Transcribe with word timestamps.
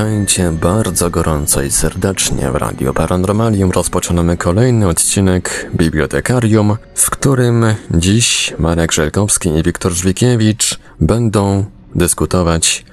Witajcie 0.00 0.52
bardzo 0.52 1.10
gorąco 1.10 1.62
i 1.62 1.70
serdecznie 1.70 2.50
w 2.50 2.54
Radio 2.54 2.92
Paranormalium. 2.94 3.70
Rozpoczynamy 3.70 4.36
kolejny 4.36 4.88
odcinek 4.88 5.70
Bibliotekarium, 5.74 6.76
w 6.94 7.10
którym 7.10 7.64
dziś 7.90 8.54
Marek 8.58 8.92
Żelkowski 8.92 9.48
i 9.48 9.62
Wiktor 9.62 9.92
Żwikiewicz 9.92 10.78
będą 11.00 11.64
dyskutować 11.94 12.84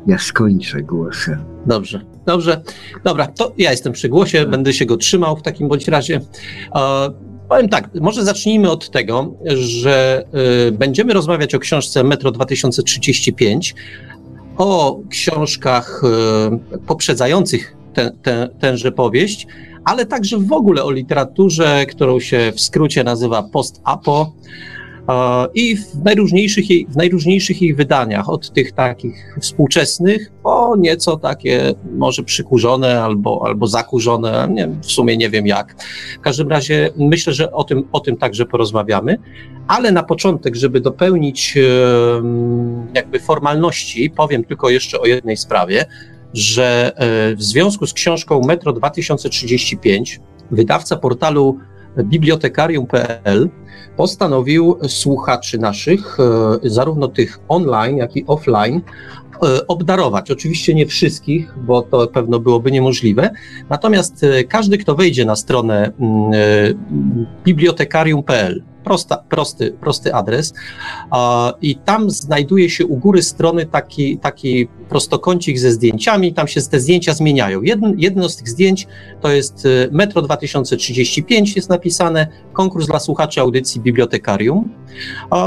ja 0.07 0.17
skończę 0.17 0.81
głosem. 0.81 1.37
Dobrze, 1.65 2.01
dobrze. 2.25 2.61
Dobra, 3.03 3.27
to 3.27 3.53
ja 3.57 3.71
jestem 3.71 3.93
przy 3.93 4.09
głosie, 4.09 4.45
będę 4.45 4.73
się 4.73 4.85
go 4.85 4.97
trzymał 4.97 5.37
w 5.37 5.41
takim 5.41 5.67
bądź 5.67 5.87
razie. 5.87 6.21
E, 6.75 7.09
powiem 7.49 7.69
tak, 7.69 7.89
może 8.01 8.23
zacznijmy 8.23 8.71
od 8.71 8.89
tego, 8.89 9.33
że 9.55 10.25
y, 10.67 10.71
będziemy 10.71 11.13
rozmawiać 11.13 11.55
o 11.55 11.59
książce 11.59 12.03
Metro 12.03 12.31
2035, 12.31 13.75
o 14.57 14.99
książkach 15.09 16.01
e, 16.03 16.79
poprzedzających 16.87 17.75
ten, 17.93 18.17
ten, 18.21 18.49
tenże 18.59 18.91
powieść, 18.91 19.47
ale 19.85 20.05
także 20.05 20.37
w 20.37 20.53
ogóle 20.53 20.83
o 20.83 20.91
literaturze, 20.91 21.85
którą 21.85 22.19
się 22.19 22.51
w 22.55 22.61
skrócie 22.61 23.03
nazywa 23.03 23.43
post-apo 23.43 24.33
i 25.53 25.77
w 25.77 26.03
najróżniejszych, 26.03 26.69
jej, 26.69 26.87
w 26.89 26.95
najróżniejszych 26.95 27.61
jej 27.61 27.73
wydaniach, 27.73 28.29
od 28.29 28.53
tych 28.53 28.71
takich 28.71 29.37
współczesnych, 29.41 30.31
po 30.43 30.75
nieco 30.79 31.17
takie 31.17 31.73
może 31.95 32.23
przykurzone 32.23 33.03
albo, 33.03 33.41
albo 33.45 33.67
zakurzone, 33.67 34.47
nie, 34.51 34.67
w 34.67 34.91
sumie 34.91 35.17
nie 35.17 35.29
wiem 35.29 35.47
jak. 35.47 35.75
W 36.17 36.21
każdym 36.21 36.47
razie 36.47 36.89
myślę, 36.97 37.33
że 37.33 37.51
o 37.51 37.63
tym, 37.63 37.83
o 37.91 37.99
tym 37.99 38.17
także 38.17 38.45
porozmawiamy, 38.45 39.17
ale 39.67 39.91
na 39.91 40.03
początek, 40.03 40.55
żeby 40.55 40.79
dopełnić 40.79 41.57
jakby 42.93 43.19
formalności, 43.19 44.09
powiem 44.09 44.43
tylko 44.43 44.69
jeszcze 44.69 44.99
o 44.99 45.05
jednej 45.05 45.37
sprawie, 45.37 45.85
że 46.33 46.91
e, 46.95 47.35
w 47.35 47.43
związku 47.43 47.87
z 47.87 47.93
książką 47.93 48.41
Metro 48.41 48.73
2035 48.73 50.19
wydawca 50.51 50.95
portalu 50.95 51.59
bibliotekarium.pl 51.97 53.49
postanowił 53.97 54.77
słuchaczy 54.87 55.57
naszych, 55.59 56.17
e, 56.19 56.69
zarówno 56.69 57.07
tych 57.07 57.39
online, 57.47 57.97
jak 57.97 58.15
i 58.15 58.25
offline, 58.27 58.81
obdarować. 59.67 60.31
Oczywiście 60.31 60.73
nie 60.73 60.85
wszystkich, 60.85 61.53
bo 61.57 61.81
to 61.81 62.07
pewno 62.07 62.39
byłoby 62.39 62.71
niemożliwe. 62.71 63.29
Natomiast 63.69 64.25
każdy, 64.49 64.77
kto 64.77 64.95
wejdzie 64.95 65.25
na 65.25 65.35
stronę 65.35 65.91
mm, 65.99 67.25
bibliotekarium.pl 67.43 68.63
prosta, 68.83 69.17
prosty, 69.29 69.71
prosty 69.71 70.13
adres. 70.13 70.53
I 71.61 71.75
tam 71.75 72.09
znajduje 72.09 72.69
się 72.69 72.85
u 72.85 72.97
góry 72.97 73.23
strony 73.23 73.65
taki, 73.65 74.17
taki 74.17 74.67
prostokącik 74.89 75.59
ze 75.59 75.71
zdjęciami, 75.71 76.33
tam 76.33 76.47
się 76.47 76.61
te 76.61 76.79
zdjęcia 76.79 77.13
zmieniają. 77.13 77.61
Jedno, 77.61 77.91
jedno 77.97 78.29
z 78.29 78.37
tych 78.37 78.49
zdjęć 78.49 78.87
to 79.21 79.31
jest 79.31 79.67
Metro 79.91 80.21
2035, 80.21 81.55
jest 81.55 81.69
napisane, 81.69 82.27
konkurs 82.53 82.87
dla 82.87 82.99
słuchaczy 82.99 83.41
audycji 83.41 83.81
Bibliotekarium. 83.81 84.69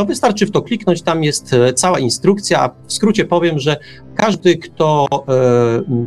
Wystarczy 0.06 0.46
w 0.46 0.50
to 0.50 0.62
kliknąć, 0.62 1.02
tam 1.02 1.24
jest 1.24 1.54
cała 1.74 1.98
instrukcja. 1.98 2.70
W 2.86 2.92
skrócie 2.92 3.24
powiem, 3.24 3.58
że 3.58 3.76
każdy, 4.14 4.56
kto 4.56 5.06
y, 5.10 5.24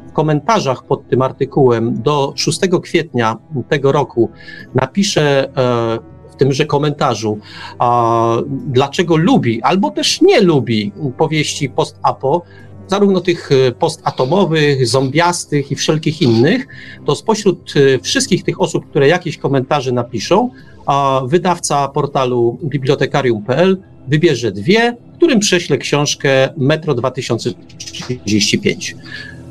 w 0.09 0.13
komentarzach 0.13 0.83
pod 0.83 1.07
tym 1.07 1.21
artykułem 1.21 2.01
do 2.01 2.33
6 2.35 2.59
kwietnia 2.83 3.37
tego 3.69 3.91
roku 3.91 4.29
napisze 4.75 5.49
tymże 6.37 6.65
komentarzu, 6.65 7.39
dlaczego 8.49 9.17
lubi 9.17 9.61
albo 9.61 9.91
też 9.91 10.21
nie 10.21 10.41
lubi 10.41 10.91
powieści 11.17 11.69
post-apo, 11.69 12.43
zarówno 12.89 13.21
tych 13.21 13.49
e, 13.51 13.71
postatomowych, 13.71 14.87
zombiastych 14.87 15.71
i 15.71 15.75
wszelkich 15.75 16.21
innych, 16.21 16.67
to 17.05 17.15
spośród 17.15 17.73
e, 17.75 17.99
wszystkich 17.99 18.43
tych 18.43 18.61
osób, 18.61 18.89
które 18.89 19.07
jakieś 19.07 19.37
komentarze 19.37 19.91
napiszą, 19.91 20.49
wydawca 21.27 21.87
portalu 21.87 22.57
bibliotekarium.pl 22.63 23.81
wybierze 24.09 24.51
dwie, 24.51 24.97
którym 25.15 25.39
prześle 25.39 25.77
książkę 25.77 26.49
Metro 26.57 26.95
2035. 26.95 28.95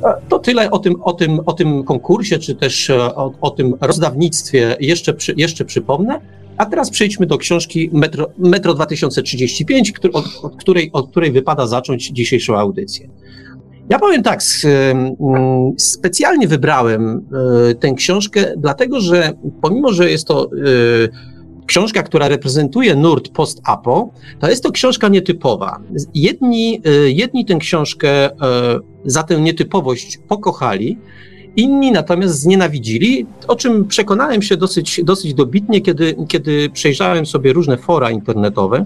E, 0.03 0.13
to 0.29 0.39
tyle 0.39 0.71
o 0.71 0.79
tym, 0.79 1.01
o 1.01 1.13
tym, 1.13 1.39
o 1.45 1.53
tym 1.53 1.83
konkursie, 1.83 2.39
czy 2.39 2.55
też 2.55 2.89
o, 2.89 3.33
o 3.41 3.49
tym 3.49 3.73
rozdawnictwie 3.81 4.77
jeszcze, 4.79 5.13
przy, 5.13 5.33
jeszcze 5.37 5.65
przypomnę. 5.65 6.19
A 6.57 6.65
teraz 6.65 6.89
przejdźmy 6.89 7.25
do 7.25 7.37
książki 7.37 7.89
Metro, 7.93 8.29
Metro 8.37 8.73
2035, 8.73 9.91
który, 9.91 10.13
od, 10.13 10.25
od, 10.43 10.55
której, 10.55 10.89
od 10.93 11.11
której 11.11 11.31
wypada 11.31 11.67
zacząć 11.67 12.07
dzisiejszą 12.07 12.57
audycję. 12.57 13.09
Ja 13.89 13.99
powiem 13.99 14.23
tak, 14.23 14.39
specjalnie 15.77 16.47
wybrałem 16.47 17.25
e, 17.71 17.75
tę 17.75 17.93
książkę, 17.93 18.53
dlatego 18.57 18.99
że 18.99 19.33
pomimo, 19.61 19.93
że 19.93 20.11
jest 20.11 20.27
to 20.27 20.43
e, 20.43 20.47
książka, 21.69 22.03
która 22.03 22.27
reprezentuje 22.27 22.95
nurt 22.95 23.29
post-apo, 23.29 24.09
to 24.39 24.49
jest 24.49 24.63
to 24.63 24.71
książka 24.71 25.07
nietypowa. 25.07 25.79
Jedni, 26.13 26.81
e, 26.85 27.09
jedni 27.09 27.45
tę 27.45 27.55
książkę 27.55 28.29
za 29.05 29.23
tę 29.23 29.41
nietypowość 29.41 30.19
pokochali, 30.27 30.97
Inni 31.55 31.91
natomiast 31.91 32.39
znienawidzili, 32.39 33.25
o 33.47 33.55
czym 33.55 33.87
przekonałem 33.87 34.41
się 34.41 34.57
dosyć, 34.57 35.01
dosyć 35.03 35.33
dobitnie, 35.33 35.81
kiedy, 35.81 36.15
kiedy 36.27 36.69
przejrzałem 36.69 37.25
sobie 37.25 37.53
różne 37.53 37.77
fora 37.77 38.11
internetowe. 38.11 38.85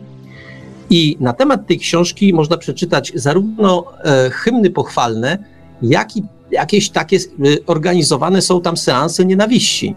I 0.89 1.17
na 1.19 1.33
temat 1.33 1.67
tej 1.67 1.79
książki 1.79 2.33
można 2.33 2.57
przeczytać 2.57 3.11
zarówno 3.15 3.85
e, 4.03 4.29
hymny 4.29 4.69
pochwalne, 4.69 5.37
jak 5.81 6.17
i, 6.17 6.23
jakieś 6.51 6.89
takie 6.89 7.17
y, 7.17 7.65
organizowane 7.65 8.41
są 8.41 8.61
tam 8.61 8.77
seanse 8.77 9.25
nienawiści. 9.25 9.95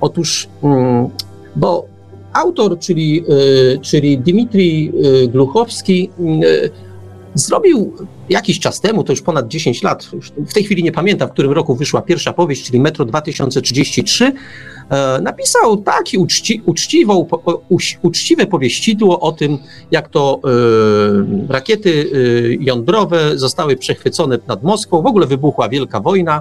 Otóż, 0.00 0.48
mm, 0.62 1.08
bo 1.56 1.86
autor, 2.36 2.78
czyli, 2.78 3.24
y, 3.74 3.78
czyli 3.82 4.18
Dmitrij 4.18 4.92
y, 5.24 5.28
Gluchowski, 5.28 6.10
zrobił 7.34 7.92
jakiś 8.28 8.60
czas 8.60 8.80
temu, 8.80 9.04
to 9.04 9.12
już 9.12 9.22
ponad 9.22 9.48
10 9.48 9.82
lat, 9.82 10.10
w 10.36 10.52
tej 10.54 10.64
chwili 10.64 10.82
nie 10.82 10.92
pamiętam, 10.92 11.28
w 11.28 11.32
którym 11.32 11.52
roku 11.52 11.74
wyszła 11.74 12.02
pierwsza 12.02 12.32
powieść, 12.32 12.66
czyli 12.66 12.80
Metro 12.80 13.04
2033, 13.04 14.32
E, 14.90 15.20
napisał 15.20 15.76
taki 15.76 16.18
uczci, 16.18 16.62
uczciwą, 16.66 17.26
uczciwe 18.02 18.46
powieścidło 18.46 19.20
o 19.20 19.32
tym, 19.32 19.58
jak 19.90 20.08
to 20.08 20.40
rakiety 21.48 22.10
jądrowe 22.60 23.38
zostały 23.38 23.76
przechwycone 23.76 24.38
nad 24.46 24.62
Moskwą. 24.62 25.02
W 25.02 25.06
ogóle 25.06 25.26
wybuchła 25.26 25.68
wielka 25.68 26.00
wojna 26.00 26.40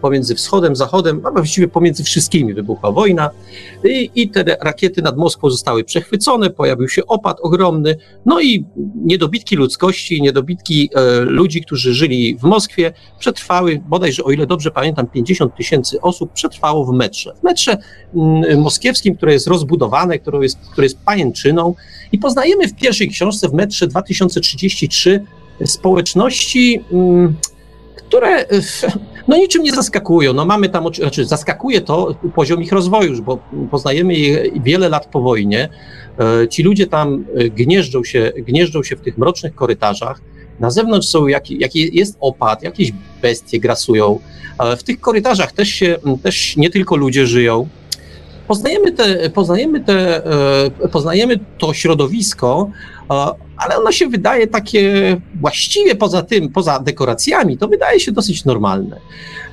pomiędzy 0.00 0.34
wschodem, 0.34 0.76
zachodem, 0.76 1.20
a 1.24 1.30
właściwie 1.30 1.68
pomiędzy 1.68 2.04
wszystkimi 2.04 2.54
wybuchła 2.54 2.92
wojna. 2.92 3.30
I, 3.84 4.10
I 4.14 4.28
te 4.30 4.44
rakiety 4.60 5.02
nad 5.02 5.16
Moskwą 5.16 5.50
zostały 5.50 5.84
przechwycone, 5.84 6.50
pojawił 6.50 6.88
się 6.88 7.06
opad 7.06 7.40
ogromny, 7.40 7.96
no 8.26 8.40
i 8.40 8.64
niedobitki 8.94 9.56
ludzkości, 9.56 10.22
niedobitki 10.22 10.90
ludzi, 11.20 11.62
którzy 11.62 11.94
żyli 11.94 12.38
w 12.38 12.42
Moskwie, 12.42 12.92
przetrwały, 13.18 13.82
bodajże, 13.88 14.24
o 14.24 14.30
ile 14.30 14.46
dobrze 14.46 14.70
pamiętam, 14.70 15.06
50 15.06 15.56
tysięcy 15.56 16.00
osób 16.00 16.32
przetrwało 16.32 16.84
w 16.84 16.92
metrze. 16.92 17.34
W 17.40 17.42
metrze 17.42 17.78
Mm, 18.14 18.60
moskiewskim, 18.60 19.16
które 19.16 19.32
jest 19.32 19.46
rozbudowane, 19.46 20.18
które 20.18 20.38
jest, 20.42 20.58
które 20.72 20.84
jest 20.84 20.98
pajęczyną. 20.98 21.74
I 22.12 22.18
poznajemy 22.18 22.68
w 22.68 22.74
pierwszej 22.74 23.08
książce, 23.08 23.48
w 23.48 23.52
metrze 23.52 23.86
2033, 23.86 25.24
społeczności, 25.64 26.80
mm, 26.92 27.34
które 28.08 28.46
no 29.28 29.36
niczym 29.36 29.62
nie 29.62 29.72
zaskakują. 29.72 30.32
No 30.32 30.44
mamy 30.44 30.68
tam, 30.68 30.94
znaczy 30.94 31.24
zaskakuje 31.24 31.80
to 31.80 32.14
poziom 32.34 32.62
ich 32.62 32.72
rozwoju, 32.72 33.22
bo 33.22 33.38
poznajemy 33.70 34.14
je 34.14 34.50
wiele 34.60 34.88
lat 34.88 35.06
po 35.06 35.20
wojnie. 35.20 35.68
E, 36.18 36.48
ci 36.48 36.62
ludzie 36.62 36.86
tam 36.86 37.24
e, 37.34 37.48
gnieżdżą 37.48 38.04
się, 38.04 38.32
gnieżdżą 38.36 38.82
się 38.82 38.96
w 38.96 39.00
tych 39.00 39.18
mrocznych 39.18 39.54
korytarzach. 39.54 40.20
Na 40.60 40.70
zewnątrz 40.70 41.08
są 41.08 41.26
jaki, 41.26 41.58
jaki 41.58 41.96
jest 41.96 42.16
opad, 42.20 42.62
jakieś 42.62 42.92
bestie 43.22 43.60
grasują. 43.60 44.20
W 44.78 44.82
tych 44.82 45.00
korytarzach 45.00 45.52
też 45.52 45.68
się, 45.68 45.96
też 46.22 46.56
nie 46.56 46.70
tylko 46.70 46.96
ludzie 46.96 47.26
żyją, 47.26 47.68
poznajemy, 48.48 48.92
te, 48.92 49.30
poznajemy, 49.30 49.80
te, 49.80 50.26
e, 50.84 50.88
poznajemy 50.88 51.38
to 51.58 51.74
środowisko, 51.74 52.70
e, 53.10 53.12
ale 53.56 53.78
ono 53.78 53.92
się 53.92 54.06
wydaje 54.06 54.46
takie 54.46 55.16
właściwie 55.40 55.94
poza 55.94 56.22
tym, 56.22 56.48
poza 56.48 56.80
dekoracjami, 56.80 57.58
to 57.58 57.68
wydaje 57.68 58.00
się 58.00 58.12
dosyć 58.12 58.44
normalne. 58.44 59.00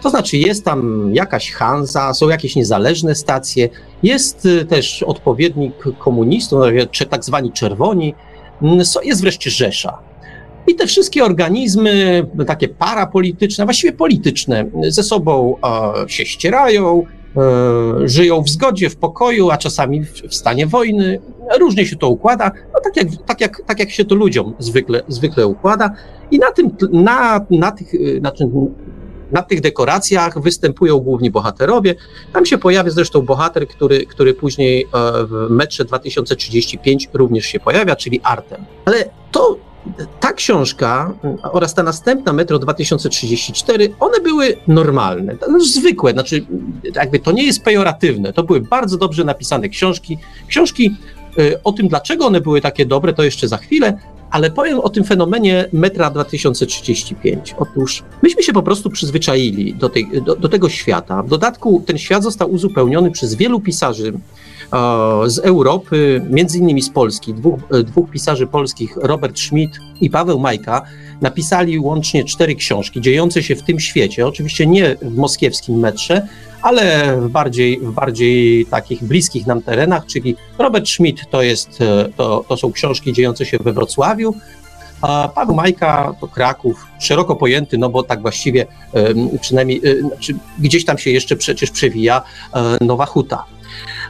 To 0.01 0.09
znaczy 0.09 0.37
jest 0.37 0.65
tam 0.65 1.09
jakaś 1.13 1.51
Hansa, 1.51 2.13
są 2.13 2.29
jakieś 2.29 2.55
niezależne 2.55 3.15
stacje, 3.15 3.69
jest 4.03 4.45
e, 4.45 4.65
też 4.65 5.03
odpowiednik 5.03 5.73
komunistów, 5.99 6.59
czy 6.91 7.05
tak 7.05 7.25
zwani 7.25 7.51
czerwoni, 7.51 8.15
jest 9.03 9.21
wreszcie 9.21 9.49
Rzesza. 9.49 9.97
I 10.67 10.75
te 10.75 10.87
wszystkie 10.87 11.23
organizmy, 11.23 12.25
takie 12.47 12.67
parapolityczne, 12.67 13.65
właściwie 13.65 13.93
polityczne, 13.93 14.65
ze 14.87 15.03
sobą 15.03 15.55
się 16.07 16.25
ścierają, 16.25 17.05
żyją 18.05 18.41
w 18.41 18.49
zgodzie, 18.49 18.89
w 18.89 18.95
pokoju, 18.95 19.51
a 19.51 19.57
czasami 19.57 20.03
w 20.03 20.35
stanie 20.35 20.67
wojny. 20.67 21.19
Różnie 21.59 21.85
się 21.85 21.95
to 21.95 22.09
układa, 22.09 22.51
no 22.73 22.79
tak, 22.83 22.97
jak, 22.97 23.07
tak, 23.25 23.41
jak, 23.41 23.61
tak 23.65 23.79
jak 23.79 23.89
się 23.89 24.05
to 24.05 24.15
ludziom 24.15 24.53
zwykle, 24.59 25.01
zwykle 25.07 25.47
układa. 25.47 25.89
I 26.31 26.39
na, 26.39 26.51
tym, 26.51 26.69
na, 26.91 27.45
na, 27.49 27.71
tych, 27.71 27.93
na, 28.21 28.31
na 29.31 29.41
tych 29.41 29.61
dekoracjach 29.61 30.41
występują 30.41 30.99
główni 30.99 31.31
bohaterowie. 31.31 31.95
Tam 32.33 32.45
się 32.45 32.57
pojawia 32.57 32.91
zresztą 32.91 33.21
bohater, 33.21 33.67
który, 33.67 34.05
który 34.05 34.33
później 34.33 34.83
e, 34.83 34.87
w 35.25 35.47
metrze 35.49 35.85
2035 35.85 37.09
również 37.13 37.45
się 37.45 37.59
pojawia, 37.59 37.95
czyli 37.95 38.21
Artem. 38.23 38.65
Ale 38.85 39.05
to 39.31 39.57
ta 40.19 40.33
książka 40.33 41.13
oraz 41.43 41.73
ta 41.73 41.83
następna 41.83 42.33
Metro 42.33 42.59
2034, 42.59 43.95
one 43.99 44.19
były 44.19 44.57
normalne, 44.67 45.35
zwykłe, 45.59 46.11
znaczy 46.11 46.45
jakby 46.95 47.19
to 47.19 47.31
nie 47.31 47.43
jest 47.43 47.63
pejoratywne, 47.63 48.33
to 48.33 48.43
były 48.43 48.61
bardzo 48.61 48.97
dobrze 48.97 49.23
napisane 49.23 49.69
książki. 49.69 50.17
Książki 50.47 50.95
y, 51.39 51.63
o 51.63 51.71
tym, 51.71 51.87
dlaczego 51.87 52.25
one 52.25 52.41
były 52.41 52.61
takie 52.61 52.85
dobre, 52.85 53.13
to 53.13 53.23
jeszcze 53.23 53.47
za 53.47 53.57
chwilę, 53.57 53.97
ale 54.33 54.51
powiem 54.51 54.79
o 54.79 54.89
tym 54.89 55.03
fenomenie 55.03 55.69
Metra 55.73 56.09
2035. 56.09 57.55
Otóż 57.57 58.03
myśmy 58.21 58.43
się 58.43 58.53
po 58.53 58.63
prostu 58.63 58.89
przyzwyczaili 58.89 59.73
do, 59.73 59.89
tej, 59.89 60.07
do, 60.25 60.35
do 60.35 60.49
tego 60.49 60.69
świata. 60.69 61.23
W 61.23 61.29
dodatku 61.29 61.83
ten 61.85 61.97
świat 61.97 62.23
został 62.23 62.51
uzupełniony 62.51 63.11
przez 63.11 63.35
wielu 63.35 63.59
pisarzy, 63.59 64.13
z 65.25 65.39
Europy, 65.39 66.21
między 66.29 66.57
innymi 66.57 66.81
z 66.81 66.89
Polski, 66.89 67.33
dwóch, 67.33 67.59
e, 67.71 67.83
dwóch 67.83 68.09
pisarzy 68.09 68.47
polskich, 68.47 68.97
Robert 68.97 69.39
Schmidt 69.39 69.79
i 70.01 70.09
Paweł 70.09 70.39
Majka, 70.39 70.81
napisali 71.21 71.79
łącznie 71.79 72.23
cztery 72.23 72.55
książki 72.55 73.01
dziejące 73.01 73.43
się 73.43 73.55
w 73.55 73.63
tym 73.63 73.79
świecie, 73.79 74.27
oczywiście 74.27 74.67
nie 74.67 74.95
w 75.01 75.15
moskiewskim 75.15 75.79
metrze, 75.79 76.27
ale 76.61 77.17
w 77.17 77.29
bardziej, 77.29 77.79
w 77.79 77.91
bardziej 77.91 78.65
takich 78.65 79.03
bliskich 79.03 79.47
nam 79.47 79.61
terenach, 79.61 80.05
czyli 80.05 80.35
Robert 80.57 80.87
Schmidt 80.87 81.29
to, 81.29 81.41
jest, 81.41 81.81
e, 81.81 82.09
to, 82.17 82.45
to 82.47 82.57
są 82.57 82.71
książki 82.71 83.13
dziejące 83.13 83.45
się 83.45 83.57
we 83.57 83.73
Wrocławiu, 83.73 84.35
a 85.01 85.29
Paweł 85.35 85.55
Majka 85.55 86.15
to 86.21 86.27
Kraków, 86.27 86.85
szeroko 86.99 87.35
pojęty, 87.35 87.77
no 87.77 87.89
bo 87.89 88.03
tak 88.03 88.21
właściwie 88.21 88.65
przynajmniej 89.41 89.81
e, 89.85 89.99
znaczy, 89.99 90.35
gdzieś 90.59 90.85
tam 90.85 90.97
się 90.97 91.11
jeszcze 91.11 91.35
przecież 91.35 91.71
przewija 91.71 92.21
Nowa 92.81 93.05
Huta. 93.05 93.45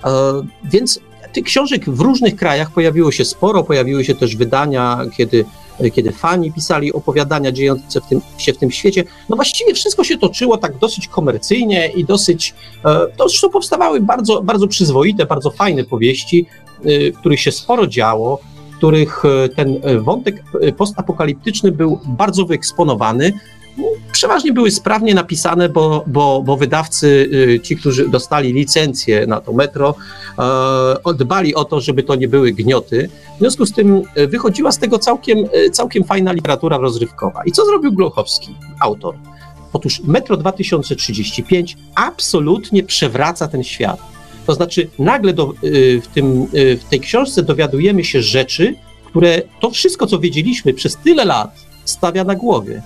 E, 0.05 0.41
więc 0.63 0.99
tych 1.33 1.43
książek 1.43 1.89
w 1.89 1.99
różnych 1.99 2.35
krajach 2.35 2.71
pojawiło 2.71 3.11
się 3.11 3.25
sporo, 3.25 3.63
pojawiły 3.63 4.05
się 4.05 4.15
też 4.15 4.35
wydania, 4.35 5.01
kiedy, 5.17 5.45
kiedy 5.93 6.11
fani 6.11 6.51
pisali 6.51 6.93
opowiadania 6.93 7.51
dziejące 7.51 8.01
w 8.01 8.05
tym, 8.05 8.21
się 8.37 8.53
w 8.53 8.57
tym 8.57 8.71
świecie. 8.71 9.03
No 9.29 9.35
właściwie 9.35 9.73
wszystko 9.73 10.03
się 10.03 10.17
toczyło 10.17 10.57
tak 10.57 10.77
dosyć 10.77 11.07
komercyjnie 11.07 11.87
i 11.87 12.05
dosyć, 12.05 12.53
e, 12.85 13.07
to 13.17 13.29
zresztą 13.29 13.49
powstawały 13.49 14.01
bardzo, 14.01 14.41
bardzo 14.41 14.67
przyzwoite, 14.67 15.25
bardzo 15.25 15.51
fajne 15.51 15.83
powieści, 15.83 16.45
e, 16.85 17.11
w 17.11 17.19
których 17.19 17.39
się 17.39 17.51
sporo 17.51 17.87
działo, 17.87 18.39
w 18.71 18.77
których 18.77 19.23
ten 19.55 19.81
wątek 20.01 20.43
postapokaliptyczny 20.77 21.71
był 21.71 21.99
bardzo 22.05 22.45
wyeksponowany, 22.45 23.33
przeważnie 24.11 24.53
były 24.53 24.71
sprawnie 24.71 25.13
napisane, 25.13 25.69
bo, 25.69 26.03
bo, 26.07 26.41
bo 26.45 26.57
wydawcy, 26.57 27.29
y, 27.33 27.59
ci, 27.59 27.77
którzy 27.77 28.09
dostali 28.09 28.53
licencję 28.53 29.27
na 29.27 29.41
to 29.41 29.53
metro, 29.53 29.95
e, 31.05 31.13
dbali 31.13 31.55
o 31.55 31.65
to, 31.65 31.81
żeby 31.81 32.03
to 32.03 32.15
nie 32.15 32.27
były 32.27 32.51
gnioty. 32.51 33.09
W 33.35 33.39
związku 33.39 33.65
z 33.65 33.71
tym 33.71 34.01
e, 34.15 34.27
wychodziła 34.27 34.71
z 34.71 34.79
tego 34.79 34.99
całkiem, 34.99 35.37
e, 35.53 35.69
całkiem 35.69 36.03
fajna 36.03 36.31
literatura 36.31 36.77
rozrywkowa. 36.77 37.41
I 37.45 37.51
co 37.51 37.65
zrobił 37.65 37.93
Glochowski, 37.93 38.55
autor? 38.79 39.15
Otóż 39.73 40.01
Metro 40.03 40.37
2035 40.37 41.77
absolutnie 41.95 42.83
przewraca 42.83 43.47
ten 43.47 43.63
świat. 43.63 43.99
To 44.45 44.53
znaczy, 44.53 44.89
nagle 44.99 45.33
do, 45.33 45.53
w, 46.01 46.07
tym, 46.13 46.47
w 46.53 46.83
tej 46.89 46.99
książce 46.99 47.43
dowiadujemy 47.43 48.03
się 48.03 48.21
rzeczy, 48.21 48.75
które 49.05 49.41
to 49.59 49.71
wszystko, 49.71 50.07
co 50.07 50.19
wiedzieliśmy 50.19 50.73
przez 50.73 50.97
tyle 50.97 51.25
lat, 51.25 51.55
stawia 51.85 52.23
na 52.23 52.35
głowie. 52.35 52.81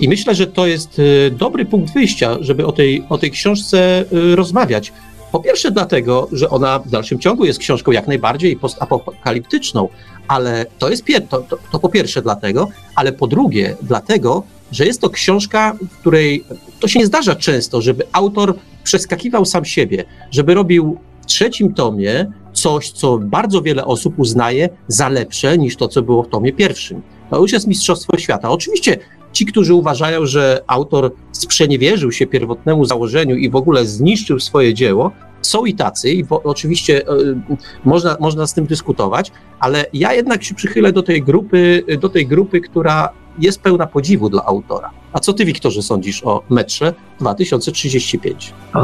I 0.00 0.08
myślę, 0.08 0.34
że 0.34 0.46
to 0.46 0.66
jest 0.66 0.98
y, 0.98 1.30
dobry 1.38 1.64
punkt 1.64 1.94
wyjścia, 1.94 2.36
żeby 2.40 2.66
o 2.66 2.72
tej, 2.72 3.04
o 3.08 3.18
tej 3.18 3.30
książce 3.30 4.04
y, 4.12 4.36
rozmawiać. 4.36 4.92
Po 5.32 5.40
pierwsze, 5.40 5.70
dlatego, 5.70 6.28
że 6.32 6.50
ona 6.50 6.78
w 6.78 6.88
dalszym 6.88 7.18
ciągu 7.18 7.44
jest 7.44 7.58
książką 7.58 7.92
jak 7.92 8.06
najbardziej 8.06 8.56
postapokaliptyczną, 8.56 9.88
ale 10.28 10.66
to 10.78 10.90
jest 10.90 11.04
pier- 11.04 11.28
to, 11.28 11.38
to, 11.38 11.58
to 11.72 11.78
po 11.78 11.88
pierwsze 11.88 12.22
dlatego, 12.22 12.68
ale 12.94 13.12
po 13.12 13.26
drugie, 13.26 13.76
dlatego, 13.82 14.42
że 14.72 14.86
jest 14.86 15.00
to 15.00 15.10
książka, 15.10 15.76
w 15.90 15.98
której 15.98 16.44
to 16.80 16.88
się 16.88 16.98
nie 16.98 17.06
zdarza 17.06 17.36
często, 17.36 17.82
żeby 17.82 18.04
autor 18.12 18.54
przeskakiwał 18.84 19.44
sam 19.44 19.64
siebie, 19.64 20.04
żeby 20.30 20.54
robił 20.54 20.98
w 21.22 21.26
trzecim 21.26 21.74
tomie 21.74 22.32
coś, 22.52 22.90
co 22.90 23.18
bardzo 23.18 23.62
wiele 23.62 23.84
osób 23.84 24.18
uznaje 24.18 24.68
za 24.88 25.08
lepsze 25.08 25.58
niż 25.58 25.76
to, 25.76 25.88
co 25.88 26.02
było 26.02 26.22
w 26.22 26.28
tomie 26.28 26.52
pierwszym. 26.52 27.02
To 27.30 27.40
już 27.40 27.52
jest 27.52 27.66
Mistrzostwo 27.66 28.18
Świata. 28.18 28.50
Oczywiście 28.50 28.98
Ci, 29.34 29.46
którzy 29.46 29.74
uważają, 29.74 30.26
że 30.26 30.62
autor 30.66 31.12
sprzeniewierzył 31.32 32.12
się 32.12 32.26
pierwotnemu 32.26 32.84
założeniu 32.84 33.36
i 33.36 33.50
w 33.50 33.56
ogóle 33.56 33.86
zniszczył 33.86 34.40
swoje 34.40 34.74
dzieło, 34.74 35.10
są 35.42 35.64
i 35.64 35.74
tacy, 35.74 36.10
i 36.10 36.24
oczywiście 36.30 37.02
y, 37.02 37.36
można, 37.84 38.16
można 38.20 38.46
z 38.46 38.54
tym 38.54 38.66
dyskutować, 38.66 39.32
ale 39.60 39.86
ja 39.92 40.12
jednak 40.12 40.44
się 40.44 40.54
przychylę 40.54 40.92
do 40.92 41.02
tej 41.02 41.22
grupy, 41.22 41.84
do 42.00 42.08
tej 42.08 42.26
grupy, 42.26 42.60
która 42.60 43.08
jest 43.38 43.60
pełna 43.60 43.86
podziwu 43.86 44.28
dla 44.28 44.44
autora. 44.44 44.90
A 45.12 45.20
co 45.20 45.32
ty, 45.32 45.44
Wiktorze, 45.44 45.82
sądzisz 45.82 46.24
o 46.24 46.42
metrze 46.50 46.94
2035? 47.20 48.54
O, 48.74 48.80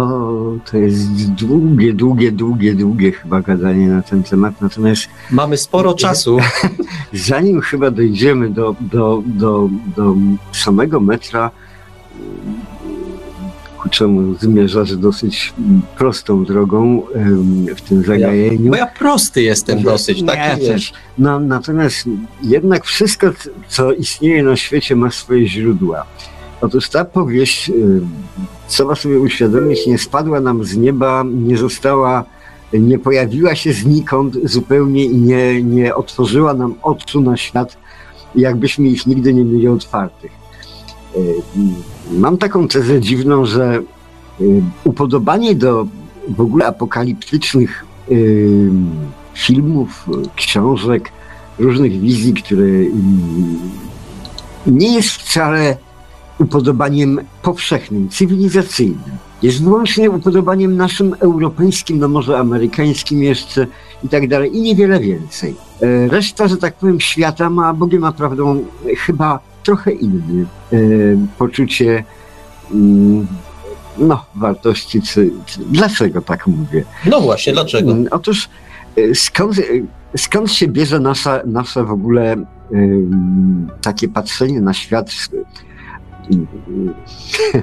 to 0.71 0.77
jest 0.77 1.33
długie, 1.33 1.93
długie, 1.93 2.33
długie, 2.33 2.75
długie 2.75 3.13
chyba 3.13 3.41
gadanie 3.41 3.89
na 3.89 4.03
ten 4.03 4.23
temat, 4.23 4.61
natomiast... 4.61 5.09
Mamy 5.31 5.57
sporo 5.57 5.95
czasu. 6.05 6.39
Zanim 7.13 7.61
chyba 7.61 7.91
dojdziemy 7.91 8.51
do, 8.51 8.77
do, 8.81 9.23
do, 9.27 9.69
do 9.97 10.15
samego 10.53 11.01
metra, 11.01 11.51
czemu 13.91 14.35
zmierzasz 14.35 14.97
dosyć 14.97 15.53
mm, 15.59 15.83
prostą 15.99 16.45
drogą 16.45 17.03
w 17.77 17.81
tym 17.81 18.05
zagajeniu. 18.05 18.71
Bo 18.71 18.77
ja 18.77 18.87
prosty 18.87 19.43
jestem 19.43 19.83
dosyć, 19.83 20.23
też. 20.27 20.61
wiesz. 20.61 20.93
No, 21.19 21.41
natomiast 21.41 22.05
jednak 22.43 22.85
wszystko, 22.85 23.27
co 23.69 23.93
istnieje 23.93 24.43
na 24.43 24.57
świecie, 24.57 24.97
ma 24.97 25.11
swoje 25.11 25.47
źródła. 25.47 26.05
Otóż 26.61 26.89
ta 26.89 27.05
powieść, 27.05 27.73
trzeba 28.69 28.95
sobie 28.95 29.19
uświadomić, 29.19 29.87
nie 29.87 29.99
spadła 29.99 30.41
nam 30.41 30.65
z 30.65 30.77
nieba, 30.77 31.25
nie 31.27 31.57
została, 31.57 32.25
nie 32.73 32.99
pojawiła 32.99 33.55
się 33.55 33.73
znikąd 33.73 34.37
zupełnie 34.45 35.05
i 35.05 35.17
nie, 35.17 35.63
nie 35.63 35.95
otworzyła 35.95 36.55
nam 36.55 36.75
oczu 36.83 37.21
na 37.21 37.37
świat, 37.37 37.77
jakbyśmy 38.35 38.89
ich 38.89 39.07
nigdy 39.07 39.35
nie 39.35 39.45
mieli 39.45 39.69
otwartych. 39.69 40.33
Mam 42.13 42.39
taką 42.39 42.69
tezę 42.69 43.01
dziwną, 43.01 43.45
że 43.45 43.83
y, 44.41 44.63
upodobanie 44.85 45.55
do 45.55 45.87
w 46.29 46.41
ogóle 46.41 46.67
apokaliptycznych 46.67 47.85
y, 48.11 48.71
filmów, 49.35 50.07
książek, 50.37 51.13
różnych 51.59 52.01
wizji, 52.01 52.35
które 52.35 52.65
y, 52.65 52.91
nie 54.67 54.95
jest 54.95 55.09
wcale 55.09 55.77
upodobaniem 56.39 57.21
powszechnym, 57.43 58.09
cywilizacyjnym. 58.09 59.19
Jest 59.43 59.65
wyłącznie 59.65 60.11
upodobaniem 60.11 60.77
naszym 60.77 61.15
europejskim, 61.21 61.99
no 61.99 62.09
może 62.09 62.39
amerykańskim 62.39 63.23
jeszcze 63.23 63.67
i 64.05 64.09
tak 64.09 64.29
dalej, 64.29 64.57
i 64.57 64.61
niewiele 64.61 65.01
więcej. 65.01 65.55
E, 65.81 66.09
Reszta, 66.09 66.49
że 66.49 66.57
tak 66.57 66.75
powiem, 66.75 67.01
świata 67.01 67.51
ma, 67.51 67.75
Bogiem 67.75 68.05
a 68.05 68.13
prawdą, 68.13 68.65
chyba 68.99 69.50
trochę 69.63 69.93
inny 69.93 70.47
e, 70.73 70.77
poczucie 71.39 72.05
mm, 72.71 73.27
no, 73.99 74.25
wartości, 74.35 75.03
czy, 75.03 75.31
czy 75.47 75.61
dlaczego 75.61 76.23
tak 76.23 76.47
mówię? 76.47 76.85
No 77.07 77.21
właśnie, 77.21 77.53
dlaczego? 77.53 77.91
Mm, 77.93 78.09
Otóż 78.11 78.49
y, 78.99 79.15
skąd, 79.15 79.59
y, 79.59 79.87
skąd 80.17 80.53
się 80.53 80.69
bierze 80.69 81.01
nasza, 81.01 81.43
nasze 81.47 81.85
w 81.85 81.91
ogóle 81.91 82.37
takie 83.83 84.09
patrzenie 84.09 84.61
na 84.61 84.75
świat? 84.75 85.11
y, 86.33 86.37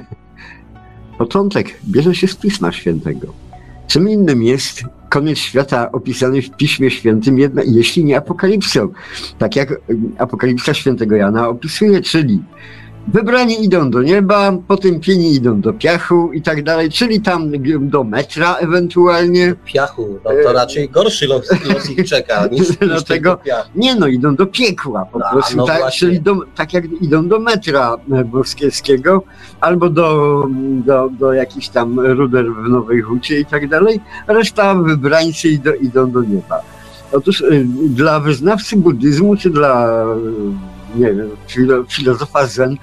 Początek 1.18 1.78
bierze 1.88 2.14
się 2.14 2.28
z 2.28 2.36
Pisma 2.36 2.72
Świętego. 2.72 3.47
Czym 3.88 4.08
innym 4.08 4.42
jest 4.42 4.82
koniec 5.08 5.38
świata 5.38 5.92
opisany 5.92 6.42
w 6.42 6.50
Piśmie 6.56 6.90
Świętym, 6.90 7.38
jedna, 7.38 7.62
jeśli 7.66 8.04
nie 8.04 8.16
apokalipsą. 8.16 8.88
Tak 9.38 9.56
jak 9.56 9.80
apokalipsa 10.18 10.74
Świętego 10.74 11.16
Jana 11.16 11.48
opisuje, 11.48 12.00
czyli 12.00 12.42
Wybrani 13.06 13.64
idą 13.64 13.90
do 13.90 14.02
nieba, 14.02 14.52
potępieni 14.68 15.34
idą 15.34 15.60
do 15.60 15.72
piachu 15.72 16.32
i 16.32 16.42
tak 16.42 16.62
dalej, 16.62 16.90
czyli 16.90 17.20
tam 17.20 17.52
do 17.80 18.04
metra 18.04 18.54
ewentualnie. 18.54 19.54
Piachu, 19.64 20.18
no 20.24 20.30
to 20.44 20.52
raczej 20.52 20.88
gorszy 20.88 21.26
los, 21.26 21.50
los 21.74 21.90
ich 21.90 22.08
czeka 22.08 22.46
niż, 22.52 22.68
Dlatego- 22.68 23.02
tylko 23.04 23.36
piach. 23.36 23.70
Nie 23.74 23.94
no, 23.94 24.06
idą 24.06 24.34
do 24.36 24.46
piekła 24.46 25.04
po 25.12 25.26
A, 25.26 25.30
prostu, 25.32 25.56
no 25.56 25.66
tak, 25.66 25.78
właśnie. 25.78 25.98
czyli 26.08 26.20
do, 26.20 26.36
tak 26.56 26.72
jak 26.72 26.84
idą 27.00 27.28
do 27.28 27.38
metra 27.40 27.96
e, 28.12 28.24
boskiego, 28.24 29.22
albo 29.60 29.90
do, 29.90 30.44
do, 30.84 31.08
do 31.18 31.32
jakichś 31.32 31.68
tam 31.68 32.00
ruder 32.00 32.46
w 32.52 32.68
Nowej 32.68 33.00
Hucie 33.00 33.40
i 33.40 33.44
tak 33.46 33.68
dalej, 33.68 34.00
reszta 34.26 34.74
wybrańcy 34.74 35.48
idą, 35.48 35.72
idą 35.72 36.10
do 36.10 36.22
nieba. 36.22 36.60
Otóż 37.12 37.40
y, 37.40 37.66
dla 37.88 38.20
wyznawcy 38.20 38.76
buddyzmu, 38.76 39.36
czy 39.36 39.50
dla, 39.50 40.04
nie 40.98 41.14
wiem, 41.14 41.30
filo, 41.48 41.84
filozofa 41.88 42.46
zen, 42.46 42.76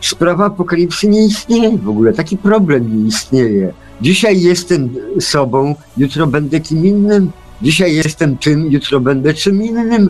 sprawa 0.00 0.44
apokalipsy 0.46 1.08
nie 1.08 1.26
istnieje 1.26 1.78
w 1.78 1.88
ogóle, 1.88 2.12
taki 2.12 2.36
problem 2.36 3.02
nie 3.02 3.08
istnieje. 3.08 3.72
Dzisiaj 4.00 4.40
jestem 4.40 4.94
sobą, 5.20 5.74
jutro 5.96 6.26
będę 6.26 6.60
kim 6.60 6.86
innym, 6.86 7.30
dzisiaj 7.62 7.94
jestem 7.94 8.36
tym, 8.36 8.72
jutro 8.72 9.00
będę 9.00 9.34
czym 9.34 9.62
innym. 9.64 10.08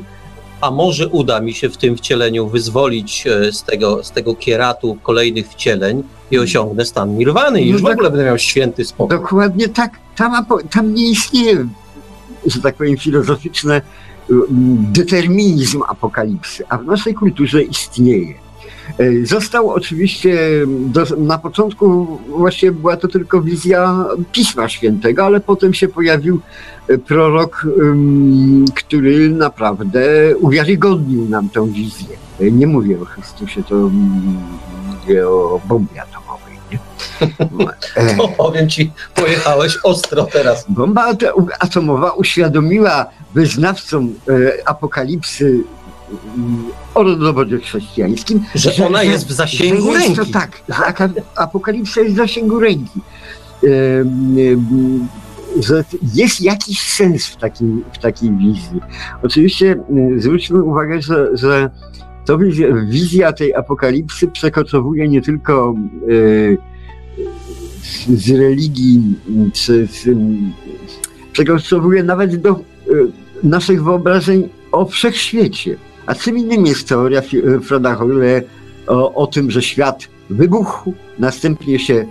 A 0.60 0.70
może 0.70 1.08
uda 1.08 1.40
mi 1.40 1.54
się 1.54 1.70
w 1.70 1.76
tym 1.76 1.96
wcieleniu 1.96 2.48
wyzwolić 2.48 3.26
e, 3.26 3.52
z 3.52 3.62
tego, 3.62 4.04
z 4.04 4.10
tego 4.10 4.34
kieratu 4.34 4.98
kolejnych 5.02 5.48
wcieleń 5.48 6.02
i 6.30 6.38
osiągnę 6.38 6.84
stan 6.84 7.16
nirwany 7.16 7.62
i 7.62 7.66
No 7.66 7.72
już 7.72 7.82
w 7.82 7.84
tak- 7.84 7.92
ogóle 7.92 8.10
będę 8.10 8.24
miał 8.24 8.38
święty 8.38 8.84
spokój. 8.84 9.18
Dokładnie 9.18 9.68
tak. 9.68 9.90
Tam, 10.16 10.46
tam 10.70 10.94
nie 10.94 11.10
istnieje, 11.10 11.66
że 12.46 12.60
tak 12.60 12.74
powiem, 12.74 12.96
filozoficzny 12.96 13.72
mm, 13.74 13.82
determinizm 14.92 15.82
apokalipsy, 15.88 16.64
a 16.68 16.78
w 16.78 16.86
naszej 16.86 17.14
kulturze 17.14 17.62
istnieje. 17.62 18.34
E, 18.98 19.26
Został 19.26 19.70
oczywiście, 19.70 20.38
do, 20.66 21.04
na 21.18 21.38
początku 21.38 22.18
właśnie 22.28 22.72
była 22.72 22.96
to 22.96 23.08
tylko 23.08 23.42
wizja 23.42 24.04
Pisma 24.32 24.68
Świętego, 24.68 25.24
ale 25.24 25.40
potem 25.40 25.74
się 25.74 25.88
pojawił 25.88 26.40
e, 26.88 26.98
prorok, 26.98 27.66
który 28.74 29.30
naprawdę 29.30 30.02
uwiarygodnił 30.36 31.28
nam 31.28 31.48
tę 31.48 31.68
wizję. 31.68 32.16
E, 32.40 32.50
Nie 32.50 32.66
mówię 32.66 33.00
o 33.02 33.04
Chrystusie, 33.04 33.62
to 33.62 33.74
mówię 35.00 35.28
o 35.28 35.60
bombie 35.68 35.98
atomowej. 35.98 36.25
E, 37.96 38.16
To 38.16 38.28
powiem 38.28 38.68
ci, 38.68 38.92
pojechałeś 39.14 39.78
ostro 39.82 40.24
teraz. 40.24 40.64
Bomba 40.68 41.04
at- 41.04 41.24
atomowa 41.58 42.10
uświadomiła 42.12 43.06
wyznawcom 43.34 44.14
e, 44.28 44.68
apokalipsy 44.68 45.60
mm, 46.36 46.64
o 46.94 47.04
dowodzie 47.04 47.58
chrześcijańskim, 47.58 48.44
Że 48.54 48.86
ona 48.86 49.02
jest 49.02 49.26
w 49.28 49.32
zasięgu 49.32 49.82
że 49.82 49.98
jest 49.98 50.16
ręki. 50.16 50.32
To, 50.32 50.38
tak, 50.38 50.50
że 50.68 51.08
apokalipsa 51.36 52.00
jest 52.00 52.14
w 52.14 52.16
zasięgu 52.16 52.60
ręki. 52.60 53.00
E, 53.64 53.68
że 55.62 55.84
jest 56.14 56.40
jakiś 56.40 56.80
sens 56.82 57.26
w 57.26 57.36
takiej, 57.36 57.68
w 57.92 57.98
takiej 57.98 58.30
wizji. 58.36 58.80
Oczywiście 59.22 59.72
m, 59.90 60.20
zwróćmy 60.20 60.62
uwagę, 60.62 61.02
że, 61.02 61.36
że 61.36 61.70
to 62.26 62.38
wizja, 62.38 62.66
wizja 62.88 63.32
tej 63.32 63.54
apokalipsy 63.54 64.28
przekoczowuje 64.28 65.08
nie 65.08 65.22
tylko 65.22 65.74
z, 67.86 68.06
z 68.24 68.30
religii, 68.30 69.02
m, 69.28 69.50
czy 69.54 69.88
z, 69.92 70.06
m, 70.08 70.52
przekoczowuje 71.32 72.02
nawet 72.02 72.36
do 72.36 72.50
e, 72.50 72.56
naszych 73.42 73.84
wyobrażeń 73.84 74.48
o 74.72 74.86
wszechświecie. 74.86 75.76
A 76.06 76.14
czym 76.14 76.38
innym 76.38 76.66
jest 76.66 76.88
teoria 76.88 77.20
Fi- 77.20 77.60
Freda 77.60 77.94
Hoyle 77.94 78.42
o, 78.86 79.14
o 79.14 79.26
tym, 79.26 79.50
że 79.50 79.62
świat 79.62 80.08
wybuchł, 80.30 80.94
następnie 81.18 81.78
się 81.78 82.06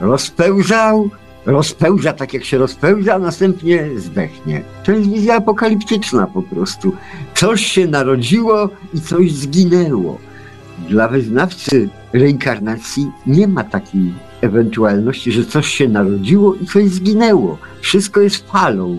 rozpełzał, 0.00 1.10
rozpełza 1.46 2.12
tak 2.12 2.34
jak 2.34 2.44
się 2.44 2.58
rozpełza, 2.58 3.14
a 3.14 3.18
następnie 3.18 3.88
zdechnie. 3.96 4.62
To 4.84 4.92
jest 4.92 5.10
wizja 5.10 5.34
apokaliptyczna 5.36 6.26
po 6.26 6.42
prostu. 6.42 6.92
Coś 7.34 7.66
się 7.66 7.86
narodziło 7.86 8.68
i 8.94 9.00
coś 9.00 9.32
zginęło. 9.32 10.18
Dla 10.88 11.08
wyznawcy 11.08 11.88
reinkarnacji 12.12 13.10
nie 13.26 13.48
ma 13.48 13.64
takiej 13.64 14.14
ewentualności, 14.40 15.32
że 15.32 15.44
coś 15.44 15.66
się 15.66 15.88
narodziło 15.88 16.54
i 16.54 16.66
coś 16.66 16.88
zginęło. 16.88 17.58
Wszystko 17.80 18.20
jest 18.20 18.50
falą. 18.50 18.98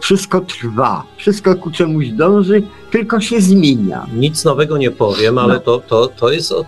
Wszystko 0.00 0.40
trwa, 0.40 1.04
wszystko 1.16 1.54
ku 1.54 1.70
czemuś 1.70 2.08
dąży, 2.08 2.62
tylko 2.90 3.20
się 3.20 3.40
zmienia. 3.40 4.06
Nic 4.16 4.44
nowego 4.44 4.78
nie 4.78 4.90
powiem, 4.90 5.38
ale 5.38 5.54
No. 5.54 5.60
to, 5.60 5.78
to, 5.78 6.06
to 6.08 6.30
jest. 6.30 6.52
O, 6.52 6.64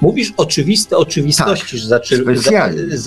mówisz 0.00 0.32
oczywiste 0.36 0.96
oczywistości, 0.96 1.78
że 1.78 2.00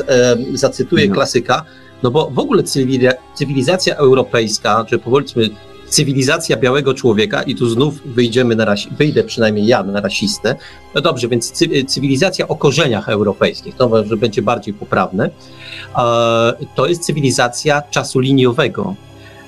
e, 0.07 0.37
zacytuję 0.53 1.07
No. 1.07 1.13
klasyka, 1.13 1.65
no 2.03 2.11
bo 2.11 2.29
w 2.29 2.39
ogóle 2.39 2.63
cywili, 2.63 3.07
cywilizacja 3.35 3.95
europejska, 3.95 4.85
czy 4.89 4.97
powiedzmy 4.97 5.49
cywilizacja 5.89 6.57
białego 6.57 6.93
człowieka, 6.93 7.43
i 7.43 7.55
tu 7.55 7.69
znów 7.69 7.93
wyjdziemy 8.05 8.55
na 8.55 8.65
rasi, 8.65 8.89
wyjdę 8.97 9.23
przynajmniej 9.23 9.65
ja 9.65 9.83
na 9.83 10.01
rasistę, 10.01 10.55
no 10.95 11.01
dobrze, 11.01 11.27
więc 11.27 11.51
cy, 11.51 11.85
cywilizacja 11.85 12.47
o 12.47 12.55
korzeniach 12.55 13.09
europejskich, 13.09 13.75
to 13.75 13.89
może 13.89 14.17
będzie 14.17 14.41
bardziej 14.41 14.73
poprawne, 14.73 15.29
e, 15.97 16.53
to 16.75 16.87
jest 16.87 17.05
cywilizacja 17.05 17.81
czasu 17.81 18.19
liniowego. 18.19 18.95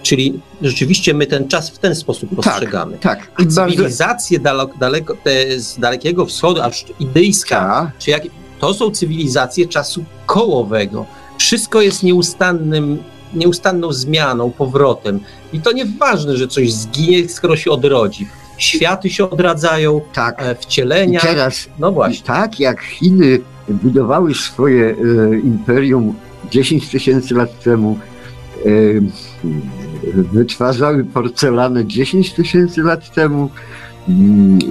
Czyli 0.04 0.40
rzeczywiście 0.62 1.14
my 1.14 1.28
ten 1.28 1.48
czas 1.48 1.70
w 1.70 1.78
ten 1.78 1.96
sposób 1.96 2.36
postrzegamy. 2.36 2.98
Tak, 2.98 3.32
i 3.40 3.44
bardzo... 3.44 3.66
cywilizacje 3.66 4.40
daleko, 4.40 5.18
z 5.58 5.80
Dalekiego 5.80 6.26
Wschodu, 6.26 6.62
aż 6.62 6.86
indyjska, 7.00 7.60
Tak, 7.60 7.98
czy 8.00 8.12
jak, 8.12 8.24
to 8.60 8.74
są 8.74 8.92
cywilizacje 8.92 9.68
czasu 9.68 10.04
kołowego. 10.26 11.06
Wszystko 11.38 11.82
jest 11.82 12.04
nieustannym, 12.04 13.04
nieustanną 13.34 13.94
zmianą, 13.94 14.52
powrotem. 14.52 15.20
I 15.54 15.60
to 15.60 15.72
nieważne, 15.72 16.38
że 16.38 16.48
coś 16.48 16.74
zginie, 16.74 17.30
skoro 17.30 17.56
się 17.56 17.72
odrodzi. 17.72 18.28
Światy 18.58 19.10
się 19.10 19.30
odradzają, 19.30 20.02
tak. 20.14 20.42
e, 20.42 20.52
I 20.52 20.56
wcielenia. 20.56 21.20
teraz 21.20 21.70
No 21.80 21.92
właśnie. 21.92 22.26
Tak 22.26 22.60
jak 22.60 22.82
Chiny 22.82 23.40
budowały 23.70 24.36
swoje 24.36 24.90
e, 24.90 24.96
imperium 25.40 26.16
10 26.52 26.90
tysięcy 26.90 27.34
lat 27.34 27.64
temu, 27.64 28.00
e, 28.66 28.70
wytwarzały 30.14 31.04
porcelanę 31.04 31.86
10 31.86 32.34
tysięcy 32.34 32.82
lat 32.82 33.14
temu, 33.14 33.50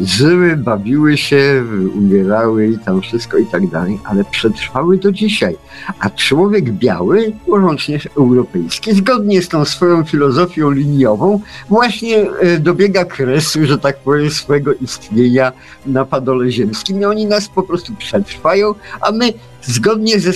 żyły, 0.04 0.56
bawiły 0.56 1.16
się, 1.16 1.64
umierały 1.94 2.68
i 2.68 2.78
tam 2.78 3.00
wszystko 3.00 3.38
i 3.38 3.46
tak 3.46 3.68
dalej, 3.68 3.98
ale 4.04 4.24
przetrwały 4.24 4.98
do 4.98 5.12
dzisiaj. 5.12 5.56
A 6.00 6.10
człowiek 6.10 6.72
biały, 6.72 7.32
łącznie 7.46 7.98
europejski, 8.16 8.94
zgodnie 8.94 9.42
z 9.42 9.48
tą 9.48 9.64
swoją 9.64 10.04
filozofią 10.04 10.70
liniową, 10.70 11.40
właśnie 11.68 12.30
e, 12.30 12.58
dobiega 12.58 13.04
kresu, 13.04 13.66
że 13.66 13.78
tak 13.78 13.98
powiem, 13.98 14.30
swojego 14.30 14.74
istnienia 14.74 15.52
na 15.86 16.04
padole 16.04 16.50
ziemskim 16.50 17.00
i 17.00 17.04
oni 17.04 17.26
nas 17.26 17.48
po 17.48 17.62
prostu 17.62 17.94
przetrwają, 17.94 18.74
a 19.00 19.12
my 19.12 19.32
zgodnie 19.62 20.20
ze, 20.20 20.32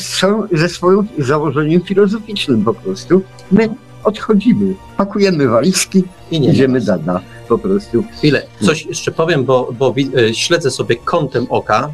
ze 0.53 0.69
swoim 0.69 1.09
założeniem 1.19 1.81
filozoficznym 1.81 2.65
po 2.65 2.75
prostu, 2.75 3.23
my 3.53 3.69
odchodzimy, 4.05 4.75
pakujemy 4.97 5.49
walizki 5.49 6.03
i 6.31 6.41
nie 6.41 6.49
idziemy 6.49 6.81
dada 6.81 7.21
po 7.49 7.59
prostu. 7.59 8.05
Chwilę, 8.19 8.43
coś 8.63 8.87
jeszcze 8.87 9.13
powiem, 9.13 9.45
bo, 9.45 9.73
bo 9.79 9.95
e, 10.17 10.35
śledzę 10.35 10.71
sobie 10.71 10.97
kątem 10.97 11.47
oka, 11.49 11.93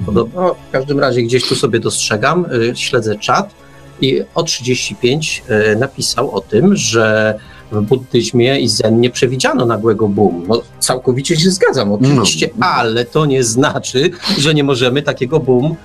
bo 0.00 0.12
no, 0.12 0.26
w 0.68 0.72
każdym 0.72 1.00
razie 1.00 1.22
gdzieś 1.22 1.48
tu 1.48 1.54
sobie 1.54 1.80
dostrzegam, 1.80 2.46
e, 2.70 2.76
śledzę 2.76 3.18
czat 3.18 3.54
i 4.00 4.20
o 4.34 4.42
35 4.42 5.42
e, 5.48 5.76
napisał 5.76 6.34
o 6.34 6.40
tym, 6.40 6.76
że 6.76 7.34
w 7.72 7.80
buddyzmie 7.82 8.60
i 8.60 8.68
zen 8.68 9.00
nie 9.00 9.10
przewidziano 9.10 9.66
nagłego 9.66 10.08
boom. 10.08 10.44
No, 10.48 10.62
całkowicie 10.78 11.36
się 11.36 11.50
zgadzam, 11.50 11.92
oczywiście, 11.92 12.50
no. 12.58 12.66
ale 12.66 13.04
to 13.04 13.26
nie 13.26 13.44
znaczy, 13.44 14.10
że 14.38 14.54
nie 14.54 14.64
możemy 14.64 15.02
takiego 15.02 15.40
boom 15.40 15.76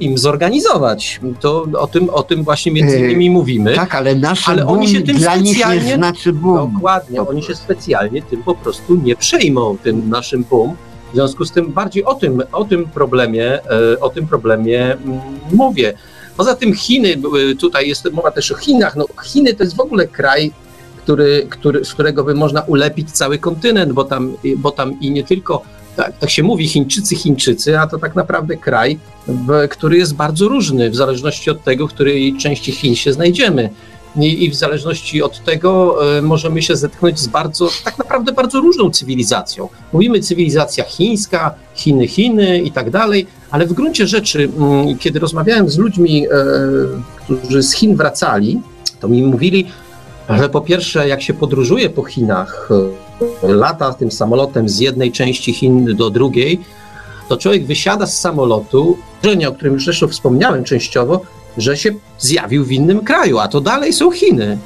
im 0.00 0.18
zorganizować. 0.18 1.20
To 1.40 1.66
o 1.78 1.86
tym, 1.86 2.10
o 2.10 2.22
tym 2.22 2.44
właśnie 2.44 2.72
między 2.72 2.96
e, 2.96 3.00
innymi 3.00 3.30
mówimy. 3.30 3.74
Tak, 3.74 3.94
ale 3.94 4.14
nasze 4.14 4.50
ale 4.50 4.66
oni 4.66 4.88
się 4.88 5.02
tym 5.02 5.16
dla 5.16 5.36
specjalnie, 5.36 5.80
nich 5.80 5.86
nie 5.86 5.96
znaczy 5.96 6.32
boom. 6.32 6.72
Dokładnie, 6.74 7.22
oni 7.22 7.42
się 7.42 7.54
specjalnie 7.54 8.22
tym 8.22 8.42
po 8.42 8.54
prostu 8.54 8.94
nie 8.94 9.16
przejmą, 9.16 9.76
tym 9.82 10.08
naszym 10.08 10.44
boom. 10.44 10.76
W 11.12 11.14
związku 11.14 11.44
z 11.44 11.52
tym 11.52 11.72
bardziej 11.72 12.04
o 12.04 12.14
tym, 12.14 12.42
o 12.52 12.64
tym 12.64 12.84
problemie, 12.84 13.64
e, 13.64 14.00
o 14.00 14.10
tym 14.10 14.26
problemie 14.26 14.92
mm, 14.92 15.20
mówię. 15.52 15.94
Poza 16.36 16.54
tym 16.54 16.74
Chiny, 16.74 17.16
tutaj 17.60 17.88
jest 17.88 18.12
mowa 18.12 18.30
też 18.30 18.52
o 18.52 18.54
Chinach. 18.54 18.96
No, 18.96 19.06
Chiny 19.24 19.54
to 19.54 19.64
jest 19.64 19.76
w 19.76 19.80
ogóle 19.80 20.08
kraj, 20.08 20.52
który, 20.96 21.46
który, 21.50 21.84
z 21.84 21.94
którego 21.94 22.24
by 22.24 22.34
można 22.34 22.60
ulepić 22.60 23.10
cały 23.10 23.38
kontynent, 23.38 23.92
bo 23.92 24.04
tam, 24.04 24.36
bo 24.56 24.70
tam 24.70 25.00
i 25.00 25.10
nie 25.10 25.24
tylko 25.24 25.62
tak, 25.96 26.18
tak 26.18 26.30
się 26.30 26.42
mówi 26.42 26.68
Chińczycy, 26.68 27.16
Chińczycy, 27.16 27.78
a 27.78 27.86
to 27.86 27.98
tak 27.98 28.16
naprawdę 28.16 28.56
kraj, 28.56 28.98
w, 29.26 29.68
który 29.70 29.96
jest 29.96 30.14
bardzo 30.14 30.48
różny 30.48 30.90
w 30.90 30.96
zależności 30.96 31.50
od 31.50 31.64
tego, 31.64 31.86
w 31.86 31.90
której 31.90 32.36
części 32.36 32.72
Chin 32.72 32.94
się 32.94 33.12
znajdziemy. 33.12 33.70
I, 34.16 34.44
I, 34.44 34.50
w 34.50 34.54
zależności 34.54 35.22
od 35.22 35.44
tego 35.44 35.98
y, 36.18 36.22
możemy 36.22 36.62
się 36.62 36.76
zetknąć 36.76 37.18
z 37.18 37.26
bardzo, 37.26 37.68
tak 37.84 37.98
naprawdę 37.98 38.32
bardzo 38.32 38.60
różną 38.60 38.90
cywilizacją. 38.90 39.68
Mówimy 39.92 40.20
cywilizacja 40.20 40.84
chińska, 40.84 41.54
Chiny, 41.74 42.08
Chiny 42.08 42.58
i 42.58 42.72
tak 42.72 42.90
dalej, 42.90 43.26
ale 43.50 43.66
w 43.66 43.72
gruncie 43.72 44.06
rzeczy, 44.06 44.42
y, 44.92 44.96
kiedy 44.98 45.18
rozmawiałem 45.18 45.70
z 45.70 45.78
ludźmi, 45.78 46.26
y, 46.26 46.30
którzy 47.16 47.62
z 47.62 47.74
Chin 47.74 47.96
wracali, 47.96 48.60
to 49.00 49.08
mi 49.08 49.22
mówili, 49.22 49.66
że 50.28 50.48
po 50.48 50.60
pierwsze, 50.60 51.08
jak 51.08 51.22
się 51.22 51.34
podróżuje 51.34 51.90
po 51.90 52.04
Chinach, 52.04 52.68
lata 53.42 53.94
tym 53.94 54.10
samolotem 54.10 54.68
z 54.68 54.78
jednej 54.78 55.12
części 55.12 55.52
Chin 55.52 55.96
do 55.96 56.10
drugiej, 56.10 56.60
to 57.28 57.36
człowiek 57.36 57.66
wysiada 57.66 58.06
z 58.06 58.20
samolotu, 58.20 58.98
o 59.48 59.52
którym 59.52 59.74
już 59.74 59.84
zresztą 59.84 60.08
wspomniałem 60.08 60.64
częściowo, 60.64 61.20
że 61.58 61.76
się 61.76 61.90
zjawił 62.18 62.64
w 62.64 62.72
innym 62.72 63.04
kraju, 63.04 63.38
a 63.38 63.48
to 63.48 63.60
dalej 63.60 63.92
są 63.92 64.10
Chiny. 64.10 64.58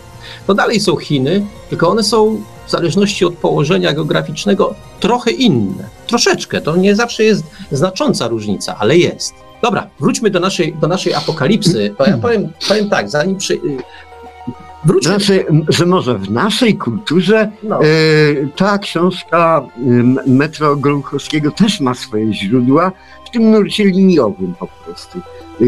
To 0.47 0.55
dalej 0.55 0.81
są 0.81 0.97
Chiny, 0.97 1.47
tylko 1.71 1.89
one 1.89 2.03
są 2.03 2.43
w 2.67 2.71
zależności 2.71 3.25
od 3.25 3.35
położenia 3.35 3.93
geograficznego 3.93 4.75
trochę 5.01 5.31
inne. 5.31 5.85
Troszeczkę. 6.07 6.61
To 6.61 6.77
nie 6.77 6.97
zawsze 6.97 7.25
jest 7.25 7.45
znacząca 7.73 8.29
różnica, 8.29 8.77
ale 8.79 8.97
jest. 8.97 9.35
Dobra, 9.63 9.91
wróćmy 10.01 10.31
do 10.31 10.41
naszej, 10.41 10.75
do 10.75 10.89
naszej 10.89 11.15
apokalipsy. 11.15 11.95
Ja 12.07 12.19
powiem, 12.19 12.53
powiem 12.69 12.91
tak, 12.91 13.11
zanim 13.11 13.37
przy, 13.37 13.61
Wróćmy. 14.87 15.11
Znaczy, 15.11 15.45
że 15.69 15.87
może 15.87 16.19
w 16.19 16.31
naszej 16.31 16.77
kulturze 16.77 17.51
no. 17.63 17.81
e, 17.81 17.87
ta 18.57 18.79
książka 18.79 19.63
e, 20.27 20.31
Metro 20.31 20.77
Gruchowskiego 20.77 21.51
też 21.51 21.81
ma 21.81 21.95
swoje 21.95 22.35
źródła 22.35 22.93
w 23.27 23.31
tym 23.31 23.51
nurcie 23.51 23.85
liniowym 23.85 24.55
po 24.55 24.67
prostu. 24.67 25.19
E, 25.61 25.65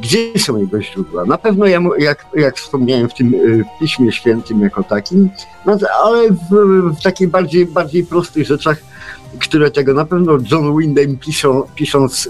gdzie 0.00 0.38
są 0.38 0.58
jego 0.58 0.82
źródła? 0.82 1.24
Na 1.24 1.38
pewno 1.38 1.66
ja, 1.66 1.80
jak, 1.98 2.26
jak 2.34 2.56
wspomniałem 2.56 3.08
w 3.08 3.14
tym 3.14 3.34
e, 3.34 3.78
Piśmie 3.80 4.12
Świętym 4.12 4.60
jako 4.60 4.82
takim, 4.82 5.30
no, 5.66 5.78
ale 6.04 6.30
w, 6.30 6.50
w 6.98 7.02
takich 7.02 7.28
bardziej, 7.28 7.66
bardziej 7.66 8.04
prostych 8.04 8.46
rzeczach, 8.46 8.78
które 9.40 9.70
tego 9.70 9.94
na 9.94 10.04
pewno 10.04 10.32
John 10.50 10.76
Wyndham 10.76 11.16
piszą, 11.16 11.62
pisząc 11.74 12.28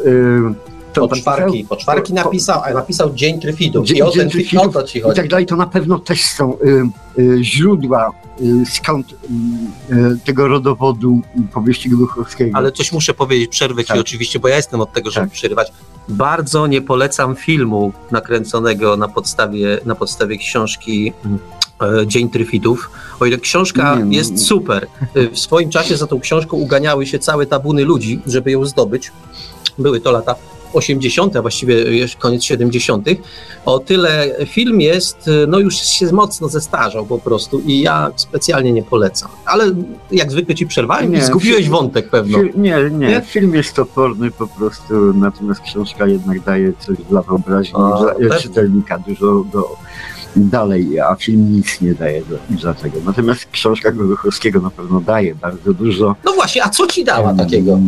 to 0.93 1.09
poczwarki, 1.09 1.65
poczwarki 1.65 2.15
napisał, 2.15 2.63
a 2.65 2.71
napisał 2.71 3.15
Dzień 3.15 3.41
Tryfidów. 3.41 3.87
Dzień, 3.87 3.97
I 3.97 4.03
o 4.03 4.11
ten 4.11 4.31
Tryfidów 4.31 4.75
to 4.75 4.83
ci 4.83 5.01
chodzi. 5.01 5.13
I 5.13 5.17
tak 5.17 5.29
dalej, 5.29 5.47
to 5.47 5.57
na 5.57 5.67
pewno 5.67 5.99
też 5.99 6.25
są 6.25 6.59
y, 6.59 6.83
y, 7.19 7.45
źródła, 7.45 8.13
y, 8.41 8.67
skąd 8.67 9.13
y, 9.13 9.17
y, 9.95 10.19
tego 10.25 10.49
rodowodu 10.49 11.21
powieści 11.53 11.89
Gluchowskiego. 11.89 12.59
Ale 12.59 12.73
coś 12.73 12.93
muszę 12.93 13.15
powiedzieć, 13.15 13.51
przerwę 13.51 13.85
tak. 13.85 13.97
ci 13.97 14.01
oczywiście, 14.01 14.39
bo 14.39 14.49
ja 14.49 14.57
jestem 14.57 14.81
od 14.81 14.93
tego, 14.93 15.11
żeby 15.11 15.27
tak. 15.27 15.35
przerywać. 15.35 15.73
Bardzo 16.09 16.67
nie 16.67 16.83
polecam 16.83 17.37
filmu 17.37 17.93
nakręconego 18.11 18.97
na 18.97 19.09
podstawie, 19.09 19.79
na 19.85 19.95
podstawie 19.95 20.39
książki 20.39 21.13
y, 22.03 22.07
Dzień 22.07 22.31
Tryfidów. 22.31 22.91
O 23.21 23.27
ile 23.27 23.39
książka 23.39 23.97
nie, 23.97 24.03
nie, 24.03 24.17
jest 24.17 24.47
super, 24.47 24.87
w 25.33 25.39
swoim 25.39 25.71
czasie 25.71 25.97
za 25.97 26.07
tą 26.07 26.21
książką 26.21 26.57
uganiały 26.57 27.07
się 27.07 27.19
całe 27.19 27.47
tabuny 27.47 27.85
ludzi, 27.85 28.21
żeby 28.27 28.51
ją 28.51 28.65
zdobyć. 28.65 29.13
Były 29.79 30.01
to 30.01 30.11
lata 30.11 30.35
80., 30.73 31.37
a 31.37 31.43
właściwie 31.43 31.85
koniec 32.19 32.45
70., 32.45 33.09
o 33.65 33.79
tyle 33.79 34.31
film 34.47 34.81
jest, 34.81 35.31
no 35.49 35.59
już 35.59 35.75
się 35.75 36.13
mocno 36.13 36.49
zestarzał 36.49 37.07
po 37.07 37.19
prostu 37.19 37.61
i 37.67 37.81
ja 37.81 38.11
specjalnie 38.17 38.73
nie 38.73 38.83
polecam. 38.83 39.31
Ale 39.47 39.65
jak 40.11 40.31
zwykle 40.31 40.55
ci 40.55 40.67
przerwałem 40.67 41.13
nie, 41.13 41.19
i 41.19 41.23
zgubiłeś 41.23 41.61
film, 41.61 41.73
wątek 41.73 42.11
pewno. 42.11 42.39
Nie, 42.43 42.51
nie, 42.55 42.91
nie, 42.91 43.23
film 43.27 43.55
jest 43.55 43.75
toporny 43.75 44.31
po 44.31 44.47
prostu, 44.47 45.15
natomiast 45.15 45.61
książka 45.61 46.07
jednak 46.07 46.41
daje 46.41 46.73
coś 46.79 46.97
dla 47.11 47.23
wyobraźni, 47.23 47.75
o, 47.75 48.15
dla 48.21 48.39
czytelnika 48.39 48.99
dużo 48.99 49.45
do 49.53 49.77
dalej, 50.37 51.01
a 51.01 51.15
film 51.15 51.53
nic 51.53 51.81
nie 51.81 51.95
daje 51.95 52.23
dlatego. 52.51 52.99
Natomiast 53.07 53.47
książka 53.53 53.93
Goruchowskiego 53.93 54.61
na 54.61 54.71
pewno 54.71 55.01
daje 55.01 55.35
bardzo 55.35 55.75
dużo. 55.75 56.17
No 56.25 56.33
właśnie, 56.33 56.65
a 56.65 56.69
co 56.69 56.87
ci 56.87 57.05
dała 57.05 57.35
takiego? 57.35 57.79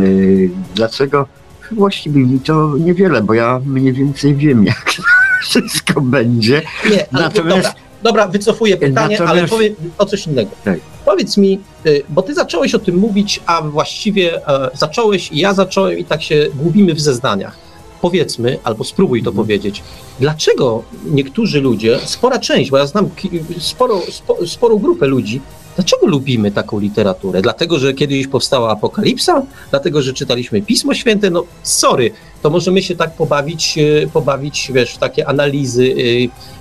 Yy, 0.00 0.50
dlaczego? 0.74 1.26
Właściwie 1.72 2.20
mi 2.20 2.40
to 2.40 2.76
niewiele, 2.78 3.22
bo 3.22 3.34
ja 3.34 3.60
mniej 3.64 3.92
więcej 3.92 4.34
wiem, 4.34 4.64
jak 4.64 4.92
wszystko 5.42 6.00
będzie. 6.00 6.62
Nie, 6.90 7.06
ale 7.12 7.22
Natomiast... 7.22 7.56
dobra, 7.56 7.74
dobra, 8.02 8.28
wycofuję 8.28 8.76
pytanie, 8.76 9.18
Natomiast... 9.18 9.30
ale 9.30 9.48
powiem 9.48 9.74
o 9.98 10.06
coś 10.06 10.26
innego. 10.26 10.50
Tak. 10.64 10.80
Powiedz 11.04 11.36
mi, 11.36 11.60
y, 11.86 12.02
bo 12.08 12.22
ty 12.22 12.34
zacząłeś 12.34 12.74
o 12.74 12.78
tym 12.78 12.96
mówić, 12.96 13.40
a 13.46 13.62
właściwie 13.62 14.48
e, 14.48 14.70
zacząłeś 14.74 15.32
i 15.32 15.38
ja 15.38 15.54
zacząłem 15.54 15.98
i 15.98 16.04
tak 16.04 16.22
się 16.22 16.46
głubimy 16.54 16.94
w 16.94 17.00
zeznaniach. 17.00 17.56
Powiedzmy, 18.00 18.58
albo 18.64 18.84
spróbuj 18.84 19.22
to 19.22 19.30
mhm. 19.30 19.46
powiedzieć, 19.46 19.82
dlaczego 20.20 20.82
niektórzy 21.04 21.60
ludzie, 21.60 21.98
spora 22.04 22.38
część, 22.38 22.70
bo 22.70 22.78
ja 22.78 22.86
znam 22.86 23.10
sporo, 23.58 24.00
spo, 24.10 24.46
sporą 24.46 24.78
grupę 24.78 25.06
ludzi, 25.06 25.40
Dlaczego 25.76 26.06
lubimy 26.06 26.50
taką 26.50 26.80
literaturę? 26.80 27.42
Dlatego, 27.42 27.78
że 27.78 27.94
kiedyś 27.94 28.26
powstała 28.26 28.70
Apokalipsa? 28.70 29.42
Dlatego, 29.70 30.02
że 30.02 30.12
czytaliśmy 30.12 30.62
Pismo 30.62 30.94
Święte? 30.94 31.30
No 31.30 31.44
sorry, 31.62 32.10
to 32.42 32.50
możemy 32.50 32.82
się 32.82 32.96
tak 32.96 33.14
pobawić, 33.14 33.78
e, 33.78 34.06
pobawić 34.06 34.70
wiesz, 34.74 34.94
w 34.94 34.98
takie 34.98 35.28
analizy 35.28 35.94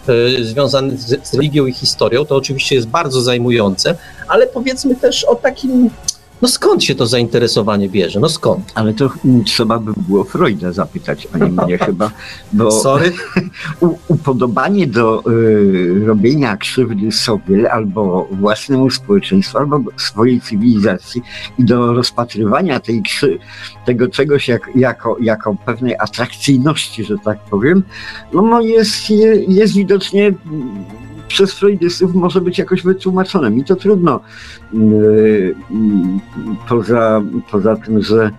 e, 0.08 0.14
e, 0.14 0.44
związane 0.44 0.98
z, 0.98 1.28
z 1.28 1.34
religią 1.34 1.66
i 1.66 1.74
historią. 1.74 2.26
To 2.26 2.36
oczywiście 2.36 2.76
jest 2.76 2.88
bardzo 2.88 3.22
zajmujące, 3.22 3.96
ale 4.28 4.48
powiedzmy 4.48 4.96
też 4.96 5.24
o 5.24 5.36
takim 5.36 5.90
no 6.42 6.48
skąd 6.48 6.84
się 6.84 6.96
to 6.96 7.08
zainteresowanie 7.08 7.90
bierze? 7.90 8.20
No 8.20 8.30
skąd? 8.30 8.72
Ale 8.76 8.94
to 8.94 9.12
trzeba 9.46 9.80
by 9.80 9.92
było 10.08 10.24
Freuda 10.24 10.72
zapytać, 10.72 11.28
a 11.34 11.38
nie 11.38 11.52
mnie 11.52 11.78
chyba. 11.88 12.12
Bo 12.54 12.72
Sorry? 12.72 13.12
upodobanie 14.08 14.88
do 14.88 15.24
y, 15.32 16.06
robienia 16.06 16.58
krzywdy 16.58 17.12
sobie 17.12 17.72
albo 17.72 18.28
własnemu 18.32 18.90
społeczeństwu, 18.90 19.58
albo 19.58 19.82
swojej 19.98 20.42
cywilizacji 20.42 21.22
i 21.58 21.64
do 21.64 21.94
rozpatrywania 21.94 22.80
tej 22.80 23.04
tego 23.86 24.08
czegoś 24.08 24.48
jak, 24.48 24.70
jako, 24.76 25.18
jako 25.22 25.56
pewnej 25.66 25.96
atrakcyjności, 26.00 27.04
że 27.04 27.18
tak 27.18 27.40
powiem, 27.40 27.84
no, 28.34 28.42
no 28.42 28.62
jest, 28.62 29.10
jest 29.48 29.74
widocznie 29.74 30.34
przez 31.30 31.54
freudystów 31.54 32.16
może 32.16 32.42
być 32.42 32.58
jakoś 32.58 32.84
wytłumaczone. 32.84 33.52
Mi 33.52 33.64
to 33.64 33.76
trudno. 33.76 34.20
Yy, 34.74 35.56
poza, 36.70 37.22
poza 37.52 37.76
tym, 37.76 38.02
że 38.02 38.32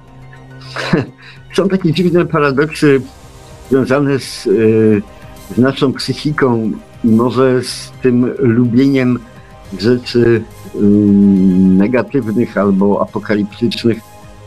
są 1.56 1.68
takie 1.68 1.92
dziwne 1.92 2.26
paradoksy 2.26 3.00
związane 3.70 4.18
z, 4.18 4.44
yy, 4.46 5.02
z 5.56 5.58
naszą 5.58 5.92
psychiką 5.92 6.72
i 7.04 7.08
może 7.08 7.62
z 7.62 7.92
tym 8.02 8.34
lubieniem 8.38 9.18
rzeczy 9.78 10.42
negatywnych 11.78 12.58
albo 12.58 13.02
apokaliptycznych, 13.02 13.98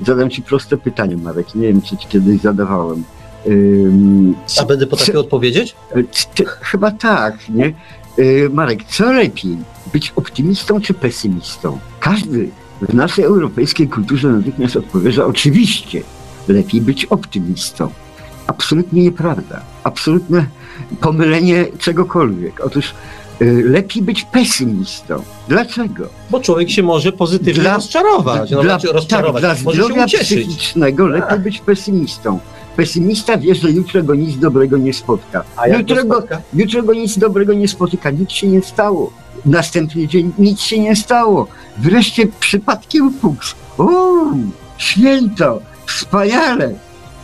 zadam 0.06 0.30
Ci 0.30 0.42
proste 0.42 0.78
pytanie, 0.78 1.18
Marek. 1.18 1.56
Nie 1.56 1.68
wiem, 1.68 1.82
czy 1.82 1.98
Ci 1.98 2.08
kiedyś 2.08 2.42
zadawałem. 2.42 3.04
Ym, 3.48 4.36
A 4.62 4.66
będę 4.66 4.88
potrafił 4.88 5.20
odpowiedzieć? 5.20 5.76
chyba 6.62 6.92
tak, 6.92 7.50
nie? 7.50 7.74
Y, 8.20 8.50
Marek, 8.54 8.84
co 8.84 9.12
lepiej, 9.14 9.58
być 9.94 10.14
optymistą 10.16 10.82
czy 10.82 10.94
pesymistą? 10.94 11.80
Każdy 12.00 12.50
w 12.82 12.94
naszej 12.94 13.26
europejskiej 13.26 13.88
kulturze 13.88 14.30
natychmiast 14.30 14.76
odpowie, 14.76 15.12
że 15.12 15.26
oczywiście 15.26 16.02
lepiej 16.48 16.82
być 16.82 17.06
optymistą. 17.06 17.90
Absolutnie 18.48 19.04
nieprawda. 19.04 19.62
Absolutne 19.84 20.46
pomylenie 21.02 21.66
czegokolwiek. 21.80 22.62
Otóż 22.66 22.94
y, 23.42 23.64
lepiej 23.66 24.02
być 24.04 24.24
pesymistą. 24.24 25.24
Dlaczego? 25.48 26.10
Bo 26.30 26.40
człowiek 26.40 26.70
się 26.70 26.84
może 26.84 27.12
pozytywnie 27.12 27.62
Dla- 27.64 27.76
rozczarować. 27.76 28.52
No, 28.52 28.62
dla, 28.62 28.72
znaczy 28.74 28.88
tak, 28.88 28.96
rozczarować. 28.96 29.42
dla 29.42 29.56
może 29.64 29.78
się 29.78 29.84
zdrowia 29.84 30.08
psychicznego 30.08 31.08
lepiej 31.08 31.40
być 31.40 31.60
pesymistą. 31.60 32.40
Pesymista 32.76 33.38
wie, 33.38 33.56
że 33.56 33.72
jutro 33.72 34.04
go 34.04 34.16
nic 34.16 34.38
dobrego 34.38 34.78
nie 34.78 34.94
spotka. 34.94 35.44
A 35.58 35.68
jutro 35.68 36.06
go, 36.06 36.16
spotka? 36.16 36.42
Jutro 36.54 36.84
go 36.84 36.94
nic 36.94 37.18
dobrego 37.18 37.54
nie 37.54 37.68
spotyka, 37.68 38.12
nic 38.12 38.32
się 38.32 38.48
nie 38.48 38.62
stało. 38.62 39.12
Następny 39.46 40.08
dzień 40.08 40.32
nic 40.40 40.62
się 40.62 40.80
nie 40.80 40.96
stało. 40.96 41.48
Wreszcie 41.78 42.28
przypadkiem 42.40 43.14
fuks. 43.22 43.56
O, 43.78 43.86
święto, 44.78 45.60
wspaniale. 45.86 46.74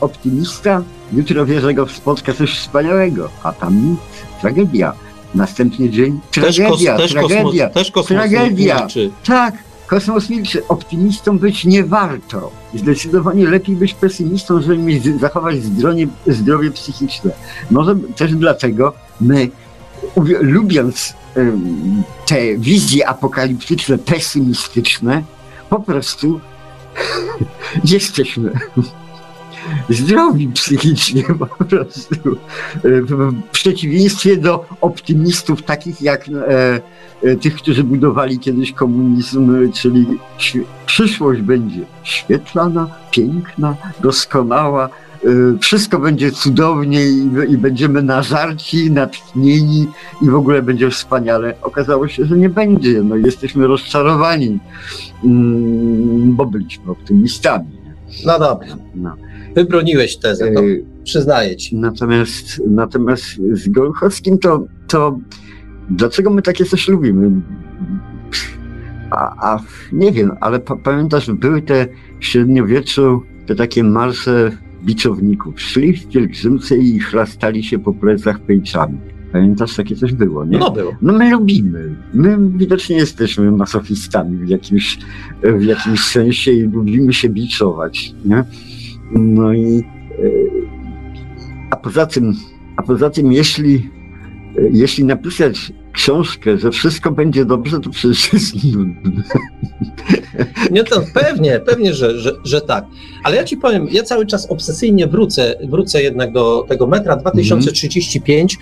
Optymista 0.02 0.84
jutro 1.14 1.46
wie, 1.46 1.62
że 1.62 1.74
go 1.74 1.88
spotka 1.88 2.34
coś 2.34 2.58
wspaniałego, 2.60 3.30
a 3.44 3.54
tam 3.54 3.90
nic, 3.92 4.00
tragedia. 4.42 4.94
Następny 5.36 5.90
dzień 5.90 6.20
Też, 6.32 6.44
kos, 6.44 6.56
tragedia, 6.56 6.98
też, 6.98 7.12
tragedia. 7.12 7.44
kosmos, 7.44 7.74
też 7.74 7.92
kosmos 7.92 8.08
Tragedia. 8.08 8.88
Tak, 9.26 9.54
kosmos 9.90 10.30
milczy. 10.30 10.68
Optymistą 10.68 11.40
być 11.40 11.66
nie 11.66 11.84
warto. 11.84 12.52
Zdecydowanie 12.74 13.48
lepiej 13.48 13.76
być 13.76 13.94
pesymistą, 13.94 14.62
żeby 14.62 14.78
mieć, 14.78 15.20
zachować 15.20 15.64
zdrowie, 15.64 16.08
zdrowie 16.28 16.72
psychiczne. 16.72 17.32
Może 17.72 17.96
też 18.16 18.36
dlatego 18.36 18.94
my, 19.22 19.50
lubiąc 20.42 21.14
em, 21.36 22.04
te 22.26 22.58
wizje 22.58 23.08
apokaliptyczne, 23.08 23.98
pesymistyczne, 23.98 25.24
po 25.70 25.80
prostu 25.80 26.40
jesteśmy 27.84 28.52
zdrowi 29.90 30.48
psychicznie 30.48 31.24
po 31.40 31.66
prostu. 31.66 32.16
W 32.84 33.34
przeciwieństwie 33.52 34.38
do 34.38 34.66
optymistów 34.82 35.64
takich 35.64 36.02
jak 36.02 36.30
e, 36.30 36.82
e, 37.24 37.36
tych, 37.36 37.56
którzy 37.56 37.84
budowali 37.84 38.40
kiedyś 38.40 38.72
komunizm, 38.72 39.72
czyli 39.74 40.06
przyszłość 40.86 41.42
będzie 41.42 41.82
świetlana, 42.04 42.88
piękna, 43.12 43.76
doskonała, 44.02 44.86
e, 44.86 45.28
wszystko 45.62 46.00
będzie 46.00 46.32
cudownie 46.32 47.10
i, 47.10 47.30
i 47.50 47.58
będziemy 47.58 48.04
nażarci, 48.04 48.92
natchnieni 48.92 49.88
i 50.22 50.30
w 50.30 50.36
ogóle 50.36 50.62
będzie 50.62 50.90
wspaniale. 50.90 51.54
Okazało 51.62 52.08
się, 52.08 52.26
że 52.26 52.38
nie 52.38 52.50
będzie. 52.50 53.04
No, 53.04 53.16
jesteśmy 53.16 53.68
rozczarowani, 53.68 54.60
mm, 55.24 56.36
bo 56.36 56.46
byliśmy 56.46 56.92
optymistami. 56.92 57.80
No 58.26 58.40
dobra, 58.40 58.68
No. 58.96 59.16
Wybroniłeś 59.56 60.18
tezę, 60.18 60.52
to 60.52 60.60
E, 60.60 60.66
przyznaję 61.04 61.56
ci. 61.56 61.76
Natomiast, 61.76 62.62
natomiast 62.68 63.24
z 63.52 63.70
Golchowskim 63.70 64.38
to, 64.38 64.66
to 64.88 65.20
dlaczego 65.90 66.30
my 66.30 66.42
takie 66.42 66.66
coś 66.66 66.88
lubimy? 66.88 67.42
A, 69.12 69.52
a 69.54 69.60
nie 69.92 70.12
wiem, 70.12 70.32
ale 70.42 70.60
pa, 70.60 70.76
pamiętasz, 70.76 71.32
były 71.32 71.62
te 71.62 71.88
w 72.20 72.26
średniowieczu 72.26 73.22
te 73.46 73.56
takie 73.56 73.84
marsze 73.84 74.52
biczowników. 74.86 75.62
Szli 75.62 75.94
w 75.94 76.08
pielgrzymce 76.08 76.78
i 76.78 77.00
chlastali 77.00 77.64
się 77.64 77.80
po 77.80 77.94
plecach 77.94 78.40
pejczami. 78.40 78.98
Pamiętasz, 79.32 79.76
takie 79.76 79.96
coś 79.96 80.14
było, 80.14 80.46
nie? 80.46 80.58
No 80.58 80.72
było. 80.72 80.96
No 81.02 81.14
my 81.14 81.32
lubimy. 81.32 81.96
My 82.14 82.38
widocznie 82.58 82.96
jesteśmy 82.96 83.52
masochistami 83.52 84.38
w 84.38 84.50
jakimś, 84.50 84.98
w 85.44 85.64
jakimś 85.64 86.00
sensie 86.00 86.52
i 86.52 86.62
lubimy 86.62 87.14
się 87.14 87.30
biczować, 87.30 88.14
nie? 88.26 88.44
No 89.12 89.54
i 89.54 89.78
e, 89.78 89.84
a 91.72 91.76
poza 91.76 92.06
tym, 92.06 92.34
a 92.78 92.84
poza 92.84 93.10
tym 93.10 93.32
jeśli, 93.32 93.90
e, 94.58 94.62
jeśli 94.72 95.06
napisać 95.06 95.74
książkę, 96.00 96.58
że 96.58 96.72
wszystko 96.72 97.12
będzie 97.12 97.46
dobrze, 97.46 97.80
to 97.80 97.90
przecież 97.90 98.34
jest 98.34 98.64
nudne. 98.64 99.24
Nie, 100.72 100.84
to 100.84 101.04
pewnie, 101.14 101.60
pewnie, 101.60 101.94
że, 101.94 102.20
że, 102.20 102.32
że 102.44 102.62
tak. 102.62 102.86
Ale 103.24 103.36
ja 103.36 103.44
ci 103.44 103.58
powiem, 103.58 103.88
ja 103.92 104.04
cały 104.04 104.26
czas 104.26 104.52
obsesyjnie 104.52 105.08
wrócę, 105.08 105.56
wrócę 105.70 106.04
jednak 106.04 106.32
do 106.32 106.66
tego 106.68 106.88
metra 106.88 107.16
2035, 107.16 108.58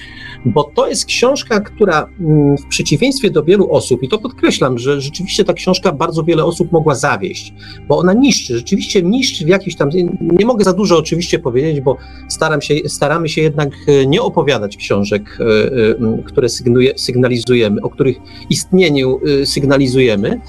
bo 0.46 0.64
to 0.76 0.88
jest 0.88 1.06
książka, 1.06 1.60
która 1.60 2.10
mm, 2.20 2.58
w 2.58 2.66
przeciwieństwie 2.66 3.30
do 3.30 3.44
wielu 3.44 3.72
osób, 3.72 4.04
i 4.04 4.10
to 4.10 4.18
podkreślam, 4.18 4.78
że 4.78 5.02
rzeczywiście 5.02 5.44
ta 5.44 5.54
książka 5.54 5.92
bardzo 5.92 6.24
wiele 6.24 6.46
osób 6.46 6.72
mogła 6.72 6.96
zawieść, 6.96 7.54
bo 7.88 7.98
ona 7.98 8.14
niszczy, 8.14 8.58
rzeczywiście 8.58 9.04
niszczy 9.04 9.46
w 9.46 9.48
jakiś 9.48 9.76
tam, 9.76 9.90
nie 10.22 10.46
mogę 10.46 10.66
za 10.66 10.74
dużo 10.74 10.98
oczywiście 10.98 11.40
powiedzieć, 11.40 11.82
bo 11.82 11.98
staram 12.28 12.62
się, 12.62 12.76
staramy 12.88 13.30
się 13.30 13.42
jednak 13.42 13.70
e, 13.88 14.06
nie 14.06 14.22
opowiadać 14.22 14.78
książek, 14.78 15.38
e, 15.40 15.44
e, 15.44 16.24
które 16.26 16.50
sygnuje, 16.50 16.94
sygnalizujemy, 17.28 17.82
o 17.82 17.90
których 17.90 18.18
istnieniu 18.50 19.20
e, 19.42 19.46
sygnalizujemy, 19.46 20.42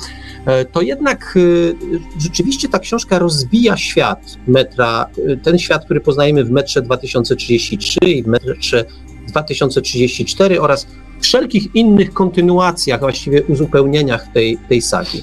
e, 0.46 0.64
to 0.64 0.82
jednak 0.82 1.34
e, 1.36 2.20
rzeczywiście 2.22 2.68
ta 2.68 2.78
książka 2.78 3.18
rozbija 3.18 3.76
świat 3.76 4.36
metra, 4.46 5.06
e, 5.28 5.36
ten 5.36 5.58
świat, 5.58 5.84
który 5.84 6.00
poznajemy 6.00 6.44
w 6.44 6.50
metrze 6.50 6.82
2033 6.82 7.98
i 8.04 8.22
w 8.22 8.26
metrze 8.26 8.84
2034 9.28 10.60
oraz 10.60 10.86
wszelkich 11.20 11.74
innych 11.74 12.12
kontynuacjach, 12.12 13.00
właściwie 13.00 13.42
uzupełnieniach 13.42 14.32
tej, 14.32 14.58
tej 14.68 14.82
sagi. 14.82 15.22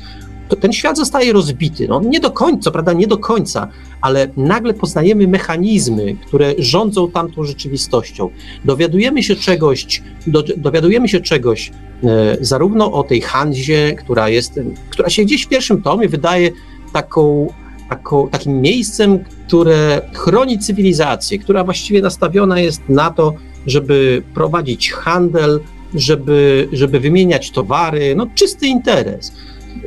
Ten 0.55 0.73
świat 0.73 0.97
zostaje 0.97 1.33
rozbity. 1.33 1.87
No, 1.87 2.01
nie 2.01 2.19
do 2.19 2.31
końca, 2.31 2.71
prawda 2.71 2.93
nie 2.93 3.07
do 3.07 3.17
końca, 3.17 3.67
ale 4.01 4.27
nagle 4.37 4.73
poznajemy 4.73 5.27
mechanizmy, 5.27 6.15
które 6.27 6.53
rządzą 6.57 7.11
tamtą 7.11 7.43
rzeczywistością. 7.43 8.29
Dowiadujemy 8.65 9.23
się 9.23 9.35
czegoś, 9.35 10.01
do, 10.27 10.43
dowiadujemy 10.57 11.09
się 11.09 11.19
czegoś 11.19 11.71
e, 12.03 12.37
zarówno 12.41 12.91
o 12.91 13.03
tej 13.03 13.21
Hanzie, 13.21 13.93
która 13.93 14.29
jest, 14.29 14.59
która 14.89 15.09
się 15.09 15.23
gdzieś 15.23 15.45
w 15.45 15.49
pierwszym 15.49 15.81
tomie 15.81 16.09
wydaje 16.09 16.51
taką, 16.93 17.53
taką, 17.89 18.29
takim 18.29 18.61
miejscem, 18.61 19.19
które 19.47 20.01
chroni 20.13 20.59
cywilizację, 20.59 21.39
która 21.39 21.63
właściwie 21.63 22.01
nastawiona 22.01 22.59
jest 22.59 22.81
na 22.89 23.11
to, 23.11 23.33
żeby 23.67 24.23
prowadzić 24.33 24.91
handel, 24.91 25.59
żeby, 25.95 26.67
żeby 26.71 26.99
wymieniać 26.99 27.51
towary, 27.51 28.15
no 28.15 28.27
czysty 28.35 28.67
interes. 28.67 29.33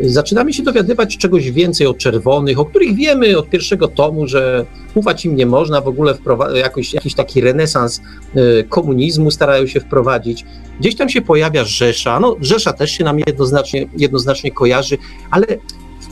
Zaczynamy 0.01 0.53
się 0.53 0.62
dowiadywać 0.62 1.16
czegoś 1.16 1.51
więcej 1.51 1.87
o 1.87 1.94
czerwonych, 1.94 2.59
o 2.59 2.64
których 2.64 2.94
wiemy 2.94 3.38
od 3.38 3.51
pierwszego 3.51 3.88
tomu, 3.88 4.27
że 4.27 4.66
ufać 4.94 5.24
im 5.24 5.37
nie 5.37 5.46
można, 5.46 5.81
w 5.81 5.88
ogóle 5.88 6.14
jakoś, 6.55 6.94
jakiś 6.94 7.14
taki 7.14 7.40
renesans 7.40 8.01
y, 8.37 8.64
komunizmu 8.68 9.31
starają 9.31 9.66
się 9.66 9.81
wprowadzić. 9.81 10.44
Gdzieś 10.81 10.96
tam 10.96 11.09
się 11.09 11.22
pojawia 11.22 11.64
Rzesza, 11.64 12.20
no 12.20 12.37
Rzesza 12.40 12.72
też 12.72 12.90
się 12.90 13.05
nam 13.05 13.18
jednoznacznie, 13.27 13.87
jednoznacznie 13.96 14.51
kojarzy, 14.51 14.98
ale 15.31 15.46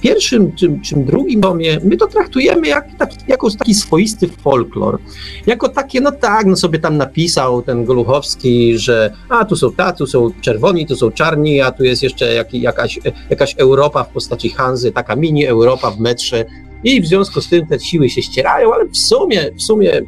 pierwszym 0.07 0.53
czy, 0.53 0.79
czy 0.83 0.97
drugim 0.97 1.41
tomie 1.41 1.79
my 1.85 1.97
to 1.97 2.07
traktujemy 2.07 2.69
jak, 2.69 2.89
jako 3.29 3.51
taki 3.51 3.75
swoisty 3.75 4.29
folklor. 4.29 4.99
Jako 5.47 5.69
takie, 5.69 6.01
no 6.01 6.13
tak, 6.13 6.47
no 6.47 6.57
sobie 6.57 6.79
tam 6.79 6.97
napisał 6.97 7.63
ten 7.63 7.85
Goluchowski, 7.85 8.79
że 8.79 9.13
a 9.29 9.45
tu 9.45 9.57
są 9.57 9.73
ta, 9.73 9.93
tu 9.93 10.07
są 10.07 10.31
czerwoni, 10.41 10.87
tu 10.87 10.97
są 10.97 11.11
czarni, 11.11 11.61
a 11.61 11.71
tu 11.71 11.85
jest 11.85 12.03
jeszcze 12.03 12.35
jak, 12.35 12.55
jakaś, 12.55 12.99
jakaś 13.31 13.55
Europa 13.59 14.05
w 14.05 14.09
postaci 14.09 14.51
Hanzy, 14.51 14.93
taka 14.93 15.17
mini 15.17 15.47
Europa 15.47 15.91
w 15.91 16.01
metrze 16.01 16.45
i 16.85 17.01
w 17.01 17.07
związku 17.07 17.41
z 17.41 17.49
tym 17.49 17.67
te 17.67 17.81
siły 17.81 18.11
się 18.11 18.23
ścierają, 18.23 18.75
ale 18.75 18.89
w 18.89 18.97
sumie, 18.97 19.51
w 19.59 19.63
sumie 19.63 20.03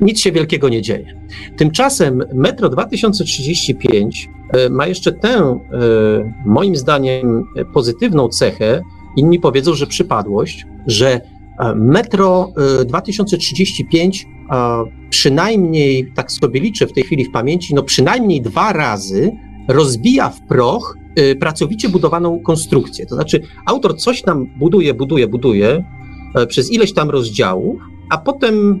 nic 0.00 0.20
się 0.20 0.32
wielkiego 0.32 0.68
nie 0.68 0.82
dzieje. 0.82 1.20
Tymczasem 1.56 2.24
Metro 2.34 2.68
2035 2.68 4.28
e, 4.52 4.68
ma 4.68 4.86
jeszcze 4.86 5.12
tę, 5.12 5.28
e, 5.28 5.58
moim 6.46 6.76
zdaniem, 6.76 7.44
e, 7.56 7.64
pozytywną 7.64 8.28
cechę, 8.28 8.82
inni 9.16 9.38
powiedzą, 9.38 9.74
że 9.74 9.86
przypadłość, 9.86 10.66
że 10.86 11.20
e, 11.60 11.74
Metro 11.74 12.52
e, 12.80 12.84
2035 12.84 14.26
e, 14.50 14.84
przynajmniej, 15.10 16.12
tak 16.14 16.32
sobie 16.32 16.60
liczę 16.60 16.86
w 16.86 16.92
tej 16.92 17.04
chwili 17.04 17.24
w 17.24 17.30
pamięci, 17.30 17.74
no 17.74 17.82
przynajmniej 17.82 18.40
dwa 18.40 18.72
razy 18.72 19.32
rozbija 19.68 20.30
w 20.30 20.40
proch 20.40 20.98
e, 21.16 21.34
pracowicie 21.34 21.88
budowaną 21.88 22.40
konstrukcję. 22.40 23.06
To 23.06 23.14
znaczy, 23.14 23.40
autor 23.66 23.96
coś 23.96 24.22
tam 24.22 24.46
buduje, 24.58 24.94
buduje, 24.94 25.28
buduje 25.28 25.84
e, 26.34 26.46
przez 26.46 26.72
ileś 26.72 26.92
tam 26.92 27.10
rozdziałów, 27.10 27.80
a 28.10 28.18
potem 28.18 28.80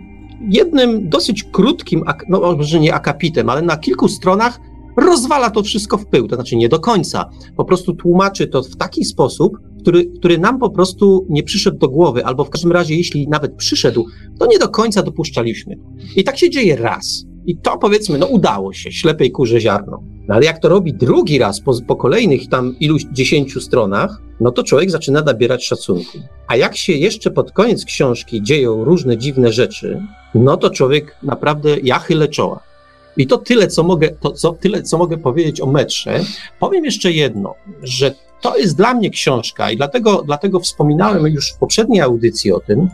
jednym 0.50 1.08
dosyć 1.08 1.44
krótkim, 1.44 2.02
no 2.28 2.56
może 2.56 2.80
nie 2.80 2.94
akapitem, 2.94 3.48
ale 3.48 3.62
na 3.62 3.76
kilku 3.76 4.08
stronach 4.08 4.60
rozwala 4.96 5.50
to 5.50 5.62
wszystko 5.62 5.98
w 5.98 6.06
pył, 6.06 6.28
to 6.28 6.34
znaczy 6.34 6.56
nie 6.56 6.68
do 6.68 6.80
końca. 6.80 7.30
Po 7.56 7.64
prostu 7.64 7.94
tłumaczy 7.94 8.46
to 8.46 8.62
w 8.62 8.76
taki 8.76 9.04
sposób, 9.04 9.58
który, 9.80 10.06
który 10.18 10.38
nam 10.38 10.58
po 10.58 10.70
prostu 10.70 11.26
nie 11.30 11.42
przyszedł 11.42 11.78
do 11.78 11.88
głowy, 11.88 12.24
albo 12.24 12.44
w 12.44 12.50
każdym 12.50 12.72
razie, 12.72 12.96
jeśli 12.96 13.28
nawet 13.28 13.56
przyszedł, 13.56 14.06
to 14.38 14.46
nie 14.46 14.58
do 14.58 14.68
końca 14.68 15.02
dopuszczaliśmy. 15.02 15.76
I 16.16 16.24
tak 16.24 16.38
się 16.38 16.50
dzieje 16.50 16.76
raz. 16.76 17.24
I 17.46 17.56
to 17.56 17.78
powiedzmy, 17.78 18.18
no 18.18 18.26
udało 18.26 18.72
się, 18.72 18.92
ślepej 18.92 19.30
kurze 19.30 19.60
ziarno. 19.60 20.02
No 20.28 20.34
ale 20.34 20.44
jak 20.44 20.58
to 20.58 20.68
robi 20.68 20.94
drugi 20.94 21.38
raz 21.38 21.60
po, 21.60 21.72
po 21.86 21.96
kolejnych 21.96 22.48
tam 22.48 22.74
iluś 22.80 23.06
dziesięciu 23.12 23.60
stronach, 23.60 24.22
no 24.40 24.50
to 24.50 24.62
człowiek 24.62 24.90
zaczyna 24.90 25.22
nabierać 25.22 25.66
szacunku. 25.66 26.18
A 26.46 26.56
jak 26.56 26.76
się 26.76 26.92
jeszcze 26.92 27.30
pod 27.30 27.52
koniec 27.52 27.84
książki 27.84 28.42
dzieją 28.42 28.84
różne 28.84 29.18
dziwne 29.18 29.52
rzeczy, 29.52 30.02
no 30.34 30.56
to 30.56 30.70
człowiek 30.70 31.16
naprawdę, 31.22 31.76
ja 31.82 31.98
chylę 31.98 32.28
czoła. 32.28 32.71
I 33.16 33.26
to 33.26 33.38
tyle, 33.38 33.66
co 33.66 33.82
mogę, 33.82 34.08
to, 34.08 34.30
co, 34.30 34.52
tyle, 34.52 34.82
co 34.82 34.98
mogę 34.98 35.18
powiedzieć 35.18 35.60
o 35.60 35.66
metrze. 35.66 36.20
Powiem 36.60 36.84
jeszcze 36.84 37.12
jedno, 37.12 37.54
że 37.82 38.14
to 38.40 38.56
jest 38.56 38.76
dla 38.76 38.94
mnie 38.94 39.10
książka 39.10 39.70
i 39.70 39.76
dlatego, 39.76 40.22
dlatego 40.26 40.60
wspominałem 40.60 41.26
już 41.26 41.52
w 41.52 41.56
poprzedniej 41.56 42.00
audycji 42.00 42.52
o 42.52 42.60
tym, 42.60 42.88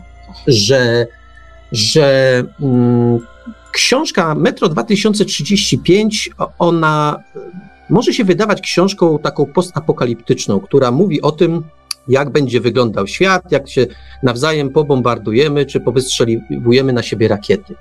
że, 0.47 1.07
że 1.71 2.43
mm, 2.61 3.19
książka 3.71 4.35
Metro 4.35 4.69
2035, 4.69 6.29
ona 6.59 7.23
może 7.89 8.13
się 8.13 8.23
wydawać 8.23 8.61
książką 8.61 9.19
taką 9.19 9.45
postapokaliptyczną, 9.45 10.59
która 10.59 10.91
mówi 10.91 11.21
o 11.21 11.31
tym, 11.31 11.63
jak 12.07 12.29
będzie 12.29 12.61
wyglądał 12.61 13.07
świat, 13.07 13.51
jak 13.51 13.69
się 13.69 13.87
nawzajem 14.23 14.69
pobombardujemy, 14.69 15.65
czy 15.65 15.79
powystrzeliwujemy 15.79 16.93
na 16.93 17.03
siebie 17.03 17.27
rakiety. 17.27 17.75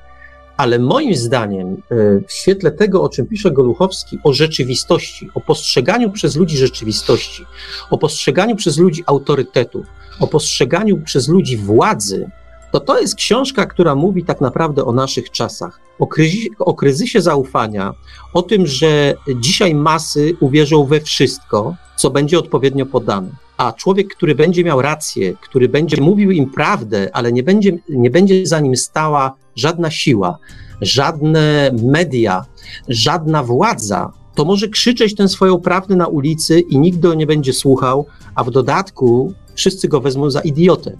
Ale 0.58 0.78
moim 0.78 1.14
zdaniem, 1.14 1.82
e, 1.90 1.94
w 2.26 2.32
świetle 2.32 2.70
tego, 2.70 3.02
o 3.02 3.08
czym 3.08 3.26
pisze 3.26 3.50
Goluchowski, 3.50 4.18
o 4.24 4.32
rzeczywistości, 4.32 5.30
o 5.34 5.40
postrzeganiu 5.40 6.10
przez 6.10 6.36
ludzi 6.36 6.56
rzeczywistości, 6.56 7.44
o 7.90 7.98
postrzeganiu 7.98 8.56
przez 8.56 8.78
ludzi 8.78 9.02
autorytetów, 9.06 9.86
o 10.20 10.26
postrzeganiu 10.26 11.02
przez 11.04 11.28
ludzi 11.28 11.56
władzy, 11.56 12.30
to 12.72 12.80
to 12.80 13.00
jest 13.00 13.14
książka, 13.14 13.66
która 13.66 13.94
mówi 13.94 14.24
tak 14.24 14.40
naprawdę 14.40 14.84
o 14.84 14.92
naszych 14.92 15.30
czasach, 15.30 15.80
o, 15.98 16.06
kryzysie, 16.06 16.48
o 16.58 16.74
kryzysie 16.74 17.20
zaufania, 17.20 17.94
o 18.34 18.42
tym, 18.42 18.66
że 18.66 19.14
dzisiaj 19.36 19.74
masy 19.74 20.36
uwierzą 20.40 20.84
we 20.84 21.00
wszystko, 21.00 21.76
co 21.96 22.10
będzie 22.10 22.38
odpowiednio 22.38 22.86
podane. 22.86 23.30
A 23.56 23.72
człowiek, 23.72 24.14
który 24.14 24.34
będzie 24.34 24.64
miał 24.64 24.82
rację, 24.82 25.34
który 25.40 25.68
będzie 25.68 26.00
mówił 26.00 26.30
im 26.30 26.50
prawdę, 26.50 27.10
ale 27.12 27.32
nie 27.32 27.42
będzie, 27.42 27.78
nie 27.88 28.10
będzie 28.10 28.46
za 28.46 28.60
nim 28.60 28.76
stała 28.76 29.34
żadna 29.58 29.90
siła, 29.90 30.38
żadne 30.80 31.70
media, 31.82 32.44
żadna 32.88 33.42
władza, 33.42 34.12
to 34.34 34.44
może 34.44 34.68
krzyczeć 34.68 35.14
tę 35.14 35.28
swoją 35.28 35.60
prawdę 35.60 35.96
na 35.96 36.06
ulicy 36.06 36.60
i 36.60 36.78
nikt 36.78 36.98
go 36.98 37.14
nie 37.14 37.26
będzie 37.26 37.52
słuchał, 37.52 38.06
a 38.34 38.44
w 38.44 38.50
dodatku 38.50 39.32
wszyscy 39.54 39.88
go 39.88 40.00
wezmą 40.00 40.30
za 40.30 40.40
idiotę. 40.40 40.96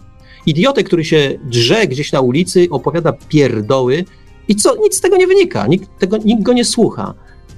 Idiotę, 0.47 0.85
który 0.85 1.05
się 1.05 1.39
drze 1.45 1.87
gdzieś 1.87 2.13
na 2.13 2.21
ulicy, 2.21 2.67
opowiada 2.71 3.13
pierdoły 3.13 4.05
i 4.49 4.57
co, 4.57 4.77
nic 4.77 4.97
z 4.97 5.01
tego 5.01 5.17
nie 5.17 5.27
wynika, 5.27 5.67
nikt, 5.67 5.99
tego, 5.99 6.17
nikt 6.17 6.43
go 6.43 6.53
nie 6.53 6.65
słucha. 6.65 7.15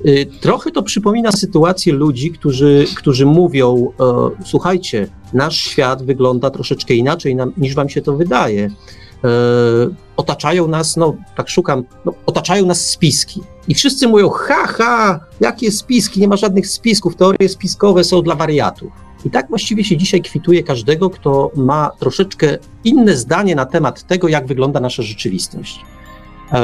Y, 0.07 0.27
trochę 0.41 0.71
to 0.71 0.83
przypomina 0.83 1.33
sytuację 1.33 1.93
ludzi, 1.93 2.31
którzy, 2.31 2.85
którzy 2.97 3.27
mówią: 3.27 3.93
e, 4.01 4.45
Słuchajcie, 4.45 5.09
nasz 5.33 5.57
świat 5.57 6.03
wygląda 6.03 6.51
troszeczkę 6.51 6.95
inaczej 6.95 7.37
niż 7.57 7.75
wam 7.75 7.89
się 7.89 8.03
to 8.03 8.17
wydaje. 8.17 8.71
E, 9.25 9.29
otaczają 10.17 10.69
nas, 10.69 10.97
no 10.97 11.17
tak 11.37 11.49
szukam, 11.49 11.85
no, 12.05 12.15
otaczają 12.27 12.67
nas 12.67 12.87
spiski. 12.87 13.41
I 13.69 13.75
wszyscy 13.75 14.09
mówią: 14.09 14.31
Ha, 14.31 14.67
ha, 14.67 15.21
jakie 15.41 15.73
spiski? 15.73 16.21
Nie 16.21 16.29
ma 16.29 16.37
żadnych 16.37 16.69
spisków, 16.69 17.17
teorie 17.17 17.49
spiskowe 17.49 18.05
są 18.05 18.23
dla 18.23 18.35
wariatów. 18.35 18.93
I 19.25 19.31
tak 19.31 19.49
właściwie 19.49 19.85
się 19.85 19.97
dzisiaj 19.97 20.23
kwituje 20.23 20.63
każdego, 20.63 21.11
kto 21.11 21.51
ma 21.57 21.91
troszeczkę 21.99 22.59
inne 22.85 23.17
zdanie 23.17 23.55
na 23.55 23.67
temat 23.67 24.07
tego, 24.07 24.29
jak 24.29 24.47
wygląda 24.47 24.81
nasza 24.81 25.03
rzeczywistość. 25.03 25.81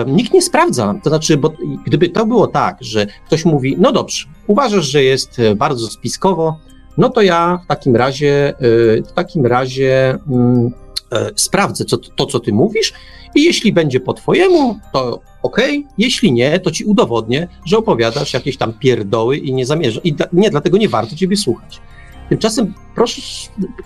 Nikt 0.07 0.33
nie 0.33 0.43
sprawdza, 0.43 0.95
to 1.03 1.11
znaczy, 1.11 1.37
bo 1.37 1.53
gdyby 1.87 2.09
to 2.09 2.27
było 2.27 2.47
tak, 2.47 2.77
że 2.81 3.07
ktoś 3.27 3.45
mówi, 3.45 3.77
no 3.79 3.93
dobrze, 3.93 4.27
uważasz, 4.47 4.85
że 4.85 5.03
jest 5.03 5.39
e, 5.39 5.55
bardzo 5.55 5.87
spiskowo, 5.87 6.59
no 6.99 7.09
to 7.09 7.23
ja 7.23 7.59
w 7.65 7.67
takim 7.67 7.97
razie, 7.97 8.49
e, 8.49 9.03
w 9.03 9.13
takim 9.13 9.47
razie 9.47 10.19
mm, 10.29 10.73
e, 11.13 11.31
sprawdzę 11.35 11.85
co, 11.85 11.97
to, 11.97 12.27
co 12.27 12.41
ty 12.41 12.53
mówisz 12.53 12.93
i 13.35 13.43
jeśli 13.43 13.73
będzie 13.73 14.01
po 14.01 14.15
twojemu, 14.15 14.79
to 14.93 15.21
ok, 15.43 15.61
jeśli 15.99 16.33
nie, 16.33 16.61
to 16.61 16.71
ci 16.71 16.85
udowodnię, 16.85 17.49
że 17.65 17.79
opowiadasz 17.79 18.35
jakieś 18.35 18.57
tam 18.57 18.73
pierdoły 18.73 19.37
i 19.37 19.53
nie 19.53 19.67
zamierzam, 19.67 20.03
i 20.03 20.15
nie, 20.33 20.51
dlatego 20.51 20.79
nie 20.79 20.89
warto 20.89 21.17
ciebie 21.17 21.37
słuchać. 21.37 21.81
Tymczasem, 22.29 22.75
proszę, 22.95 23.23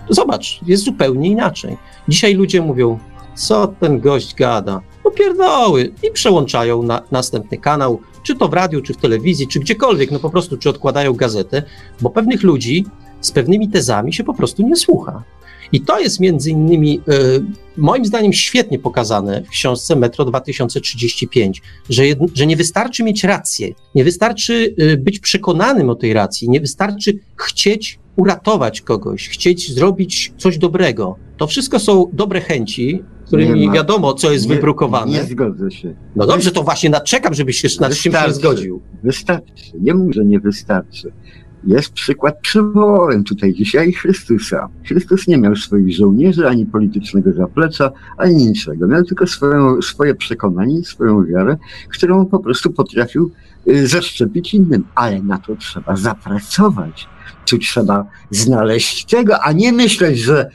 zobacz, 0.09 0.59
jest 0.67 0.83
zupełnie 0.83 1.29
inaczej. 1.29 1.77
Dzisiaj 2.07 2.33
ludzie 2.33 2.61
mówią, 2.61 2.99
co 3.35 3.67
ten 3.67 3.99
gość 3.99 4.35
gada? 4.35 4.81
No 5.05 5.11
pierdoły 5.11 5.93
i 6.03 6.11
przełączają 6.11 6.83
na 6.83 7.01
następny 7.11 7.57
kanał, 7.57 8.01
czy 8.23 8.35
to 8.35 8.47
w 8.47 8.53
radiu, 8.53 8.81
czy 8.81 8.93
w 8.93 8.97
telewizji, 8.97 9.47
czy 9.47 9.59
gdziekolwiek, 9.59 10.11
no 10.11 10.19
po 10.19 10.29
prostu, 10.29 10.57
czy 10.57 10.69
odkładają 10.69 11.13
gazetę, 11.13 11.63
bo 12.01 12.09
pewnych 12.09 12.43
ludzi 12.43 12.85
z 13.21 13.31
pewnymi 13.31 13.69
tezami 13.69 14.13
się 14.13 14.23
po 14.23 14.33
prostu 14.33 14.67
nie 14.67 14.75
słucha. 14.75 15.23
I 15.71 15.81
to 15.81 15.99
jest 15.99 16.19
między 16.19 16.49
innymi, 16.49 17.01
y, 17.09 17.43
moim 17.77 18.05
zdaniem, 18.05 18.33
świetnie 18.33 18.79
pokazane 18.79 19.43
w 19.43 19.49
książce 19.49 19.95
Metro 19.95 20.25
2035, 20.25 21.61
że, 21.89 22.07
jed, 22.07 22.19
że 22.33 22.45
nie 22.45 22.55
wystarczy 22.55 23.03
mieć 23.03 23.23
rację, 23.23 23.73
nie 23.95 24.03
wystarczy 24.03 24.75
y, 24.79 24.97
być 24.97 25.19
przekonanym 25.19 25.89
o 25.89 25.95
tej 25.95 26.13
racji, 26.13 26.49
nie 26.49 26.59
wystarczy 26.59 27.19
chcieć 27.35 27.99
uratować 28.15 28.81
kogoś, 28.81 29.29
chcieć 29.29 29.73
zrobić 29.73 30.33
coś 30.37 30.57
dobrego. 30.57 31.15
To 31.37 31.47
wszystko 31.47 31.79
są 31.79 32.05
dobre 32.13 32.41
chęci, 32.41 33.03
którymi 33.25 33.67
ma, 33.67 33.73
wiadomo, 33.73 34.13
co 34.13 34.31
jest 34.31 34.49
nie, 34.49 34.55
wybrukowane. 34.55 35.11
Nie 35.11 35.23
zgodzę 35.23 35.71
się. 35.71 35.95
No 36.15 36.27
dobrze, 36.27 36.51
to 36.51 36.63
właśnie 36.63 36.89
naczekam, 36.89 37.33
żebyś 37.33 37.61
się 37.61 37.67
nad 37.79 37.95
czymś 37.95 38.15
nie 38.27 38.33
zgodził. 38.33 38.81
Wystarczy. 39.03 39.63
Nie 39.79 39.93
mówię, 39.93 40.13
że 40.13 40.25
nie 40.25 40.39
wystarczy. 40.39 41.11
Jest 41.63 41.93
przykład 41.93 42.39
przywołałem 42.41 43.23
tutaj 43.23 43.53
dzisiaj 43.53 43.93
Chrystusa. 43.93 44.69
Chrystus 44.87 45.27
nie 45.27 45.37
miał 45.37 45.55
swoich 45.55 45.95
żołnierzy, 45.95 46.47
ani 46.47 46.65
politycznego 46.65 47.33
zaplecza, 47.33 47.91
ani 48.17 48.35
niczego. 48.35 48.87
Miał 48.87 49.03
tylko 49.03 49.27
swoją, 49.27 49.81
swoje 49.81 50.15
przekonanie, 50.15 50.83
swoją 50.83 51.25
wiarę, 51.25 51.57
którą 51.89 52.25
po 52.25 52.39
prostu 52.39 52.71
potrafił 52.71 53.31
y, 53.67 53.87
zaszczepić 53.87 54.53
innym. 54.53 54.83
Ale 54.95 55.23
na 55.23 55.37
to 55.37 55.55
trzeba 55.55 55.95
zapracować 55.95 57.07
tu 57.45 57.57
trzeba 57.57 58.05
znaleźć 58.31 59.05
tego, 59.05 59.39
a 59.39 59.51
nie 59.51 59.73
myśleć, 59.73 60.19
że 60.19 60.49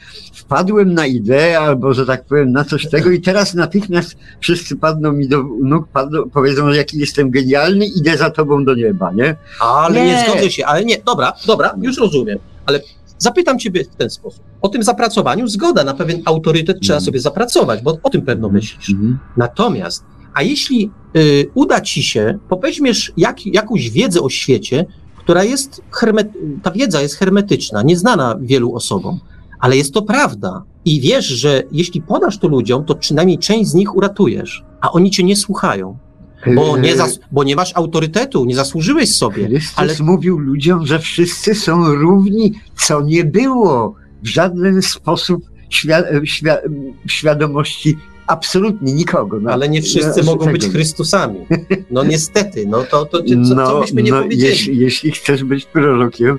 wpadłem 0.47 0.95
na 0.95 1.07
ideę 1.07 1.61
albo, 1.61 1.95
że 1.95 2.07
tak 2.07 2.25
powiem, 2.25 2.53
na 2.53 2.65
coś 2.65 2.89
tego 2.89 3.11
i 3.11 3.21
teraz 3.21 3.55
natychmiast 3.55 4.17
wszyscy 4.41 4.77
padną 4.77 5.13
mi 5.13 5.29
do 5.29 5.45
nóg, 5.63 5.89
padną, 5.89 6.31
powiedzą, 6.31 6.71
że 6.71 6.77
jaki 6.77 6.99
jestem 6.99 7.31
genialny, 7.31 7.87
idę 7.87 8.17
za 8.17 8.31
tobą 8.31 8.65
do 8.65 8.75
nieba, 8.75 9.13
nie? 9.13 9.37
Ale 9.61 9.95
nie, 9.95 10.07
nie 10.07 10.25
zgodzę 10.29 10.51
się, 10.51 10.67
ale 10.67 10.85
nie, 10.85 10.97
dobra, 11.07 11.33
dobra, 11.47 11.75
już 11.83 11.99
rozumiem, 11.99 12.39
ale 12.67 12.81
Zapytam 13.19 13.59
Ciebie 13.59 13.85
w 13.85 13.89
ten 13.89 14.11
sposób. 14.11 14.45
O 14.63 14.69
tym 14.69 14.83
zapracowaniu 14.83 15.49
zgoda, 15.49 15.85
na 15.85 15.95
pewien 15.95 16.23
autorytet 16.25 16.81
trzeba 16.81 16.97
mhm. 16.97 17.05
sobie 17.05 17.21
zapracować, 17.21 17.83
bo 17.83 17.99
o 18.03 18.11
tym 18.11 18.23
pewno 18.23 18.47
mhm. 18.47 18.55
myślisz. 18.55 18.91
Mm. 18.91 19.19
Natomiast, 19.37 20.05
a 20.35 20.43
jeśli 20.43 20.91
y, 21.17 21.51
uda 21.55 21.81
Ci 21.81 22.03
się, 22.03 22.39
poweźmiesz 22.49 23.13
jak, 23.17 23.47
jakąś 23.47 23.91
wiedzę 23.91 24.21
o 24.21 24.31
świecie, 24.31 24.87
która 25.17 25.45
jest, 25.45 25.83
hermet, 25.91 26.29
ta 26.63 26.71
wiedza 26.71 27.03
jest 27.03 27.15
hermetyczna, 27.15 27.83
nieznana 27.83 28.39
wielu 28.41 28.75
osobom, 28.75 29.21
ale 29.59 29.77
jest 29.77 29.95
to 29.95 30.03
prawda. 30.03 30.63
I 30.85 31.01
wiesz, 31.01 31.27
że 31.27 31.63
jeśli 31.73 32.03
podasz 32.03 32.39
to 32.39 32.49
ludziom, 32.49 32.85
to 32.85 32.95
przynajmniej 32.95 33.39
część 33.39 33.71
z 33.71 33.75
nich 33.75 33.97
uratujesz, 33.97 34.65
a 34.81 34.93
oni 34.93 35.11
cię 35.11 35.25
nie 35.25 35.37
słuchają. 35.37 35.99
Bo 36.55 36.77
nie, 36.77 36.97
zas- 36.97 37.19
bo 37.33 37.45
nie 37.45 37.57
masz 37.57 37.73
autorytetu, 37.77 38.45
nie 38.45 38.55
zasłużyłeś 38.55 39.15
sobie. 39.15 39.47
Chrystus 39.47 39.73
ale 39.77 39.95
mówił 40.01 40.39
ludziom, 40.39 40.87
że 40.87 40.99
wszyscy 40.99 41.55
są 41.55 41.95
równi, 41.95 42.53
co 42.77 43.03
nie 43.03 43.25
było 43.25 43.95
w 44.23 44.29
żaden 44.29 44.83
sposób 44.83 45.43
świ- 45.71 46.21
świ- 46.23 46.93
świadomości 47.07 47.97
absolutnie 48.27 48.93
nikogo. 48.93 49.41
No, 49.41 49.51
ale 49.51 49.69
nie 49.69 49.83
wszyscy 49.83 50.21
no, 50.21 50.33
mogą 50.33 50.53
być 50.53 50.69
Chrystusami. 50.69 51.39
No 51.91 52.05
niestety, 52.05 52.67
no 52.67 52.85
to, 52.85 53.05
to 53.07 53.19
co, 53.19 53.55
no, 53.55 53.67
co 53.67 53.81
byśmy 53.81 54.03
nie 54.03 54.11
no, 54.11 54.23
powiedzieli? 54.23 54.51
Jeśli, 54.51 54.79
jeśli 54.79 55.11
chcesz 55.11 55.45
być 55.45 55.65
prorokiem, 55.65 56.39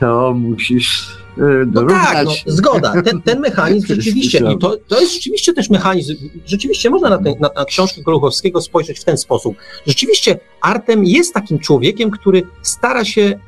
to 0.00 0.34
musisz 0.34 1.16
e, 1.20 1.23
no 1.72 1.86
tak, 1.86 2.26
no, 2.26 2.32
zgoda. 2.46 3.02
Ten, 3.02 3.22
ten 3.22 3.40
mechanizm 3.40 3.86
rzeczywiście, 3.94 4.38
i 4.54 4.58
to, 4.58 4.76
to 4.88 5.00
jest 5.00 5.12
rzeczywiście 5.12 5.52
też 5.52 5.70
mechanizm, 5.70 6.14
rzeczywiście 6.46 6.90
można 6.90 7.10
na, 7.10 7.18
ten, 7.18 7.34
na, 7.40 7.50
na 7.56 7.64
książkę 7.64 8.02
Goluchowskiego 8.02 8.60
spojrzeć 8.60 9.00
w 9.00 9.04
ten 9.04 9.18
sposób. 9.18 9.56
Rzeczywiście 9.86 10.38
Artem 10.60 11.04
jest 11.04 11.34
takim 11.34 11.58
człowiekiem, 11.58 12.10
który 12.10 12.42
stara 12.62 13.04
się 13.04 13.40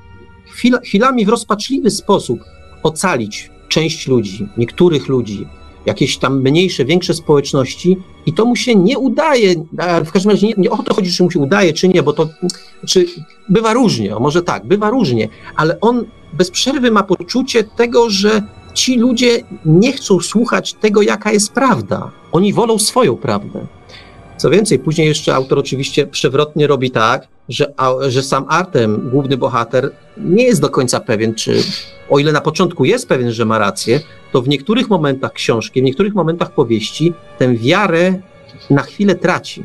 chwil, 0.47 0.79
chwilami 0.85 1.27
w 1.27 1.29
rozpaczliwy 1.29 1.91
sposób 1.91 2.41
ocalić 2.83 3.51
część 3.69 4.07
ludzi, 4.07 4.49
niektórych 4.57 5.09
ludzi, 5.09 5.47
jakieś 5.87 6.19
tam 6.19 6.43
mniejsze, 6.43 6.85
większe 6.85 7.15
społeczności 7.15 7.97
i 8.27 8.33
to 8.33 8.45
mu 8.45 8.57
się 8.57 8.75
nie 8.75 8.99
udaje, 8.99 9.55
w 10.05 10.13
każdym 10.13 10.31
razie 10.33 10.47
nie, 10.47 10.55
nie 10.57 10.71
o 10.71 10.83
to 10.83 10.95
chodzi, 10.95 11.13
czy 11.13 11.23
mu 11.23 11.31
się 11.31 11.39
udaje, 11.39 11.73
czy 11.73 11.89
nie, 11.89 12.03
bo 12.03 12.13
to 12.13 12.29
czy 12.87 13.07
bywa 13.49 13.73
różnie, 13.73 14.17
o 14.17 14.21
może 14.21 14.43
tak, 14.43 14.67
bywa 14.67 14.91
różnie, 14.91 15.29
ale 15.57 15.81
on 15.81 16.05
bez 16.33 16.51
przerwy 16.51 16.91
ma 16.91 17.03
poczucie 17.03 17.65
tego, 17.65 18.11
że 18.11 18.43
ci 18.75 18.97
ludzie 18.97 19.43
nie 19.65 19.93
chcą 19.93 20.21
słuchać 20.21 20.75
tego, 20.75 21.03
jaka 21.03 21.33
jest 21.33 21.53
prawda. 21.53 22.11
Oni 22.33 22.53
wolą 22.53 22.79
swoją 22.79 23.17
prawdę. 23.17 23.67
Co 24.37 24.51
więcej, 24.51 24.79
później 24.79 25.09
jeszcze 25.09 25.35
autor 25.35 25.59
oczywiście 25.59 26.07
przewrotnie 26.07 26.67
robi 26.67 26.91
tak, 26.91 27.29
że, 27.49 27.73
że 28.09 28.23
sam 28.23 28.45
Artem, 28.49 29.11
główny 29.11 29.37
bohater, 29.37 29.91
nie 30.17 30.45
jest 30.45 30.61
do 30.61 30.71
końca 30.71 31.01
pewien, 31.01 31.35
czy 31.35 31.63
o 32.09 32.19
ile 32.19 32.33
na 32.33 32.41
początku 32.41 32.85
jest 32.85 33.09
pewien, 33.09 33.33
że 33.33 33.45
ma 33.45 33.59
rację, 33.59 34.01
to 34.33 34.43
w 34.43 34.49
niektórych 34.49 34.89
momentach 34.89 35.33
książki, 35.33 35.81
w 35.81 35.85
niektórych 35.85 36.15
momentach 36.15 36.51
powieści 36.51 37.13
tę 37.39 37.55
wiarę 37.55 38.15
na 38.71 38.83
chwilę 38.83 39.15
traci. 39.15 39.65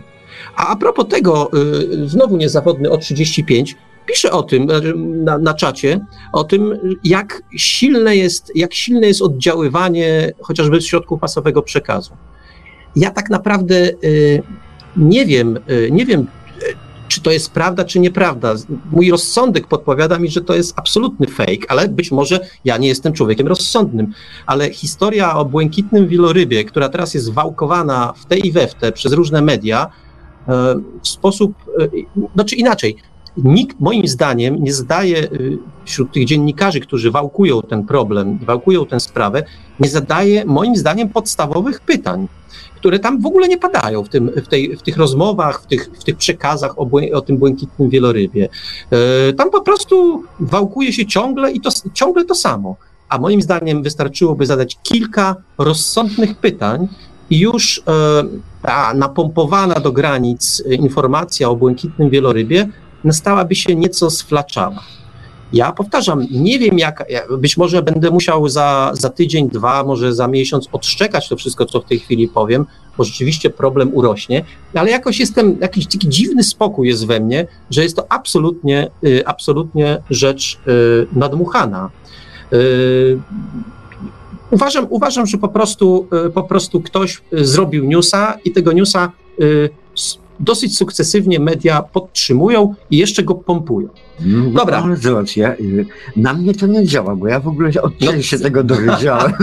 A 0.55 0.67
a 0.67 0.75
propos 0.75 1.07
tego, 1.07 1.49
yy, 1.53 2.09
znowu 2.09 2.37
niezawodny 2.37 2.91
o 2.91 2.97
35, 2.97 3.75
pisze 4.05 4.31
o 4.31 4.43
tym 4.43 4.63
znaczy, 4.63 4.93
na, 4.97 5.37
na 5.37 5.53
czacie, 5.53 6.05
o 6.33 6.43
tym, 6.43 6.79
jak 7.03 7.41
silne 7.57 8.15
jest, 8.15 8.51
jak 8.55 8.73
silne 8.73 9.07
jest 9.07 9.21
oddziaływanie 9.21 10.31
chociażby 10.41 10.81
środków 10.81 11.21
masowego 11.21 11.61
przekazu. 11.61 12.11
Ja 12.95 13.11
tak 13.11 13.29
naprawdę 13.29 13.75
y, 14.03 14.43
nie 14.97 15.25
wiem, 15.25 15.59
y, 15.69 15.89
nie 15.91 16.05
wiem, 16.05 16.27
czy 17.11 17.21
to 17.21 17.31
jest 17.31 17.51
prawda, 17.51 17.83
czy 17.83 17.99
nieprawda. 17.99 18.53
Mój 18.91 19.11
rozsądek 19.11 19.67
podpowiada 19.67 20.19
mi, 20.19 20.29
że 20.29 20.41
to 20.41 20.55
jest 20.55 20.73
absolutny 20.79 21.27
fake, 21.27 21.65
ale 21.69 21.87
być 21.87 22.11
może 22.11 22.39
ja 22.65 22.77
nie 22.77 22.87
jestem 22.87 23.13
człowiekiem 23.13 23.47
rozsądnym. 23.47 24.13
Ale 24.45 24.69
historia 24.69 25.35
o 25.35 25.45
błękitnym 25.45 26.07
wielorybie, 26.07 26.63
która 26.65 26.89
teraz 26.89 27.13
jest 27.13 27.33
wałkowana 27.33 28.13
w 28.17 28.25
te 28.25 28.37
i 28.37 28.51
we 28.51 28.67
w 28.67 28.75
te 28.75 28.91
przez 28.91 29.13
różne 29.13 29.41
media, 29.41 29.87
e, 30.47 30.75
w 31.03 31.07
sposób, 31.07 31.53
e, 31.79 31.87
znaczy 32.33 32.55
inaczej, 32.55 32.95
nikt 33.37 33.79
moim 33.79 34.07
zdaniem 34.07 34.63
nie 34.63 34.73
zadaje 34.73 35.17
e, 35.17 35.27
wśród 35.85 36.11
tych 36.11 36.25
dziennikarzy, 36.25 36.79
którzy 36.79 37.11
wałkują 37.11 37.61
ten 37.61 37.83
problem, 37.83 38.37
wałkują 38.37 38.85
tę 38.85 38.99
sprawę, 38.99 39.43
nie 39.79 39.89
zadaje 39.89 40.45
moim 40.45 40.75
zdaniem 40.75 41.09
podstawowych 41.09 41.79
pytań 41.79 42.27
które 42.81 42.99
tam 42.99 43.21
w 43.21 43.25
ogóle 43.25 43.47
nie 43.47 43.57
padają 43.57 44.03
w, 44.03 44.09
tym, 44.09 44.31
w, 44.35 44.47
tej, 44.47 44.77
w 44.77 44.81
tych 44.81 44.97
rozmowach, 44.97 45.61
w 45.61 45.67
tych, 45.67 45.89
w 45.99 46.03
tych 46.03 46.17
przekazach 46.17 46.79
o, 46.79 46.89
o 47.13 47.21
tym 47.21 47.37
błękitnym 47.37 47.89
wielorybie. 47.89 48.49
E, 49.29 49.33
tam 49.33 49.51
po 49.51 49.61
prostu 49.61 50.23
wałkuje 50.39 50.93
się 50.93 51.05
ciągle 51.05 51.51
i 51.51 51.61
to, 51.61 51.69
ciągle 51.93 52.25
to 52.25 52.35
samo. 52.35 52.75
A 53.09 53.17
moim 53.17 53.41
zdaniem 53.41 53.83
wystarczyłoby 53.83 54.45
zadać 54.45 54.77
kilka 54.83 55.35
rozsądnych 55.57 56.35
pytań 56.35 56.87
i 57.29 57.39
już 57.39 57.83
e, 57.87 58.23
ta 58.61 58.93
napompowana 58.93 59.75
do 59.75 59.91
granic 59.91 60.63
informacja 60.69 61.49
o 61.49 61.55
błękitnym 61.55 62.09
wielorybie 62.09 62.69
stałaby 63.11 63.55
się 63.55 63.75
nieco 63.75 64.09
sflaczała. 64.09 64.83
Ja 65.53 65.71
powtarzam, 65.71 66.25
nie 66.31 66.59
wiem 66.59 66.79
jak, 66.79 67.05
być 67.37 67.57
może 67.57 67.81
będę 67.81 68.11
musiał 68.11 68.49
za, 68.49 68.91
za 68.93 69.09
tydzień, 69.09 69.49
dwa, 69.49 69.83
może 69.83 70.13
za 70.13 70.27
miesiąc 70.27 70.67
odszczekać 70.71 71.29
to 71.29 71.35
wszystko, 71.35 71.65
co 71.65 71.81
w 71.81 71.85
tej 71.85 71.99
chwili 71.99 72.27
powiem, 72.27 72.65
bo 72.97 73.03
rzeczywiście 73.03 73.49
problem 73.49 73.89
urośnie, 73.93 74.45
ale 74.73 74.91
jakoś 74.91 75.19
jestem, 75.19 75.57
jakiś 75.61 75.87
taki 75.87 76.09
dziwny 76.09 76.43
spokój 76.43 76.87
jest 76.87 77.07
we 77.07 77.19
mnie, 77.19 77.47
że 77.69 77.83
jest 77.83 77.95
to 77.95 78.05
absolutnie, 78.11 78.89
y, 79.03 79.27
absolutnie 79.27 80.01
rzecz 80.09 80.59
y, 80.67 81.07
nadmuchana. 81.13 81.89
Y, 82.53 83.19
uważam, 84.51 84.87
uważam, 84.89 85.27
że 85.27 85.37
po 85.37 85.47
prostu, 85.47 86.07
po 86.33 86.43
prostu 86.43 86.81
ktoś 86.81 87.21
zrobił 87.31 87.85
newsa 87.85 88.37
i 88.45 88.51
tego 88.51 88.71
newsa 88.71 89.11
dosyć 90.41 90.77
sukcesywnie 90.77 91.39
media 91.39 91.81
podtrzymują 91.81 92.75
i 92.91 92.97
jeszcze 92.97 93.23
go 93.23 93.35
pompują. 93.35 93.87
No, 94.19 94.49
Dobra. 94.49 94.83
Ale 94.83 94.97
zobacz, 94.97 95.37
ja, 95.37 95.53
y, 95.53 95.85
na 96.15 96.33
mnie 96.33 96.53
to 96.53 96.67
nie 96.67 96.85
działa, 96.85 97.15
bo 97.15 97.27
ja 97.27 97.39
w 97.39 97.47
ogóle 97.47 97.71
od 97.81 98.01
no, 98.01 98.21
się 98.21 98.39
tego 98.39 98.63
dowiedziałem. 98.63 99.33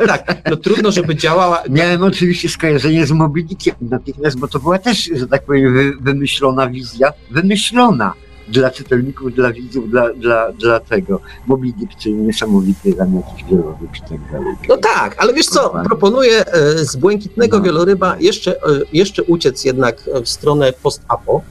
No 0.00 0.06
tak, 0.06 0.42
no 0.50 0.56
trudno, 0.56 0.90
żeby 0.90 1.16
działała. 1.16 1.62
Miałem 1.70 2.02
oczywiście 2.02 2.48
skojarzenie 2.48 3.06
z 3.06 3.12
Mobilikiem 3.12 3.74
natychmiast, 3.80 4.38
bo 4.38 4.48
to 4.48 4.58
była 4.58 4.78
też, 4.78 5.10
że 5.14 5.26
tak 5.26 5.44
powiem, 5.44 5.98
wymyślona 6.00 6.68
wizja, 6.68 7.12
wymyślona 7.30 8.14
dla 8.48 8.70
czytelników, 8.70 9.34
dla 9.34 9.52
widzów, 9.52 9.90
dla, 9.90 10.12
dla, 10.14 10.52
dla 10.52 10.80
tego. 10.80 11.20
Moby 11.46 11.66
Dick, 11.72 11.96
czyli 11.98 12.14
niesamowity 12.14 12.92
tam 12.92 13.16
jakiś 13.16 13.44
wieloryb 13.44 13.96
i 13.96 14.00
tak 14.00 14.32
dalej. 14.32 14.54
No 14.68 14.76
tak, 14.76 15.16
ale 15.18 15.34
wiesz 15.34 15.46
co, 15.46 15.74
proponuję 15.84 16.46
e, 16.46 16.78
z 16.84 16.96
błękitnego 16.96 17.58
no. 17.58 17.64
wieloryba 17.64 18.16
jeszcze, 18.20 18.56
e, 18.56 18.58
jeszcze 18.92 19.22
uciec 19.22 19.64
jednak 19.64 20.10
w 20.24 20.28
stronę 20.28 20.72
post-apo. 20.72 21.42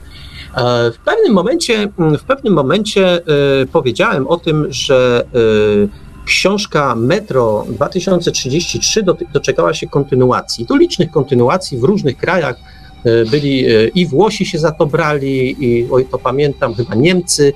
E, 0.56 0.92
w 0.92 0.98
pewnym 0.98 1.32
momencie, 1.32 1.88
w 1.98 2.24
pewnym 2.24 2.54
momencie 2.54 3.20
powiedziałem 3.72 4.26
o 4.26 4.36
tym, 4.36 4.66
że 4.70 5.24
książka 6.26 6.94
Metro 6.94 7.64
2033 7.68 9.04
doczekała 9.32 9.74
się 9.74 9.86
kontynuacji. 9.86 10.66
Tu 10.66 10.76
licznych 10.76 11.10
kontynuacji 11.10 11.78
w 11.78 11.84
różnych 11.84 12.16
krajach, 12.16 12.56
E, 12.56 12.77
byli 13.30 13.66
e, 13.66 13.88
i 13.88 14.06
Włosi 14.06 14.46
się 14.46 14.58
za 14.58 14.72
to 14.72 14.86
brali, 14.86 15.64
i 15.64 15.86
oj, 15.90 16.04
to 16.10 16.18
pamiętam, 16.18 16.74
chyba 16.74 16.94
Niemcy. 16.94 17.52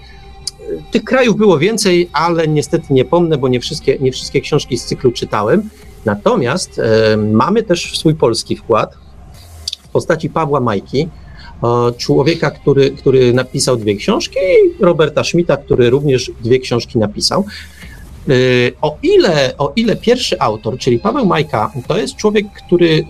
E, 0.60 0.92
tych 0.92 1.04
krajów 1.04 1.36
było 1.36 1.58
więcej, 1.58 2.08
ale 2.12 2.48
niestety 2.48 2.94
nie 2.94 3.04
pomnę, 3.04 3.38
bo 3.38 3.48
nie 3.48 3.60
wszystkie, 3.60 3.98
nie 4.00 4.12
wszystkie 4.12 4.40
książki 4.40 4.78
z 4.78 4.84
cyklu 4.84 5.12
czytałem. 5.12 5.70
Natomiast 6.04 6.78
e, 6.78 7.16
mamy 7.16 7.62
też 7.62 7.98
swój 7.98 8.14
polski 8.14 8.56
wkład 8.56 8.94
w 9.82 9.88
postaci 9.88 10.30
Pawła 10.30 10.60
Majki, 10.60 11.08
e, 11.62 11.92
człowieka, 11.96 12.50
który, 12.50 12.90
który 12.90 13.32
napisał 13.32 13.76
dwie 13.76 13.96
książki, 13.96 14.38
i 14.38 14.84
Roberta 14.84 15.24
Schmidta, 15.24 15.56
który 15.56 15.90
również 15.90 16.30
dwie 16.40 16.58
książki 16.58 16.98
napisał. 16.98 17.44
E, 18.28 18.32
o 18.80 18.98
ile, 19.02 19.54
o 19.58 19.72
ile 19.76 19.96
pierwszy 19.96 20.40
autor, 20.40 20.78
czyli 20.78 20.98
Paweł 20.98 21.26
Majka, 21.26 21.72
to 21.88 21.98
jest 21.98 22.16
człowiek, 22.16 22.46
który 22.66 23.04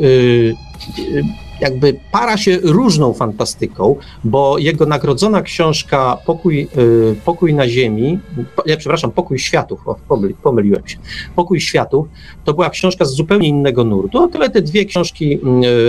jakby 1.63 2.01
para 2.13 2.37
się 2.37 2.59
różną 2.63 3.13
fantastyką, 3.13 3.97
bo 4.25 4.59
jego 4.59 4.87
nagrodzona 4.87 5.43
książka 5.43 6.19
Pokój, 6.27 6.69
y, 6.79 7.17
Pokój 7.25 7.55
na 7.55 7.69
Ziemi, 7.69 8.19
ja 8.67 8.77
przepraszam, 8.77 9.13
Pokój 9.13 9.39
Światów, 9.39 9.89
o, 9.89 9.95
pomyli, 10.09 10.35
pomyliłem 10.35 10.89
się, 10.89 10.97
Pokój 11.37 11.61
Światów, 11.61 12.07
to 12.45 12.55
była 12.55 12.71
książka 12.71 13.05
z 13.05 13.15
zupełnie 13.15 13.49
innego 13.49 13.85
nurtu. 13.85 14.19
O 14.19 14.29
tyle 14.29 14.51
te 14.51 14.63
dwie 14.63 14.85
książki 14.85 15.35
y, 15.35 15.39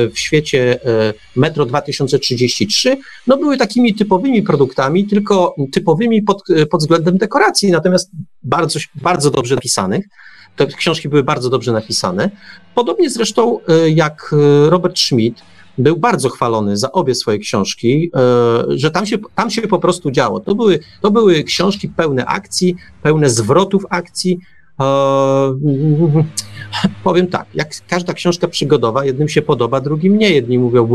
w 0.09 0.19
świecie 0.19 0.79
y, 1.09 1.13
Metro 1.35 1.65
2033, 1.65 2.97
no 3.27 3.37
były 3.37 3.57
takimi 3.57 3.95
typowymi 3.95 4.43
produktami, 4.43 5.07
tylko 5.07 5.55
typowymi 5.71 6.21
pod, 6.21 6.43
pod 6.71 6.81
względem 6.81 7.17
dekoracji, 7.17 7.71
natomiast 7.71 8.11
bardzo, 8.43 8.79
bardzo 8.95 9.31
dobrze 9.31 9.55
napisanych. 9.55 10.05
Te 10.55 10.67
książki 10.67 11.09
były 11.09 11.23
bardzo 11.23 11.49
dobrze 11.49 11.71
napisane. 11.71 12.29
Podobnie 12.75 13.09
zresztą 13.09 13.59
jak 13.87 14.35
Robert 14.69 14.99
Schmidt, 14.99 15.41
był 15.77 15.97
bardzo 15.97 16.29
chwalony 16.29 16.77
za 16.77 16.91
obie 16.91 17.15
swoje 17.15 17.39
książki, 17.39 18.11
e, 18.15 18.63
że 18.69 18.91
tam 18.91 19.05
się, 19.05 19.17
tam 19.35 19.49
się 19.49 19.61
po 19.61 19.79
prostu 19.79 20.11
działo. 20.11 20.39
To 20.39 20.55
były, 20.55 20.79
to 21.01 21.11
były 21.11 21.43
książki 21.43 21.89
pełne 21.89 22.25
akcji, 22.25 22.75
pełne 23.03 23.29
zwrotów 23.29 23.85
akcji. 23.89 24.39
E, 24.79 24.83
powiem 27.03 27.27
tak, 27.27 27.45
jak 27.53 27.69
każda 27.87 28.13
książka 28.13 28.47
przygodowa, 28.47 29.05
jednym 29.05 29.29
się 29.29 29.41
podoba, 29.41 29.81
drugim 29.81 30.17
nie. 30.17 30.29
Jedni 30.29 30.59
mówią, 30.59 30.89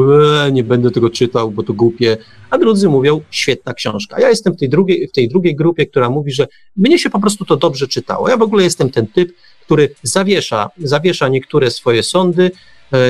nie 0.52 0.64
będę 0.64 0.90
tego 0.90 1.10
czytał, 1.10 1.50
bo 1.50 1.62
to 1.62 1.72
głupie, 1.72 2.16
a 2.50 2.58
drudzy 2.58 2.88
mówią, 2.88 3.20
świetna 3.30 3.74
książka. 3.74 4.20
Ja 4.20 4.28
jestem 4.28 4.54
w 4.54 4.56
tej 4.56 4.68
drugiej, 4.68 5.08
w 5.08 5.12
tej 5.12 5.28
drugiej 5.28 5.56
grupie, 5.56 5.86
która 5.86 6.10
mówi, 6.10 6.32
że 6.32 6.46
mnie 6.76 6.98
się 6.98 7.10
po 7.10 7.20
prostu 7.20 7.44
to 7.44 7.56
dobrze 7.56 7.88
czytało. 7.88 8.28
Ja 8.28 8.36
w 8.36 8.42
ogóle 8.42 8.64
jestem 8.64 8.90
ten 8.90 9.06
typ, 9.06 9.32
który 9.64 9.94
zawiesza, 10.02 10.70
zawiesza 10.78 11.28
niektóre 11.28 11.70
swoje 11.70 12.02
sądy 12.02 12.50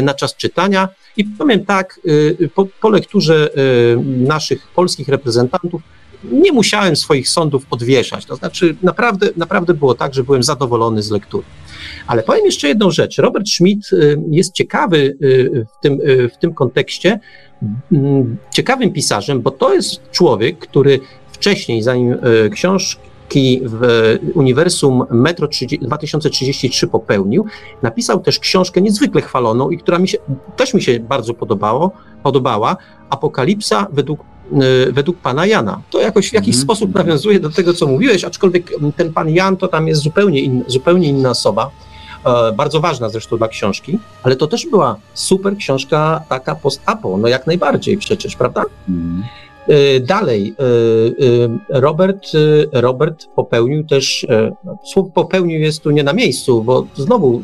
na 0.03 0.14
czas 0.14 0.37
czytania, 0.37 0.89
i 1.18 1.24
powiem 1.24 1.64
tak, 1.64 2.01
y, 2.07 2.51
po, 2.55 2.66
po 2.81 2.89
lekturze 2.89 3.51
y, 3.51 3.97
naszych 4.05 4.68
polskich 4.74 5.09
reprezentantów 5.09 5.83
nie 6.24 6.53
musiałem 6.53 6.97
swoich 6.97 7.29
sądów 7.29 7.66
odwieszać. 7.70 8.24
To 8.24 8.37
znaczy, 8.37 8.76
naprawdę, 8.83 9.29
naprawdę 9.37 9.74
było 9.74 9.95
tak, 9.95 10.14
że 10.14 10.24
byłem 10.24 10.43
zadowolony 10.43 11.03
z 11.03 11.11
lektury. 11.11 11.45
Ale 12.07 12.22
powiem 12.22 12.45
jeszcze 12.45 12.68
jedną 12.68 12.91
rzecz. 12.91 13.18
Robert 13.18 13.49
Schmidt 13.49 13.91
jest 14.31 14.53
ciekawy 14.53 15.16
w 15.66 15.83
tym, 15.83 15.99
w 16.35 16.39
tym 16.41 16.55
kontekście, 16.55 17.20
ciekawym 18.55 18.93
pisarzem, 18.93 19.41
bo 19.43 19.51
to 19.51 19.74
jest 19.74 20.11
człowiek, 20.11 20.59
który 20.59 21.01
wcześniej, 21.33 21.83
zanim 21.83 22.16
książ, 22.53 22.99
w 23.64 23.83
uniwersum 24.35 25.05
Metro 25.11 25.49
2033 25.81 26.87
popełnił, 26.87 27.45
napisał 27.83 28.20
też 28.20 28.39
książkę 28.39 28.81
niezwykle 28.81 29.22
chwaloną 29.22 29.70
i 29.70 29.79
która 29.79 29.99
mi 29.99 30.09
się, 30.09 30.18
też 30.57 30.74
mi 30.74 30.83
się 30.83 31.01
bardzo 31.01 31.35
podobało, 31.35 31.93
podobała, 32.22 32.76
Apokalipsa 33.11 33.87
według, 33.93 34.20
e, 34.53 34.93
według 34.93 35.16
pana 35.18 35.47
Jana. 35.47 35.81
To 35.91 36.01
jakoś 36.01 36.31
w 36.31 36.33
jakiś 36.33 36.55
mm. 36.55 36.62
sposób 36.62 36.95
nawiązuje 36.95 37.41
do 37.41 37.51
tego, 37.51 37.74
co 37.74 37.87
mówiłeś, 37.87 38.24
aczkolwiek 38.24 38.70
ten 38.97 39.12
pan 39.12 39.31
Jan 39.31 39.57
to 39.57 39.68
tam 39.68 39.89
jest 39.89 40.03
zupełnie, 40.03 40.41
in, 40.41 40.64
zupełnie 40.66 41.09
inna 41.09 41.31
osoba. 41.31 41.70
e, 42.24 42.53
bardzo 42.53 42.81
ważna 42.81 43.09
zresztą 43.09 43.39
dla 43.39 43.49
książki, 43.49 43.99
ale 44.22 44.37
to 44.37 44.47
też 44.47 44.66
była 44.66 44.97
super 45.14 45.57
książka 45.57 46.22
taka 46.29 46.55
post-apo, 46.55 47.16
no 47.18 47.29
jak 47.29 47.47
najbardziej 47.47 47.99
przecież, 47.99 48.37
prawda? 48.37 48.64
Mhm. 48.89 49.24
E, 49.68 50.00
Dalej, 50.00 50.54
e, 50.58 50.64
e, 51.74 51.80
Robert, 51.80 52.32
Robert 52.72 53.26
popełnił 53.36 53.84
też, 53.84 54.26
no, 54.64 54.78
słowo 54.84 55.10
popełnił 55.10 55.60
jest 55.60 55.82
tu 55.82 55.90
nie 55.90 56.04
na 56.04 56.12
miejscu, 56.12 56.62
bo 56.64 56.86
znowu, 56.96 57.42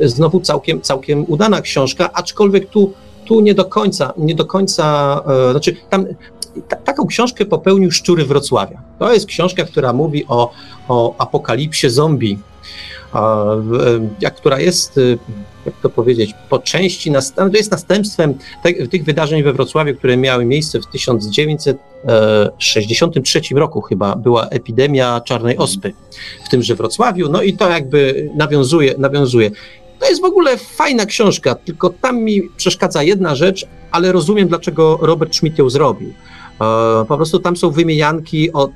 znowu 0.00 0.40
całkiem, 0.40 0.80
całkiem 0.80 1.24
udana 1.28 1.60
książka, 1.60 2.12
aczkolwiek 2.12 2.68
tu, 2.68 2.92
tu 3.24 3.40
nie 3.40 3.54
do 3.54 3.64
końca, 3.64 4.12
nie 4.16 4.34
do 4.34 4.44
końca, 4.44 5.22
znaczy 5.50 5.76
tam 5.90 6.06
ta, 6.68 6.76
taką 6.76 7.06
książkę 7.06 7.44
popełnił 7.44 7.90
Szczury 7.90 8.24
Wrocławia. 8.24 8.82
To 8.98 9.12
jest 9.12 9.26
książka, 9.26 9.64
która 9.64 9.92
mówi 9.92 10.24
o, 10.28 10.50
o 10.88 11.14
apokalipsie 11.18 11.90
zombie, 11.90 12.38
która 14.36 14.60
jest, 14.60 15.00
jak 15.66 15.74
to 15.82 15.90
powiedzieć, 15.90 16.34
po 16.50 16.58
części, 16.58 17.12
nast- 17.12 17.34
to 17.50 17.56
jest 17.56 17.70
następstwem 17.70 18.34
te, 18.62 18.72
tych 18.72 19.04
wydarzeń 19.04 19.42
we 19.42 19.52
Wrocławiu, 19.52 19.94
które 19.94 20.16
miały 20.16 20.44
miejsce 20.44 20.80
w 20.80 20.86
1963 20.86 23.40
roku 23.54 23.80
chyba, 23.80 24.16
była 24.16 24.48
epidemia 24.48 25.20
czarnej 25.20 25.56
ospy 25.56 25.92
w 26.46 26.48
tymże 26.48 26.74
Wrocławiu, 26.74 27.28
no 27.30 27.42
i 27.42 27.52
to 27.56 27.68
jakby 27.70 28.30
nawiązuje, 28.36 28.94
nawiązuje. 28.98 29.50
To 29.98 30.06
jest 30.08 30.20
w 30.20 30.24
ogóle 30.24 30.58
fajna 30.58 31.06
książka, 31.06 31.54
tylko 31.54 31.90
tam 31.90 32.20
mi 32.20 32.42
przeszkadza 32.56 33.02
jedna 33.02 33.34
rzecz, 33.34 33.66
ale 33.90 34.12
rozumiem, 34.12 34.48
dlaczego 34.48 34.98
Robert 35.02 35.34
Schmidt 35.36 35.58
ją 35.58 35.70
zrobił. 35.70 36.08
E, 36.08 36.14
Po 37.08 37.16
prostu 37.16 37.38
tam 37.38 37.56
są 37.56 37.70
wymienianki 37.70 38.52
od, 38.52 38.70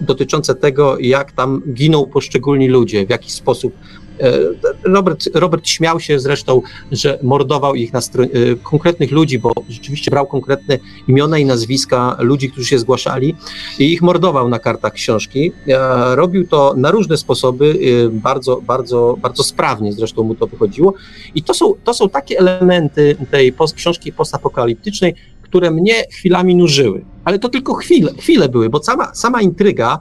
dotyczące 0.00 0.54
tego, 0.54 0.98
jak 0.98 1.32
tam 1.32 1.62
giną 1.74 2.06
poszczególni 2.06 2.68
ludzie, 2.68 3.06
w 3.06 3.10
jaki 3.10 3.30
sposób. 3.32 3.72
E, 4.22 4.38
Robert, 4.84 5.28
Robert 5.34 5.68
śmiał 5.68 6.00
się 6.00 6.20
zresztą, 6.20 6.62
że 6.92 7.18
mordował 7.22 7.74
ich 7.74 7.92
na 7.92 8.00
stro- 8.00 8.52
e, 8.52 8.56
konkretnych 8.56 9.12
ludzi, 9.12 9.38
bo 9.38 9.52
rzeczywiście 9.68 10.10
brał 10.10 10.26
konkretne 10.26 10.78
imiona 11.08 11.38
i 11.38 11.44
nazwiska 11.44 12.16
ludzi, 12.20 12.50
którzy 12.50 12.66
się 12.66 12.78
zgłaszali 12.78 13.36
i 13.78 13.92
ich 13.92 14.02
mordował 14.02 14.48
na 14.48 14.58
kartach 14.58 14.92
książki. 14.92 15.52
E, 15.68 16.16
Robił 16.16 16.46
to 16.48 16.74
na 16.76 16.90
różne 16.90 17.16
sposoby, 17.16 17.78
bardzo, 18.12 18.60
bardzo, 18.60 19.16
bardzo 19.22 19.42
sprawnie 19.42 19.92
zresztą 19.92 20.22
mu 20.22 20.34
to 20.34 20.46
wychodziło. 20.46 20.94
I 21.34 21.42
to 21.42 21.54
są, 21.54 21.74
to 21.84 21.94
są 21.94 22.08
takie 22.08 22.38
elementy 22.38 23.16
tej 23.30 23.52
post, 23.52 23.74
książki 23.74 24.12
postapokaliptycznej, 24.12 25.14
które 25.42 25.70
mnie 25.70 25.94
chwilami 26.12 26.54
nużyły. 26.54 27.04
Ale 27.24 27.38
to 27.38 27.48
tylko 27.48 27.74
chwile, 27.74 28.12
chwile 28.18 28.48
były, 28.48 28.70
bo 28.70 28.82
sama, 28.82 29.14
sama 29.14 29.42
intryga, 29.42 29.98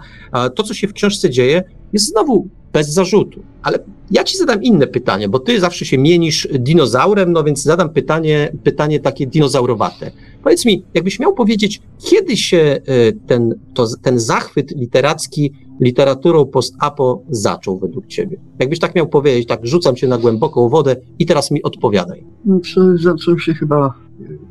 to 0.56 0.64
co 0.64 0.74
się 0.74 0.88
w 0.88 0.94
książce 0.94 1.30
dzieje, 1.30 1.64
jest 1.94 2.08
znowu 2.08 2.50
bez 2.74 2.94
zarzutu. 2.94 3.44
Ale 3.64 3.80
ja 4.12 4.24
ci 4.24 4.38
zadam 4.38 4.64
inne 4.64 4.88
pytanie, 4.88 5.30
bo 5.30 5.40
ty 5.40 5.60
zawsze 5.60 5.86
się 5.86 5.98
mienisz 5.98 6.48
dinozaurem, 6.60 7.32
no 7.32 7.44
więc 7.44 7.64
zadam 7.64 7.90
pytanie, 7.90 8.52
pytanie 8.64 9.00
takie 9.00 9.28
dinozaurowate. 9.28 10.12
Powiedz 10.44 10.66
mi, 10.66 10.84
jakbyś 10.94 11.20
miał 11.20 11.34
powiedzieć, 11.34 11.82
kiedy 11.98 12.38
się 12.38 12.58
e, 12.58 12.80
ten, 13.28 13.56
to, 13.74 13.88
ten 14.02 14.20
zachwyt 14.20 14.72
literacki 14.72 15.54
literaturą 15.80 16.46
post-apo 16.46 17.24
zaczął 17.30 17.80
według 17.80 18.08
ciebie? 18.08 18.38
Jakbyś 18.60 18.80
tak 18.80 18.96
miał 18.96 19.08
powiedzieć, 19.08 19.48
tak 19.48 19.68
rzucam 19.68 19.96
cię 19.96 20.08
na 20.08 20.18
głęboką 20.18 20.70
wodę 20.70 20.96
i 21.20 21.26
teraz 21.26 21.52
mi 21.52 21.64
odpowiadaj. 21.64 22.24
No, 22.46 22.60
zaczął 22.96 23.40
się 23.40 23.54
chyba, 23.54 23.94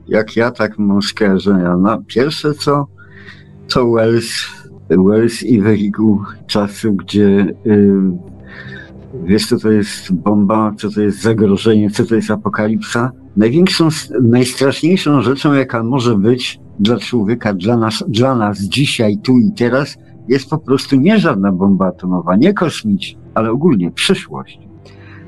jak 0.08 0.36
ja 0.36 0.50
tak 0.50 0.78
mam 0.78 1.02
skojarzenia. 1.02 1.76
No, 1.76 2.02
pierwsze 2.06 2.54
co, 2.54 2.86
to 3.68 3.90
Wells, 3.92 4.30
Wells 4.98 5.42
i 5.42 5.60
wehikuł 5.60 6.20
czasu, 6.46 6.92
gdzie 6.92 7.54
y, 7.66 7.94
wiesz 9.24 9.46
co 9.46 9.58
to 9.58 9.70
jest 9.70 10.12
bomba, 10.12 10.72
co 10.78 10.90
to 10.90 11.00
jest 11.00 11.22
zagrożenie, 11.22 11.90
co 11.90 12.04
to 12.04 12.14
jest 12.14 12.30
apokalipsa. 12.30 13.12
Największą, 13.36 13.88
najstraszniejszą 14.22 15.22
rzeczą, 15.22 15.54
jaka 15.54 15.82
może 15.82 16.16
być 16.16 16.60
dla 16.80 16.98
człowieka, 16.98 17.54
dla 17.54 17.76
nas, 17.76 18.04
dla 18.08 18.34
nas 18.34 18.60
dzisiaj, 18.60 19.18
tu 19.18 19.38
i 19.38 19.52
teraz, 19.56 19.96
jest 20.28 20.50
po 20.50 20.58
prostu 20.58 20.96
nie 20.96 21.18
żadna 21.18 21.52
bomba 21.52 21.86
atomowa, 21.86 22.36
nie 22.36 22.54
kosmiczna, 22.54 23.20
ale 23.34 23.50
ogólnie 23.50 23.90
przyszłość. 23.90 24.69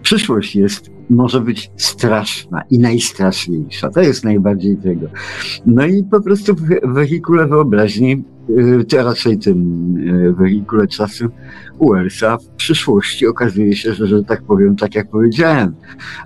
Przyszłość 0.02 0.56
jest, 0.56 0.90
może 1.10 1.40
być 1.40 1.70
straszna 1.76 2.62
i 2.70 2.78
najstraszniejsza. 2.78 3.90
To 3.90 4.00
jest 4.00 4.24
najbardziej 4.24 4.76
tego. 4.76 5.06
No 5.66 5.86
i 5.86 6.04
po 6.04 6.20
prostu 6.20 6.54
w 6.54 6.94
wehikule 6.94 7.46
wyobraźni, 7.46 8.24
yy, 8.48 8.84
to 8.84 9.04
raczej 9.04 9.38
tym 9.38 9.94
yy, 9.98 10.32
wehikule 10.32 10.88
czasu 10.88 11.28
Uelsa 11.78 12.38
w 12.38 12.48
przyszłości 12.48 13.26
okazuje 13.26 13.76
się, 13.76 13.94
że, 13.94 14.06
że 14.06 14.22
tak 14.22 14.42
powiem, 14.42 14.76
tak 14.76 14.94
jak 14.94 15.10
powiedziałem, 15.10 15.74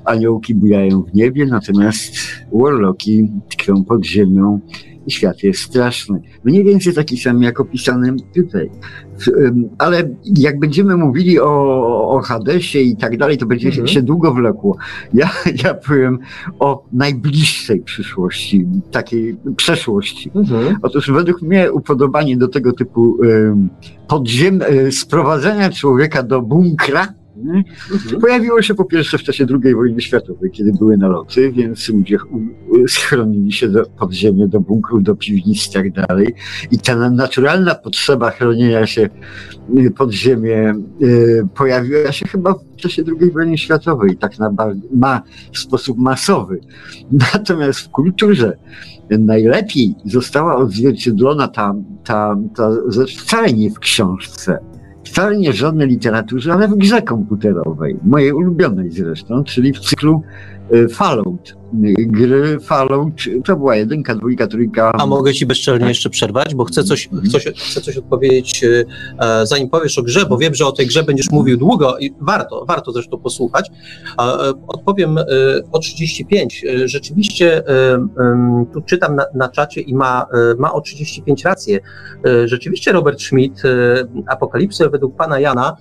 aniołki 0.04 0.54
bujają 0.54 1.02
w 1.02 1.14
niebie, 1.14 1.46
natomiast 1.46 2.16
warlocki 2.52 3.30
tkwią 3.48 3.84
pod 3.84 4.06
ziemią 4.06 4.60
świat 5.08 5.42
jest 5.42 5.60
straszny. 5.60 6.20
Mniej 6.44 6.64
więcej 6.64 6.94
taki 6.94 7.16
sam 7.18 7.42
jak 7.42 7.60
opisany 7.60 8.16
tutaj. 8.34 8.70
Ale 9.78 10.08
jak 10.36 10.58
będziemy 10.58 10.96
mówili 10.96 11.40
o, 11.40 12.08
o 12.10 12.20
Hadesie 12.20 12.78
i 12.80 12.96
tak 12.96 13.16
dalej, 13.16 13.38
to 13.38 13.46
będzie 13.46 13.68
Mhm. 13.68 13.88
się 13.88 14.02
długo 14.02 14.34
wlekło. 14.34 14.76
Ja, 15.14 15.30
ja 15.64 15.74
powiem 15.74 16.18
o 16.58 16.84
najbliższej 16.92 17.80
przyszłości, 17.80 18.66
takiej 18.90 19.36
przeszłości. 19.56 20.30
Otóż 20.82 21.10
według 21.10 21.42
mnie 21.42 21.72
upodobanie 21.72 22.36
do 22.36 22.48
tego 22.48 22.72
typu 22.72 23.18
podziem, 24.08 24.62
y, 24.62 24.92
sprowadzenia 24.92 25.70
człowieka 25.70 26.22
do 26.22 26.42
bunkra 26.42 27.08
pojawiło 28.20 28.62
się 28.62 28.74
po 28.74 28.84
pierwsze 28.84 29.18
w 29.18 29.22
czasie 29.22 29.46
II 29.64 29.74
wojny 29.74 30.00
światowej, 30.00 30.50
kiedy 30.50 30.72
były 30.72 30.96
naloty, 30.96 31.52
więc 31.52 31.88
ludzie 31.88 32.18
schronili 32.88 33.52
się 33.52 33.68
do, 33.68 33.86
pod 33.86 34.12
ziemię, 34.12 34.48
do 34.48 34.60
bunkru, 34.60 35.00
do 35.00 35.16
piwnic 35.16 35.68
i 35.68 35.72
tak 35.72 35.92
dalej. 35.92 36.34
I 36.70 36.78
ta 36.78 36.96
na- 36.96 37.10
naturalna 37.10 37.74
potrzeba 37.74 38.30
chronienia 38.30 38.86
się 38.86 39.08
y, 39.78 39.90
pod 39.90 40.12
ziemię 40.12 40.74
y, 41.02 41.48
pojawiła 41.54 42.12
się 42.12 42.28
chyba 42.28 42.54
w 42.54 42.76
czasie 42.76 43.04
II 43.20 43.30
wojny 43.30 43.58
światowej, 43.58 44.16
tak 44.16 44.38
na, 44.38 44.50
ma, 44.94 45.22
w 45.52 45.58
sposób 45.58 45.98
masowy. 45.98 46.60
Natomiast 47.34 47.80
w 47.80 47.90
kulturze 47.90 48.56
najlepiej 49.10 49.94
została 50.04 50.56
odzwierciedlona 50.56 51.48
ta, 51.48 51.74
ta, 52.04 52.36
ta 52.56 52.70
rzecz 52.88 53.16
wcale 53.16 53.52
nie 53.52 53.70
w 53.70 53.78
książce, 53.78 54.58
wcale 55.06 55.36
nie 55.36 55.52
żadnej 55.52 55.88
literaturze, 55.88 56.52
ale 56.52 56.68
w 56.68 56.76
grze 56.76 57.02
komputerowej, 57.02 57.96
mojej 58.04 58.32
ulubionej 58.32 58.90
zresztą, 58.90 59.44
czyli 59.44 59.72
w 59.72 59.80
cyklu 59.80 60.22
Fallout. 60.90 61.56
Y, 61.84 61.94
Gry 61.98 62.60
Fallout, 62.60 63.14
to 63.44 63.56
była 63.56 63.76
jedynka, 63.76 64.14
dwójka, 64.14 64.46
trójka. 64.46 64.92
A 64.92 65.06
mogę 65.06 65.34
ci 65.34 65.46
bezczelnie 65.46 65.88
jeszcze 65.88 66.10
przerwać, 66.10 66.54
bo 66.54 66.64
chcę 66.64 66.84
coś, 66.84 67.08
coś, 67.32 67.44
chcę 67.44 67.80
coś 67.80 67.96
odpowiedzieć, 67.96 68.64
e, 69.18 69.46
zanim 69.46 69.70
powiesz 69.70 69.98
o 69.98 70.02
grze, 70.02 70.26
bo 70.26 70.38
wiem, 70.38 70.54
że 70.54 70.66
o 70.66 70.72
tej 70.72 70.86
grze 70.86 71.02
będziesz 71.02 71.30
mówił 71.30 71.56
długo 71.56 71.98
i 71.98 72.14
warto, 72.20 72.64
warto 72.68 72.92
zresztą 72.92 73.18
posłuchać. 73.18 73.70
E, 74.20 74.22
odpowiem 74.68 75.18
e, 75.18 75.24
o 75.72 75.78
35. 75.78 76.64
E, 76.64 76.88
Rzeczywiście 76.88 77.62
tu 78.74 78.82
czytam 78.82 79.16
na, 79.16 79.24
na 79.34 79.48
czacie 79.48 79.80
i 79.80 79.94
ma, 79.94 80.26
ma 80.58 80.72
o 80.72 80.80
35 80.80 81.44
rację. 81.44 81.80
Rzeczywiście 82.44 82.92
Robert 82.92 83.20
Schmidt 83.20 83.62
Apokalipsę 84.26 84.90
według 84.90 85.16
pana 85.16 85.40
Jana 85.40 85.76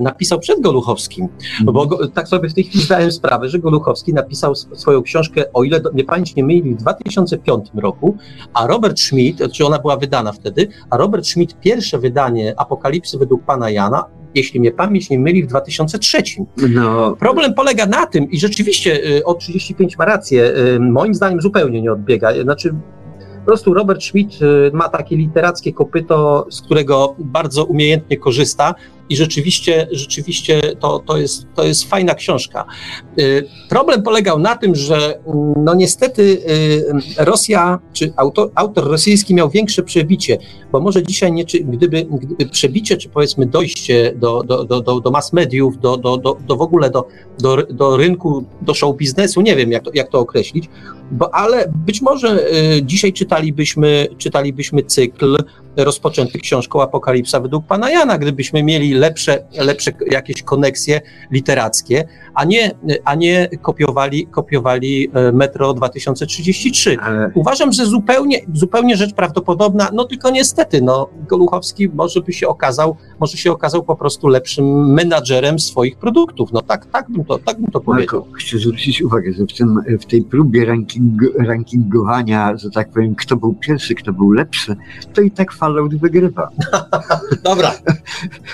napisał 0.00 0.38
przed 0.38 0.60
Goluchowskim. 0.60 1.28
Bo 1.64 2.08
tak 2.08 2.28
sobie 2.28 2.48
w 2.48 2.54
tej 2.54 2.64
chwili 2.64 2.84
zdałem 2.84 3.12
sprawę, 3.12 3.48
że 3.48 3.58
Goluchowski 3.58 4.14
napisał 4.14 4.52
sw- 4.52 4.76
swoją 4.76 5.02
książkę, 5.02 5.52
o 5.52 5.64
ile 5.64 5.80
mnie 5.92 6.04
pamięć 6.04 6.36
nie 6.36 6.44
myli, 6.44 6.74
w 6.74 6.76
2005 6.76 7.68
roku, 7.74 8.16
a 8.54 8.66
Robert 8.66 9.00
Schmidt, 9.00 9.52
czy 9.52 9.66
ona 9.66 9.78
była 9.78 9.96
wydana 9.96 10.32
wtedy, 10.32 10.68
a 10.90 10.96
Robert 10.96 11.26
Schmidt 11.26 11.60
pierwsze 11.60 11.98
wydanie 11.98 12.54
Apokalipsy 12.56 13.18
według 13.18 13.44
pana 13.44 13.70
Jana, 13.70 14.04
jeśli 14.34 14.60
mnie 14.60 14.72
pamięć 14.72 15.10
nie 15.10 15.18
myli, 15.18 15.42
w 15.42 15.46
2003. 15.46 16.22
No, 16.70 17.16
Problem 17.16 17.54
polega 17.54 17.86
na 17.86 18.06
tym, 18.06 18.30
i 18.30 18.38
rzeczywiście 18.38 19.16
y, 19.18 19.24
o 19.24 19.34
35 19.34 19.98
ma 19.98 20.04
rację, 20.04 20.56
y, 20.56 20.80
moim 20.80 21.14
zdaniem 21.14 21.40
zupełnie 21.40 21.82
nie 21.82 21.92
odbiega, 21.92 22.42
znaczy 22.42 22.74
po 23.40 23.46
prostu 23.46 23.74
Robert 23.74 24.02
Schmidt 24.02 24.38
ma 24.72 24.88
takie 24.88 25.16
literackie 25.16 25.72
kopyto, 25.72 26.46
z 26.50 26.62
którego 26.62 27.14
bardzo 27.18 27.64
umiejętnie 27.64 28.16
korzysta 28.16 28.74
i 29.12 29.16
rzeczywiście, 29.16 29.86
rzeczywiście 29.90 30.60
to, 30.80 30.98
to, 30.98 31.16
jest, 31.16 31.46
to 31.54 31.64
jest 31.64 31.84
fajna 31.84 32.14
książka. 32.14 32.64
Y, 33.18 33.48
Problem 33.68 34.02
polegał 34.02 34.38
na 34.38 34.56
tym, 34.56 34.74
że 34.74 35.18
mm, 35.26 35.54
no 35.56 35.74
niestety 35.74 36.22
y, 36.22 37.24
Rosja, 37.24 37.78
czy 37.92 38.12
autor, 38.16 38.50
autor 38.54 38.84
rosyjski 38.84 39.34
miał 39.34 39.50
większe 39.50 39.82
przebicie, 39.82 40.38
bo 40.72 40.80
może 40.80 41.02
dzisiaj 41.02 41.32
nie, 41.32 41.44
czy, 41.44 41.60
gdyby, 41.60 42.04
gdyby 42.04 42.46
przebicie, 42.46 42.96
czy 42.96 43.08
powiedzmy 43.08 43.46
dojście 43.46 44.12
do, 44.16 44.42
do, 44.42 44.64
do, 44.64 44.80
do, 44.80 45.00
do 45.00 45.10
mass 45.10 45.32
mediów, 45.32 45.80
do, 45.80 45.96
do, 45.96 46.16
do, 46.16 46.36
do 46.48 46.56
w 46.56 46.60
ogóle 46.60 46.90
do, 46.90 47.06
do, 47.38 47.56
do 47.56 47.96
rynku, 47.96 48.44
do 48.62 48.74
show 48.74 48.96
biznesu, 48.96 49.40
nie 49.40 49.56
wiem 49.56 49.72
jak 49.72 49.82
to, 49.82 49.90
jak 49.94 50.08
to 50.08 50.18
określić, 50.18 50.68
bo, 51.12 51.34
ale 51.34 51.72
być 51.86 52.02
może 52.02 52.52
y, 52.76 52.82
dzisiaj 52.82 53.12
czytalibyśmy, 53.12 54.08
czytalibyśmy 54.18 54.82
cykl 54.82 55.36
rozpoczęty 55.76 56.38
książką 56.38 56.82
Apokalipsa 56.82 57.40
według 57.40 57.66
pana 57.66 57.90
Jana, 57.90 58.18
gdybyśmy 58.18 58.62
mieli 58.62 58.94
lepsze, 58.94 59.44
lepsze 59.58 59.92
jakieś 60.10 60.42
koneksje 60.42 61.00
literackie, 61.30 62.08
a 62.34 62.44
nie, 62.44 62.70
a 63.04 63.14
nie 63.14 63.48
kopiowali, 63.62 64.26
kopiowali 64.26 65.10
e, 65.14 65.32
Metro 65.32 65.74
2033. 65.74 66.96
Ale... 67.00 67.30
Uważam, 67.34 67.72
że 67.72 67.86
zupełnie, 67.86 68.40
zupełnie 68.54 68.96
rzecz 68.96 69.14
prawdopodobna, 69.14 69.90
no 69.92 70.04
tylko 70.04 70.30
niestety, 70.30 70.82
no, 70.82 71.08
Goluchowski 71.28 71.88
może 71.88 72.20
by 72.20 72.32
się 72.32 72.48
okazał, 72.48 72.96
może 73.20 73.36
się 73.36 73.52
okazał 73.52 73.82
po 73.82 73.96
prostu 73.96 74.28
lepszym 74.28 74.92
menadżerem 74.92 75.58
swoich 75.58 75.96
produktów. 75.96 76.52
No 76.52 76.62
tak, 76.62 76.86
tak 76.86 77.10
bym 77.10 77.24
to, 77.24 77.38
tak 77.38 77.60
bym 77.60 77.70
to 77.70 77.80
powiedział. 77.80 78.20
Marko, 78.20 78.36
chcę 78.38 78.58
zwrócić 78.58 79.02
uwagę, 79.02 79.32
że 79.32 79.44
w, 79.44 79.52
tym, 79.52 79.80
w 80.00 80.06
tej 80.06 80.22
próbie 80.22 80.64
ranking, 80.64 81.22
rankingowania, 81.38 82.56
że 82.56 82.70
tak 82.70 82.90
powiem, 82.90 83.14
kto 83.14 83.36
był 83.36 83.54
pierwszy, 83.54 83.94
kto 83.94 84.12
był 84.12 84.32
lepszy, 84.32 84.76
to 85.14 85.20
i 85.20 85.30
tak 85.30 85.52
Fallout 85.52 85.94
wygrywa. 85.94 86.48
Dobra, 87.44 87.72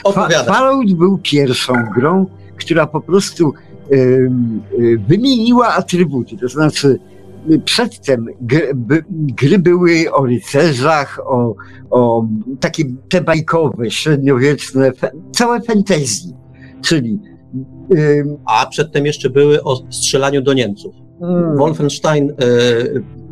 opowiadaj. 0.05 0.47
Fallout 0.47 0.93
był 0.95 1.19
pierwszą 1.19 1.75
grą, 1.95 2.27
która 2.57 2.87
po 2.87 3.01
prostu 3.01 3.55
wymieniła 5.09 5.69
atrybuty, 5.69 6.37
to 6.37 6.49
znaczy 6.49 6.99
y, 7.51 7.61
przedtem 7.61 8.27
gry, 8.41 8.71
gry, 9.11 9.59
były 9.59 10.13
o 10.13 10.27
rycerzach, 10.27 11.21
o, 11.25 11.55
o 11.91 12.27
takie 12.61 12.85
te 13.09 13.21
bajkowe, 13.21 13.91
średniowieczne, 13.91 14.93
całe 15.33 15.61
fantasy, 15.61 16.35
czyli... 16.83 17.19
A 18.47 18.67
przedtem 18.67 19.07
jeszcze 19.07 19.31
były 19.31 19.63
o 19.63 19.83
strzelaniu 19.91 20.43
do 20.43 20.53
Niemców. 20.53 20.95
Hmm. 21.21 21.57
Wolfenstein 21.57 22.33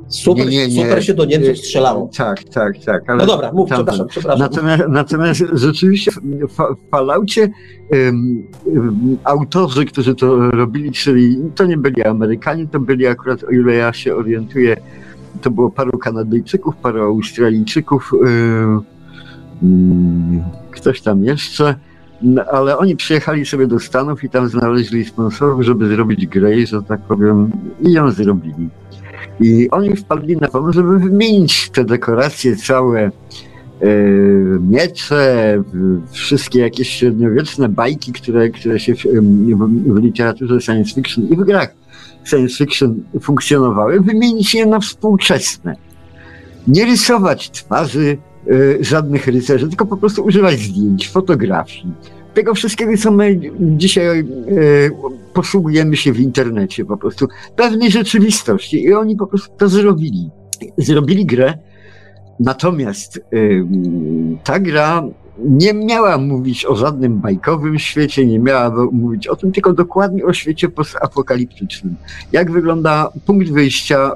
Super, 0.09 0.47
nie, 0.47 0.51
nie, 0.51 0.69
nie. 0.69 0.83
super 0.83 1.05
się 1.05 1.15
do 1.15 1.25
Niemców 1.25 1.59
strzelało. 1.59 2.11
Tak, 2.17 2.45
tak, 2.45 2.79
tak. 2.85 3.11
Ale 3.11 3.19
no 3.19 3.27
dobra, 3.27 3.53
mów, 3.53 3.69
tam, 3.69 3.79
przepraszam, 3.79 4.09
przepraszam. 4.09 4.41
Natomiast, 4.41 4.83
natomiast 4.89 5.43
rzeczywiście 5.53 6.11
w, 6.11 6.21
um, 7.91 8.47
autorzy, 9.25 9.85
którzy 9.85 10.15
to 10.15 10.51
robili, 10.51 10.93
czyli 10.93 11.37
to 11.55 11.67
nie 11.67 11.77
byli 11.77 12.03
Amerykanie, 12.03 12.67
to 12.67 12.81
byli 12.81 13.07
akurat, 13.07 13.45
o 13.45 13.51
ile 13.51 13.75
ja 13.75 13.93
się 13.93 14.15
orientuję, 14.15 14.77
to 15.43 15.51
było 15.51 15.71
paru 15.71 15.99
Kanadyjczyków, 15.99 16.77
paru 16.77 17.03
Australijczyków, 17.03 18.13
um, 18.13 18.83
ktoś 20.71 21.01
tam 21.01 21.25
jeszcze, 21.25 21.75
no, 22.23 22.45
ale 22.45 22.79
oni 22.79 22.97
przyjechali 22.97 23.47
sobie 23.47 23.67
do 23.67 23.81
Stanów 23.81 24.25
i 24.25 24.31
tam 24.31 24.49
znaleźli 24.49 25.05
sponsorów, 25.05 25.63
żeby 25.63 25.89
zrobić 25.89 26.27
grę, 26.27 26.67
że 26.67 26.83
tak 26.83 27.01
powiem, 27.01 27.51
i 27.81 27.93
ją 27.93 28.11
zrobili. 28.11 28.69
I 29.41 29.71
oni 29.71 29.97
wpadli 29.97 30.37
na 30.37 30.49
pomysł, 30.49 30.73
żeby 30.73 30.99
wymienić 30.99 31.71
te 31.71 31.85
dekoracje 31.85 32.57
całe, 32.57 33.01
e, 33.01 33.11
miecze, 34.61 35.63
wszystkie 36.11 36.59
jakieś 36.59 36.91
średniowieczne 36.91 37.69
bajki, 37.69 38.13
które, 38.13 38.51
które 38.51 38.81
się 38.81 38.95
w, 38.95 39.05
w, 39.87 39.99
literaturze 39.99 40.61
science 40.61 40.95
fiction 40.95 41.29
i 41.29 41.37
w 41.37 41.45
grach 41.45 41.75
science 42.25 42.57
fiction 42.57 43.03
funkcjonowały, 43.21 44.01
wymienić 44.01 44.55
je 44.55 44.67
na 44.67 44.81
współczesne. 44.81 45.77
Nie 46.69 46.85
rysować 46.85 47.51
twarzy 47.51 48.19
e, 48.81 48.85
żadnych 48.85 49.27
rycerzy, 49.27 49.69
tylko 49.69 49.87
po 49.87 49.97
prostu 49.97 50.25
używać 50.25 50.59
zdjęć, 50.59 51.11
fotografii, 51.11 51.93
tego 52.37 52.55
wszystkiego, 52.55 52.97
co 52.97 53.11
my 53.11 53.41
dzisiaj 53.61 54.19
e, 54.21 54.25
posługujemy 55.35 55.97
się 55.97 56.13
w 56.13 56.21
internecie, 56.21 56.85
po 56.85 56.97
prostu 56.97 57.29
pewnej 57.57 57.91
rzeczywistości. 57.91 58.83
I 58.83 58.95
oni 58.95 59.17
po 59.17 59.27
prostu 59.27 59.57
to 59.59 59.69
zrobili. 59.69 60.31
Zrobili 60.79 61.27
grę, 61.27 61.59
natomiast 62.41 63.17
e, 63.17 63.39
ta 64.45 64.59
gra 64.59 65.03
nie 65.39 65.75
miała 65.75 66.19
mówić 66.19 66.67
o 66.67 66.77
żadnym 66.77 67.21
bajkowym 67.21 67.79
świecie, 67.79 68.27
nie 68.27 68.39
miała 68.39 68.87
mówić 68.93 69.27
o 69.29 69.37
tym, 69.37 69.53
tylko 69.53 69.73
dokładnie 69.73 70.25
o 70.25 70.33
świecie 70.33 70.69
postapokaliptycznym. 70.69 71.97
Jak 72.33 72.51
wygląda 72.51 73.13
punkt 73.27 73.51
wyjścia 73.51 73.99
e, 73.99 74.13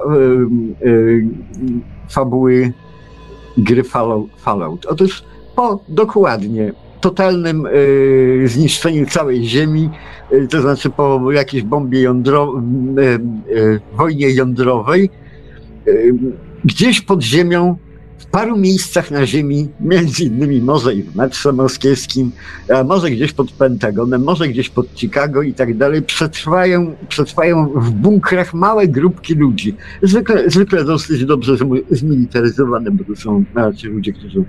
fabuły 2.09 2.73
gry 3.57 3.83
Fallout? 4.37 4.85
Otóż 4.85 5.23
po 5.55 5.83
dokładnie 5.89 6.73
totalnym 7.01 7.65
y, 7.65 8.43
zniszczeniu 8.45 9.05
całej 9.05 9.47
Ziemi, 9.47 9.89
y, 10.31 10.47
to 10.47 10.61
znaczy 10.61 10.89
po 10.89 11.31
jakiejś 11.31 11.63
bombie 11.63 12.01
jądro, 12.01 12.61
y, 12.97 13.55
y 13.55 13.79
wojnie 13.97 14.29
jądrowej, 14.29 15.09
y, 15.87 16.13
gdzieś 16.65 17.01
pod 17.01 17.23
ziemią, 17.23 17.75
w 18.21 18.25
paru 18.25 18.57
miejscach 18.57 19.11
na 19.11 19.25
Ziemi, 19.25 19.69
między 19.79 20.23
innymi 20.23 20.61
może 20.61 20.95
i 20.95 21.03
w 21.03 21.15
metrze 21.15 21.51
moskiewskim, 21.51 22.31
a 22.75 22.83
może 22.83 23.11
gdzieś 23.11 23.33
pod 23.33 23.51
Pentagonem, 23.51 24.23
może 24.23 24.47
gdzieś 24.47 24.69
pod 24.69 24.87
Chicago 24.95 25.41
i 25.41 25.53
tak 25.53 25.77
dalej, 25.77 26.01
przetrwają, 26.01 26.95
przetrwają 27.09 27.69
w 27.75 27.91
bunkrach 27.91 28.53
małe 28.53 28.87
grupki 28.87 29.33
ludzi. 29.33 29.75
Zwykle, 30.01 30.49
zwykle 30.49 30.83
dosyć 30.83 31.25
dobrze 31.25 31.55
zmilitaryzowane, 31.91 32.91
bo 32.91 33.03
to 33.03 33.15
są 33.15 33.43
raczej 33.55 33.91
ludzie, 33.91 34.13
którzy 34.13 34.43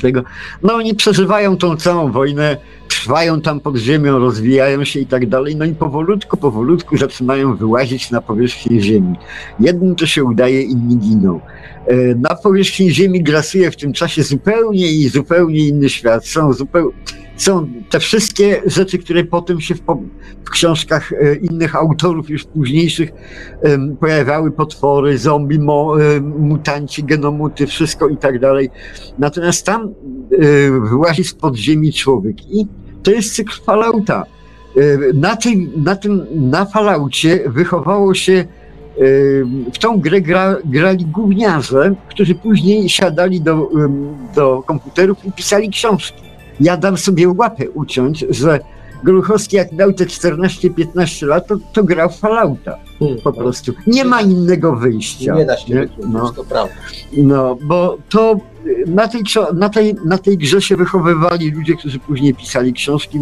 tego. 0.00 0.22
No 0.62 0.74
oni 0.74 0.94
przeżywają 0.94 1.56
tą 1.56 1.76
całą 1.76 2.12
wojnę, 2.12 2.56
trwają 2.88 3.40
tam 3.40 3.60
pod 3.60 3.76
ziemią, 3.76 4.18
rozwijają 4.18 4.84
się 4.84 5.00
i 5.00 5.06
tak 5.06 5.28
dalej, 5.28 5.56
no 5.56 5.64
i 5.64 5.74
powolutku, 5.74 6.36
powolutku 6.36 6.96
zaczynają 6.96 7.56
wyłazić 7.56 8.10
na 8.10 8.20
powierzchnię 8.20 8.80
ziemi. 8.80 9.14
Jednym 9.60 9.96
to 9.96 10.06
się 10.06 10.24
udaje, 10.24 10.62
inni 10.62 10.96
giną. 10.96 11.40
E, 11.86 12.14
na 12.14 12.34
powierzchni 12.34 12.90
ziemi 12.90 13.22
grasuje 13.22 13.70
w 13.70 13.76
tym 13.76 13.92
czasie 13.92 14.22
zupełnie 14.22 14.92
i 14.92 15.08
zupełnie 15.08 15.68
inny 15.68 15.88
świat. 15.88 16.26
Są 16.26 16.52
zupełnie 16.52 16.92
są 17.40 17.68
te 17.90 18.00
wszystkie 18.00 18.62
rzeczy, 18.66 18.98
które 18.98 19.24
potem 19.24 19.60
się 19.60 19.74
w, 19.74 19.80
w 20.44 20.50
książkach 20.50 21.12
e, 21.12 21.34
innych 21.34 21.76
autorów, 21.76 22.30
już 22.30 22.44
późniejszych, 22.44 23.10
pojawiały 24.00 24.50
potwory, 24.50 25.18
zombie, 25.18 25.58
mo, 25.58 25.96
mutanci, 26.38 27.04
genomuty, 27.04 27.66
wszystko 27.66 28.08
i 28.08 28.16
tak 28.16 28.38
dalej. 28.38 28.70
Natomiast 29.18 29.66
tam 29.66 29.82
e, 29.82 29.90
wyłazi 30.88 31.24
z 31.24 31.34
podziemi 31.34 31.92
człowiek 31.92 32.50
i 32.50 32.66
to 33.02 33.10
jest 33.10 33.34
cykl 33.34 33.52
Fallouta. 33.64 34.24
E, 34.76 34.80
na, 35.14 35.36
na 35.76 35.96
tym, 35.96 36.26
na 36.34 36.64
Falloutie 36.64 37.44
wychowało 37.46 38.14
się 38.14 38.44
w 39.74 39.78
tą 39.78 40.00
grę 40.00 40.20
gra, 40.20 40.56
grali 40.64 41.06
gówniarze, 41.06 41.94
którzy 42.08 42.34
później 42.34 42.88
siadali 42.88 43.40
do, 43.40 43.70
do 44.34 44.62
komputerów 44.66 45.24
i 45.24 45.32
pisali 45.32 45.70
książki 45.70 46.29
ja 46.60 46.76
dam 46.76 46.96
sobie 46.96 47.28
łapę 47.28 47.70
uciąć, 47.70 48.24
że 48.30 48.60
Gruchowski 49.04 49.56
jak 49.56 49.72
miał 49.72 49.92
te 49.92 50.04
14-15 50.04 51.26
lat, 51.26 51.46
to, 51.46 51.56
to 51.72 51.84
grał 51.84 52.10
w 52.10 52.16
Fallouta. 52.16 52.78
Hmm, 52.98 53.18
po 53.24 53.32
prostu. 53.32 53.72
Nie 53.86 54.04
ma 54.04 54.20
innego 54.20 54.76
wyjścia. 54.76 55.34
Nie 55.34 55.44
da 55.44 55.56
się 55.56 55.74
nie? 55.74 55.88
No. 56.08 56.30
to 56.30 56.44
prawda. 56.44 56.74
No, 57.16 57.56
bo 57.62 57.98
to 58.08 58.36
na 58.86 59.08
tej, 59.08 59.22
na, 59.54 59.68
tej, 59.68 59.94
na 60.04 60.18
tej 60.18 60.38
grze 60.38 60.62
się 60.62 60.76
wychowywali 60.76 61.50
ludzie, 61.50 61.76
którzy 61.76 61.98
później 61.98 62.34
pisali 62.34 62.72
książki, 62.72 63.18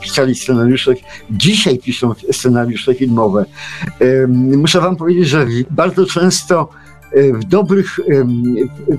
pisali 0.00 0.34
scenariusze, 0.34 0.94
dzisiaj 1.30 1.78
piszą 1.78 2.14
scenariusze 2.32 2.94
filmowe. 2.94 3.44
Muszę 4.56 4.80
wam 4.80 4.96
powiedzieć, 4.96 5.28
że 5.28 5.46
bardzo 5.70 6.06
często 6.06 6.68
e, 7.12 7.32
w 7.32 7.44
dobrych 7.44 8.00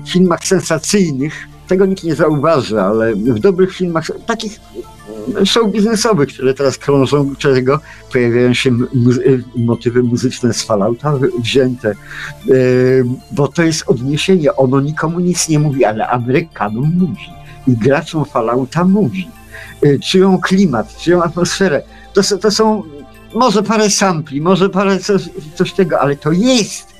filmach 0.06 0.44
sensacyjnych 0.44 1.53
tego 1.68 1.86
nikt 1.86 2.04
nie 2.04 2.14
zauważy, 2.14 2.80
ale 2.80 3.14
w 3.14 3.38
dobrych 3.38 3.76
filmach, 3.76 4.06
takich 4.26 4.60
show 5.44 5.72
biznesowych, 5.72 6.28
które 6.28 6.54
teraz 6.54 6.78
krążą, 6.78 7.36
czego 7.38 7.80
pojawiają 8.12 8.54
się 8.54 8.70
muzy 8.94 9.44
motywy 9.56 10.02
muzyczne 10.02 10.54
z 10.54 10.62
Fallouta 10.62 11.14
wzięte, 11.38 11.94
yy, 12.46 13.04
bo 13.30 13.48
to 13.48 13.62
jest 13.62 13.84
odniesienie, 13.86 14.56
ono 14.56 14.80
nikomu 14.80 15.20
nic 15.20 15.48
nie 15.48 15.58
mówi, 15.58 15.84
ale 15.84 16.08
Amerykanom 16.08 16.92
mówi 16.98 17.28
i 17.66 17.76
graczom 17.76 18.24
Fallouta 18.24 18.84
mówi. 18.84 19.28
Czują 20.10 20.38
klimat, 20.38 20.96
czują 20.96 21.22
atmosferę. 21.22 21.82
To, 22.12 22.38
to 22.38 22.50
są 22.50 22.82
może 23.34 23.62
parę 23.62 23.90
sampli, 23.90 24.40
może 24.40 24.70
parę 24.70 24.98
coś, 24.98 25.22
coś 25.54 25.72
tego, 25.72 26.00
ale 26.00 26.16
to 26.16 26.32
jest. 26.32 26.94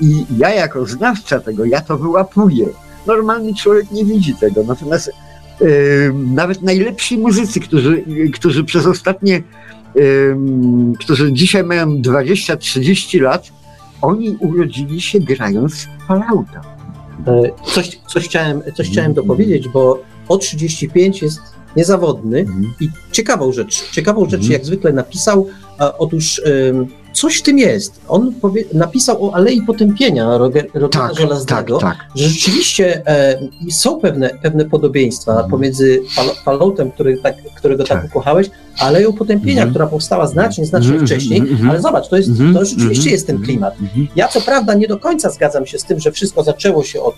I 0.00 0.26
ja 0.38 0.50
jako 0.50 0.86
znawca 0.86 1.40
tego, 1.40 1.64
ja 1.64 1.80
to 1.80 1.98
wyłapuję 1.98 2.66
normalny 3.06 3.54
człowiek 3.54 3.90
nie 3.90 4.04
widzi 4.04 4.34
tego. 4.34 4.64
Natomiast 4.64 5.12
yy, 5.60 5.68
nawet 6.34 6.62
najlepsi 6.62 7.18
muzycy, 7.18 7.60
którzy, 7.60 8.04
którzy 8.32 8.64
przez 8.64 8.86
ostatnie, 8.86 9.42
yy, 9.94 10.36
którzy 10.98 11.32
dzisiaj 11.32 11.64
mają 11.64 11.86
20-30 11.86 13.20
lat, 13.20 13.50
oni 14.02 14.36
urodzili 14.40 15.00
się 15.00 15.20
grając 15.20 15.88
Fallouta. 16.08 16.60
E, 17.26 17.42
coś, 17.72 18.00
coś, 18.06 18.24
chciałem, 18.24 18.62
coś 18.74 18.90
chciałem 18.90 19.14
dopowiedzieć, 19.14 19.68
bo 19.68 20.02
o 20.28 20.38
35 20.38 21.22
jest 21.22 21.40
niezawodny 21.76 22.40
mm. 22.40 22.74
i 22.80 22.88
ciekawą 23.12 23.52
rzecz, 23.52 23.90
ciekawą 23.90 24.30
rzecz 24.30 24.40
mm. 24.40 24.52
jak 24.52 24.64
zwykle 24.64 24.92
napisał, 24.92 25.46
otóż 25.98 26.42
coś 27.20 27.38
w 27.38 27.42
tym 27.42 27.58
jest. 27.58 28.00
On 28.08 28.32
powie, 28.40 28.64
napisał 28.72 29.24
o 29.26 29.34
Alei 29.34 29.62
Potępienia 29.62 30.38
Rogera 30.38 30.88
Tak, 30.90 31.14
Żelaznego, 31.18 31.78
tak, 31.78 31.96
tak. 31.98 32.06
że 32.14 32.28
rzeczywiście 32.28 33.06
e, 33.06 33.38
są 33.70 34.00
pewne, 34.00 34.30
pewne 34.42 34.64
podobieństwa 34.64 35.32
Mhm. 35.32 35.50
pomiędzy 35.50 36.00
Fal- 36.16 36.44
Falloutem, 36.44 36.90
który 36.90 37.18
tak, 37.18 37.34
którego 37.56 37.84
tak, 37.84 38.02
Tak. 38.02 38.10
ukochałeś, 38.10 38.50
a 38.80 38.84
Aleją 38.84 39.12
Potępienia, 39.12 39.62
Mhm. 39.62 39.70
która 39.70 39.86
powstała 39.86 40.26
znacznie, 40.26 40.66
znacznie 40.66 40.90
Mhm, 40.90 41.06
wcześniej, 41.06 41.38
mhm, 41.40 41.70
ale 41.70 41.82
zobacz, 41.82 42.08
to, 42.08 42.16
jest, 42.16 42.28
Mhm, 42.28 42.54
to 42.54 42.64
rzeczywiście 42.64 43.02
mhm, 43.02 43.12
jest 43.12 43.26
ten 43.26 43.42
klimat. 43.42 43.74
Ja 44.16 44.28
co 44.28 44.40
prawda 44.40 44.74
nie 44.74 44.88
do 44.88 44.98
końca 44.98 45.30
zgadzam 45.30 45.66
się 45.66 45.78
z 45.78 45.84
tym, 45.84 46.00
że 46.00 46.12
wszystko 46.12 46.42
zaczęło 46.42 46.84
się 46.84 47.02
od 47.02 47.14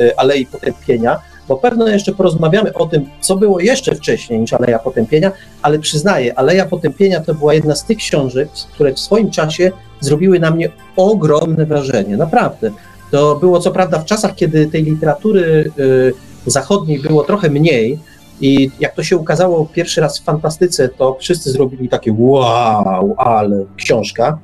e, 0.00 0.20
Alei 0.20 0.46
Potępienia, 0.46 1.18
bo 1.52 1.58
pewno 1.58 1.88
jeszcze 1.88 2.12
porozmawiamy 2.12 2.72
o 2.74 2.86
tym, 2.86 3.06
co 3.20 3.36
było 3.36 3.60
jeszcze 3.60 3.94
wcześniej 3.94 4.40
niż 4.40 4.52
Aleja 4.52 4.78
Potępienia, 4.78 5.32
ale 5.62 5.78
przyznaję, 5.78 6.38
Aleja 6.38 6.66
Potępienia 6.66 7.20
to 7.20 7.34
była 7.34 7.54
jedna 7.54 7.74
z 7.74 7.84
tych 7.84 7.98
książek, 7.98 8.48
które 8.72 8.94
w 8.94 8.98
swoim 8.98 9.30
czasie 9.30 9.72
zrobiły 10.00 10.40
na 10.40 10.50
mnie 10.50 10.68
ogromne 10.96 11.66
wrażenie, 11.66 12.16
naprawdę. 12.16 12.70
To 13.10 13.36
było 13.36 13.60
co 13.60 13.70
prawda 13.70 13.98
w 13.98 14.04
czasach, 14.04 14.34
kiedy 14.34 14.66
tej 14.66 14.82
literatury 14.82 15.72
y, 15.78 16.12
zachodniej 16.46 16.98
było 16.98 17.24
trochę 17.24 17.50
mniej 17.50 17.98
i 18.40 18.70
jak 18.80 18.94
to 18.94 19.02
się 19.02 19.16
ukazało 19.16 19.66
pierwszy 19.66 20.00
raz 20.00 20.18
w 20.18 20.24
fantastyce, 20.24 20.88
to 20.88 21.16
wszyscy 21.20 21.50
zrobili 21.50 21.88
takie 21.88 22.14
wow, 22.18 23.14
ale 23.18 23.64
książka. 23.76 24.38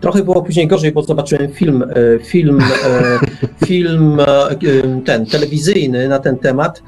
Trochę 0.00 0.24
było 0.24 0.42
później 0.42 0.66
gorzej, 0.66 0.92
bo 0.92 1.02
zobaczyłem 1.02 1.52
film, 1.52 1.82
e, 1.82 2.24
film, 2.24 2.60
e, 2.60 3.18
film 3.66 4.20
e, 4.20 4.56
ten 5.04 5.26
telewizyjny 5.26 6.08
na 6.08 6.18
ten 6.18 6.38
temat, 6.38 6.82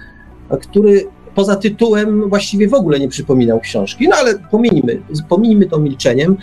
który 0.62 1.06
poza 1.34 1.56
tytułem 1.56 2.28
właściwie 2.28 2.68
w 2.68 2.74
ogóle 2.74 3.00
nie 3.00 3.08
przypominał 3.08 3.60
książki. 3.60 4.08
No 4.08 4.16
ale 4.16 4.38
pominijmy, 4.50 5.02
pominijmy 5.28 5.66
to 5.66 5.78
milczeniem. 5.78 6.36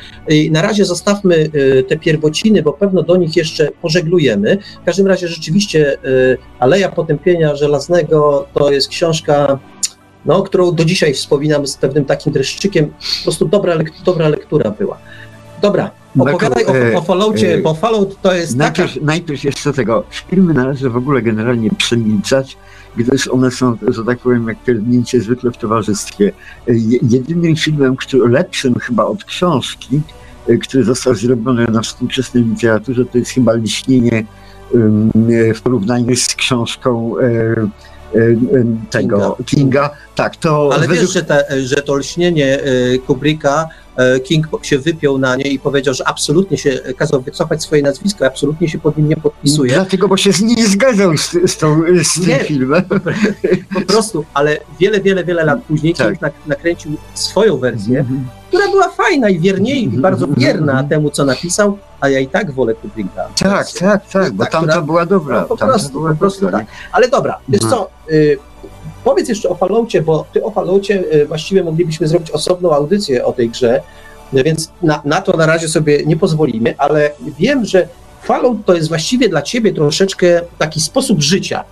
Na 0.51 0.61
razie 0.61 0.86
zostawmy 0.86 1.49
te 1.88 1.97
pierwociny, 1.97 2.63
bo 2.63 2.74
pewno 2.74 3.03
do 3.03 3.18
nich 3.18 3.36
jeszcze 3.36 3.70
pożeglujemy. 3.82 4.57
W 4.82 4.86
każdym 4.86 5.07
razie 5.07 5.28
rzeczywiście 5.28 5.97
Aleja 6.59 6.89
Potępienia 6.89 7.55
Żelaznego 7.55 8.47
to 8.53 8.72
jest 8.72 8.89
książka, 8.89 9.59
no, 10.26 10.41
którą 10.43 10.72
do 10.72 10.86
dzisiaj 10.86 11.13
wspominam 11.13 11.68
z 11.68 11.78
pewnym 11.78 12.05
takim 12.05 12.34
dreszczykiem. 12.34 12.88
Po 12.88 13.24
prostu 13.24 13.45
dobra, 13.45 13.76
dobra 14.05 14.30
lektura 14.30 14.72
była. 14.72 14.97
Dobra, 15.61 15.91
opowiadaj 16.22 16.65
Marku, 16.65 16.80
e, 16.80 16.95
o, 16.95 16.99
o 16.99 17.01
Falloutie, 17.01 17.53
e, 17.53 17.57
bo 17.57 17.74
Fallout 17.74 18.22
to 18.22 18.34
jest 18.34 18.57
taka... 18.57 18.82
Najpierw, 18.84 19.05
najpierw 19.05 19.43
jeszcze 19.43 19.74
tego. 19.74 20.03
Filmy 20.30 20.53
należy 20.53 20.89
w 20.89 20.97
ogóle 20.97 21.22
generalnie 21.22 21.70
przemilczać, 21.78 22.57
gdyż 22.97 23.28
one 23.28 23.51
są, 23.51 23.78
że 23.88 24.03
tak 24.03 24.20
powiem, 24.20 24.47
jak 24.47 24.63
pierdnięcie 24.63 25.22
zwykle 25.22 25.51
w 25.51 25.57
towarzystwie. 25.57 26.32
Je- 26.68 26.99
Jedynym 27.09 27.55
filmem, 27.55 27.95
który 27.95 28.30
lepszym 28.30 28.76
chyba 28.80 29.05
od 29.05 29.24
książki, 29.24 30.01
który 30.61 30.84
został 30.84 31.15
zrobiony 31.15 31.68
na 31.68 31.82
współczesnej 31.82 32.43
literaturze, 32.43 33.05
to 33.05 33.18
jest 33.18 33.32
chyba 33.32 33.53
Liśnienie 33.53 34.26
w 35.55 35.61
porównaniu 35.63 36.15
z 36.15 36.36
książką 36.36 37.15
tego 38.89 39.18
Kinga. 39.20 39.45
Kinga. 39.45 39.89
Tak, 40.15 40.36
to 40.36 40.70
Ale 40.74 40.88
według 40.88 40.99
wiesz, 41.01 41.13
że, 41.13 41.24
te, 41.24 41.45
że 41.63 41.76
to 41.76 41.95
lśnienie 41.95 42.59
e, 42.61 42.97
Kubricka, 42.97 43.63
e, 43.63 43.86
King 44.24 44.48
się 44.62 44.80
wypiął 44.80 45.18
na 45.18 45.36
nie 45.36 45.43
i 45.43 45.60
powiedział, 45.60 45.93
że 45.93 46.08
absolutnie 46.08 46.58
się 46.58 46.80
kazał 46.98 47.22
wycofać 47.22 47.64
swoje 47.64 47.82
nazwisko, 47.82 48.26
absolutnie 48.26 48.70
się 48.70 48.80
pod 48.80 48.98
nim 48.98 49.10
nie 49.10 49.16
podpisuje. 49.18 49.74
Dlatego, 49.74 50.08
bo 50.08 50.18
się 50.18 50.32
z 50.32 50.41
nie 50.41 50.68
zgadzał 50.68 51.18
z, 51.18 51.32
z, 51.52 51.58
tą, 51.58 51.82
z 52.04 52.14
tym 52.14 52.28
Nie. 52.28 52.39
filmem. 52.39 52.84
Po 53.74 53.82
prostu, 53.82 54.26
ale 54.34 54.58
wiele, 54.80 55.02
wiele, 55.02 55.24
wiele 55.24 55.43
lat 55.45 55.60
później 55.68 55.93
Tak. 55.93 56.08
King 56.08 56.22
nak- 56.22 56.48
nakręcił 56.48 56.91
swoją 57.14 57.58
wersję, 57.58 58.00
Mhm. 58.00 58.28
która 58.48 58.68
była 58.68 58.89
fajna 58.89 59.30
i 59.30 59.39
wierniej, 59.39 59.82
i 59.82 59.86
Mhm, 59.86 60.02
bardzo 60.02 60.26
mhm, 60.26 60.41
wierna 60.45 60.72
mhm. 60.72 60.89
temu, 60.89 61.10
co 61.10 61.26
napisał, 61.26 61.78
a 62.00 62.10
ja 62.10 62.20
i 62.20 62.28
tak 62.28 62.52
wolę 62.52 62.74
Kubricka. 62.76 63.28
Tak, 63.39 63.72
tak, 63.72 64.10
tak, 64.10 64.34
bo 64.34 64.43
Tak, 64.43 64.52
tamta 64.52 64.82
była 64.82 65.06
dobra. 65.06 65.41
No, 65.41 65.48
po 65.48 65.58
prostu, 65.58 65.91
była 65.91 66.12
po 66.12 66.18
prostu 66.20 66.41
dobra. 66.45 66.60
tak. 66.60 66.68
Ale 66.91 67.08
dobra, 67.10 67.38
wiesz 67.50 67.64
Mhm. 67.64 67.80
co, 67.82 67.89
y, 68.12 68.38
powiedz 69.08 69.30
jeszcze 69.30 69.49
o 69.49 69.55
Falloutie, 69.55 70.01
bo 70.01 70.26
ty 70.34 70.43
o 70.43 70.51
Falloutie 70.51 71.03
y, 71.14 71.26
właściwie 71.26 71.64
moglibyśmy 71.64 72.08
zrobić 72.08 72.32
osobną 72.32 72.72
audycję 72.72 73.26
o 73.26 73.32
tej 73.34 73.49
grze, 73.49 73.82
no 74.34 74.43
więc 74.43 74.72
na, 74.84 75.01
na 75.05 75.22
to 75.22 75.38
na 75.38 75.45
razie 75.45 75.68
sobie 75.68 76.05
nie 76.05 76.18
pozwolimy, 76.18 76.76
ale 76.78 77.12
wiem, 77.39 77.66
że 77.66 77.88
Fallout 78.24 78.58
to 78.66 78.74
jest 78.76 78.89
właściwie 78.89 79.30
dla 79.30 79.41
ciebie 79.41 79.74
troszeczkę 79.74 80.41
taki 80.58 80.82
sposób 80.82 81.22
życia. 81.22 81.64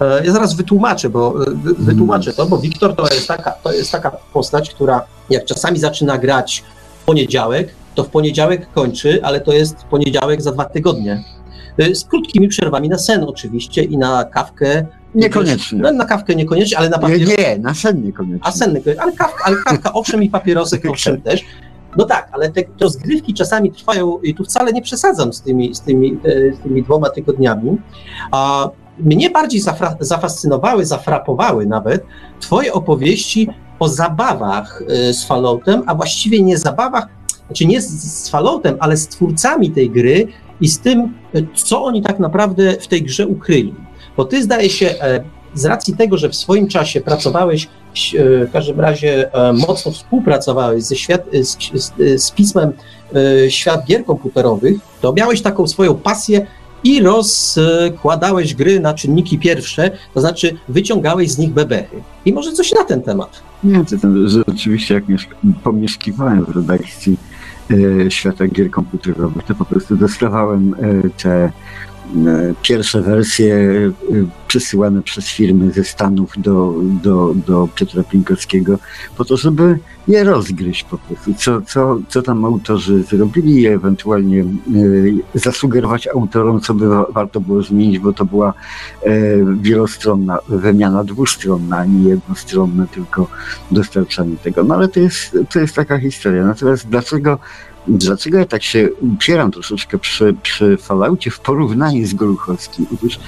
E, 0.00 0.26
Ja 0.26 0.32
zaraz 0.32 0.54
wytłumaczę, 0.54 1.08
bo 1.10 1.30
wy- 1.30 1.74
wytłumaczę 1.78 2.32
to, 2.32 2.46
bo 2.46 2.58
Wiktor 2.58 2.96
to 2.96 3.14
jest 3.14 3.28
taka, 3.28 3.50
to 3.50 3.72
jest 3.72 3.92
taka 3.92 4.10
postać, 4.32 4.70
która 4.70 5.04
jak 5.30 5.44
czasami 5.44 5.78
zaczyna 5.78 6.18
grać 6.18 6.64
w 7.02 7.04
poniedziałek, 7.04 7.68
to 7.94 8.04
w 8.04 8.08
poniedziałek 8.08 8.72
kończy, 8.72 9.20
ale 9.22 9.40
to 9.40 9.52
jest 9.52 9.76
poniedziałek 9.90 10.42
za 10.42 10.52
dwa 10.52 10.64
tygodnie. 10.64 11.24
Z 11.94 12.04
krótkimi 12.04 12.48
przerwami 12.48 12.88
na 12.88 12.98
sen 12.98 13.24
oczywiście 13.24 13.82
i 13.82 13.98
na 13.98 14.24
kawkę. 14.24 14.86
Niekoniecznie. 15.14 15.78
No, 15.78 15.92
na 15.92 16.04
kawkę 16.04 16.34
niekoniecznie, 16.34 16.78
ale 16.78 16.88
na 16.88 16.96
Nie, 16.96 17.02
papierosy. 17.02 17.36
nie, 17.38 17.58
na 17.58 17.74
sen 17.74 18.04
niekoniecznie. 18.04 18.46
A 18.48 18.52
senny, 18.52 18.82
ale 18.98 19.12
kawka, 19.12 19.44
ale 19.44 19.56
kawka 19.56 19.92
owszem 20.00 20.22
i 20.22 20.30
papierosek 20.30 20.86
owszem 20.90 21.20
też. 21.20 21.44
No 21.96 22.04
tak, 22.04 22.28
ale 22.32 22.50
te 22.50 22.62
rozgrywki 22.80 23.34
czasami 23.34 23.72
trwają, 23.72 24.18
i 24.18 24.34
tu 24.34 24.44
wcale 24.44 24.72
nie 24.72 24.82
przesadzam 24.82 25.32
z 25.32 25.42
tymi, 25.42 25.74
z 25.74 25.80
tymi, 25.80 26.12
e, 26.24 26.54
z 26.54 26.58
tymi 26.62 26.82
dwoma 26.82 27.10
tygodniami. 27.10 27.78
A 28.32 28.68
mnie 28.98 29.30
bardziej 29.30 29.60
zafra- 29.60 29.96
zafascynowały, 30.00 30.86
zafrapowały 30.86 31.66
nawet 31.66 32.04
twoje 32.40 32.72
opowieści 32.72 33.48
o 33.78 33.88
zabawach 33.88 34.82
e, 34.88 35.12
z 35.14 35.24
Falloutem, 35.24 35.82
a 35.86 35.94
właściwie 35.94 36.42
nie 36.42 36.58
zabawach, 36.58 37.06
znaczy 37.46 37.66
nie 37.66 37.80
z, 37.80 37.88
z 38.24 38.28
Falloutem, 38.28 38.76
ale 38.80 38.96
z 38.96 39.08
twórcami 39.08 39.70
tej 39.70 39.90
gry 39.90 40.26
i 40.60 40.68
z 40.68 40.78
tym, 40.78 41.14
e, 41.34 41.38
co 41.54 41.84
oni 41.84 42.02
tak 42.02 42.18
naprawdę 42.18 42.72
w 42.80 42.88
tej 42.88 43.02
grze 43.02 43.26
ukryli. 43.26 43.74
Bo 44.16 44.24
ty 44.24 44.42
zdaje 44.42 44.70
się, 44.70 44.86
e, 44.86 45.24
z 45.54 45.64
racji 45.64 45.96
tego, 45.96 46.16
że 46.16 46.28
w 46.28 46.34
swoim 46.34 46.68
czasie 46.68 47.00
pracowałeś, 47.00 47.64
e, 47.64 47.68
w 48.46 48.52
każdym 48.52 48.80
razie 48.80 49.34
e, 49.34 49.52
mocno 49.52 49.92
współpracowałeś 49.92 50.84
ze 50.84 50.96
świat, 50.96 51.24
z, 51.42 51.56
z, 51.74 52.22
z 52.22 52.30
pismem 52.30 52.72
Świat 53.48 53.86
Gier 53.86 54.04
Komputerowych, 54.04 54.76
to 55.00 55.12
miałeś 55.12 55.42
taką 55.42 55.66
swoją 55.66 55.94
pasję 55.94 56.46
i 56.84 57.02
rozkładałeś 57.02 58.54
gry 58.54 58.80
na 58.80 58.94
czynniki 58.94 59.38
pierwsze, 59.38 59.90
to 60.14 60.20
znaczy 60.20 60.56
wyciągałeś 60.68 61.30
z 61.30 61.38
nich 61.38 61.50
bebechy. 61.50 61.96
I 62.24 62.32
może 62.32 62.52
coś 62.52 62.72
na 62.72 62.84
ten 62.84 63.02
temat. 63.02 63.42
Nie, 63.64 63.84
to 63.84 63.98
tam 63.98 64.28
rzeczywiście 64.28 64.94
jak 64.94 65.08
mieszka- 65.08 65.36
pomieszkiwałem 65.62 66.44
w 66.44 66.56
redakcji 66.56 67.16
e, 68.06 68.10
Świata 68.10 68.46
Gier 68.46 68.70
Komputerowych, 68.70 69.44
to 69.44 69.54
po 69.54 69.64
prostu 69.64 69.96
dostawałem 69.96 70.74
e, 70.74 71.22
te 71.22 71.52
pierwsze 72.62 73.02
wersje 73.02 73.54
e, 73.54 73.90
przesyłane 74.48 75.02
przez 75.02 75.28
firmy 75.28 75.72
ze 75.72 75.84
Stanów 75.84 76.32
do, 76.36 76.74
do, 77.02 77.34
do 77.46 77.68
Piotra 77.74 78.02
Pinkowskiego 78.02 78.78
po 79.16 79.24
to, 79.24 79.36
żeby 79.36 79.78
je 80.08 80.24
rozgryźć 80.24 80.84
po 80.84 80.98
prostu, 80.98 81.34
co, 81.34 81.62
co, 81.62 81.98
co 82.08 82.22
tam 82.22 82.44
autorzy 82.44 83.02
zrobili 83.02 83.60
i 83.62 83.66
ewentualnie 83.66 84.40
e, 84.40 84.46
zasugerować 85.34 86.08
autorom, 86.08 86.60
co 86.60 86.74
by 86.74 86.88
wa- 86.88 87.06
warto 87.12 87.40
było 87.40 87.62
zmienić, 87.62 87.98
bo 87.98 88.12
to 88.12 88.24
była 88.24 88.54
e, 89.02 89.12
wielostronna 89.60 90.38
wymiana 90.48 91.04
dwustronna, 91.04 91.76
a 91.76 91.84
nie 91.84 92.08
jednostronna, 92.08 92.86
tylko 92.86 93.26
dostarczanie 93.70 94.36
tego. 94.36 94.64
No 94.64 94.74
ale 94.74 94.88
to 94.88 95.00
jest, 95.00 95.38
to 95.52 95.60
jest 95.60 95.74
taka 95.74 95.98
historia. 95.98 96.44
Natomiast 96.44 96.88
dlaczego, 96.88 97.38
dlaczego 97.88 98.38
ja 98.38 98.46
tak 98.46 98.62
się 98.62 98.88
upieram 99.00 99.50
troszeczkę 99.50 99.98
przy, 99.98 100.34
przy 100.42 100.76
Falloutie 100.76 101.30
w 101.30 101.40
porównaniu 101.40 102.06
z 102.06 102.14
Goluchowskim 102.14 102.86
Otóż, 102.94 103.20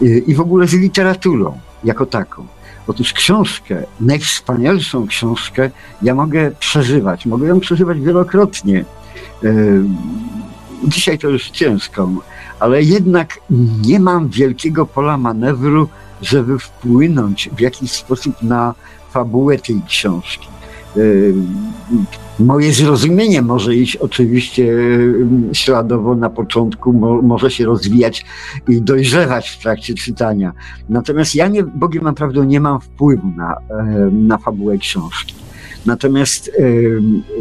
yy, 0.00 0.18
i 0.18 0.34
w 0.34 0.40
ogóle 0.40 0.66
z 0.66 0.72
literaturą 0.72 1.58
jako 1.84 2.06
taką? 2.06 2.46
Otóż 2.86 3.12
książkę, 3.12 3.82
najwspanialszą 4.00 5.06
książkę, 5.06 5.70
ja 6.02 6.14
mogę 6.14 6.50
przeżywać. 6.50 7.26
Mogę 7.26 7.48
ją 7.48 7.60
przeżywać 7.60 8.00
wielokrotnie. 8.00 8.84
Yy, 9.42 9.84
Dzisiaj 10.84 11.18
to 11.18 11.28
już 11.28 11.50
ciężko, 11.50 12.08
ale 12.60 12.82
jednak 12.82 13.40
nie 13.82 14.00
mam 14.00 14.28
wielkiego 14.28 14.86
pola 14.86 15.18
manewru, 15.18 15.88
żeby 16.22 16.58
wpłynąć 16.58 17.50
w 17.56 17.60
jakiś 17.60 17.92
sposób 17.92 18.42
na 18.42 18.74
fabułę 19.10 19.58
tej 19.58 19.82
książki. 19.88 20.48
Moje 22.40 22.72
zrozumienie 22.72 23.42
może 23.42 23.74
iść 23.74 23.96
oczywiście 23.96 24.74
śladowo 25.52 26.14
na 26.14 26.30
początku, 26.30 26.92
mo, 26.92 27.22
może 27.22 27.50
się 27.50 27.64
rozwijać 27.64 28.24
i 28.68 28.82
dojrzewać 28.82 29.50
w 29.50 29.62
trakcie 29.62 29.94
czytania. 29.94 30.52
Natomiast 30.88 31.34
ja 31.34 31.48
nie, 31.48 31.62
Bogiem 31.62 32.04
naprawdę 32.04 32.46
nie 32.46 32.60
mam 32.60 32.80
wpływu 32.80 33.28
na, 33.36 33.56
na 34.12 34.38
fabułę 34.38 34.78
książki. 34.78 35.34
Natomiast 35.86 36.50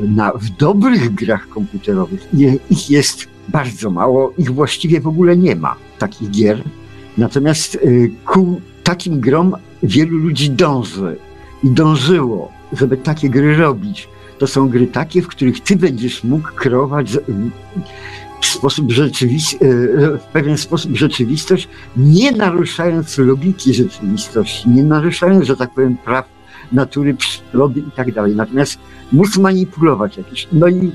na, 0.07 0.31
w 0.31 0.49
dobrych 0.49 1.13
grach 1.13 1.49
komputerowych 1.49 2.27
ich 2.69 2.89
jest 2.89 3.27
bardzo 3.49 3.89
mało, 3.91 4.33
ich 4.37 4.51
właściwie 4.51 5.01
w 5.01 5.07
ogóle 5.07 5.37
nie 5.37 5.55
ma, 5.55 5.75
takich 5.97 6.31
gier. 6.31 6.63
Natomiast 7.17 7.73
yy, 7.85 8.11
ku 8.25 8.61
takim 8.83 9.19
grom 9.19 9.55
wielu 9.83 10.17
ludzi 10.17 10.49
dąży 10.49 11.17
i 11.63 11.69
dążyło, 11.71 12.51
żeby 12.73 12.97
takie 12.97 13.29
gry 13.29 13.57
robić. 13.57 14.09
To 14.39 14.47
są 14.47 14.69
gry 14.69 14.87
takie, 14.87 15.21
w 15.21 15.27
których 15.27 15.61
ty 15.61 15.75
będziesz 15.75 16.23
mógł 16.23 16.47
kreować 16.55 17.17
w 18.41 18.45
sposób 18.45 18.91
rzeczywisty, 18.91 19.89
w 20.19 20.23
pewien 20.33 20.57
sposób 20.57 20.95
rzeczywistość, 20.95 21.69
nie 21.97 22.31
naruszając 22.31 23.17
logiki 23.17 23.73
rzeczywistości, 23.73 24.69
nie 24.69 24.83
naruszając, 24.83 25.45
że 25.45 25.57
tak 25.57 25.73
powiem, 25.73 25.97
praw 25.97 26.25
natury, 26.71 27.13
przyrody 27.13 27.79
i 27.79 27.91
tak 27.91 28.13
dalej. 28.13 28.35
Natomiast 28.35 28.79
móc 29.11 29.37
manipulować 29.37 30.17
jakieś. 30.17 30.47
No 30.51 30.67
i 30.67 30.91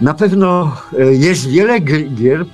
na 0.00 0.14
pewno 0.14 0.76
e, 0.98 1.14
jest 1.14 1.48
wiele 1.48 1.80
gier, 1.80 2.44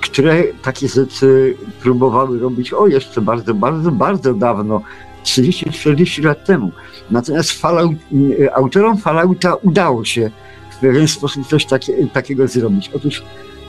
które 0.00 0.44
takie 0.62 0.88
rzeczy 0.88 1.56
próbowały 1.80 2.38
robić, 2.38 2.72
o 2.72 2.86
jeszcze 2.86 3.20
bardzo, 3.20 3.54
bardzo, 3.54 3.92
bardzo 3.92 4.34
dawno, 4.34 4.82
30-40 5.24 6.24
lat 6.24 6.44
temu. 6.44 6.72
Natomiast 7.10 7.52
Fallout, 7.52 7.92
e, 8.40 8.54
autorom 8.54 8.98
Fallouta 8.98 9.54
udało 9.54 10.04
się 10.04 10.30
w 10.70 10.76
pewien 10.76 11.08
sposób 11.08 11.46
coś 11.46 11.66
takie, 11.66 12.06
takiego 12.06 12.48
zrobić. 12.48 12.90
Otóż 12.94 13.22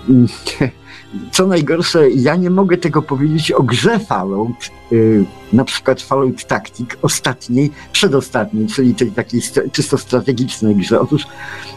mm, 0.09 0.27
co 1.31 1.47
najgorsze, 1.47 2.09
ja 2.09 2.35
nie 2.35 2.49
mogę 2.49 2.77
tego 2.77 3.01
powiedzieć 3.01 3.51
o 3.51 3.63
grze 3.63 3.99
Fallout, 3.99 4.69
yy, 4.91 5.25
na 5.53 5.63
przykład 5.63 6.01
Fallout 6.01 6.45
Tactic, 6.45 6.89
ostatniej, 7.01 7.71
przedostatniej, 7.91 8.67
czyli 8.67 8.95
tej 8.95 9.11
takiej 9.11 9.41
czysto 9.71 9.97
strategicznej 9.97 10.75
grze. 10.75 10.99
Otóż 10.99 11.23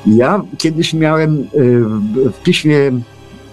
ja 0.06 0.42
kiedyś 0.58 0.94
miałem 0.94 1.36
yy, 1.38 2.30
w 2.30 2.42
piśmie 2.42 2.92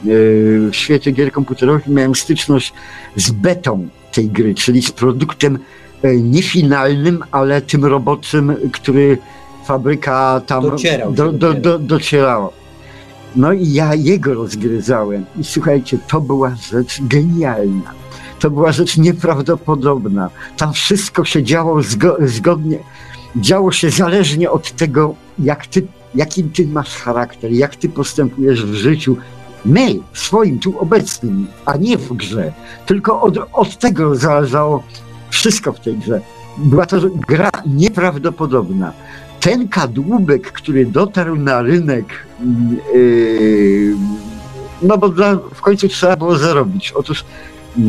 w 0.05 0.69
świecie 0.71 1.11
gier 1.11 1.31
komputerowych 1.31 1.87
miałem 1.87 2.15
styczność 2.15 2.73
z 3.15 3.31
betą 3.31 3.87
tej 4.11 4.29
gry, 4.29 4.55
czyli 4.55 4.81
z 4.81 4.91
produktem 4.91 5.59
yy, 6.03 6.21
niefinalnym, 6.21 7.23
ale 7.31 7.61
tym 7.61 7.85
roboczym, 7.85 8.55
który 8.73 9.17
fabryka 9.65 10.41
tam 10.45 10.63
docierał, 10.63 11.13
do, 11.13 11.31
do, 11.31 11.53
do, 11.53 11.79
docierała. 11.79 12.49
No 13.35 13.53
i 13.53 13.73
ja 13.73 13.95
jego 13.95 14.33
rozgryzałem. 14.33 15.25
I 15.39 15.43
słuchajcie, 15.43 15.97
to 16.07 16.21
była 16.21 16.55
rzecz 16.55 17.01
genialna. 17.01 17.91
To 18.39 18.49
była 18.49 18.71
rzecz 18.71 18.97
nieprawdopodobna. 18.97 20.29
Tam 20.57 20.73
wszystko 20.73 21.25
się 21.25 21.43
działo 21.43 21.81
zgo 21.81 22.17
zgodnie, 22.25 22.79
działo 23.35 23.71
się 23.71 23.89
zależnie 23.89 24.51
od 24.51 24.71
tego, 24.71 25.15
jak 25.39 25.67
ty, 25.67 25.87
jaki 26.15 26.43
ty 26.43 26.67
masz 26.67 26.95
charakter, 26.95 27.51
jak 27.51 27.75
ty 27.75 27.89
postępujesz 27.89 28.65
w 28.65 28.73
życiu. 28.73 29.17
My, 29.65 29.99
swoim, 30.13 30.59
tu 30.59 30.79
obecnym, 30.79 31.47
a 31.65 31.77
nie 31.77 31.97
w 31.97 32.13
grze. 32.13 32.53
Tylko 32.85 33.21
od, 33.21 33.37
od 33.53 33.79
tego 33.79 34.15
zależało 34.15 34.83
wszystko 35.33 35.73
w 35.73 35.79
tej 35.79 35.97
grze. 35.97 36.21
Była 36.57 36.85
to 36.85 36.97
gra 37.27 37.49
nieprawdopodobna 37.65 38.93
ten 39.43 39.67
kadłubek, 39.67 40.51
który 40.51 40.85
dotarł 40.85 41.35
na 41.35 41.61
rynek, 41.61 42.05
yy, 42.93 43.95
no 44.81 44.97
bo 44.97 45.09
dla, 45.09 45.35
w 45.35 45.61
końcu 45.61 45.87
trzeba 45.87 46.15
było 46.15 46.35
zarobić. 46.35 46.91
Otóż 46.91 47.25
yy, 47.77 47.83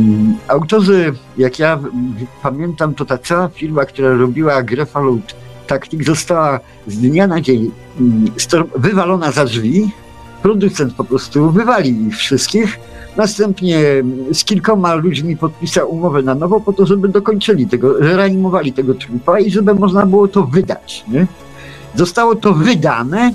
autorzy, 0.49 1.13
jak 1.39 1.59
ja 1.59 1.79
pamiętam, 2.43 2.95
to 2.95 3.05
ta 3.05 3.19
cała 3.19 3.49
firma, 3.49 3.85
która 3.85 4.15
robiła 4.15 4.63
grę 4.63 4.87
Fallout 4.87 5.35
Tactic 5.67 6.07
została 6.07 6.61
z 6.87 6.99
dnia 6.99 7.27
na 7.27 7.41
dzień 7.41 7.71
yy, 8.01 8.65
wywalona 8.77 9.33
za 9.33 9.45
drzwi. 9.45 9.91
Producent 10.45 10.95
po 10.95 11.05
prostu 11.05 11.51
wywalił 11.51 12.09
ich 12.09 12.17
wszystkich. 12.17 12.79
Następnie 13.17 13.79
z 14.33 14.45
kilkoma 14.45 14.95
ludźmi 14.95 15.37
podpisał 15.37 15.91
umowę 15.91 16.23
na 16.23 16.35
nowo 16.35 16.61
po 16.61 16.73
to, 16.73 16.87
żeby 16.87 17.09
dokończyli 17.09 17.67
tego, 17.67 17.99
reanimowali 17.99 18.73
tego 18.73 18.95
trupa 18.95 19.41
i 19.41 19.51
żeby 19.51 19.75
można 19.75 20.07
było 20.07 20.29
to 20.29 20.43
wydać. 20.43 21.05
Nie? 21.09 21.27
Zostało 21.95 22.35
to 22.35 22.53
wydane. 22.53 23.33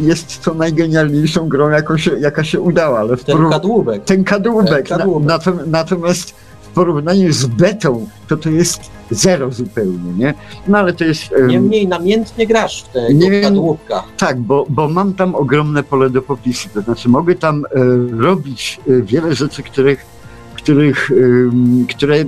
Jest 0.00 0.44
to 0.44 0.54
najgenialniejszą 0.54 1.48
grą, 1.48 1.70
jaką 1.70 1.98
się, 1.98 2.18
jaka 2.20 2.44
się 2.44 2.60
udała. 2.60 2.98
Ale 2.98 3.16
ten 3.16 3.50
kadłubek. 3.50 4.04
Ten 4.04 4.24
kadłubek. 4.24 4.88
Ten 4.88 4.98
kadłubek. 4.98 5.28
Na, 5.46 5.52
natomiast 5.66 6.34
porównaniu 6.74 7.32
z 7.32 7.46
betą, 7.46 8.08
to 8.28 8.36
to 8.36 8.50
jest 8.50 8.80
zero 9.10 9.50
zupełnie, 9.50 10.12
nie? 10.18 10.34
No 10.68 10.78
ale 10.78 10.92
to 10.92 11.04
jest... 11.04 11.22
Niemniej 11.46 11.88
namiętnie 11.88 12.46
grasz 12.46 12.82
w 12.82 12.88
te 12.88 13.08
kadłubka. 13.42 14.02
Tak, 14.16 14.40
bo, 14.40 14.66
bo 14.68 14.88
mam 14.88 15.14
tam 15.14 15.34
ogromne 15.34 15.82
pole 15.82 16.10
do 16.10 16.22
popisu. 16.22 16.68
To 16.74 16.80
znaczy 16.80 17.08
mogę 17.08 17.34
tam 17.34 17.64
e, 17.64 17.68
robić 18.18 18.80
e, 18.88 19.02
wiele 19.02 19.34
rzeczy, 19.34 19.62
których, 19.62 20.06
których, 20.54 21.10
e, 21.10 21.14
które 21.94 22.24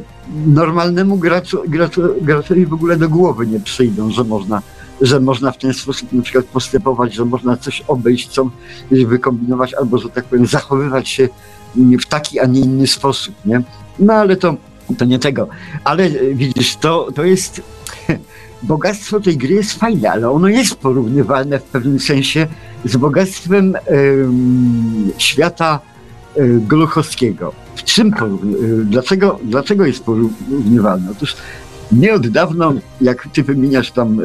normalnemu 0.46 1.16
graczu, 1.16 1.62
graczu, 1.68 2.02
graczowi 2.20 2.66
w 2.66 2.72
ogóle 2.72 2.96
do 2.96 3.08
głowy 3.08 3.46
nie 3.46 3.60
przyjdą, 3.60 4.10
że 4.10 4.24
można 4.24 4.62
że 5.00 5.20
można 5.20 5.52
w 5.52 5.58
ten 5.58 5.74
sposób 5.74 6.12
na 6.12 6.22
przykład 6.22 6.44
postępować, 6.44 7.14
że 7.14 7.24
można 7.24 7.56
coś 7.56 7.80
obejść, 7.88 8.28
co 8.28 8.50
wykombinować, 8.90 9.74
albo, 9.74 9.98
że 9.98 10.08
tak 10.08 10.24
powiem, 10.24 10.46
zachowywać 10.46 11.08
się 11.08 11.28
w 11.76 12.06
taki, 12.06 12.40
a 12.40 12.46
nie 12.46 12.60
inny 12.60 12.86
sposób, 12.86 13.34
nie? 13.44 13.62
No 13.98 14.12
ale 14.12 14.36
to, 14.36 14.56
to 14.98 15.04
nie 15.04 15.18
tego. 15.18 15.48
Ale 15.84 16.04
e, 16.04 16.34
widzisz, 16.34 16.76
to, 16.76 17.08
to 17.14 17.24
jest... 17.24 17.62
Bogactwo 18.62 19.20
tej 19.20 19.36
gry 19.36 19.54
jest 19.54 19.72
fajne, 19.72 20.10
ale 20.10 20.30
ono 20.30 20.48
jest 20.48 20.74
porównywalne 20.74 21.58
w 21.58 21.62
pewnym 21.62 22.00
sensie 22.00 22.46
z 22.84 22.96
bogactwem 22.96 23.74
świata 25.18 25.80
y, 26.38 26.60
Gluchowskiego. 26.68 27.52
W 27.74 27.84
czym 27.84 28.12
porówny, 28.12 28.84
dlaczego, 28.84 29.38
dlaczego 29.44 29.86
jest 29.86 30.04
porównywalne? 30.04 31.10
Otóż 31.10 31.36
nie 31.92 32.14
od 32.14 32.28
dawna, 32.28 32.72
jak 33.00 33.28
ty 33.32 33.42
wymieniasz 33.42 33.90
tam 33.90 34.20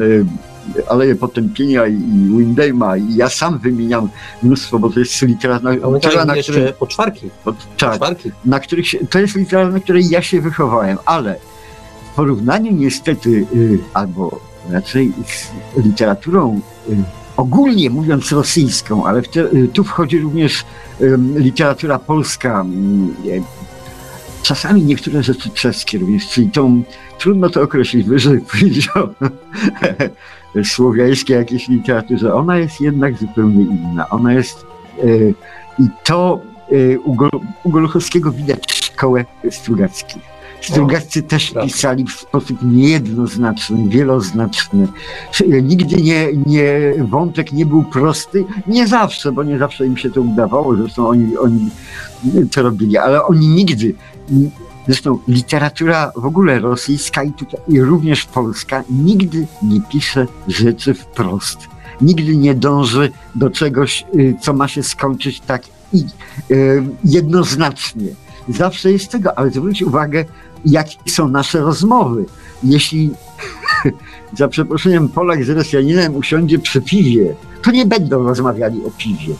Aleje 0.88 1.14
Potępienia 1.14 1.86
i 1.86 1.96
Windejma 2.38 2.96
i 2.96 3.14
ja 3.16 3.28
sam 3.28 3.58
wymieniam 3.58 4.08
mnóstwo, 4.42 4.78
bo 4.78 4.90
to 4.90 5.00
jest 5.00 5.22
literatura, 5.22 6.24
na 6.24 6.34
której... 6.36 6.72
poczwarki. 6.72 7.30
Po, 7.44 7.52
tak, 7.52 7.90
poczwarki. 7.90 8.30
na 8.44 8.60
których 8.60 8.88
się, 8.88 9.06
to 9.06 9.18
jest 9.18 9.36
literatura, 9.36 9.74
na 9.74 9.80
której 9.80 10.08
ja 10.08 10.22
się 10.22 10.40
wychowałem, 10.40 10.98
ale 11.04 11.36
w 12.12 12.14
porównaniu 12.14 12.72
niestety, 12.72 13.46
y, 13.54 13.78
albo 13.94 14.40
raczej 14.70 15.12
z 15.26 15.84
literaturą 15.84 16.60
y, 16.90 16.96
ogólnie 17.36 17.90
mówiąc 17.90 18.32
rosyjską, 18.32 19.06
ale 19.06 19.22
te, 19.22 19.40
y, 19.40 19.68
tu 19.72 19.84
wchodzi 19.84 20.18
również 20.18 20.64
literatura 21.36 21.98
polska, 21.98 22.64
czasami 24.42 24.82
niektóre 24.82 25.22
rzeczy 25.22 25.50
czeskie 25.50 25.98
również, 25.98 26.28
czyli 26.28 26.50
tą, 26.50 26.82
trudno 27.18 27.50
to 27.50 27.62
określić, 27.62 28.06
wyżej 28.06 28.40
powiedział, 28.52 29.08
słowiańskiej 30.64 31.36
jakiejś 31.36 31.68
literaturze, 31.68 32.34
ona 32.34 32.58
jest 32.58 32.80
jednak 32.80 33.18
zupełnie 33.18 33.62
inna. 33.62 34.08
Ona 34.08 34.32
jest 34.32 34.66
yy, 35.04 35.34
i 35.78 35.82
to 36.04 36.40
yy, 36.70 37.00
u, 37.64 37.70
Goluchowskiego 37.70 38.32
widać 38.32 38.72
szkołę 38.72 39.24
Strugackich. 39.50 40.32
Strugaccy 40.60 41.22
też 41.22 41.54
pisali 41.64 42.04
w 42.04 42.12
sposób 42.12 42.58
niejednoznaczny, 42.62 43.88
wieloznaczny. 43.88 44.88
Nigdy 45.62 45.96
nie, 45.96 46.28
nie, 46.46 46.94
wątek 46.98 47.52
nie 47.52 47.66
był 47.66 47.84
prosty. 47.84 48.44
Nie 48.66 48.86
zawsze, 48.86 49.32
bo 49.32 49.42
nie 49.42 49.58
zawsze 49.58 49.86
im 49.86 49.96
się 49.96 50.10
to 50.10 50.20
udawało. 50.20 50.76
Zresztą 50.76 51.08
oni, 51.08 51.36
oni 51.36 51.70
to 52.50 52.62
robili, 52.62 52.96
ale 52.96 53.24
oni 53.24 53.48
nigdy 53.48 53.94
Zresztą 54.86 55.18
literatura 55.28 56.12
w 56.16 56.26
ogóle 56.26 56.58
rosyjska 56.58 57.22
i, 57.22 57.32
tutaj, 57.32 57.60
i 57.68 57.80
również 57.80 58.24
polska 58.24 58.84
nigdy 58.90 59.46
nie 59.62 59.80
pisze 59.80 60.26
rzeczy 60.48 60.94
wprost. 60.94 61.58
Nigdy 62.00 62.36
nie 62.36 62.54
dąży 62.54 63.12
do 63.34 63.50
czegoś, 63.50 64.04
y, 64.14 64.34
co 64.40 64.52
ma 64.52 64.68
się 64.68 64.82
skończyć 64.82 65.40
tak 65.40 65.62
i, 65.92 66.04
y, 66.50 66.82
jednoznacznie. 67.04 68.08
Zawsze 68.48 68.92
jest 68.92 69.10
tego, 69.10 69.38
ale 69.38 69.50
zwróć 69.50 69.82
uwagę, 69.82 70.24
jakie 70.64 70.96
są 71.08 71.28
nasze 71.28 71.60
rozmowy. 71.60 72.24
Jeśli 72.62 73.10
za 74.38 74.48
przeproszeniem 74.48 75.08
Polak 75.08 75.44
z 75.44 75.48
Rosjaninem 75.48 76.16
usiądzie 76.16 76.58
przy 76.58 76.82
piwie, 76.82 77.34
to 77.62 77.70
nie 77.70 77.86
będą 77.86 78.22
rozmawiali 78.22 78.84
o 78.84 78.90
piwie 78.90 79.34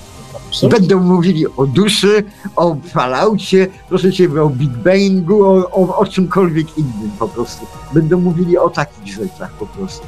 Będą 0.70 1.00
mówili 1.00 1.46
o 1.57 1.66
duszy, 1.66 2.24
o 2.57 2.76
falaucie, 2.84 3.68
proszę 3.88 4.12
cię, 4.12 4.42
o 4.42 4.48
Big 4.48 4.70
Bangu, 4.70 5.44
o, 5.44 5.70
o, 5.70 5.98
o 5.98 6.07
czymkolwiek 6.07 6.78
innym 6.78 7.11
po 7.18 7.28
prostu. 7.28 7.66
Będą 7.94 8.20
mówili 8.20 8.59
o 8.59 8.70
takich 8.70 9.14
rzeczach 9.14 9.50
po 9.50 9.66
prostu. 9.66 10.07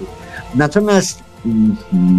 Natomiast, 0.55 1.22
mm, 1.47 1.76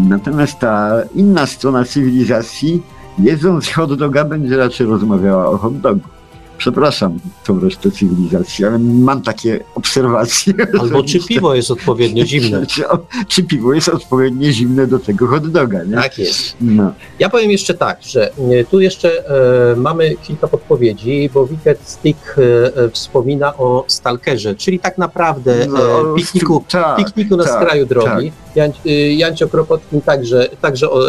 natomiast 0.09 0.59
ta 0.59 0.91
inna 1.15 1.45
strona 1.45 1.85
cywilizacji, 1.85 2.83
jedząc 3.19 3.69
hot 3.69 3.93
doga, 3.93 4.25
będzie 4.25 4.57
raczej 4.57 4.87
rozmawiała 4.87 5.49
o 5.49 5.57
hot 5.57 5.79
dogu. 5.79 6.14
Przepraszam 6.57 7.19
tą 7.45 7.59
resztę 7.59 7.91
cywilizacji, 7.91 8.65
ale 8.65 8.79
mam 8.79 9.21
takie 9.21 9.59
obserwacje. 9.75 10.53
Albo 10.81 11.03
czy 11.03 11.19
piwo 11.19 11.55
jest 11.55 11.71
odpowiednio 11.71 12.25
zimne. 12.31 12.65
Czy, 12.65 12.83
czy 13.27 13.43
piwo 13.43 13.73
jest 13.73 13.89
odpowiednio 13.89 14.51
zimne 14.51 14.87
do 14.87 14.99
tego 14.99 15.27
hot 15.27 15.47
doga, 15.47 15.83
nie? 15.83 15.95
Tak 15.95 16.17
jest. 16.17 16.55
No. 16.61 16.93
Ja 17.19 17.29
powiem 17.29 17.51
jeszcze 17.51 17.73
tak, 17.73 17.97
że 18.03 18.31
e, 18.31 18.63
tu 18.71 18.79
jeszcze 18.79 19.29
e, 19.73 19.75
mamy 19.75 20.15
kilka 20.23 20.47
podpowiedzi, 20.47 21.29
bo 21.33 21.47
Wicked 21.47 21.79
Stick 21.83 22.35
e, 22.37 22.41
e, 22.83 22.89
wspomina 22.89 23.57
o 23.57 23.85
stalkerze, 23.87 24.55
czyli 24.55 24.79
tak 24.79 24.97
naprawdę 24.97 25.67
No, 25.67 26.11
e, 26.11 26.15
pikniku, 26.15 26.63
tak, 26.69 26.97
pikniku 26.97 27.37
na 27.37 27.43
tak, 27.43 27.53
skraju 27.53 27.85
drogi. 27.85 28.31
Jan, 28.55 28.71
y, 28.85 29.13
Jancio 29.13 29.47
Kropotkin 29.47 30.01
także, 30.01 30.49
także 30.61 30.89
o, 30.89 30.99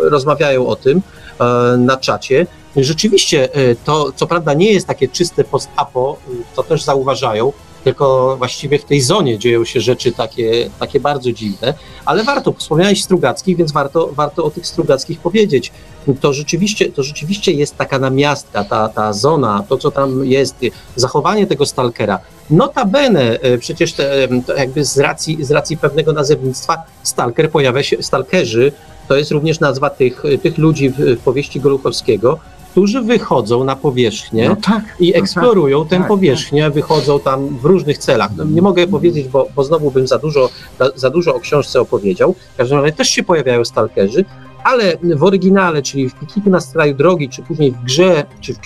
rozmawiają 0.00 0.66
o 0.66 0.76
tym 0.76 1.02
e, 1.40 1.76
na 1.76 1.96
czacie. 1.96 2.46
Rzeczywiście 2.76 3.54
e, 3.54 3.74
to, 3.74 4.12
co 4.16 4.26
prawda, 4.26 4.54
nie 4.54 4.72
jest 4.72 4.86
takie 4.86 5.08
czyste 5.08 5.44
post-apo, 5.44 6.16
y, 6.28 6.56
to 6.56 6.62
też 6.62 6.82
zauważają, 6.82 7.52
tylko 7.84 8.36
właściwie 8.36 8.78
w 8.78 8.84
tej 8.84 9.00
zonie 9.00 9.38
dzieją 9.38 9.64
się 9.64 9.80
rzeczy 9.80 10.12
takie, 10.12 10.70
takie 10.78 11.00
bardzo 11.00 11.32
dziwne, 11.32 11.74
ale 12.04 12.24
warto, 12.24 12.52
wspomniałeś 12.52 13.04
Strugackich, 13.04 13.56
więc 13.56 13.72
warto, 13.72 14.08
warto 14.12 14.44
o 14.44 14.50
tych 14.50 14.66
Strugackich 14.66 15.20
powiedzieć. 15.20 15.72
To 16.20 16.32
rzeczywiście, 16.32 16.92
to 16.92 17.02
rzeczywiście 17.02 17.52
jest 17.52 17.76
taka 17.76 17.98
namiastka, 17.98 18.64
ta, 18.64 18.88
ta 18.88 19.12
zona, 19.12 19.64
to 19.68 19.78
co 19.78 19.90
tam 19.90 20.24
jest, 20.24 20.56
zachowanie 20.96 21.46
tego 21.46 21.66
stalkera. 21.66 22.20
Notabene, 22.50 23.40
e, 23.40 23.58
przecież 23.58 23.92
te, 23.92 24.28
jakby 24.56 24.84
z 24.84 24.98
racji, 24.98 25.44
z 25.44 25.50
racji 25.50 25.76
pewnego 25.76 26.12
nazewnictwa, 26.12 26.82
stalker 27.02 27.50
pojawia 27.50 27.82
się, 27.82 28.02
stalkerzy, 28.02 28.72
to 29.08 29.16
jest 29.16 29.30
również 29.30 29.60
nazwa 29.60 29.90
tych, 29.90 30.22
tych 30.42 30.58
ludzi 30.58 30.90
w, 30.90 30.96
w 30.96 31.18
powieści 31.18 31.60
Goluchowskiego, 31.60 32.38
którzy 32.72 33.00
wychodzą 33.00 33.64
na 33.64 33.76
powierzchnię 33.76 34.48
No 34.48 34.56
tak. 34.56 34.82
i 35.00 35.10
no 35.10 35.18
eksplorują 35.18 35.86
tę 35.86 35.98
tak, 35.98 36.08
powierzchnię, 36.08 36.70
wychodzą 36.70 37.20
tam 37.20 37.48
w 37.48 37.64
różnych 37.64 37.98
celach. 37.98 38.30
No, 38.36 38.44
nie 38.44 38.62
mogę 38.62 38.86
powiedzieć, 38.86 39.28
bo, 39.28 39.48
bo 39.56 39.64
znowu 39.64 39.90
bym 39.90 40.06
za 40.06 40.18
dużo, 40.18 40.48
za, 40.94 41.10
dużo 41.10 41.34
o 41.34 41.40
książce 41.40 41.80
opowiedział. 41.80 42.34
W 42.54 42.56
każdym 42.56 42.78
razie 42.78 42.92
też 42.92 43.08
się 43.08 43.22
pojawiają 43.22 43.64
stalkerzy, 43.64 44.24
ale 44.64 44.96
w 45.02 45.22
oryginale, 45.22 45.82
czyli 45.82 46.08
w 46.08 46.14
Pikniku 46.14 46.50
na 46.50 46.60
skraju 46.60 46.94
drogi, 46.94 47.28
czy 47.28 47.42
później 47.42 47.72
w 47.72 47.84
grze, 47.84 48.24
czy 48.40 48.54
w, 48.54 48.58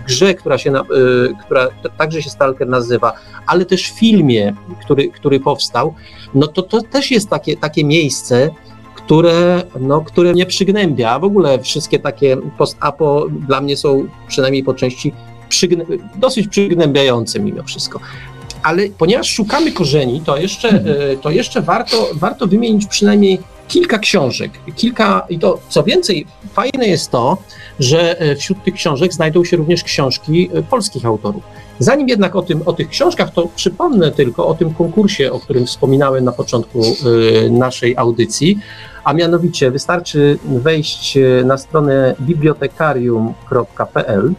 w 0.00 0.04
grze, 0.06 0.34
która 0.34 0.58
się, 0.58 0.70
na, 0.70 0.80
y, 0.80 0.84
która 1.44 1.68
także 1.98 2.22
się 2.22 2.30
Stalker 2.30 2.68
nazywa, 2.68 3.12
ale 3.46 3.64
też 3.64 3.90
w 3.90 3.98
filmie, 3.98 4.54
który, 4.84 5.08
który 5.08 5.40
powstał, 5.40 5.94
no 6.34 6.46
to 6.46 6.62
to 6.62 6.82
też 6.82 7.10
jest 7.10 7.28
takie, 7.28 7.56
takie 7.56 7.84
miejsce, 7.84 8.50
które, 9.10 9.62
no, 9.80 10.00
które 10.00 10.32
mnie 10.32 10.46
przygnębia. 10.46 11.18
W 11.18 11.24
ogóle 11.24 11.58
wszystkie 11.62 11.98
takie 11.98 12.36
post-apo 12.58 13.26
dla 13.46 13.60
mnie 13.60 13.76
są 13.76 14.08
przynajmniej 14.28 14.64
po 14.64 14.74
części 14.74 15.12
przygnę 15.48 15.84
dosyć 16.16 16.48
przygnębiające 16.48 17.40
mimo 17.40 17.62
wszystko. 17.62 18.00
Ale 18.62 18.82
ponieważ 18.98 19.30
szukamy 19.30 19.72
korzeni, 19.72 20.20
to 20.20 20.36
jeszcze, 20.36 20.68
e, 20.68 21.16
to 21.16 21.30
jeszcze 21.30 21.62
warto, 21.62 22.10
warto 22.14 22.46
wymienić 22.46 22.86
przynajmniej 22.86 23.38
kilka 23.68 23.98
książek. 23.98 24.50
Kilka, 24.76 25.26
i 25.30 25.38
to 25.38 25.58
co 25.68 25.82
więcej, 25.82 26.26
fajne 26.52 26.86
jest 26.86 27.10
to, 27.10 27.38
że 27.80 28.20
e, 28.20 28.36
wśród 28.36 28.64
tych 28.64 28.74
książek 28.74 29.12
znajdą 29.12 29.44
się 29.44 29.56
również 29.56 29.84
książki 29.84 30.50
e, 30.54 30.62
polskich 30.62 31.06
autorów. 31.06 31.42
Zanim 31.80 32.08
jednak 32.08 32.36
o, 32.36 32.42
tym, 32.42 32.62
o 32.66 32.72
tych 32.72 32.88
książkach, 32.88 33.32
to 33.32 33.48
przypomnę 33.56 34.10
tylko 34.10 34.46
o 34.46 34.54
tym 34.54 34.74
konkursie, 34.74 35.32
o 35.32 35.40
którym 35.40 35.66
wspominałem 35.66 36.24
na 36.24 36.32
początku 36.32 36.82
e, 36.82 36.84
naszej 37.50 37.96
audycji, 37.96 38.58
a 39.04 39.12
mianowicie 39.12 39.70
wystarczy 39.70 40.38
wejść 40.44 41.16
e, 41.16 41.20
na 41.44 41.58
stronę 41.58 42.14
bibliotekarium.pl. 42.20 44.32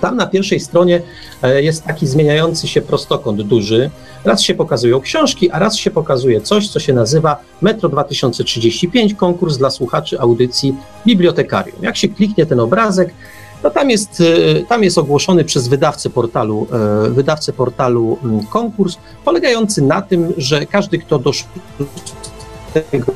Tam 0.00 0.16
na 0.16 0.26
pierwszej 0.26 0.60
stronie 0.60 1.02
e, 1.42 1.62
jest 1.62 1.84
taki 1.84 2.06
zmieniający 2.06 2.68
się 2.68 2.82
prostokąt 2.82 3.42
duży. 3.42 3.90
Raz 4.24 4.42
się 4.42 4.54
pokazują 4.54 5.00
książki, 5.00 5.50
a 5.50 5.58
raz 5.58 5.76
się 5.76 5.90
pokazuje 5.90 6.40
coś, 6.40 6.68
co 6.68 6.80
się 6.80 6.92
nazywa 6.92 7.36
Metro 7.60 7.88
2035, 7.88 9.14
konkurs 9.14 9.58
dla 9.58 9.70
słuchaczy 9.70 10.20
audycji 10.20 10.74
Bibliotekarium. 11.06 11.78
Jak 11.82 11.96
się 11.96 12.08
kliknie 12.08 12.46
ten 12.46 12.60
obrazek, 12.60 13.14
no 13.62 13.70
tam 13.70 13.90
jest, 13.90 14.20
e, 14.20 14.62
tam 14.62 14.84
jest 14.84 14.98
ogłoszony 14.98 15.44
przez 15.44 15.68
wydawcę 15.68 16.10
portalu, 16.10 16.66
e, 17.06 17.10
wydawcę 17.10 17.52
portalu 17.52 18.18
m, 18.24 18.46
konkurs, 18.50 18.96
polegający 19.24 19.82
na 19.82 20.02
tym, 20.02 20.32
że 20.36 20.66
każdy, 20.66 20.98
kto 20.98 21.18
do 21.18 21.30
tego, 22.90 23.12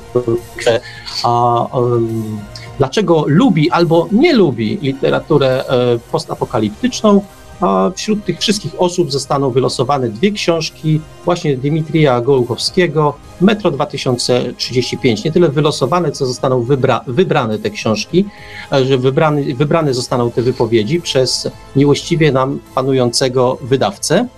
że 0.65 0.81
a, 1.25 1.67
em, 1.79 2.39
dlaczego 2.79 3.25
lubi 3.27 3.71
albo 3.71 4.09
nie 4.13 4.33
lubi 4.35 4.79
literaturę 4.83 5.65
e, 5.69 5.99
postapokaliptyczną, 6.13 7.21
a 7.61 7.91
wśród 7.97 8.25
tych 8.25 8.39
wszystkich 8.39 8.73
osób 8.79 9.13
zostaną 9.13 9.51
wylosowane 9.51 10.09
dwie 10.09 10.31
książki 10.31 11.01
właśnie 11.25 11.57
Dimitrija 11.57 12.21
Gołuchowskiego, 12.21 13.15
Metro 13.41 13.71
2035. 13.71 15.25
Nie 15.25 15.33
tyle 15.33 15.49
wylosowane, 15.49 16.13
co 16.13 16.27
zostaną 16.27 16.63
wybra 16.63 17.01
wybrane 17.07 17.59
te 17.59 17.71
książki, 17.71 18.25
e, 18.73 18.85
że 18.85 18.99
wybrane, 18.99 19.43
wybrane 19.43 19.95
zostaną 19.95 20.31
te 20.31 20.43
wypowiedzi 20.43 21.01
przez 21.01 21.49
miłościwie 21.77 22.33
nam 22.33 22.61
panującego 22.75 23.59
wydawcę. 23.61 24.29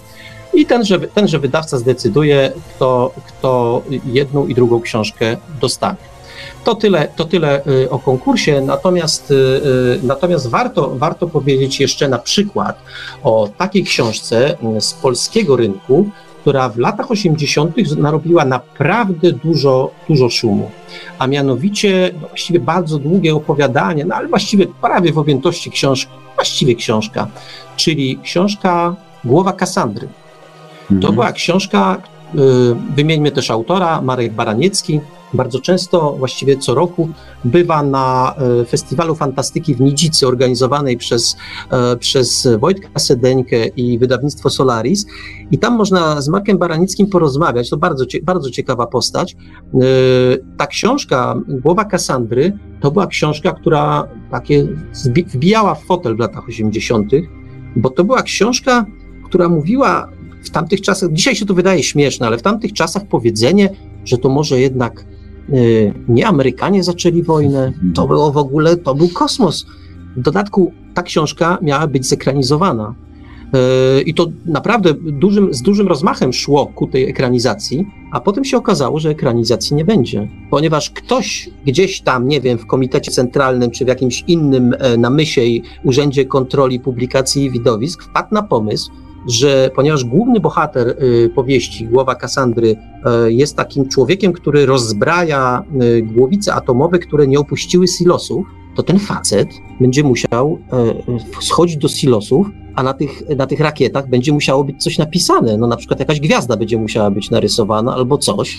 I 0.55 0.67
tenże, 0.67 1.01
tenże 1.01 1.39
wydawca 1.39 1.79
zdecyduje, 1.79 2.53
kto, 2.75 3.13
kto 3.27 3.83
jedną 4.07 4.47
i 4.47 4.55
drugą 4.55 4.81
książkę 4.81 5.37
dostanie. 5.61 6.18
To 6.65 6.75
tyle, 6.75 7.09
to 7.17 7.25
tyle 7.25 7.63
y, 7.67 7.91
o 7.91 7.99
konkursie, 7.99 8.61
natomiast, 8.61 9.31
y, 9.31 9.35
y, 9.35 10.01
natomiast 10.03 10.51
warto, 10.51 10.91
warto 10.95 11.27
powiedzieć 11.29 11.81
jeszcze 11.81 12.09
na 12.09 12.19
przykład 12.19 12.83
o 13.23 13.49
takiej 13.59 13.85
książce 13.85 14.57
z 14.81 14.95
polskiego 14.95 15.57
rynku, 15.57 16.11
która 16.41 16.69
w 16.69 16.79
latach 16.79 17.11
80. 17.11 17.97
narobiła 17.97 18.45
naprawdę 18.45 19.33
dużo, 19.33 19.91
dużo 20.09 20.31
szumu. 20.31 20.71
A 21.19 21.27
mianowicie 21.27 22.11
no 22.23 22.29
właściwie 22.29 22.61
bardzo 22.61 22.99
długie 22.99 23.35
opowiadanie, 23.35 24.05
no 24.05 24.15
ale 24.15 24.29
właściwie 24.29 24.67
prawie 24.67 25.13
w 25.13 25.19
objętości 25.19 25.71
książki, 25.71 26.13
właściwie 26.35 26.75
książka, 26.75 27.27
czyli 27.77 28.19
książka 28.23 28.97
Głowa 29.25 29.53
Kasandry. 29.53 30.09
To 30.89 30.95
Mhm. 30.95 31.15
była 31.15 31.33
książka, 31.33 32.03
y, 32.35 32.39
wymieńmy 32.97 33.31
też 33.31 33.51
autora, 33.51 34.01
Marek 34.03 34.33
Baraniecki. 34.33 35.01
Bardzo 35.35 35.61
często, 35.61 36.13
właściwie 36.19 36.57
co 36.57 36.75
roku, 36.75 37.09
bywa 37.45 37.83
na 37.83 38.35
y, 38.63 38.65
Festiwalu 38.65 39.15
Fantastyki 39.15 39.75
w 39.75 39.81
Nidzicy, 39.81 40.27
organizowanej 40.27 40.97
przez, 40.97 41.37
e, 41.71 41.97
przez 41.97 42.49
Wojtka 42.59 42.99
Sedeńkę 42.99 43.67
i 43.67 43.99
wydawnictwo 43.99 44.51
Solaris. 44.51 45.07
I 45.51 45.59
tam 45.59 45.77
można 45.77 46.21
z 46.21 46.29
Markiem 46.29 46.59
Baranickim 46.59 47.07
porozmawiać. 47.07 47.71
To 47.71 47.77
bardzo, 47.77 48.05
bardzo 48.23 48.51
ciekawa 48.51 48.87
postać. 48.87 49.37
Y, 49.75 50.45
Ta 50.57 50.67
książka, 50.67 51.35
Głowa 51.49 51.85
Kasandry, 51.85 52.59
to 52.81 52.91
była 52.91 53.07
książka, 53.07 53.53
która 53.53 54.09
takie 54.31 54.69
wbijała 55.27 55.75
w 55.75 55.85
fotel 55.85 56.17
w 56.17 56.19
latach 56.19 56.49
80., 56.49 57.13
bo 57.77 57.91
to 57.91 58.05
była 58.05 58.23
książka, 58.23 58.87
która 59.25 59.49
mówiła 59.49 60.09
w 60.45 60.51
tamtych 60.51 60.81
czasach, 60.81 61.13
dzisiaj 61.13 61.37
się 61.37 61.47
to 61.47 61.55
wydaje 61.55 61.83
śmieszne, 61.83 62.27
ale 62.27 62.39
w 62.39 62.43
tamtych 62.43 62.73
czasach 62.73 63.03
powiedzenie, 63.07 63.71
że 64.05 64.19
to 64.19 64.29
może 64.29 64.61
jednak 64.61 65.05
nie 66.09 66.27
Amerykanie 66.27 66.85
zaczęli 66.85 67.23
wojnę, 67.23 67.73
to 67.95 68.07
było 68.07 68.33
w 68.33 68.37
ogóle, 68.37 68.77
to 68.77 68.95
był 68.95 69.09
kosmos. 69.09 69.67
W 70.17 70.23
dodatku 70.23 70.73
ta 70.95 71.03
książka 71.03 71.59
miała 71.63 71.87
być 71.87 72.07
zekranizowana. 72.07 72.95
Y, 73.99 74.03
I 74.03 74.15
to 74.15 74.27
naprawdę 74.47 74.95
dużym, 74.95 75.55
z 75.55 75.63
dużym 75.63 75.89
rozmachem 75.89 76.33
szło 76.33 76.67
ku 76.67 76.87
tej 76.87 77.11
ekranizacji, 77.11 77.87
a 78.13 78.21
potem 78.21 78.45
się 78.45 78.57
okazało, 78.57 79.01
że 79.01 79.11
ekranizacji 79.11 79.77
nie 79.77 79.85
będzie, 79.85 80.29
ponieważ 80.51 80.91
ktoś 80.91 81.51
gdzieś 81.67 82.01
tam, 82.01 82.29
nie 82.29 82.41
wiem, 82.41 82.59
w 82.59 82.67
Komitecie 82.67 83.11
Centralnym 83.11 83.71
czy 83.71 83.85
w 83.85 83.89
jakimś 83.89 84.25
innym 84.27 84.75
e, 84.79 84.97
namysie 84.97 85.43
i 85.43 85.63
Urzędzie 85.85 86.25
Kontroli 86.25 86.81
Publikacji 86.81 87.45
i 87.45 87.51
Widowisk 87.51 88.03
wpadł 88.03 88.35
na 88.35 88.43
pomysł, 88.43 88.91
że 89.27 89.71
ponieważ 89.75 90.05
główny 90.05 90.41
bohater 90.41 90.89
y, 90.89 91.31
powieści, 91.35 91.87
głowa 91.87 92.15
Kasandry, 92.15 92.77
y, 93.27 93.33
jest 93.33 93.57
takim 93.57 93.89
człowiekiem, 93.89 94.33
który 94.33 94.67
rozbraja 94.67 95.65
y, 95.83 96.03
głowice 96.03 96.55
atomowe, 96.55 96.99
które 96.99 97.27
nie 97.27 97.39
opuściły 97.39 97.89
silosów, 97.89 98.47
to 98.77 98.83
ten 98.83 98.99
facet 98.99 99.49
będzie 99.81 100.03
musiał 100.03 100.59
schodzić 101.41 101.77
do 101.77 101.89
silosów, 101.89 102.47
a 102.75 102.83
na 102.83 102.95
tych, 102.95 103.23
na 103.37 103.47
tych 103.47 103.61
rakietach 103.61 104.09
będzie 104.09 104.33
musiało 104.33 104.65
być 104.65 104.83
coś 104.83 104.99
napisane. 104.99 105.57
No 105.57 105.67
na 105.67 105.77
przykład 105.77 106.01
jakaś 106.01 106.21
gwiazda 106.21 106.57
będzie 106.57 106.79
musiała 106.79 107.11
być 107.11 107.31
narysowana 107.31 107.95
albo 107.95 108.19
coś. 108.19 108.59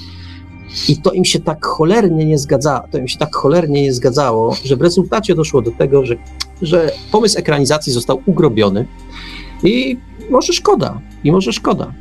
I 0.90 0.98
to 0.98 1.12
im 1.12 1.26
się 1.26 1.40
tak 1.40 1.66
cholernie 1.66 2.26
nie 2.26 2.38
zgadzało, 2.38 2.88
to 2.92 2.98
im 2.98 3.08
się 3.08 3.18
tak 3.18 3.36
cholernie 3.36 3.82
nie 3.82 3.94
zgadzało, 3.94 4.56
że 4.66 4.76
w 4.76 4.82
rezultacie 4.82 5.36
doszło 5.36 5.62
do 5.62 5.72
tego, 5.72 6.06
że, 6.06 6.16
że 6.62 6.92
pomysł 7.12 7.40
ekranizacji 7.40 7.94
został 7.94 8.22
ugrobiony 8.26 8.86
i 9.64 9.98
może 10.30 10.54
szkoda, 10.54 11.02
i 11.24 11.32
może 11.32 11.54
szkoda. 11.54 11.94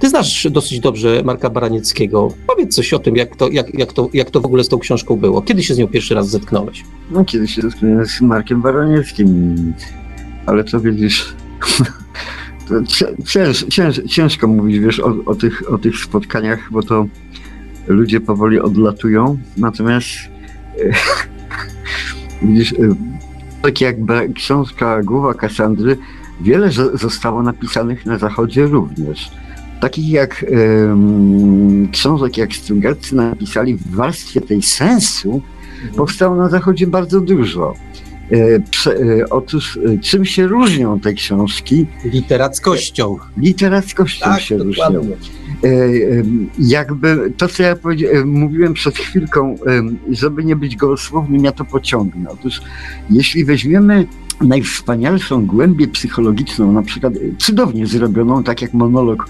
Ty 0.00 0.08
znasz 0.08 0.46
dosyć 0.50 0.80
dobrze 0.80 1.22
Marka 1.24 1.50
Baranieckiego. 1.50 2.28
Powiedz 2.46 2.74
coś 2.74 2.92
o 2.92 2.98
tym, 2.98 3.16
jak 3.16 3.36
to, 3.36 3.48
jak, 3.50 3.74
jak, 3.74 3.92
to, 3.92 4.08
jak 4.12 4.30
to 4.30 4.40
w 4.40 4.46
ogóle 4.46 4.64
z 4.64 4.68
tą 4.68 4.78
książką 4.78 5.16
było. 5.16 5.42
Kiedy 5.42 5.62
się 5.62 5.74
z 5.74 5.78
nią 5.78 5.88
pierwszy 5.88 6.14
raz 6.14 6.28
zetknąłeś? 6.28 6.84
No 7.10 7.24
kiedyś 7.24 7.54
się 7.54 7.62
zetknąłem 7.62 8.06
z 8.06 8.20
Markiem 8.20 8.62
Baranieckim, 8.62 9.56
ale 10.46 10.64
to 10.64 10.80
widzisz, 10.80 11.34
cięż, 13.26 13.64
cięż, 13.70 14.00
ciężko 14.08 14.46
mówić, 14.46 14.78
wiesz, 14.78 15.00
o, 15.00 15.14
o, 15.26 15.34
tych, 15.34 15.72
o 15.72 15.78
tych 15.78 15.98
spotkaniach, 15.98 16.68
bo 16.70 16.82
to 16.82 17.06
ludzie 17.86 18.20
powoli 18.20 18.60
odlatują, 18.60 19.38
natomiast 19.56 20.08
widzisz, 22.42 22.74
tak 23.62 23.80
jak 23.80 23.96
książka 24.34 25.02
Głowa 25.02 25.34
Kasandry, 25.34 25.98
wiele 26.40 26.70
zostało 26.94 27.42
napisanych 27.42 28.06
na 28.06 28.18
Zachodzie 28.18 28.66
również. 28.66 29.30
Takich 29.80 30.10
jak 30.10 30.44
um, 30.48 31.88
książek, 31.92 32.36
jak 32.36 32.52
Strugarcy 32.52 33.16
napisali 33.16 33.74
w 33.74 33.90
warstwie 33.94 34.40
tej 34.40 34.62
sensu, 34.62 35.42
mhm. 35.74 35.94
powstało 35.94 36.36
na 36.36 36.48
Zachodzie 36.48 36.86
bardzo 36.86 37.20
dużo. 37.20 37.74
E, 38.30 38.60
prze, 38.60 38.96
e, 38.96 39.30
otóż 39.30 39.76
e, 39.76 39.98
czym 39.98 40.24
się 40.24 40.46
różnią 40.46 41.00
te 41.00 41.12
książki? 41.12 41.86
Literackością. 42.04 43.16
Literackością 43.36 44.24
tak, 44.24 44.40
się 44.40 44.58
dokładnie. 44.58 44.98
różnią. 44.98 45.16
Jakby 46.58 47.32
to, 47.36 47.48
co 47.48 47.62
ja 47.62 47.76
mówiłem 48.24 48.74
przed 48.74 48.98
chwilką, 48.98 49.56
żeby 50.10 50.44
nie 50.44 50.56
być 50.56 50.76
gołosłownym, 50.76 51.44
ja 51.44 51.52
to 51.52 51.64
pociągnę. 51.64 52.30
Otóż 52.30 52.62
jeśli 53.10 53.44
weźmiemy 53.44 54.06
najwspanialszą 54.40 55.46
głębię 55.46 55.88
psychologiczną, 55.88 56.72
na 56.72 56.82
przykład 56.82 57.14
cudownie 57.38 57.86
zrobioną, 57.86 58.44
tak 58.44 58.62
jak 58.62 58.74
monolog 58.74 59.28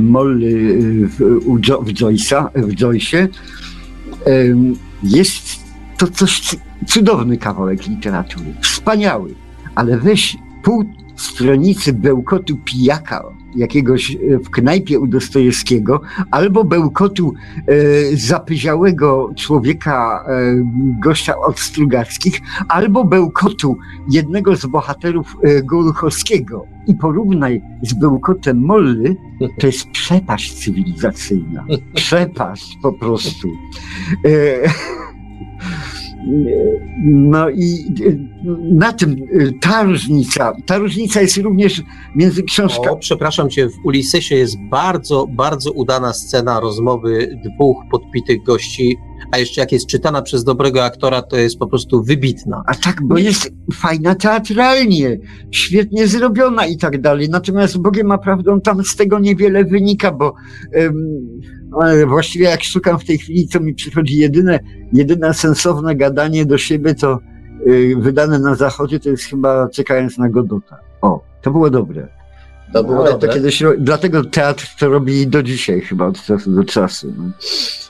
Molly 0.00 0.78
w, 1.08 1.18
w, 1.84 1.92
Joyce'a, 1.92 2.50
w 2.54 2.74
Joyce'ie, 2.74 3.28
jest 5.02 5.42
to 5.98 6.06
coś 6.06 6.56
cudowny 6.86 7.36
kawałek 7.38 7.86
literatury, 7.86 8.54
wspaniały, 8.60 9.34
ale 9.74 9.98
weź 9.98 10.36
pół 10.62 10.84
stronicy 11.16 11.92
bełkotu 11.92 12.56
pijaka 12.64 13.24
jakiegoś 13.56 14.10
e, 14.10 14.38
w 14.38 14.50
knajpie 14.50 15.00
u 15.00 15.06
Dostojewskiego, 15.06 16.00
albo 16.30 16.64
bełkotu 16.64 17.34
e, 17.66 17.72
zapyziałego 18.16 19.30
człowieka, 19.36 20.24
e, 20.28 20.54
gościa 21.02 21.38
od 21.38 21.60
Strugackich, 21.60 22.40
albo 22.68 23.04
bełkotu 23.04 23.78
jednego 24.10 24.56
z 24.56 24.66
bohaterów 24.66 25.36
e, 25.42 25.62
Goruchowskiego 25.62 26.66
i 26.86 26.94
porównaj 26.94 27.62
z 27.82 27.94
bełkotem 27.94 28.60
Molly, 28.60 29.16
to 29.60 29.66
jest 29.66 29.90
przepaść 29.90 30.54
cywilizacyjna. 30.54 31.66
Przepaść 31.94 32.78
po 32.82 32.92
prostu. 32.92 33.48
E, 34.24 34.68
no 37.04 37.50
i 37.50 37.94
na 38.72 38.92
tym 38.92 39.16
ta 39.60 39.82
różnica, 39.82 40.52
ta 40.66 40.78
różnica 40.78 41.20
jest 41.20 41.36
również 41.36 41.82
między 42.16 42.42
książkami. 42.42 42.88
O, 42.88 42.96
przepraszam 42.96 43.50
cię, 43.50 43.68
w 43.68 43.86
Ulisesie 43.86 44.34
jest 44.34 44.56
bardzo, 44.70 45.26
bardzo 45.26 45.72
udana 45.72 46.12
scena 46.12 46.60
rozmowy 46.60 47.40
dwóch 47.44 47.76
podpitych 47.90 48.42
gości, 48.42 48.96
a 49.32 49.38
jeszcze 49.38 49.60
jak 49.60 49.72
jest 49.72 49.86
czytana 49.86 50.22
przez 50.22 50.44
dobrego 50.44 50.84
aktora, 50.84 51.22
to 51.22 51.36
jest 51.36 51.58
po 51.58 51.66
prostu 51.66 52.02
wybitna. 52.02 52.62
A 52.66 52.74
tak, 52.74 53.02
bo 53.02 53.18
jest 53.18 53.52
fajna 53.72 54.14
teatralnie, 54.14 55.18
świetnie 55.50 56.06
zrobiona 56.06 56.66
i 56.66 56.76
tak 56.76 57.00
dalej. 57.00 57.28
Natomiast 57.28 57.78
Bogiem 57.78 58.10
a 58.10 58.18
prawdą 58.18 58.60
tam 58.60 58.84
z 58.84 58.96
tego 58.96 59.18
niewiele 59.18 59.64
wynika, 59.64 60.12
bo 60.12 60.34
um, 60.76 61.40
właściwie 62.06 62.44
jak 62.44 62.62
szukam 62.62 62.98
w 62.98 63.04
tej 63.04 63.18
chwili, 63.18 63.48
co 63.48 63.60
mi 63.60 63.74
przychodzi, 63.74 64.16
jedyne, 64.16 64.60
jedyne 64.92 65.34
sensowne 65.34 65.96
gadanie 65.96 66.46
do 66.46 66.58
siebie, 66.58 66.94
to 66.94 67.18
yy, 67.66 67.96
wydane 67.96 68.38
na 68.38 68.54
zachodzie, 68.54 69.00
to 69.00 69.08
jest 69.08 69.24
chyba 69.24 69.68
czekając 69.68 70.18
na 70.18 70.28
Godota. 70.28 70.76
O, 71.02 71.24
to 71.42 71.50
było 71.50 71.70
dobre. 71.70 72.08
To 72.72 72.84
było 72.84 73.04
dobre. 73.04 73.28
To 73.28 73.34
kiedyś, 73.34 73.62
dlatego 73.78 74.24
teatr 74.24 74.66
to 74.78 74.88
robi 74.88 75.26
do 75.26 75.42
dzisiaj 75.42 75.80
chyba, 75.80 76.06
od 76.06 76.22
czasu 76.22 76.50
do 76.50 76.64
czasu. 76.64 77.12
No. 77.18 77.24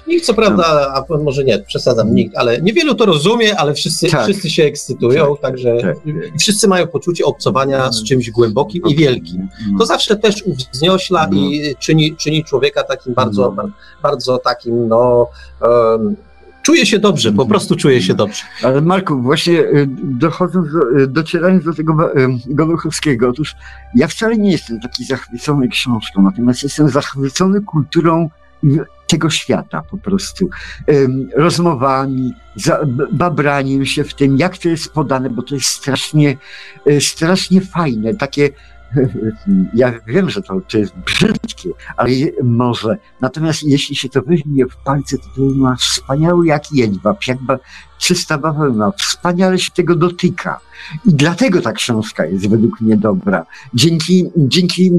Nikt 0.07 0.25
co 0.27 0.35
prawda, 0.35 0.93
a 0.95 1.19
może 1.19 1.45
nie, 1.45 1.59
przesadzam, 1.59 2.15
nikt, 2.15 2.37
ale 2.37 2.63
niewielu 2.63 2.95
to 2.95 3.07
rozumie, 3.07 3.57
ale 3.57 3.75
wszyscy, 3.75 4.11
tak. 4.11 4.23
wszyscy 4.25 4.51
się 4.51 4.65
ekscytują, 4.65 5.37
tak. 5.37 5.43
także 5.43 5.79
tak. 5.83 5.97
wszyscy 6.41 6.69
mają 6.69 6.87
poczucie 6.87 7.25
obcowania 7.25 7.93
z 7.93 8.05
czymś 8.05 8.31
głębokim 8.31 8.83
i 8.89 8.97
wielkim. 8.97 9.49
To 9.79 9.87
zawsze 9.87 10.17
też 10.17 10.45
wzniośla 10.73 11.29
no. 11.33 11.37
i 11.37 11.75
czyni, 11.79 12.17
czyni 12.17 12.45
człowieka 12.45 12.83
takim 12.83 13.15
bardzo, 13.15 13.55
no. 13.57 13.69
bardzo 14.03 14.39
takim, 14.39 14.89
no, 14.89 15.29
um, 15.63 16.17
Czuję 16.67 16.87
się 16.87 16.99
dobrze, 16.99 17.33
po 17.33 17.47
prostu 17.47 17.77
czuję 17.77 18.03
się 18.03 18.15
dobrze. 18.15 18.43
Ale 18.63 18.81
Marku, 18.81 19.23
właśnie 19.23 19.61
y, 19.61 19.89
dochodząc, 20.03 20.73
do, 20.73 21.01
y, 21.01 21.07
docierając 21.07 21.65
do 21.65 21.75
tego 21.75 22.19
y, 22.19 22.29
Gołuchowskiego, 22.47 23.29
otóż 23.29 23.55
ja 23.95 24.09
wcale 24.09 24.37
nie 24.37 24.53
jestem 24.53 24.81
taki 24.81 25.05
zachwycony 25.05 25.69
książką, 25.69 26.23
natomiast 26.23 26.63
jestem 26.63 26.89
zachwycony 26.89 27.61
kulturą 27.61 28.31
tego 29.07 29.31
świata 29.31 29.83
po 29.91 29.99
prostu. 29.99 30.49
Rozmowami, 31.37 32.35
babraniem 33.13 33.87
się 33.87 34.05
w 34.05 34.15
tym, 34.15 34.37
jak 34.37 34.59
to 34.59 34.69
jest 34.69 34.93
podane, 34.93 35.31
bo 35.31 35.43
to 35.43 35.55
jest 35.55 35.67
strasznie, 35.67 36.37
strasznie 37.01 37.61
fajne, 37.61 38.15
takie 38.15 38.51
ja 39.75 39.93
wiem, 40.07 40.31
że 40.31 40.43
to, 40.43 40.61
to 40.69 40.79
jest 40.79 40.95
brzydkie, 40.97 41.71
ale 41.97 42.11
może. 42.43 42.99
Natomiast 43.21 43.63
jeśli 43.63 43.97
się 43.97 44.09
to 44.09 44.23
weźmie 44.23 44.67
w 44.67 44.77
palce, 44.77 45.19
to 45.19 45.25
to 45.37 45.43
ma 45.43 45.77
wspaniały 45.77 46.47
jak 46.47 46.73
jedwab, 46.73 47.27
jakby 47.27 47.59
czysta 47.99 48.39
bawełna. 48.39 48.93
Wspaniale 48.99 49.59
się 49.59 49.71
tego 49.71 49.97
dotyka. 49.97 50.61
I 51.07 51.15
dlatego 51.15 51.61
ta 51.61 51.73
książka 51.73 52.27
jest 52.27 52.49
według 52.49 52.81
mnie 52.81 52.97
dobra. 52.97 53.47
Dzięki, 53.75 54.25
dzięki, 54.37 54.91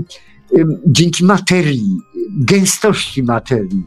dzięki 0.88 1.26
materii, 1.26 1.98
gęstości 2.32 3.24
materii, 3.24 3.84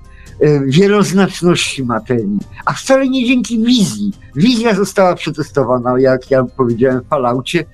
wieloznaczności 0.66 1.84
materii, 1.84 2.38
a 2.64 2.72
wcale 2.72 3.09
nie 3.09 3.26
dzięki 3.26 3.64
wizji. 3.64 4.12
Wizja 4.36 4.74
została 4.74 5.14
przetestowana, 5.14 6.01
jak 6.01 6.30
ja 6.30 6.44
powiedziałem 6.44 7.01
w 7.01 7.09
Falaucie, 7.09 7.64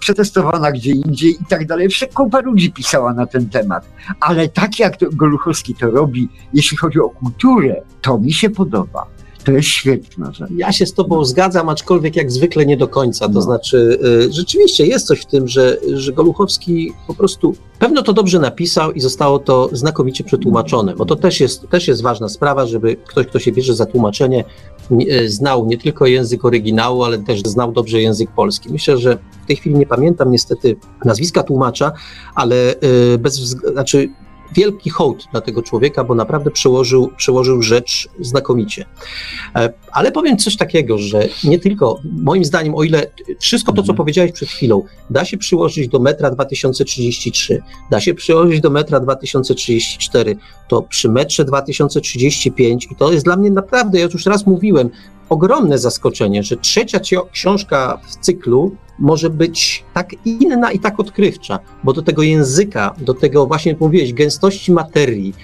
przetestowana 0.00 0.72
gdzie 0.72 0.90
indziej 0.90 1.30
i 1.30 1.44
tak 1.48 1.66
dalej. 1.66 1.88
Kupa 2.14 2.40
ludzi 2.40 2.72
pisała 2.72 3.14
na 3.14 3.26
ten 3.26 3.48
temat. 3.48 3.88
Ale 4.20 4.48
tak 4.48 4.78
jak 4.78 4.96
to 4.96 5.06
Goluchowski 5.12 5.74
to 5.74 5.90
robi, 5.90 6.28
jeśli 6.54 6.76
chodzi 6.76 7.00
o 7.00 7.08
kulturę, 7.08 7.82
to 8.02 8.18
mi 8.18 8.32
się 8.32 8.50
podoba. 8.50 9.06
To 9.46 9.52
jest 9.52 9.68
świetna 9.68 10.32
rzecz. 10.32 10.50
Ja 10.56 10.72
się 10.72 10.86
z 10.86 10.94
Tobą 10.94 11.24
zgadzam, 11.24 11.68
aczkolwiek 11.68 12.16
jak 12.16 12.32
zwykle 12.32 12.66
nie 12.66 12.76
do 12.76 12.88
końca. 12.88 13.26
To 13.26 13.32
no. 13.32 13.40
znaczy, 13.40 13.98
y, 14.28 14.32
rzeczywiście 14.32 14.86
jest 14.86 15.06
coś 15.06 15.20
w 15.20 15.26
tym, 15.26 15.48
że, 15.48 15.78
że 15.94 16.12
Goluchowski 16.12 16.92
po 17.06 17.14
prostu 17.14 17.54
pewno 17.78 18.02
to 18.02 18.12
dobrze 18.12 18.38
napisał 18.38 18.92
i 18.92 19.00
zostało 19.00 19.38
to 19.38 19.68
znakomicie 19.72 20.24
przetłumaczone, 20.24 20.94
bo 20.94 21.04
to 21.04 21.16
też 21.16 21.40
jest, 21.40 21.68
też 21.68 21.88
jest 21.88 22.02
ważna 22.02 22.28
sprawa, 22.28 22.66
żeby 22.66 22.96
ktoś, 22.96 23.26
kto 23.26 23.38
się 23.38 23.52
bierze 23.52 23.74
za 23.74 23.86
tłumaczenie, 23.86 24.40
y, 24.40 24.75
znał 25.26 25.66
nie 25.66 25.78
tylko 25.78 26.06
język 26.06 26.44
oryginału, 26.44 27.04
ale 27.04 27.18
też 27.18 27.40
znał 27.42 27.72
dobrze 27.72 28.00
język 28.00 28.30
polski. 28.30 28.72
Myślę, 28.72 28.98
że 28.98 29.18
w 29.44 29.46
tej 29.46 29.56
chwili 29.56 29.76
nie 29.76 29.86
pamiętam 29.86 30.30
niestety 30.30 30.76
nazwiska 31.04 31.42
tłumacza, 31.42 31.92
ale 32.34 32.74
y, 33.14 33.18
bez, 33.18 33.36
znaczy 33.72 34.08
wielki 34.54 34.90
hołd 34.90 35.24
dla 35.32 35.40
tego 35.40 35.62
człowieka, 35.62 36.04
bo 36.04 36.14
naprawdę 36.14 36.50
przełożył, 36.50 37.10
przełożył 37.16 37.62
rzecz 37.62 38.08
znakomicie. 38.20 38.84
E, 39.54 39.72
ale 39.92 40.12
powiem 40.12 40.36
coś 40.36 40.56
takiego, 40.56 40.98
że 40.98 41.28
nie 41.44 41.58
tylko, 41.58 42.00
moim 42.04 42.44
zdaniem, 42.44 42.74
o 42.74 42.82
ile 42.82 43.10
wszystko 43.40 43.72
to, 43.72 43.76
co 43.76 43.82
mhm. 43.82 43.96
powiedziałeś 43.96 44.32
przed 44.32 44.48
chwilą, 44.48 44.82
da 45.10 45.24
się 45.24 45.36
przyłożyć 45.36 45.88
do 45.88 45.98
metra 45.98 46.30
2033, 46.30 47.62
da 47.90 48.00
się 48.00 48.14
przyłożyć 48.14 48.60
do 48.60 48.70
metra 48.70 49.00
2034, 49.00 50.36
to 50.68 50.82
przy 50.82 51.08
metrze 51.08 51.44
2035, 51.44 52.88
i 52.90 52.96
to 52.96 53.12
jest 53.12 53.24
dla 53.24 53.36
mnie 53.36 53.50
naprawdę, 53.50 53.98
ja 53.98 54.08
już 54.12 54.26
raz 54.26 54.46
mówiłem, 54.46 54.90
ogromne 55.28 55.78
zaskoczenie, 55.78 56.42
że 56.42 56.56
trzecia 56.56 57.00
książka 57.32 58.00
w 58.06 58.16
cyklu 58.16 58.76
może 58.98 59.30
być 59.30 59.84
tak 59.94 60.10
inna 60.24 60.72
i 60.72 60.78
tak 60.78 61.00
odkrywcza, 61.00 61.58
bo 61.84 61.92
do 61.92 62.02
tego 62.02 62.22
języka, 62.22 62.94
do 62.98 63.14
tego 63.14 63.46
właśnie, 63.46 63.72
jak 63.72 63.80
mówiłeś, 63.80 64.12
gęstości 64.12 64.72
materii, 64.72 65.34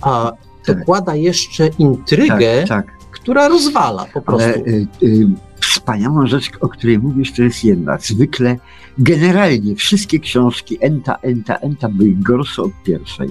a 0.00 0.32
tak. 0.66 0.78
dokłada 0.78 1.14
jeszcze 1.14 1.68
intrygę, 1.78 2.64
tak, 2.68 2.86
tak. 2.86 2.86
która 3.10 3.48
rozwala 3.48 4.06
po 4.14 4.22
prostu. 4.22 4.48
Ale, 4.48 4.56
y, 4.56 4.86
y, 5.02 5.26
wspaniałą 5.60 6.26
rzecz, 6.26 6.50
o 6.60 6.68
której 6.68 6.98
mówisz, 6.98 7.32
to 7.32 7.42
jest 7.42 7.64
jedna. 7.64 7.98
Zwykle, 7.98 8.56
generalnie 8.98 9.76
wszystkie 9.76 10.18
książki 10.18 10.78
Enta, 10.80 11.16
Enta, 11.22 11.56
Enta 11.56 11.88
były 11.88 12.10
gorsze 12.10 12.62
od 12.62 12.72
pierwszej. 12.84 13.30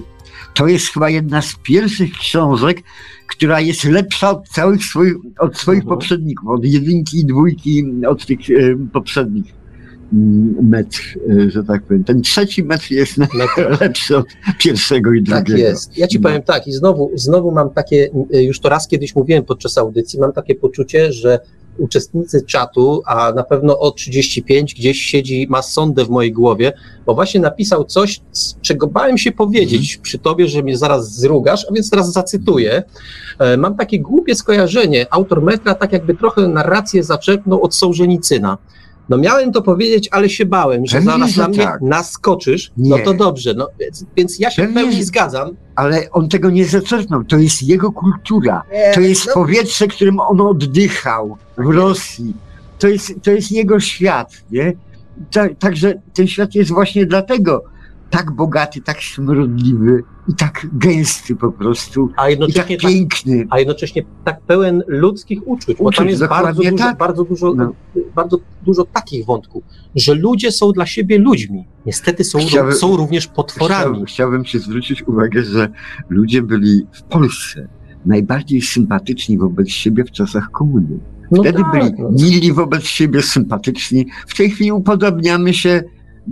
To 0.54 0.66
jest 0.66 0.86
chyba 0.86 1.10
jedna 1.10 1.42
z 1.42 1.54
pierwszych 1.62 2.12
książek, 2.12 2.82
która 3.28 3.60
jest 3.60 3.84
lepsza 3.84 4.30
od 4.30 4.48
całych 4.48 4.84
swoich, 4.84 5.14
od 5.38 5.56
swoich 5.56 5.82
mhm. 5.82 5.98
poprzedników, 5.98 6.48
od 6.48 6.64
jedynki 6.64 7.18
i 7.18 7.24
dwójki, 7.24 7.84
od 8.06 8.26
tych 8.26 8.50
y, 8.50 8.76
poprzednich 8.92 9.60
metr, 10.62 11.18
e, 11.30 11.50
że 11.50 11.64
tak 11.64 11.82
powiem. 11.82 12.04
Ten 12.04 12.22
trzeci 12.22 12.64
metr 12.64 12.90
jest 12.90 13.18
metr. 13.18 13.80
lepszy 13.80 14.16
od 14.16 14.26
pierwszego 14.58 15.12
i 15.12 15.24
tak 15.24 15.44
drugiego. 15.44 15.68
Tak 15.68 15.72
jest. 15.72 15.98
Ja 15.98 16.06
ci 16.06 16.20
no. 16.20 16.22
powiem 16.22 16.42
tak 16.42 16.66
i 16.66 16.72
znowu, 16.72 17.10
znowu 17.14 17.50
mam 17.50 17.70
takie, 17.70 18.08
e, 18.34 18.42
już 18.42 18.60
to 18.60 18.68
raz 18.68 18.88
kiedyś 18.88 19.14
mówiłem 19.14 19.44
podczas 19.44 19.78
audycji, 19.78 20.20
mam 20.20 20.32
takie 20.32 20.54
poczucie, 20.54 21.12
że 21.12 21.38
uczestnicy 21.78 22.42
czatu, 22.46 23.02
a 23.06 23.32
na 23.32 23.42
pewno 23.42 23.78
o 23.78 23.90
35 23.90 24.74
gdzieś 24.74 25.02
siedzi, 25.02 25.46
ma 25.50 25.62
sondę 25.62 26.04
w 26.04 26.10
mojej 26.10 26.32
głowie, 26.32 26.72
bo 27.06 27.14
właśnie 27.14 27.40
napisał 27.40 27.84
coś, 27.84 28.20
czego 28.62 28.86
bałem 28.86 29.18
się 29.18 29.32
powiedzieć 29.32 29.96
przy 29.96 30.18
tobie, 30.18 30.48
że 30.48 30.62
mnie 30.62 30.76
zaraz 30.76 31.14
zrugasz, 31.14 31.66
a 31.70 31.72
więc 31.72 31.90
teraz 31.90 32.12
zacytuję. 32.12 32.82
E, 33.38 33.56
mam 33.56 33.76
takie 33.76 34.00
głupie 34.00 34.34
skojarzenie. 34.34 35.06
Autor 35.10 35.42
metra 35.42 35.74
tak 35.74 35.92
jakby 35.92 36.14
trochę 36.14 36.48
narrację 36.48 37.04
zaczerpnął 37.04 37.62
od 37.62 37.74
Sołżenicyna. 37.74 38.58
No 39.10 39.18
miałem 39.18 39.52
to 39.52 39.62
powiedzieć, 39.62 40.08
ale 40.12 40.28
się 40.28 40.46
bałem, 40.46 40.86
że 40.86 40.96
Pewnie, 40.96 41.12
zaraz 41.12 41.30
że 41.30 41.42
na 41.42 41.48
mnie 41.48 41.58
tak. 41.58 41.80
naskoczysz. 41.80 42.72
No 42.76 42.96
Nie. 42.96 43.02
to 43.04 43.14
dobrze, 43.14 43.54
no, 43.54 43.68
więc, 43.80 44.04
więc 44.16 44.38
ja 44.38 44.50
się 44.50 44.62
w 44.62 44.66
Pewnie, 44.66 44.80
pełni 44.82 44.96
że- 44.96 45.04
zgadzam. 45.04 45.50
Ale 45.74 46.10
on 46.12 46.28
tego 46.28 46.50
nie 46.50 46.64
zaczerpnął. 46.66 47.24
To 47.24 47.36
jest 47.38 47.62
jego 47.62 47.92
kultura. 47.92 48.62
To 48.94 49.00
jest 49.00 49.26
no, 49.26 49.32
powietrze, 49.34 49.86
którym 49.86 50.20
on 50.20 50.40
oddychał 50.40 51.36
w 51.58 51.68
Rosji. 51.70 52.34
To 52.78 52.88
jest, 52.88 53.12
to 53.22 53.30
jest 53.30 53.52
jego 53.52 53.80
świat, 53.80 54.32
nie? 54.50 54.72
Ta, 55.32 55.48
także 55.58 55.94
ten 56.14 56.26
świat 56.26 56.54
jest 56.54 56.70
właśnie 56.70 57.06
dlatego 57.06 57.64
tak 58.10 58.30
bogaty, 58.30 58.80
tak 58.80 59.02
smrodliwy 59.02 60.02
i 60.28 60.34
tak 60.34 60.66
gęsty 60.72 61.36
po 61.36 61.52
prostu. 61.52 62.08
a 62.16 62.20
tak 62.22 62.30
jednocześnie 62.30 62.76
tak, 62.76 62.90
piękny. 62.90 63.46
a 63.50 63.58
jednocześnie 63.58 64.02
tak 64.24 64.40
pełen 64.40 64.82
ludzkich 64.86 65.48
uczuć, 65.48 65.76
bo 65.78 65.84
Uczuć, 65.84 65.96
tam 65.98 66.08
jest 66.08 66.26
bardzo 66.26 66.62
dużo, 66.62 66.76
tak. 66.76 66.98
bardzo, 66.98 67.24
dużo, 67.24 67.54
No. 67.54 67.72
bardzo 68.14 68.38
dużo 68.62 68.84
takich 68.84 69.26
wątków, 69.26 69.62
że 69.94 70.14
ludzie 70.14 70.52
są 70.52 70.72
dla 70.72 70.86
siebie 70.86 71.18
ludźmi. 71.18 71.64
Niestety 71.86 72.24
są, 72.24 72.38
Chciałbym- 72.38 72.74
są 72.74 72.96
również 72.96 73.26
potworami. 73.26 73.82
Chciałbym, 73.84 74.04
chciałbym 74.04 74.44
się 74.44 74.58
zwrócić 74.58 75.02
uwagę, 75.02 75.42
że 75.44 75.68
ludzie 76.08 76.42
byli 76.42 76.86
w 76.92 77.02
Polsce 77.02 77.68
najbardziej 78.06 78.62
sympatyczni 78.62 79.38
wobec 79.38 79.68
siebie 79.68 80.04
w 80.04 80.10
czasach 80.10 80.50
komuny. 80.50 80.98
No 81.30 81.42
Wtedy 81.42 81.58
tak, 81.62 81.72
byli 81.72 81.92
no. 82.02 82.10
mili 82.10 82.52
wobec 82.52 82.82
siebie, 82.84 83.22
sympatyczni. 83.22 84.06
W 84.26 84.36
tej 84.36 84.50
chwili 84.50 84.72
upodobniamy 84.72 85.54
się 85.54 85.82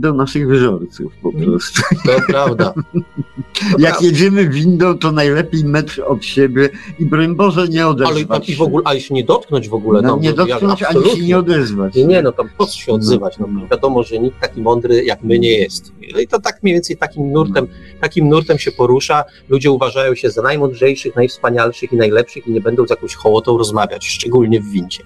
do 0.01 0.15
naszych 0.15 0.49
wyżorców 0.49 1.13
po 1.23 1.31
Mm. 1.31 1.45
prostu. 1.45 1.83
To 2.07 2.13
prawda. 2.27 2.73
To 2.75 2.83
Jak 3.79 3.91
prawda. 3.91 4.07
jedziemy 4.07 4.49
windą, 4.49 4.99
to 4.99 5.13
najlepiej 5.13 5.65
metr 5.65 6.03
od 6.07 6.25
siebie 6.25 6.69
i 6.99 7.07
broń 7.07 7.37
Boże 7.37 7.69
nie 7.69 7.81
Ale 7.85 7.91
odezwać 7.91 8.49
i 8.49 8.53
się. 8.53 8.59
w 8.59 8.63
ogóle, 8.63 8.83
ale 8.87 9.01
się 9.01 9.15
nie 9.15 9.25
dotknąć 9.25 9.69
w 9.69 9.75
ogóle. 9.75 10.03
no, 10.03 10.09
tam, 10.11 10.21
nie 10.21 10.33
to 10.33 10.47
ja- 10.47 10.55
dotknąć, 10.55 10.83
ani 10.83 11.11
się 11.11 11.23
nie 11.23 11.39
odezwać. 11.39 11.95
Nie, 11.95 12.05
nie, 12.05 12.23
no 12.23 12.33
tam 12.33 12.49
po 12.59 12.67
co 12.67 12.77
się 12.79 12.93
odzywać? 12.93 13.39
No, 13.39 13.47
No. 13.47 13.67
wiadomo, 13.71 14.03
że 14.03 14.19
nikt 14.19 14.41
taki 14.41 14.61
mądry 14.63 15.05
jak 15.05 15.23
my 15.23 15.39
nie 15.39 15.59
jest. 15.59 15.93
No 16.15 16.21
i 16.21 16.27
to 16.29 16.41
tak 16.41 16.63
mniej 16.63 16.75
więcej 16.75 16.97
takim 16.97 17.33
nurtem, 17.33 17.67
takim 18.01 18.29
nurtem 18.29 18.59
się 18.59 18.73
porusza. 18.73 19.25
Ludzie 19.49 19.71
uważają 19.71 20.15
się 20.15 20.31
za 20.31 20.43
najmądrzejszych, 20.43 21.17
najwspanialszych 21.17 21.93
i 21.93 21.97
najlepszych 21.97 22.47
i 22.47 22.53
nie 22.53 22.61
będą 22.61 22.87
z 22.87 22.91
jakąś 22.91 23.15
hołotą 23.15 23.59
rozmawiać, 23.59 24.07
szczególnie 24.07 24.61
w 24.61 24.65
wincie. 24.71 25.03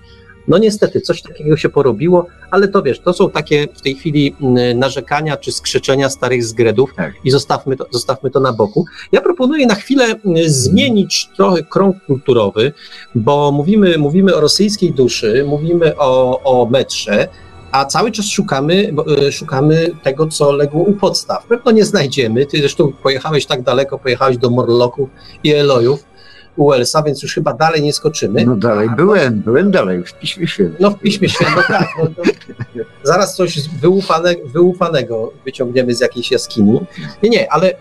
No 0.49 0.59
niestety, 0.59 1.01
coś 1.01 1.23
takiego 1.23 1.57
się 1.57 1.69
porobiło, 1.69 2.27
ale 2.51 2.69
to 2.69 2.83
wiesz, 2.83 3.01
to 3.01 3.13
są 3.13 3.31
takie 3.31 3.69
w 3.75 3.81
tej 3.81 3.95
chwili 3.95 4.37
mm, 4.41 4.79
narzekania 4.79 5.37
czy 5.37 5.53
skrzeczenia 5.53 6.11
starych 6.11 6.45
zgredów 6.45 6.95
Tak. 6.97 7.13
i 7.25 7.31
zostawmy 7.31 7.77
to, 7.77 7.87
zostawmy 7.91 8.31
to 8.31 8.41
na 8.41 8.53
boku. 8.53 8.85
Ja 9.13 9.21
proponuję 9.21 9.67
na 9.67 9.75
chwilę 9.75 10.05
mm, 10.05 10.19
zmienić 10.47 11.29
trochę 11.37 11.63
krąg 11.63 11.97
kulturowy, 12.07 12.73
bo 13.15 13.53
mówimy, 13.53 13.99
mówimy 13.99 14.35
o 14.35 14.41
rosyjskiej 14.41 14.93
duszy, 14.93 15.45
mówimy 15.49 15.97
o, 15.97 16.41
o 16.45 16.67
metrze, 16.71 17.29
a 17.73 17.85
cały 17.85 18.13
czas 18.13 18.27
szukamy, 18.27 18.95
e, 19.27 19.33
szukamy 19.33 19.91
tego, 20.03 20.27
co 20.27 20.53
legło 20.53 20.83
u 20.83 20.93
podstaw. 20.93 21.47
Pewno 21.47 21.71
nie 21.71 21.85
znajdziemy. 21.85 22.47
Ty 22.47 22.59
zresztą 22.59 22.93
pojechałeś 23.03 23.47
tak 23.47 23.63
daleko, 23.63 23.99
pojechałeś 23.99 24.37
do 24.39 24.51
Morloków 24.51 25.09
i 25.45 25.53
Elojów 25.53 26.12
u 26.57 26.73
Elsa, 26.73 27.03
więc 27.03 27.23
już 27.23 27.35
chyba 27.35 27.53
dalej 27.55 27.83
nie 27.83 27.93
skoczymy. 27.93 28.45
No 28.45 28.57
dalej, 28.57 28.89
A, 28.93 28.97
byłem, 28.97 29.41
byłem 29.41 29.71
dalej, 29.71 30.05
w 30.05 30.13
Piśmie 30.19 30.47
Świętym. 30.47 30.77
No 30.81 30.91
w 30.91 30.99
Piśmie 30.99 31.29
Świętym, 31.29 31.63
tak. 31.69 31.89
No, 31.99 32.07
to 32.07 32.23
zaraz 33.13 33.37
coś 33.37 33.69
wyłupane, 33.69 34.35
wyłupanego 34.45 35.33
wyciągniemy 35.45 35.95
z 35.95 36.01
jakiejś 36.01 36.31
jaskini. 36.31 36.81
Nie, 37.23 37.29
nie, 37.31 37.53
ale 37.53 37.75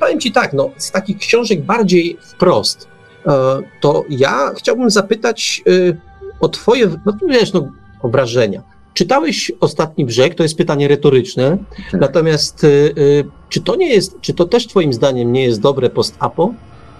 powiem- 0.00 0.20
Ci 0.20 0.32
tak, 0.32 0.52
no, 0.52 0.70
z 0.76 0.90
takich 0.90 1.18
książek 1.18 1.62
bardziej 1.62 2.18
wprost, 2.20 2.88
e, 3.26 3.30
to 3.80 4.04
ja 4.08 4.50
chciałbym 4.56 4.90
zapytać 4.90 5.62
e, 5.90 5.96
o 6.40 6.48
Twoje, 6.48 6.90
no 7.06 7.12
wiesz, 7.28 7.52
no, 7.52 7.68
o 8.02 8.08
wrażenia. 8.08 8.62
Czytałeś 8.94 9.52
Ostatni 9.60 10.04
Brzeg, 10.04 10.34
to 10.34 10.42
jest 10.42 10.56
pytanie 10.56 10.88
retoryczne, 10.88 11.58
Tak. 11.92 12.00
natomiast 12.00 12.64
e, 12.64 12.68
czy 13.48 13.60
to 13.60 13.76
nie 13.76 13.88
jest, 13.94 14.20
czy 14.20 14.34
to 14.34 14.44
też 14.44 14.66
Twoim 14.66 14.92
zdaniem 14.92 15.32
nie 15.32 15.44
jest 15.44 15.60
dobre 15.60 15.90
post-apo? 15.90 16.54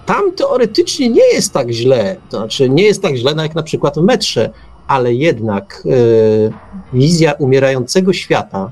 Tam 0.07 0.33
teoretycznie 0.33 1.09
nie 1.09 1.27
jest 1.33 1.53
tak 1.53 1.71
źle, 1.71 2.17
to 2.31 2.37
znaczy 2.37 2.69
nie 2.71 2.83
jest 2.83 3.03
tak 3.03 3.17
źle 3.17 3.35
no 3.35 3.43
jak 3.43 3.55
na 3.55 3.63
przykład 3.63 3.99
w 3.99 4.03
metrze, 4.03 4.51
ale 4.87 5.15
jednak 5.15 5.83
e, 5.87 6.99
wizja 6.99 7.33
umierającego 7.33 8.13
świata, 8.13 8.71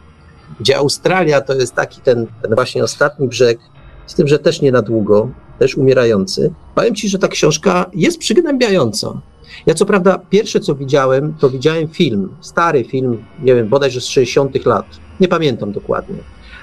gdzie 0.61 0.77
Australia 0.77 1.41
to 1.41 1.55
jest 1.55 1.75
taki 1.75 2.01
ten, 2.01 2.27
ten 2.43 2.55
właśnie 2.55 2.85
ostatni 2.85 3.29
brzeg, 3.29 3.59
z 4.07 4.15
tym, 4.15 4.29
że 4.29 4.39
też 4.39 4.61
nie 4.61 4.73
na 4.73 4.83
długo, 4.83 5.29
też 5.59 5.77
umierający. 5.77 6.53
Powiem 6.75 6.95
ci, 6.95 7.09
że 7.09 7.19
ta 7.19 7.29
książka 7.29 7.91
jest 7.95 8.19
przygnębiająca. 8.19 9.21
Ja 9.67 9.75
co 9.75 9.87
prawda 9.87 10.19
pierwsze 10.31 10.61
co 10.61 10.75
widziałem, 10.75 11.35
to 11.41 11.51
widziałem 11.51 11.89
film, 11.89 12.29
stary 12.41 12.85
film, 12.85 13.25
nie 13.43 13.55
wiem, 13.55 13.69
bodajże 13.69 14.01
z 14.01 14.07
60 14.07 14.67
lat, 14.67 14.87
nie 15.21 15.29
pamiętam 15.29 15.73
dokładnie, 15.73 16.17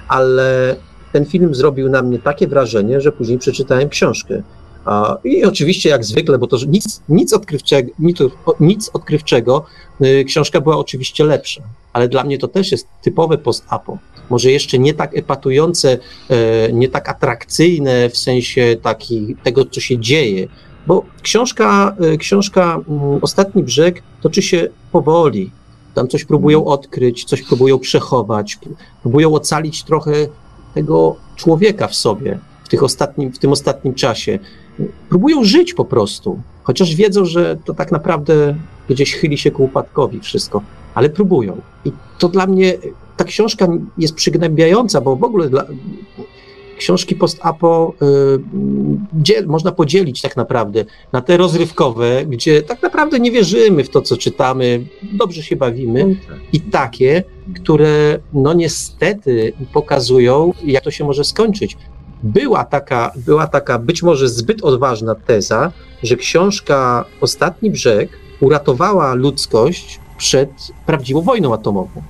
ale 0.07 0.76
ten 1.14 1.26
film 1.26 1.55
zrobił 1.55 1.89
na 1.89 2.01
mnie 2.01 2.20
takie 2.20 2.47
wrażenie, 2.47 3.01
że 3.01 3.12
później 3.12 3.38
przeczytałem 3.38 3.89
książkę. 3.89 4.43
I 5.24 5.43
oczywiście 5.43 5.89
jak 5.89 6.05
zwykle, 6.05 6.38
bo 6.38 6.47
to 6.47 6.57
nic, 6.68 7.01
nic, 7.10 7.34
odkrywczego, 7.34 7.91
nic, 8.60 8.89
odkrywczego, 8.93 9.66
y, 10.01 10.24
książka 10.24 10.62
była 10.62 10.78
oczywiście 10.78 11.24
lepsza, 11.24 11.62
ale 11.93 12.07
dla 12.07 12.24
mnie 12.24 12.38
to 12.38 12.47
też 12.47 12.72
jest 12.72 12.88
typowe 13.01 13.38
post-apo. 13.38 13.97
Może 14.30 14.51
jeszcze 14.51 14.80
nie 14.80 14.93
tak 14.93 15.18
epatujące, 15.18 15.97
e, 16.30 16.74
nie 16.74 16.89
tak 16.89 17.10
atrakcyjne 17.10 18.10
w 18.10 18.18
sensie 18.18 18.76
taki, 18.82 19.36
tego, 19.43 19.66
co 19.66 19.82
się 19.82 19.99
dzieje, 19.99 20.47
bo 20.88 21.05
książka, 21.22 21.95
e, 21.99 22.18
książka 22.18 22.80
mm, 22.89 23.20
Ostatni 23.22 23.64
Brzeg 23.64 24.03
toczy 24.22 24.41
się 24.41 24.68
powoli. 24.91 25.51
Tam 25.93 26.07
coś 26.07 26.26
próbują 26.26 26.66
odkryć, 26.66 27.24
coś 27.24 27.41
próbują 27.41 27.80
przechować, 27.80 28.57
próbują 29.01 29.34
ocalić 29.34 29.84
trochę 29.84 30.12
tego 30.74 31.15
człowieka 31.36 31.88
w 31.88 31.95
sobie 31.95 32.39
w, 32.63 32.70
tych 32.70 32.84
ostatnim, 32.84 33.32
w 33.32 33.39
tym 33.39 33.51
ostatnim 33.51 33.93
czasie. 33.93 34.39
Próbują 35.09 35.43
żyć 35.43 35.74
po 35.74 35.86
prostu, 35.86 36.39
chociaż 36.63 36.95
wiedzą, 36.95 37.26
że 37.26 37.57
to 37.65 37.74
tak 37.74 37.91
naprawdę 37.91 38.55
gdzieś 38.89 39.15
chyli 39.15 39.38
się 39.38 39.51
ku 39.51 39.63
upadkowi 39.63 40.20
wszystko, 40.20 40.61
ale 40.95 41.09
próbują. 41.09 41.61
I 41.86 41.91
to 42.20 42.30
dla 42.30 42.47
mnie 42.47 42.78
ta 43.17 43.24
książka 43.24 43.67
jest 43.97 44.15
przygnębiająca, 44.15 45.01
bo 45.01 45.15
w 45.15 45.24
ogóle 45.24 45.49
dla, 45.49 45.65
książki 46.80 47.15
post-apo 47.15 47.93
y, 49.38 49.47
można 49.47 49.71
podzielić 49.71 50.21
tak 50.21 50.38
naprawdę 50.38 50.86
na 51.11 51.21
te 51.21 51.38
rozrywkowe, 51.38 52.25
gdzie 52.25 52.61
tak 52.61 52.82
naprawdę 52.82 53.19
nie 53.19 53.32
wierzymy 53.32 53.84
w 53.84 53.89
to, 53.89 54.01
co 54.01 54.17
czytamy, 54.17 54.86
dobrze 55.03 55.43
się 55.43 55.55
bawimy, 55.55 56.15
i 56.53 56.61
takie, 56.61 57.23
które 57.55 58.19
no 58.34 58.53
niestety 58.53 59.53
pokazują, 59.73 60.53
jak 60.63 60.84
to 60.84 60.91
się 60.91 61.03
może 61.03 61.23
skończyć. 61.23 61.77
Była 62.23 62.64
taka, 62.64 63.11
była 63.15 63.47
taka 63.47 63.80
być 63.80 64.03
może 64.03 64.30
zbyt 64.30 64.64
odważna 64.64 65.15
teza, 65.15 65.72
że 66.03 66.15
książka 66.15 67.06
Ostatni 67.22 67.72
Brzeg 67.72 68.10
uratowała 68.39 69.14
ludzkość 69.14 69.99
przed 70.18 70.49
prawdziwą 70.85 71.22
wojną 71.22 71.53
atomową. 71.53 72.01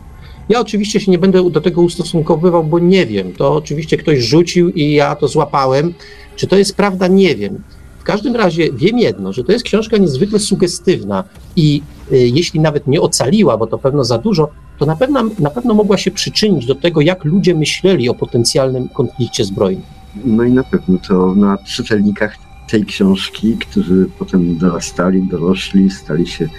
Ja 0.50 0.60
oczywiście 0.60 1.00
się 1.00 1.12
nie 1.12 1.18
będę 1.18 1.50
do 1.50 1.62
tego 1.62 1.82
ustosunkowywał, 1.82 2.64
bo 2.64 2.80
nie 2.80 3.06
wiem. 3.06 3.34
To 3.34 3.56
oczywiście 3.56 3.98
ktoś 3.98 4.20
rzucił 4.20 4.70
i 4.70 4.92
ja 4.92 5.16
to 5.16 5.28
złapałem. 5.28 5.94
Czy 6.36 6.48
to 6.48 6.58
jest 6.58 6.76
prawda? 6.76 7.08
Nie 7.08 7.36
wiem. 7.36 7.62
W 8.00 8.04
każdym 8.04 8.36
razie 8.36 8.72
wiem 8.74 9.00
jedno, 9.00 9.34
że 9.34 9.44
to 9.44 9.52
jest 9.52 9.66
książka 9.66 9.98
niezwykle 9.98 10.40
sugestywna 10.40 11.24
i 11.56 11.82
y, 12.12 12.18
jeśli 12.18 12.60
nawet 12.60 12.88
nie 12.88 13.02
ocaliła, 13.02 13.58
bo 13.58 13.68
to 13.68 13.78
pewno 13.78 14.04
za 14.04 14.18
dużo, 14.18 14.50
to 14.80 14.86
na 14.86 14.96
pewno, 14.96 15.24
na 15.40 15.50
pewno 15.50 15.74
mogła 15.74 15.98
się 15.98 16.12
przyczynić 16.12 16.66
do 16.66 16.76
tego, 16.76 17.02
jak 17.02 17.26
ludzie 17.26 17.56
myśleli 17.56 18.10
o 18.10 18.14
potencjalnym 18.14 18.90
konflikcie 18.90 19.46
zbrojnym. 19.46 19.84
No 20.26 20.44
i 20.44 20.52
na 20.52 20.64
pewno 20.64 20.98
to 21.08 21.36
na 21.36 21.58
czytelnikach 21.58 22.36
tej 22.70 22.86
książki, 22.86 23.58
którzy 23.58 24.10
potem 24.20 24.58
dorastali, 24.58 25.22
dorośli, 25.22 25.90
stali 25.90 26.28
się 26.28 26.50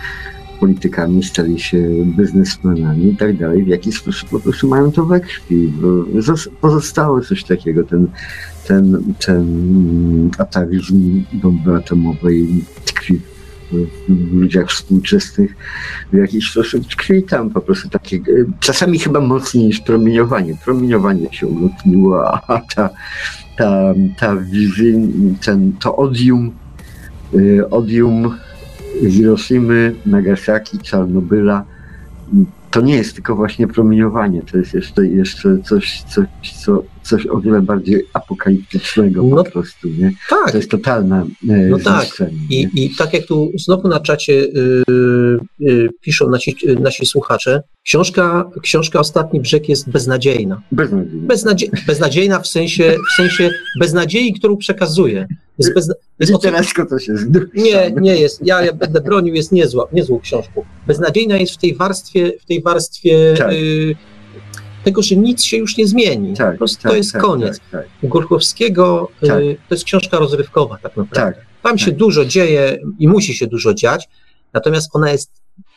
politykami, 0.61 1.23
stali 1.25 1.61
się 1.61 1.89
biznesmenami 2.05 3.13
i 3.13 3.17
tak 3.17 3.37
dalej, 3.37 3.65
w 3.65 3.69
jaki 3.69 3.93
sposób 3.93 4.29
po 4.29 4.41
prostu 4.41 4.69
mają 4.69 4.93
to 4.93 5.07
we 5.07 5.21
krwi. 5.21 5.73
Pozostało 6.61 7.21
coś 7.21 7.45
takiego, 7.45 7.85
ten, 7.85 8.07
ten, 8.67 9.15
ten 9.27 10.31
atawizm 10.39 11.25
bomby 11.33 11.77
atomowej 11.77 12.65
tkwi 12.85 13.21
w, 14.09 14.35
ludziach 14.35 14.69
współczesnych, 14.69 15.57
w 16.13 16.17
jakiś 16.17 16.51
sposób 16.51 16.87
tkwi 16.87 17.23
tam 17.23 17.51
po 17.51 17.61
prostu 17.61 17.89
takie, 17.89 18.21
czasami 18.61 18.99
chyba 18.99 19.21
mocniej 19.21 19.65
niż 19.65 19.81
promieniowanie. 19.81 20.55
Promieniowanie 20.65 21.33
się 21.33 21.47
ulotniło, 21.47 22.35
a 22.35 22.61
ta, 22.75 22.91
ta, 23.57 23.95
ta 24.19 24.37
wizja, 24.37 24.99
ten, 25.45 25.73
to 25.73 25.97
odium, 25.97 26.53
y, 27.35 27.71
odium 27.71 28.35
Hiroshimy, 29.09 29.95
Nagasaki, 30.07 30.79
Czarnobyla, 30.79 31.65
to 32.71 32.81
nie 32.81 32.97
jest 32.97 33.15
tylko 33.15 33.37
właśnie 33.37 33.69
promieniowanie, 33.69 34.43
to 34.53 34.59
jest 34.59 34.75
jeszcze, 34.75 35.07
jeszcze 35.07 35.59
coś, 35.65 36.03
coś, 36.03 36.27
co, 36.65 36.83
coś 37.03 37.27
o 37.27 37.41
wiele 37.41 37.63
bardziej 37.63 38.07
apokaliptycznego 38.13 39.23
No, 39.23 39.45
po 39.45 39.51
prostu, 39.51 39.89
nie? 39.89 40.13
Tak, 40.29 40.51
To 40.51 40.57
jest 40.57 40.71
totalne 40.71 41.27
e, 41.49 41.57
No 41.69 41.79
tak. 41.79 42.07
I? 42.51 42.69
I 42.75 42.91
tak 42.97 43.13
jak 43.15 43.27
tu 43.27 43.51
znowu 43.55 43.89
na 43.89 44.01
czacie 44.01 44.33
y, 44.33 44.85
y, 45.61 45.89
piszą 46.01 46.31
nasi, 46.31 46.57
nasi 46.81 47.07
słuchacze, 47.07 47.63
książka, 47.85 48.51
książka 48.63 49.01
Ostatni 49.01 49.41
Brzeg 49.41 49.69
jest 49.69 49.91
beznadziejna. 49.91 50.63
Beznadziejnie. 50.73 51.27
Beznadzie, 51.27 51.67
beznadziejna 51.87 52.41
w 52.41 52.47
sensie, 52.47 52.97
w 53.13 53.17
sensie 53.17 53.51
beznadziei, 53.81 54.33
którą 54.33 54.57
przekazuje. 54.57 55.27
Jest 55.61 55.75
bezna, 55.75 55.95
jest 56.19 56.35
o 56.35 56.39
tym, 56.39 56.51
Literasko 56.51 56.87
to 56.87 56.99
się 56.99 57.17
zdumie. 57.17 57.47
nie, 57.55 57.91
nie 58.01 58.17
jest. 58.17 58.47
Ja, 58.47 58.63
ja 58.65 58.73
będę 58.73 59.01
bronił, 59.01 59.35
jest 59.35 59.53
niezła, 59.53 59.89
niezłą 59.93 60.21
książką. 60.21 60.65
Beznadziejna 60.87 61.37
jest 61.37 61.53
w 61.55 61.59
tej 61.59 61.75
warstwie, 61.77 62.33
w 62.41 62.45
tej 62.45 62.63
warstwie 62.63 63.35
Tak. 63.39 63.53
y, 63.53 63.95
tego, 64.85 65.03
że 65.03 65.17
nic 65.17 65.43
się 65.45 65.57
już 65.57 65.77
nie 65.77 65.87
zmieni. 65.87 66.37
Tak, 66.37 66.59
tak, 66.59 66.69
to 66.83 66.97
jest 66.97 67.13
tak, 67.13 67.23
koniec. 67.23 67.59
Tak, 67.59 67.71
tak, 68.01 68.11
Górkowskiego 68.11 69.09
y, 69.23 69.27
Tak. 69.27 69.39
to 69.69 69.75
jest 69.75 69.85
książka 69.85 70.19
rozrywkowa 70.19 70.79
tak 70.83 70.97
naprawdę. 70.97 71.41
Tam 71.63 71.79
się 71.79 71.93
dużo 71.93 72.25
dzieje 72.25 72.79
i 72.99 73.09
musi 73.09 73.35
się 73.35 73.47
dużo 73.47 73.75
dziać, 73.75 74.09
natomiast 74.53 74.91
ona 74.93 75.11
jest 75.11 75.31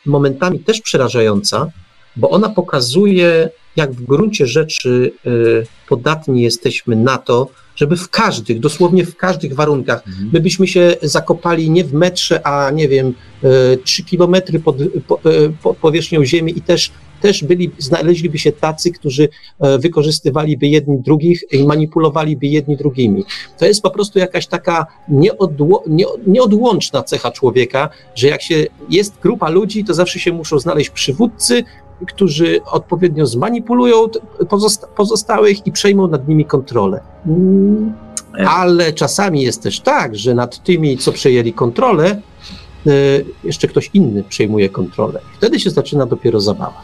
momentami 0.06 0.60
też 0.60 0.82
przerażająca, 0.82 1.68
bo 2.16 2.30
ona 2.30 2.50
pokazuje, 2.50 3.50
jak 3.76 3.92
w 3.92 4.04
gruncie 4.04 4.48
rzeczy 4.48 5.12
y, 5.28 5.66
podatni 5.90 6.42
jesteśmy 6.42 6.96
na 6.96 7.18
to, 7.18 7.48
żeby 7.76 7.96
w 7.98 8.10
każdych, 8.10 8.60
dosłownie 8.60 9.06
w 9.06 9.16
każdych 9.16 9.56
warunkach, 9.56 10.04
Mhm. 10.08 10.30
my 10.34 10.40
byśmy 10.40 10.68
się 10.68 10.96
zakopali 11.02 11.70
nie 11.70 11.84
w 11.84 11.94
metrze, 11.94 12.48
a 12.48 12.72
nie 12.72 12.88
wiem, 12.88 13.14
y, 13.44 13.78
trzy 13.84 14.04
kilometry 14.04 14.60
pod, 14.60 14.78
po, 15.08 15.20
pod 15.64 15.78
powierzchnią 15.78 16.26
ziemi 16.26 16.58
i 16.58 16.62
też, 16.62 16.92
też 17.22 17.44
byli, 17.44 17.72
znaleźliby 17.78 18.40
się 18.40 18.52
tacy, 18.52 18.92
którzy 18.92 19.30
e, 19.60 19.78
wykorzystywaliby 19.80 20.68
jedni 20.68 21.00
drugich 21.00 21.44
i 21.52 21.64
manipulowaliby 21.64 22.48
jedni 22.48 22.78
drugimi. 22.78 23.24
To 23.58 23.66
jest 23.66 23.82
po 23.82 23.90
prostu 23.90 24.20
jakaś 24.20 24.48
taka 24.48 24.86
nieodło, 25.10 25.84
nie, 25.88 26.06
nieodłączna 26.28 27.04
cecha 27.04 27.32
człowieka, 27.32 27.90
że 28.16 28.28
jak 28.28 28.42
się 28.42 28.66
jest 28.90 29.14
grupa 29.22 29.50
ludzi, 29.50 29.84
to 29.84 29.94
zawsze 29.94 30.20
się 30.20 30.32
muszą 30.32 30.60
znaleźć 30.60 30.90
przywódcy, 30.90 31.64
którzy 32.08 32.60
odpowiednio 32.66 33.26
zmanipulują 33.26 33.98
pozosta- 34.40 34.88
pozostałych 34.96 35.68
i 35.68 35.72
przejmą 35.72 36.08
nad 36.08 36.28
nimi 36.28 36.46
kontrolę. 36.46 37.00
Mm, 37.26 37.94
Ale 38.48 38.94
czasami 38.94 39.42
jest 39.42 39.64
też 39.64 39.80
tak, 39.80 40.16
że 40.16 40.34
nad 40.34 40.64
tymi, 40.64 40.98
co 40.98 41.12
przejęli 41.12 41.54
kontrolę, 41.54 42.22
y, 42.88 43.26
jeszcze 43.44 43.68
ktoś 43.68 43.90
inny 43.94 44.24
przejmuje 44.24 44.70
kontrolę. 44.70 45.20
Wtedy 45.38 45.60
się 45.60 45.70
zaczyna 45.70 46.06
dopiero 46.06 46.40
zabawa. 46.40 46.82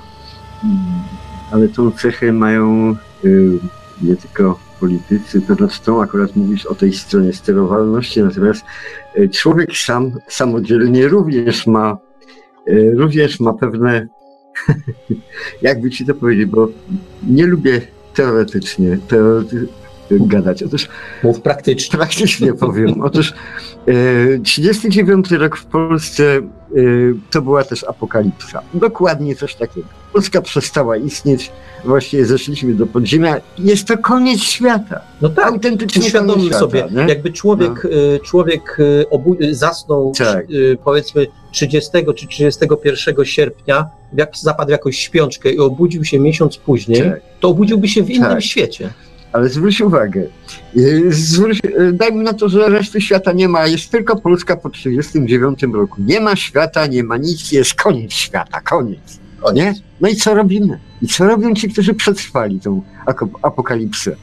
Ale 1.51 1.67
tą 1.67 1.91
cechę 1.91 2.31
mają 2.31 2.95
y, 3.25 3.59
nie 4.01 4.15
tylko 4.15 4.59
politycy, 4.79 5.41
to 5.41 5.55
znaczy 5.55 5.81
tą 5.81 6.01
akurat 6.01 6.35
mówisz 6.35 6.65
o 6.65 6.75
tej 6.75 6.93
stronie 6.93 7.33
sterowalności, 7.33 8.23
natomiast 8.23 8.63
y, 9.17 9.29
człowiek 9.29 9.77
sam 9.77 10.11
samodzielnie 10.27 11.07
również 11.07 11.67
ma 11.67 11.97
również 12.95 13.39
ma 13.39 13.53
pewne 13.53 14.07
jakby 15.61 15.89
ci 15.89 16.05
to 16.05 16.15
powiedzieć, 16.15 16.45
bo 16.45 16.67
nie 17.27 17.45
lubię 17.45 17.81
teoretycznie 18.13 18.97
teorety, 19.07 19.67
gadać. 20.11 20.63
Otóż 20.63 20.87
Mów 21.23 21.41
praktycznie. 21.41 21.97
Praktycznie 21.97 22.53
powiem. 22.53 23.01
Otóż 23.01 23.33
e, 23.87 24.39
39 24.43 25.31
rok 25.31 25.57
w 25.57 25.65
Polsce 25.65 26.23
e, 26.37 26.41
to 27.31 27.41
była 27.41 27.63
też 27.63 27.83
apokalipsa. 27.83 28.61
Dokładnie 28.73 29.35
coś 29.35 29.55
takiego. 29.55 29.87
Polska 30.13 30.41
przestała 30.41 30.97
istnieć, 30.97 31.51
właściwie 31.85 32.25
zeszliśmy 32.25 32.73
do 32.73 32.87
podziemia. 32.87 33.35
Jest 33.59 33.87
to 33.87 33.97
koniec 33.97 34.41
świata. 34.41 35.01
No 35.21 35.29
tak, 35.29 35.45
Autentycznie 35.45 36.01
uświadommy 36.05 36.41
świata. 36.43 36.59
sobie, 36.59 36.87
nie? 36.91 37.01
jakby 37.01 37.31
człowiek, 37.31 37.85
y, 37.85 38.19
człowiek 38.25 38.77
y, 38.79 39.05
obu- 39.11 39.37
zasnął 39.53 40.13
Tak. 40.17 40.45
powiedzmy 40.83 41.27
30 41.51 41.91
czy 42.15 42.27
31 42.27 43.25
sierpnia, 43.25 43.85
jak 44.13 44.37
zapadł 44.37 44.71
jakąś 44.71 44.97
śpiączkę 44.99 45.51
i 45.51 45.59
obudził 45.59 46.03
się 46.05 46.19
miesiąc 46.19 46.57
później, 46.57 47.01
Tak. 47.03 47.21
to 47.39 47.49
obudziłby 47.49 47.87
się 47.87 48.03
w 48.03 48.09
innym 48.09 48.29
Tak. 48.29 48.43
świecie. 48.43 48.89
Ale 49.33 49.49
zwróć 49.49 49.81
uwagę, 49.81 50.23
e, 50.77 50.81
zwróć, 51.09 51.59
e, 51.77 51.91
dajmy 51.91 52.23
na 52.23 52.33
to, 52.33 52.49
że 52.49 52.69
reszty 52.69 53.01
świata 53.01 53.31
nie 53.31 53.49
ma, 53.49 53.67
jest 53.67 53.91
tylko 53.91 54.15
Polska 54.15 54.57
po 54.57 54.69
39 54.69 55.73
roku. 55.73 56.01
Nie 56.01 56.19
ma 56.19 56.35
świata, 56.35 56.87
nie 56.87 57.03
ma 57.03 57.17
nic, 57.17 57.51
jest 57.51 57.73
koniec 57.73 58.13
świata, 58.13 58.61
koniec. 58.61 59.19
Nie? 59.53 59.73
No 60.01 60.09
i 60.09 60.15
co 60.15 60.33
robimy? 60.33 60.79
I 61.01 61.07
co 61.07 61.27
robią 61.27 61.53
ci, 61.53 61.69
którzy 61.69 61.93
przetrwali 61.93 62.59
tą 62.59 62.81
apokalipsę? 63.41 64.15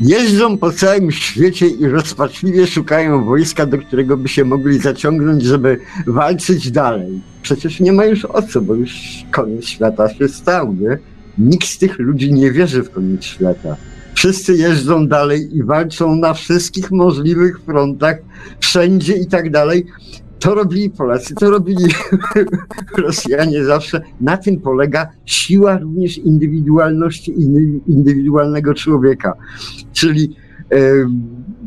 Jeżdżą 0.00 0.58
po 0.58 0.72
całym 0.72 1.10
świecie 1.10 1.66
i 1.66 1.86
rozpaczliwie 1.86 2.66
szukają 2.66 3.24
wojska, 3.24 3.66
do 3.66 3.78
którego 3.78 4.16
by 4.16 4.28
się 4.28 4.44
mogli 4.44 4.78
zaciągnąć, 4.78 5.42
żeby 5.42 5.80
walczyć 6.06 6.70
dalej. 6.70 7.20
Przecież 7.42 7.80
nie 7.80 7.92
ma 7.92 8.04
już 8.04 8.24
o 8.24 8.42
co, 8.42 8.60
bo 8.60 8.74
już 8.74 9.24
koniec 9.30 9.64
świata 9.64 10.14
się 10.14 10.28
stał, 10.28 10.74
nie? 10.74 10.98
Nikt 11.38 11.68
z 11.68 11.78
tych 11.78 11.98
ludzi 11.98 12.32
nie 12.32 12.52
wierzy 12.52 12.82
w 12.82 12.90
koniec 12.90 13.24
świata. 13.24 13.76
Wszyscy 14.18 14.54
jeżdżą 14.56 15.08
dalej 15.08 15.56
i 15.56 15.62
walczą 15.62 16.16
na 16.16 16.34
wszystkich 16.34 16.90
możliwych 16.90 17.60
frontach, 17.60 18.16
wszędzie 18.60 19.16
i 19.16 19.26
tak 19.26 19.50
dalej. 19.50 19.86
To 20.38 20.54
robili 20.54 20.90
Polacy, 20.90 21.34
to 21.34 21.50
robili 21.50 21.84
Rosjanie 23.06 23.64
zawsze. 23.64 24.00
Na 24.20 24.36
tym 24.36 24.60
polega 24.60 25.10
siła 25.26 25.78
również 25.78 26.18
indywidualności 26.18 27.32
indy- 27.32 27.80
indywidualnego 27.86 28.74
człowieka. 28.74 29.34
Czyli 29.92 30.36
e, 30.72 30.76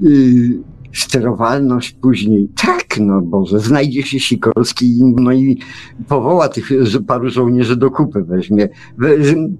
y, 0.08 0.71
sterowalność 0.94 1.92
później. 1.92 2.50
Tak, 2.66 3.00
no 3.00 3.22
Boże, 3.22 3.60
znajdzie 3.60 4.04
się 4.04 4.20
Sikorski 4.20 5.02
no 5.16 5.32
i 5.32 5.60
powoła 6.08 6.50
tych 6.50 6.70
paru 7.08 7.30
żołnierzy 7.30 7.76
do 7.76 7.92
kupy 7.92 8.24
weźmie. 8.24 8.70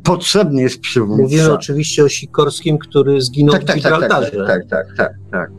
Potrzebny 0.04 0.62
jest 0.62 0.80
przywódca. 0.80 1.24
Mówimy 1.24 1.54
oczywiście 1.54 2.04
o 2.04 2.10
Sikorskim, 2.10 2.78
który 2.78 3.22
zginął 3.22 3.54
Tak, 3.54 3.64
w 3.64 3.66
tak, 3.66 3.76
tak, 3.76 3.84
tak, 3.84 3.94
Gibraltarze. 4.02 4.46
tak, 4.48 4.66
tak, 4.70 4.88
tak, 4.98 5.18
tak, 5.32 5.52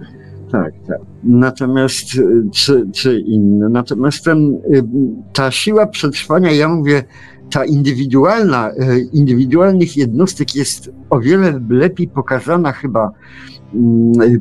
tak, 0.53 0.73
tak. 0.89 0.99
Natomiast 1.25 2.15
y, 2.15 2.43
czy, 2.53 2.87
czy 2.95 3.21
inne, 3.21 3.69
natomiast 3.69 4.25
ten, 4.25 4.59
y, 4.75 4.85
ta 5.33 5.51
siła 5.51 5.87
przetrwania, 5.87 6.53
ja 6.53 6.69
mówię, 6.69 7.05
ta 7.51 7.65
indywidualna, 7.65 8.71
y, 8.71 9.09
indywidualnych 9.13 9.97
jednostek 9.97 10.55
jest 10.55 10.91
o 11.11 11.21
wiele 11.21 11.61
lepiej 11.71 12.09
pokazana 12.09 12.73
chyba, 12.73 13.11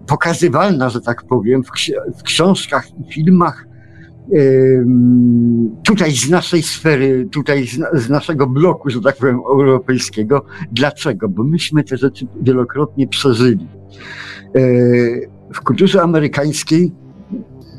pokazywalna, 0.08 0.90
że 0.90 1.02
tak 1.02 1.24
powiem, 1.24 1.64
w, 1.64 1.68
ksi- 1.72 2.18
w 2.20 2.24
książkach 2.24 2.88
i 3.00 3.14
filmach 3.14 3.68
tutaj 5.84 6.12
z 6.12 6.30
naszej 6.30 6.64
sfery, 6.64 7.28
tutaj 7.32 7.68
z, 7.68 7.78
na- 7.78 7.90
z 7.94 8.10
naszego 8.10 8.48
bloku, 8.48 8.90
że 8.90 9.02
tak 9.02 9.18
powiem, 9.18 9.36
europejskiego. 9.36 10.46
Dlaczego? 10.72 11.30
Bo 11.30 11.44
myśmy 11.44 11.84
te 11.84 11.98
rzeczy 11.98 12.28
wielokrotnie 12.42 13.08
przeżyli. 13.08 13.68
Yy, 14.56 15.30
W 15.54 15.62
kulturze 15.62 16.02
amerykańskiej 16.02 16.92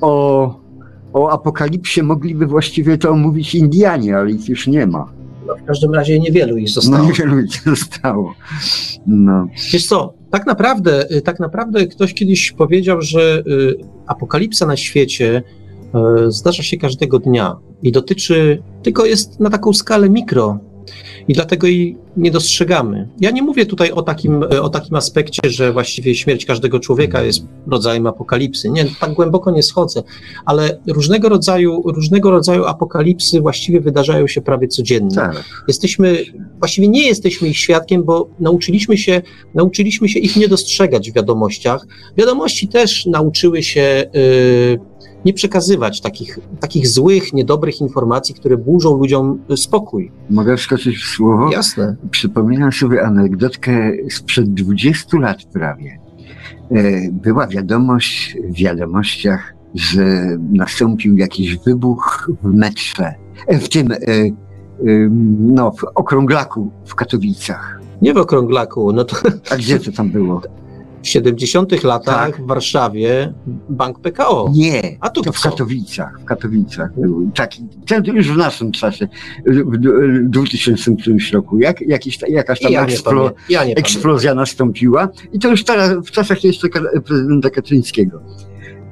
o, 0.00 0.60
o 1.12 1.30
apokalipsie 1.30 2.02
mogliby 2.02 2.46
właściwie 2.46 2.98
to 2.98 3.10
omówić 3.10 3.54
Indianie, 3.54 4.16
ale 4.16 4.30
ich 4.30 4.48
już 4.48 4.66
nie 4.66 4.86
ma. 4.86 5.12
No, 5.46 5.56
w 5.56 5.64
każdym 5.64 5.94
razie 5.94 6.18
niewielu 6.20 6.56
ich 6.56 6.68
No 6.76 6.80
zostało. 6.82 7.06
niewielu 7.06 7.40
ich 7.40 7.62
zostało. 7.62 8.34
No. 9.06 9.46
Wiesz 9.72 9.86
co, 9.86 10.14
tak 10.32 10.46
naprawdę, 10.46 11.10
y, 11.16 11.22
tak 11.22 11.40
naprawdę 11.40 11.86
ktoś 11.86 12.14
kiedyś 12.14 12.52
powiedział, 12.52 13.02
że 13.02 13.42
y, 13.46 13.76
apokalipsa 14.06 14.66
na 14.66 14.76
świecie 14.76 15.42
y, 16.26 16.32
zdarza 16.32 16.62
się 16.62 16.76
każdego 16.76 17.18
dnia 17.18 17.56
i 17.82 17.92
dotyczy, 17.92 18.62
tylko 18.82 19.06
jest 19.06 19.40
na 19.40 19.50
taką 19.50 19.72
skalę 19.72 20.10
mikro 20.10 20.58
i 21.28 21.32
dlatego 21.32 21.66
jej 21.66 21.96
nie 22.16 22.30
dostrzegamy. 22.30 23.08
Ja 23.20 23.30
nie 23.30 23.42
mówię 23.42 23.66
tutaj 23.66 23.90
o 23.90 24.02
takim, 24.02 24.42
y, 24.42 24.62
o 24.62 24.68
takim 24.68 24.96
aspekcie, 24.96 25.50
że 25.50 25.72
właściwie 25.72 26.14
śmierć 26.14 26.46
każdego 26.46 26.80
człowieka 26.80 27.22
jest 27.22 27.46
rodzajem 27.70 28.06
apokalipsy. 28.06 28.70
Nie, 28.70 28.84
tak 29.00 29.12
głęboko 29.12 29.50
nie 29.50 29.62
schodzę, 29.62 30.02
ale 30.44 30.78
różnego 30.86 31.28
rodzaju, 31.28 31.82
różnego 31.86 32.30
rodzaju 32.30 32.64
apokalipsy 32.64 33.40
właściwie 33.40 33.80
wydarzają 33.80 34.26
się 34.26 34.40
prawie 34.40 34.68
codziennie 34.68 35.16
Tak. 35.16 35.44
jesteśmy, 35.68 36.24
właściwie 36.58 36.88
nie 36.88 37.06
jesteśmy 37.06 37.48
ich 37.48 37.58
świadkiem, 37.58 38.04
bo 38.04 38.28
nauczyliśmy 38.40 38.98
się, 38.98 39.22
nauczyliśmy 39.54 40.08
się 40.08 40.18
ich 40.18 40.36
nie 40.36 40.48
dostrzegać 40.48 41.10
w 41.10 41.14
wiadomościach. 41.14 41.86
Wiadomości 42.16 42.68
też 42.68 43.06
nauczyły 43.06 43.62
się 43.62 44.04
y, 44.14 44.91
nie 45.24 45.32
przekazywać 45.32 46.00
takich, 46.00 46.38
takich 46.60 46.88
złych, 46.88 47.32
niedobrych 47.32 47.80
informacji, 47.80 48.34
które 48.34 48.56
burzą 48.56 48.96
ludziom 48.96 49.38
y, 49.50 49.56
spokój. 49.56 50.12
Mogę 50.30 50.56
wskoczyć 50.56 50.96
w 50.96 51.08
słowo? 51.16 51.50
Jasne. 51.52 51.96
Przypominam 52.10 52.72
sobie 52.72 53.02
anegdotkę 53.02 53.92
sprzed 54.10 54.54
20 54.54 55.18
lat 55.18 55.44
prawie. 55.52 55.98
E, 56.70 57.10
Była 57.12 57.46
wiadomość 57.46 58.36
w 58.50 58.54
wiadomościach 58.54 59.54
że 59.74 60.38
nastąpił 60.52 61.16
jakiś 61.16 61.58
wybuch 61.58 62.30
w 62.42 62.54
metrze, 62.54 63.14
e, 63.46 63.58
w 63.58 63.68
tym, 63.68 63.92
e, 63.92 63.98
no, 65.38 65.70
w 65.70 65.84
okrąglaku 65.94 66.70
w 66.84 66.94
Katowicach. 66.94 67.80
Nie 68.02 68.14
w 68.14 68.16
Okrąglaku, 68.16 68.92
no 68.92 69.04
to 69.04 69.16
A 69.50 69.56
gdzie 69.56 69.80
to 69.80 69.92
tam 69.92 70.10
było? 70.10 70.42
W 71.02 71.08
70 71.08 71.84
latach 71.84 72.30
Tak. 72.30 72.42
w 72.42 72.46
Warszawie 72.46 73.32
bank 73.68 73.98
PKO. 74.00 74.50
Nie, 74.54 74.96
A 75.00 75.10
tu 75.10 75.22
to 75.22 75.32
w 75.32 75.38
co? 75.38 75.50
Katowicach, 75.50 76.20
w 76.20 76.24
Katowicach 76.24 76.90
taki, 77.34 77.62
już 78.14 78.28
w 78.32 78.36
naszym 78.36 78.72
czasie, 78.72 79.08
w 79.46 79.78
d- 79.78 79.90
2000 80.22 80.96
którymś 80.96 81.32
roku, 81.32 81.58
jak, 81.58 81.80
jakiś, 81.80 82.18
jakaś 82.28 82.60
tam 82.60 82.72
ja 82.72 82.82
eksplo, 82.82 83.30
ja 83.48 83.62
eksplozja 83.62 84.34
nastąpiła 84.34 85.08
i 85.32 85.38
to 85.38 85.48
już 85.50 85.64
teraz, 85.64 86.06
w 86.06 86.10
czasach 86.10 86.44
jeszcze 86.44 86.68
prezydenta 87.06 87.50
Kaczyńskiego 87.50 88.20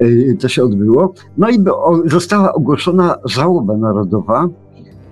y, 0.01 0.37
to 0.39 0.47
się 0.47 0.63
odbyło. 0.63 1.13
No 1.37 1.49
i 1.49 1.57
została 2.05 2.53
ogłoszona 2.53 3.15
żałoba 3.25 3.77
narodowa 3.77 4.47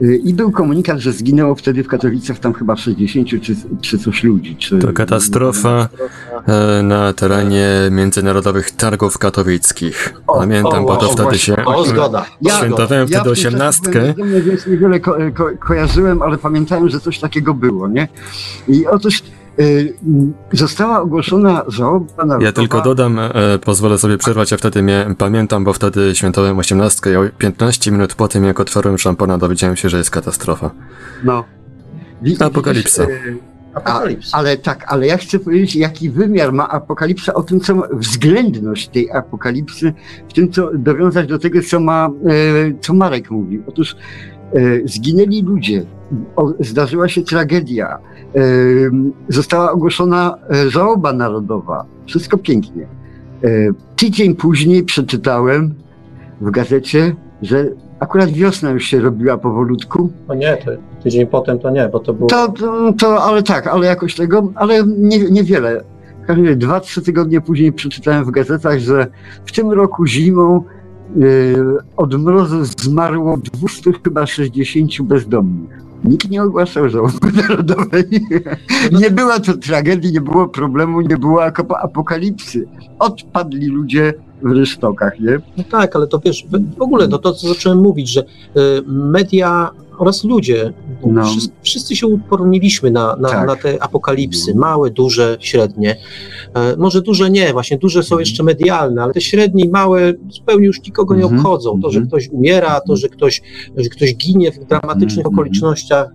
i 0.02 0.34
był 0.34 0.52
komunikat, 0.52 1.00
że 1.00 1.14
zginęło 1.14 1.56
wtedy 1.56 1.84
w 1.84 1.88
Katowicach 1.88 2.40
tam 2.40 2.54
chyba 2.54 2.76
60 2.76 3.28
czy, 3.42 3.56
czy 3.82 3.98
coś 4.00 4.24
ludzi. 4.24 4.56
Czy, 4.56 4.80
To 4.80 4.94
katastrofa 4.94 5.90
e, 6.48 6.84
na 6.84 7.14
terenie 7.14 7.68
międzynarodowych 7.92 8.72
targów 8.72 9.18
katowickich. 9.18 10.14
O, 10.28 10.40
Pamiętam, 10.40 10.84
o, 10.86 10.88
bo 10.88 10.98
to 10.98 11.10
o, 11.10 11.14
wtedy 11.14 11.38
się... 11.38 11.66
O, 11.66 11.86
zgoda. 11.86 12.26
Ja- 12.42 12.58
Świętowałem 12.58 13.08
Ja 13.10 13.20
wtedy 13.20 13.30
osiemnastkę. 13.32 14.14
więc 14.46 14.68
niewiele 14.68 15.00
ko- 15.00 15.18
ko- 15.38 15.50
kojarzyłem, 15.60 16.22
ale 16.22 16.38
pamiętałem, 16.38 16.90
że 16.90 17.00
coś 17.00 17.20
takiego 17.20 17.54
było, 17.54 17.88
nie? 17.88 18.08
I 18.68 18.88
otóż 18.88 19.20
y, 19.20 19.22
została 20.52 21.02
ogłoszona 21.02 21.64
żałoba 21.68 22.06
narodowa. 22.18 22.44
Ja 22.46 22.52
tylko 22.52 22.82
dodam, 22.82 23.20
e, 23.20 23.32
pozwolę 23.66 23.98
sobie 23.98 24.18
przerwać, 24.18 24.52
ja 24.52 24.58
wtedy 24.58 24.84
mnie 24.84 25.06
pamiętam, 25.18 25.64
bo 25.64 25.74
wtedy 25.74 26.16
świętowałem 26.16 26.60
osiemnastkę 26.60 27.12
i 27.12 27.16
o 27.16 27.24
15 27.38 27.92
minut 27.92 28.16
po 28.16 28.28
tym, 28.28 28.44
jak 28.44 28.60
otworzyłem 28.60 28.98
szampona, 28.98 29.38
dowiedziałem 29.38 29.76
się, 29.76 29.90
że 29.90 29.98
jest 29.98 30.10
katastrofa. 30.12 30.72
No. 31.24 31.44
Wi- 32.22 32.38
Apokalipsa. 32.40 33.06
widzisz, 33.06 33.26
y, 33.26 33.38
Apokalipsa. 33.74 34.38
Ale 34.38 34.58
tak, 34.58 34.86
ale 34.88 35.08
ja 35.08 35.18
chcę 35.18 35.40
powiedzieć, 35.40 35.76
jaki 35.76 36.10
wymiar 36.10 36.54
ma 36.54 36.70
apokalipsa, 36.70 37.34
o 37.34 37.44
tym, 37.44 37.60
co 37.60 37.76
ma 37.76 37.88
względność 37.94 38.88
tej 38.88 39.12
apokalipsy, 39.12 39.94
w 40.30 40.34
tym, 40.34 40.52
co 40.52 40.72
dowiązać 40.74 41.28
do 41.28 41.40
tego, 41.40 41.60
co 41.62 41.80
ma, 41.80 42.10
e, 42.26 42.32
co 42.82 42.94
Marek 42.94 43.32
mówi. 43.32 43.62
Otóż 43.68 43.96
e, 44.54 44.60
zginęli 44.86 45.44
ludzie, 45.44 45.86
zdarzyła 46.60 47.08
się 47.08 47.22
tragedia, 47.22 47.98
e, 48.36 48.42
została 49.28 49.72
ogłoszona 49.72 50.36
e, 50.52 50.70
żałoba 50.70 51.14
narodowa. 51.14 51.86
Wszystko 52.06 52.38
pięknie. 52.38 52.84
E, 52.84 53.48
tydzień 53.96 54.36
później 54.36 54.84
przeczytałem 54.84 55.74
w 56.42 56.52
gazecie, 56.52 57.16
że 57.42 57.70
akurat 58.00 58.30
wiosna 58.30 58.70
już 58.70 58.86
się 58.86 59.00
robiła 59.00 59.38
powolutku, 59.38 60.10
No 60.28 60.36
nie, 60.36 60.58
to 60.58 60.72
tydzień 61.04 61.28
potem 61.28 61.60
to 61.60 61.70
nie, 61.70 61.90
bo 61.90 62.00
to 62.00 62.14
było... 62.14 62.30
to, 62.30 62.48
to, 62.50 62.94
to, 62.94 63.24
ale 63.24 63.44
tak, 63.44 63.68
ale 63.68 63.88
jakoś 63.88 64.16
tego, 64.16 64.52
ale 64.56 64.84
nie, 64.88 65.20
niewiele. 65.20 65.84
Dwa, 66.56 66.80
trzy 66.80 67.02
tygodnie 67.02 67.42
później 67.42 67.74
przeczytałem 67.74 68.26
w 68.26 68.32
gazetach, 68.32 68.80
że 68.80 69.08
w 69.46 69.52
tym 69.52 69.72
roku 69.72 70.06
zimą 70.06 70.64
yy, 71.16 71.56
od 71.98 72.24
mrozu 72.24 72.66
zmarło 72.66 73.38
200 73.38 73.92
chyba 74.04 74.26
60 74.26 75.02
bezdomnych. 75.02 75.89
Nikt 76.04 76.30
nie 76.30 76.44
ogłaszał 76.44 76.90
żałoby 76.90 77.32
narodowej. 77.48 78.04
Nie 78.92 79.12
była 79.12 79.40
to 79.40 79.54
tragedii, 79.58 80.12
nie 80.14 80.22
było 80.22 80.48
problemu, 80.48 81.02
nie 81.02 81.18
było 81.18 81.44
ap- 81.46 81.72
apokalipsy. 81.82 82.68
Odpadli 83.00 83.68
ludzie 83.68 84.14
w 84.42 84.52
resztokach, 84.52 85.20
nie? 85.20 85.40
No 85.58 85.64
tak, 85.72 85.96
ale 85.96 86.08
to 86.08 86.20
wiesz, 86.20 86.46
w 86.78 86.82
ogóle 86.82 87.08
to, 87.08 87.18
to 87.20 87.34
co 87.34 87.48
zacząłem 87.48 87.80
mówić, 87.82 88.10
że 88.10 88.22
y, 88.22 88.26
media 88.88 89.70
oraz 90.00 90.24
ludzie, 90.24 90.74
No. 91.06 91.26
wszyscy, 91.26 91.50
wszyscy 91.62 91.96
się 91.96 92.08
uporniliśmy 92.08 92.92
na, 92.92 93.16
na, 93.16 93.30
Tak. 93.30 93.48
na 93.48 93.56
te 93.56 93.84
apokalipsy, 93.84 94.56
małe, 94.56 94.90
duże, 94.90 95.38
średnie. 95.40 95.96
E, 96.54 96.76
może 96.78 97.02
duże 97.02 97.30
nie, 97.30 97.54
właśnie 97.54 97.78
duże 97.78 98.04
są 98.04 98.16
Mhm. 98.16 98.20
jeszcze 98.20 98.44
medialne, 98.44 99.04
ale 99.04 99.14
te 99.14 99.22
średnie 99.22 99.64
i 99.66 99.70
małe 99.70 100.14
zupełnie 100.30 100.66
już 100.68 100.84
nikogo 100.84 101.16
nie 101.16 101.24
Mhm. 101.24 101.40
obchodzą. 101.40 101.82
To, 101.82 101.92
że 101.92 102.00
Mhm. 102.00 102.08
ktoś 102.08 102.30
umiera, 102.30 102.82
to, 102.88 102.96
że 102.96 103.10
ktoś, 103.10 103.42
że 103.78 103.90
ktoś 103.90 104.16
ginie 104.16 104.52
w 104.52 104.66
dramatycznych 104.66 105.26
Mhm. 105.26 105.36
okolicznościach, 105.36 106.10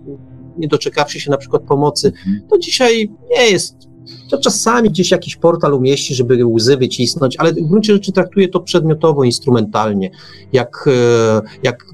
nie 0.57 0.67
doczekawszy 0.67 1.19
się 1.19 1.31
na 1.31 1.37
przykład 1.37 1.61
pomocy, 1.61 2.11
to 2.49 2.57
dzisiaj 2.57 3.11
nie 3.29 3.51
jest. 3.51 3.75
To 4.29 4.37
czasami 4.37 4.89
gdzieś 4.89 5.11
jakiś 5.11 5.35
portal 5.35 5.73
umieści, 5.73 6.15
żeby 6.15 6.45
łzy 6.45 6.77
wycisnąć, 6.77 7.35
ale 7.37 7.53
w 7.53 7.67
gruncie 7.67 7.93
rzeczy 7.93 8.11
traktuje 8.11 8.47
to 8.47 8.59
przedmiotowo, 8.59 9.23
instrumentalnie. 9.23 10.11
Jak, 10.53 10.85
e, 10.87 11.41
jak 11.63 11.85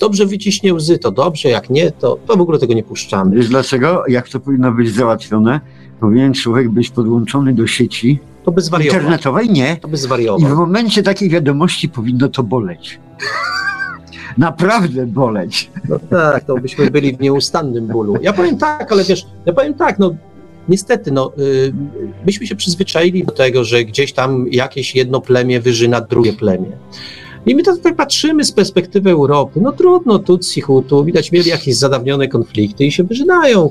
dobrze 0.00 0.26
wyciśnie 0.26 0.74
łzy, 0.74 0.98
to 0.98 1.10
dobrze, 1.10 1.48
jak 1.48 1.70
nie, 1.70 1.90
to, 1.90 2.18
to 2.26 2.36
w 2.36 2.40
ogóle 2.40 2.58
tego 2.58 2.74
nie 2.74 2.82
puszczamy. 2.82 3.36
Wiesz 3.36 3.48
dlaczego? 3.48 4.04
Jak 4.08 4.28
to 4.28 4.40
powinno 4.40 4.72
być 4.72 4.94
załatwione? 4.94 5.60
Powinien 6.00 6.34
człowiek 6.34 6.68
być 6.70 6.90
podłączony 6.90 7.52
do 7.54 7.66
sieci 7.66 8.18
To 8.44 8.52
by 8.52 8.60
zwariował. 8.60 8.98
internetowej? 9.00 9.50
Nie. 9.50 9.76
To 9.76 9.88
by 9.88 9.94
I 9.94 9.98
w 9.98 10.00
zwariował. 10.00 10.56
momencie 10.56 11.02
takiej 11.02 11.28
wiadomości 11.28 11.88
powinno 11.88 12.28
to 12.28 12.42
boleć. 12.42 13.00
Naprawdę 14.38 15.06
boleć. 15.06 15.70
No 15.88 15.98
tak, 16.10 16.44
to 16.44 16.56
byśmy 16.56 16.90
byli 16.90 17.16
w 17.16 17.20
nieustannym 17.20 17.86
bólu. 17.86 18.16
Ja 18.22 18.32
powiem 18.32 18.58
tak, 18.58 18.92
ale 18.92 19.04
wiesz, 19.04 19.26
ja 19.46 19.52
powiem 19.52 19.74
tak, 19.74 19.98
no 19.98 20.14
niestety, 20.68 21.12
no, 21.12 21.32
y, 21.38 21.72
myśmy 22.26 22.46
się 22.46 22.56
przyzwyczaili 22.56 23.24
do 23.24 23.32
tego, 23.32 23.64
że 23.64 23.84
gdzieś 23.84 24.12
tam 24.12 24.46
jakieś 24.50 24.94
jedno 24.94 25.20
plemię 25.20 25.60
wyżyna 25.60 26.00
drugie 26.00 26.32
plemię. 26.32 26.70
I 27.46 27.54
my 27.54 27.62
to 27.62 27.76
tak 27.76 27.96
patrzymy 27.96 28.44
z 28.44 28.52
perspektywy 28.52 29.10
Europy, 29.10 29.60
no 29.60 29.72
trudno, 29.72 30.18
Tutsi, 30.18 30.60
Hutu, 30.60 31.04
widać 31.04 31.32
mieli 31.32 31.50
jakieś 31.50 31.76
zadawnione 31.76 32.28
konflikty 32.28 32.84
i 32.84 32.92
się 32.92 33.04
wyżynają. 33.04 33.70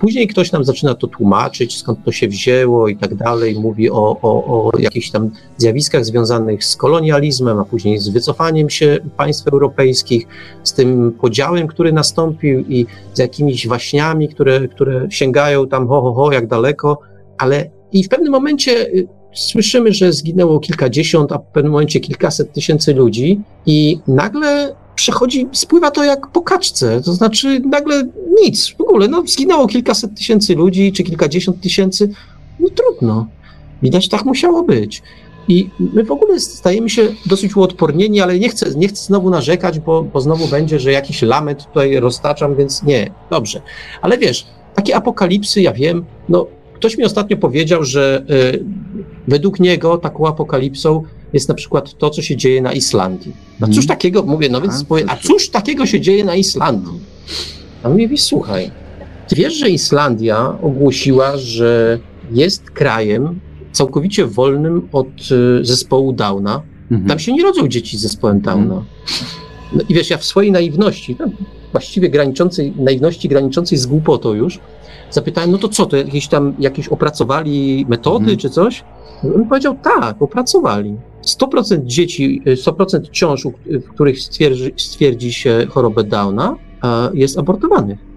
Później 0.00 0.28
ktoś 0.28 0.52
nam 0.52 0.64
zaczyna 0.64 0.94
to 0.94 1.06
tłumaczyć, 1.06 1.78
skąd 1.78 2.04
to 2.04 2.12
się 2.12 2.28
wzięło 2.28 2.88
i 2.88 2.96
tak 2.96 3.14
dalej, 3.14 3.60
mówi 3.60 3.90
o, 3.90 4.16
o, 4.22 4.44
o 4.44 4.70
jakichś 4.78 5.10
tam 5.10 5.30
zjawiskach 5.56 6.04
związanych 6.04 6.64
z 6.64 6.76
kolonializmem, 6.76 7.58
a 7.58 7.64
później 7.64 7.98
z 7.98 8.08
wycofaniem 8.08 8.70
się 8.70 8.98
państw 9.16 9.48
europejskich, 9.48 10.26
z 10.64 10.72
tym 10.72 11.12
podziałem, 11.20 11.66
który 11.66 11.92
nastąpił 11.92 12.60
i 12.60 12.86
z 13.14 13.18
jakimiś 13.18 13.66
waśniami, 13.66 14.28
które, 14.28 14.68
które 14.68 15.06
sięgają 15.10 15.68
tam 15.68 15.88
ho, 15.88 16.00
ho, 16.00 16.14
ho, 16.14 16.32
jak 16.32 16.46
daleko, 16.46 16.98
ale 17.38 17.70
i 17.92 18.04
w 18.04 18.08
pewnym 18.08 18.32
momencie 18.32 18.86
y, 18.86 19.08
słyszymy, 19.34 19.92
że 19.92 20.12
zginęło 20.12 20.60
kilkadziesiąt, 20.60 21.32
a 21.32 21.38
w 21.38 21.46
pewnym 21.46 21.72
momencie 21.72 22.00
kilkaset 22.00 22.52
tysięcy 22.52 22.94
ludzi 22.94 23.40
i 23.66 23.98
nagle 24.06 24.74
przechodzi, 24.94 25.48
spływa 25.52 25.90
to 25.90 26.04
jak 26.04 26.26
po 26.26 26.42
kaczce, 26.42 27.00
to 27.00 27.12
znaczy 27.12 27.60
nagle 27.60 28.02
nic, 28.42 28.74
w 28.78 28.80
ogóle, 28.80 29.08
no 29.08 29.22
zginęło 29.26 29.66
kilkaset 29.66 30.14
tysięcy 30.14 30.54
ludzi, 30.54 30.92
czy 30.92 31.02
kilkadziesiąt 31.02 31.60
tysięcy, 31.60 32.10
no 32.60 32.68
trudno, 32.68 33.26
widać 33.82 34.08
tak 34.08 34.24
musiało 34.24 34.62
być. 34.62 35.02
I 35.48 35.70
my 35.78 36.04
w 36.04 36.10
ogóle 36.10 36.40
stajemy 36.40 36.90
się 36.90 37.08
dosyć 37.26 37.56
uodpornieni, 37.56 38.20
ale 38.20 38.38
nie 38.38 38.48
chcę, 38.48 38.66
nie 38.76 38.88
chcę 38.88 39.04
znowu 39.04 39.30
narzekać, 39.30 39.78
bo, 39.78 40.02
bo 40.02 40.20
znowu 40.20 40.48
będzie, 40.48 40.80
że 40.80 40.92
jakiś 40.92 41.22
lament 41.22 41.66
tutaj 41.66 42.00
roztaczam, 42.00 42.56
więc 42.56 42.82
nie, 42.82 43.10
dobrze. 43.30 43.62
Ale 44.02 44.18
wiesz, 44.18 44.46
takie 44.74 44.96
apokalipsy, 44.96 45.62
ja 45.62 45.72
wiem, 45.72 46.04
no 46.28 46.46
ktoś 46.82 46.98
mi 46.98 47.04
ostatnio 47.04 47.36
powiedział, 47.36 47.84
że 47.84 48.22
y, 48.54 48.64
według 49.28 49.60
niego 49.60 49.98
taką 49.98 50.26
apokalipsą 50.26 51.02
jest 51.32 51.48
na 51.48 51.54
przykład 51.54 51.98
to, 51.98 52.10
co 52.10 52.22
się 52.22 52.36
dzieje 52.36 52.62
na 52.62 52.72
Islandii. 52.72 53.32
No 53.60 53.66
cóż 53.66 53.76
Mhm. 53.76 53.86
takiego, 53.88 54.22
mówię, 54.22 54.48
no 54.48 54.60
więc 54.60 54.80
A, 54.80 54.84
powiem, 54.84 55.10
a 55.10 55.16
cóż. 55.16 55.48
takiego 55.48 55.86
się 55.86 56.00
dzieje 56.00 56.24
na 56.24 56.34
Islandii? 56.36 57.00
A 57.82 57.88
on 57.88 57.92
mówi, 58.00 58.18
słuchaj, 58.18 58.70
ty 59.28 59.36
wiesz, 59.36 59.54
że 59.54 59.70
Islandia 59.70 60.58
ogłosiła, 60.62 61.36
że 61.36 61.98
jest 62.32 62.70
krajem 62.70 63.40
całkowicie 63.72 64.26
wolnym 64.26 64.88
od 64.92 65.06
y, 65.60 65.64
zespołu 65.64 66.12
Downa. 66.12 66.62
Mhm. 66.90 67.08
Tam 67.08 67.18
się 67.18 67.32
nie 67.32 67.42
rodzą 67.42 67.68
dzieci 67.68 67.98
z 67.98 68.00
zespołem 68.00 68.40
Downa. 68.40 68.82
No 69.72 69.82
i 69.88 69.94
wiesz, 69.94 70.10
ja 70.10 70.16
w 70.16 70.24
swojej 70.24 70.52
naiwności, 70.52 71.16
no, 71.18 71.26
właściwie 71.72 72.08
graniczącej, 72.10 72.72
naiwności 72.76 73.28
graniczącej 73.28 73.78
z 73.78 73.86
głupotą 73.86 74.34
już, 74.34 74.58
zapytałem, 75.12 75.50
no 75.50 75.58
to 75.58 75.68
co, 75.68 75.86
to 75.86 75.96
jakieś 75.96 76.28
tam, 76.28 76.54
jakieś 76.58 76.88
opracowali 76.88 77.86
metody 77.88 78.16
Mhm. 78.22 78.38
czy 78.38 78.50
coś? 78.50 78.84
On 79.36 79.48
powiedział, 79.48 79.76
tak, 79.82 80.22
opracowali. 80.22 80.96
100% 81.22 81.84
dzieci, 81.86 82.42
y, 82.46 82.56
100% 82.56 83.08
ciąż, 83.10 83.44
u- 83.46 83.52
w 83.66 83.88
których 83.88 84.20
stwierdzi, 84.20 84.72
stwierdzi 84.76 85.32
się 85.32 85.66
chorobę 85.70 86.04
Downa, 86.04 86.56
jest 87.14 87.38
abortowanych. 87.38 88.11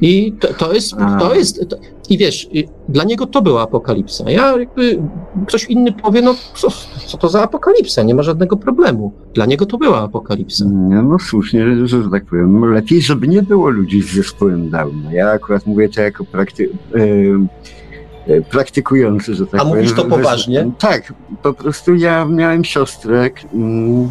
I 0.00 0.32
to, 0.40 0.54
to 0.54 0.72
jest, 0.72 0.90
to 0.90 1.32
A. 1.32 1.34
jest, 1.36 1.68
to, 1.68 1.76
i 2.08 2.18
wiesz, 2.18 2.48
dla 2.88 3.04
niego 3.04 3.26
to 3.26 3.42
była 3.42 3.62
apokalipsa. 3.62 4.30
Ja 4.30 4.58
jakby, 4.58 5.02
ktoś 5.46 5.64
inny 5.64 5.92
powie, 5.92 6.22
no 6.22 6.34
co, 6.54 6.68
co 7.06 7.18
to 7.18 7.28
za 7.28 7.42
apokalipsa, 7.42 8.02
nie 8.02 8.14
ma 8.14 8.22
żadnego 8.22 8.56
problemu. 8.56 9.12
Dla 9.34 9.46
niego 9.46 9.66
to 9.66 9.78
była 9.78 10.00
apokalipsa. 10.00 10.64
Nie, 10.64 11.02
no 11.02 11.18
słusznie, 11.18 11.76
że, 11.76 11.88
że 12.02 12.10
tak 12.10 12.24
powiem. 12.24 12.60
No 12.60 12.66
Lepiej, 12.66 13.02
żeby 13.02 13.28
nie 13.28 13.42
było 13.42 13.70
ludzi 13.70 14.02
z 14.02 14.14
zespołem 14.14 14.70
Downa. 14.70 15.12
Ja 15.12 15.30
akurat 15.30 15.66
mówię 15.66 15.88
to 15.88 16.00
jako 16.00 16.24
prakty... 16.24 16.70
e, 16.94 18.40
praktykujący, 18.50 19.34
że 19.34 19.46
tak 19.46 19.60
A 19.60 19.64
powiem. 19.64 19.76
mówisz 19.76 19.92
to 19.92 20.04
poważnie? 20.04 20.70
Tak, 20.78 21.12
po 21.42 21.52
prostu 21.52 21.94
ja 21.94 22.24
miałem 22.24 22.64
siostrę, 22.64 23.30
mm, 23.54 24.10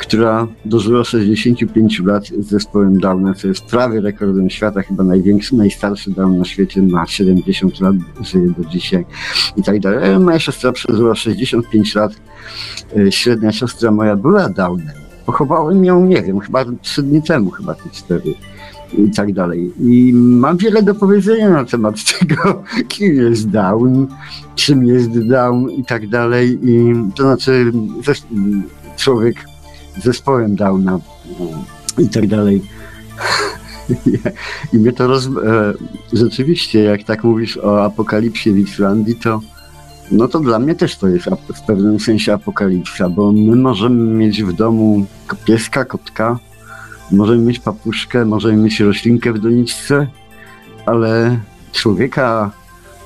która 0.00 0.46
dożyła 0.64 1.04
65 1.04 2.00
lat 2.00 2.26
z 2.26 2.46
zespołem 2.46 3.00
Downa, 3.00 3.34
co 3.34 3.48
jest 3.48 3.64
prawie 3.64 4.00
rekordem 4.00 4.50
świata, 4.50 4.82
chyba 4.82 5.04
największy, 5.04 5.56
najstarszy 5.56 6.10
Down 6.10 6.38
na 6.38 6.44
świecie, 6.44 6.82
ma 6.82 7.06
70 7.06 7.80
lat, 7.80 7.94
żyje 8.20 8.54
do 8.58 8.64
dzisiaj 8.64 9.06
i 9.56 9.62
tak 9.62 9.80
dalej. 9.80 9.98
Ale 10.04 10.18
Moja 10.18 10.38
siostra 10.38 10.72
przeżyła 10.72 11.14
65 11.14 11.94
lat, 11.94 12.12
E, 12.96 13.12
średnia 13.12 13.52
siostra 13.52 13.90
moja 13.90 14.16
była 14.16 14.48
Downem. 14.48 14.94
Pochowałem 15.26 15.84
ją, 15.84 16.06
nie 16.06 16.22
wiem, 16.22 16.40
chyba 16.40 16.64
trzy 16.82 17.02
dni 17.02 17.22
temu, 17.22 17.50
chyba 17.50 17.74
te 17.74 17.90
cztery 17.90 18.34
i 18.98 19.10
tak 19.10 19.32
dalej. 19.32 19.72
I 19.80 20.12
mam 20.14 20.56
wiele 20.56 20.82
do 20.82 20.94
powiedzenia 20.94 21.50
na 21.50 21.64
temat 21.64 21.94
tego, 22.18 22.62
kim 22.88 23.14
jest 23.14 23.48
Down, 23.48 24.06
czym 24.54 24.84
jest 24.84 25.28
Down 25.28 25.70
i 25.70 25.84
tak 25.84 26.08
dalej. 26.08 26.58
I 26.62 26.94
to 27.14 27.22
znaczy 27.22 27.72
człowiek 28.96 29.36
zespołem 30.02 30.56
Downa 30.56 31.00
i 31.98 32.08
tak 32.08 32.26
dalej. 32.26 32.62
I 34.72 34.78
mnie 34.78 34.92
to 34.92 35.06
roz... 35.06 35.26
e, 35.26 35.30
rzeczywiście, 36.12 36.82
jak 36.82 37.02
tak 37.02 37.24
mówisz 37.24 37.56
o 37.56 37.84
apokalipsie 37.84 38.52
w 38.52 38.58
Islandii, 38.58 39.16
to 39.16 39.40
no 40.12 40.28
to 40.28 40.40
dla 40.40 40.58
mnie 40.58 40.74
też 40.74 40.96
to 40.96 41.08
jest 41.08 41.26
w 41.54 41.60
pewnym 41.66 42.00
sensie 42.00 42.32
apokalipsa, 42.32 43.08
bo 43.08 43.32
my 43.32 43.56
możemy 43.56 44.14
mieć 44.14 44.42
w 44.42 44.52
domu 44.52 45.06
pieska, 45.44 45.84
kotka, 45.84 46.38
możemy 47.12 47.44
mieć 47.44 47.58
papuszkę, 47.58 48.24
możemy 48.24 48.56
mieć 48.56 48.80
roślinkę 48.80 49.32
w 49.32 49.38
doniczce, 49.38 50.06
ale 50.86 51.40
człowieka 51.72 52.50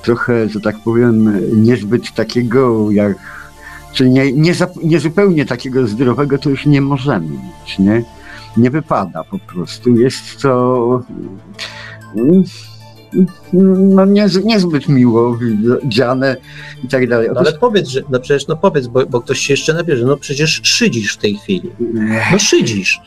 trochę, 0.02 0.48
że 0.48 0.60
tak 0.60 0.76
powiem, 0.84 1.40
niezbyt 1.62 2.12
takiego 2.14 2.90
jak, 2.90 3.16
czyli 3.94 4.10
nie, 4.10 4.32
nie, 4.32 4.52
zap- 4.54 4.84
nie 4.84 5.00
zupełnie 5.00 5.46
takiego 5.46 5.86
zdrowego 5.86 6.38
to 6.38 6.50
już 6.50 6.66
nie 6.66 6.80
możemy 6.80 7.26
mieć, 7.28 7.78
nie? 7.78 8.04
Nie 8.56 8.70
wypada 8.70 9.24
po 9.24 9.38
prostu. 9.38 9.96
Jest 9.96 10.42
to 10.42 11.02
no, 13.52 14.04
nie, 14.04 14.26
niezbyt 14.44 14.88
miło 14.88 15.38
widziane 15.82 16.36
i 16.84 16.88
tak 16.88 17.08
dalej. 17.08 17.28
No, 17.34 17.40
ale 17.40 17.52
powiedz, 17.52 17.88
że, 17.88 18.02
no 18.10 18.20
przecież 18.20 18.46
no 18.46 18.56
powiedz, 18.56 18.86
bo, 18.86 19.06
bo 19.06 19.20
ktoś 19.20 19.38
się 19.38 19.52
jeszcze 19.52 19.74
nabierze, 19.74 20.04
no 20.06 20.16
przecież 20.16 20.60
szydzisz 20.64 21.14
w 21.14 21.16
tej 21.18 21.36
chwili. 21.36 21.70
No 22.32 22.38
szydzisz. 22.38 23.00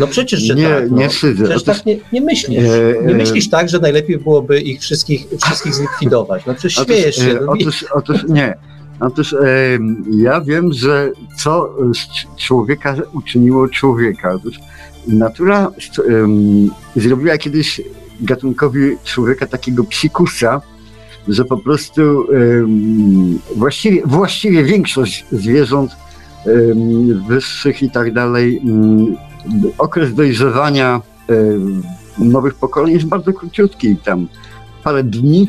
No 0.00 0.06
przecież, 0.06 0.40
że 0.40 0.54
nie, 0.54 0.68
tak. 0.68 0.90
No. 0.90 0.96
nie 0.96 1.10
szydzę. 1.10 1.44
Przecież 1.44 1.62
Otóż- 1.62 1.76
tak 1.76 1.86
nie, 1.86 1.98
nie 2.12 2.20
myślisz. 2.20 2.58
E, 2.64 3.02
Nie 3.06 3.12
e, 3.12 3.16
myślisz 3.16 3.50
tak, 3.50 3.68
że 3.68 3.78
najlepiej 3.78 4.18
byłoby 4.18 4.60
ich 4.60 4.80
wszystkich, 4.80 5.26
wszystkich 5.44 5.74
zlikwidować. 5.74 6.46
No 6.46 6.54
przecież 6.54 6.86
śmiejesz 6.86 7.16
się. 7.16 7.30
e, 7.30 7.40
No, 7.46 7.52
otóż, 7.52 7.84
otóż 7.94 8.24
nie. 8.28 8.54
Otóż 9.02 9.32
em, 9.32 10.04
ja 10.10 10.40
wiem, 10.40 10.72
że 10.72 11.10
co 11.38 11.74
z 11.94 12.36
człowieka 12.36 12.94
uczyniło 13.12 13.68
człowieka. 13.68 14.32
Otóż 14.32 14.60
natura 15.08 15.70
em, 16.08 16.70
zrobiła 16.96 17.38
kiedyś 17.38 17.80
gatunkowi 18.20 18.96
człowieka 19.04 19.46
takiego 19.46 19.84
psikusa, 19.84 20.60
że 21.28 21.44
po 21.44 21.56
prostu 21.56 22.02
em, 22.32 23.38
właściwie, 23.56 24.02
właściwie 24.04 24.64
większość 24.64 25.26
zwierząt 25.32 25.96
wyższych 27.28 27.82
i 27.82 27.90
tak 27.90 28.12
dalej, 28.12 28.58
em, 28.58 29.16
okres 29.78 30.14
dojrzewania 30.14 31.00
em, 31.28 31.82
nowych 32.18 32.54
pokoleń 32.54 32.94
jest 32.94 33.06
bardzo 33.06 33.32
króciutki, 33.32 33.96
tam 33.96 34.28
parę 34.84 35.04
dni 35.04 35.48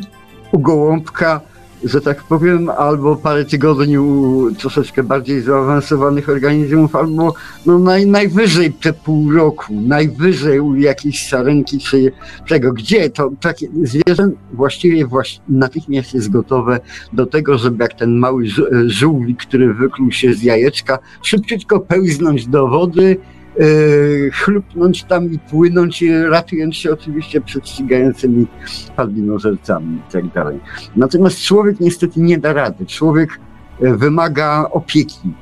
u 0.51 0.59
gołąbka, 0.59 1.41
że 1.83 2.01
tak 2.01 2.23
powiem, 2.23 2.69
albo 2.69 3.15
parę 3.15 3.45
tygodni 3.45 3.97
u 3.97 4.47
troszeczkę 4.57 5.03
bardziej 5.03 5.41
zaawansowanych 5.41 6.29
organizmów, 6.29 6.95
albo 6.95 7.33
no 7.65 7.79
naj, 7.79 8.07
najwyżej 8.07 8.73
te 8.73 8.93
pół 8.93 9.31
roku, 9.31 9.73
najwyżej 9.81 10.59
u 10.59 10.75
jakiejś 10.75 11.27
sarenki 11.27 11.79
czy 11.79 12.11
tego, 12.47 12.73
gdzie 12.73 13.09
to 13.09 13.31
takie 13.41 13.67
zwierzę 13.83 14.29
właściwie 14.53 15.05
właś, 15.05 15.39
natychmiast 15.49 16.13
jest 16.13 16.31
gotowe 16.31 16.79
do 17.13 17.25
tego, 17.25 17.57
żeby 17.57 17.83
jak 17.83 17.93
ten 17.93 18.17
mały 18.17 18.45
żółwik, 18.87 19.39
który 19.39 19.73
wykluł 19.73 20.11
się 20.11 20.33
z 20.33 20.43
jajeczka, 20.43 20.99
szybciutko 21.23 21.79
pełznąć 21.79 22.47
do 22.47 22.67
wody, 22.67 23.17
chlupnąć 24.33 25.03
tam 25.03 25.31
i 25.31 25.39
płynąć, 25.39 26.03
e, 26.03 26.29
ratując 26.29 26.75
się 26.75 26.91
oczywiście 26.91 27.41
przed 27.41 27.69
ścigającymi 27.69 28.47
padlinożercami 28.95 29.97
i 29.97 30.11
tak 30.11 30.27
dalej. 30.27 30.59
Natomiast 30.95 31.39
człowiek 31.39 31.79
niestety 31.79 32.19
nie 32.19 32.37
da 32.37 32.53
rady. 32.53 32.85
Człowiek 32.85 33.39
e, 33.81 33.93
wymaga 33.95 34.67
opieki, 34.71 35.33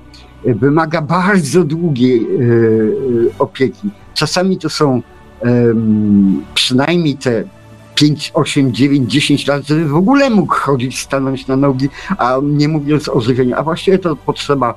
e, 0.45 0.53
wymaga 0.53 1.01
bardzo 1.01 1.63
długiej 1.63 2.17
e, 2.17 2.25
e, 2.25 3.39
opieki. 3.39 3.89
Czasami 4.13 4.57
to 4.57 4.69
są 4.69 5.01
przynajmniej 6.53 7.15
te 7.17 7.43
5, 7.95 8.31
8, 8.33 8.73
9, 8.73 9.11
10 9.11 9.47
lat, 9.47 9.67
żeby 9.67 9.85
w 9.85 9.95
ogóle 9.95 10.29
mógł 10.29 10.53
chodzić, 10.53 10.99
stanąć 10.99 11.47
na 11.47 11.55
nogi, 11.55 11.89
a 12.17 12.37
nie 12.43 12.67
mówiąc 12.67 13.09
o 13.09 13.21
żywieniu. 13.21 13.55
A 13.55 13.63
właściwie 13.63 13.99
to 13.99 14.15
potrzeba 14.15 14.75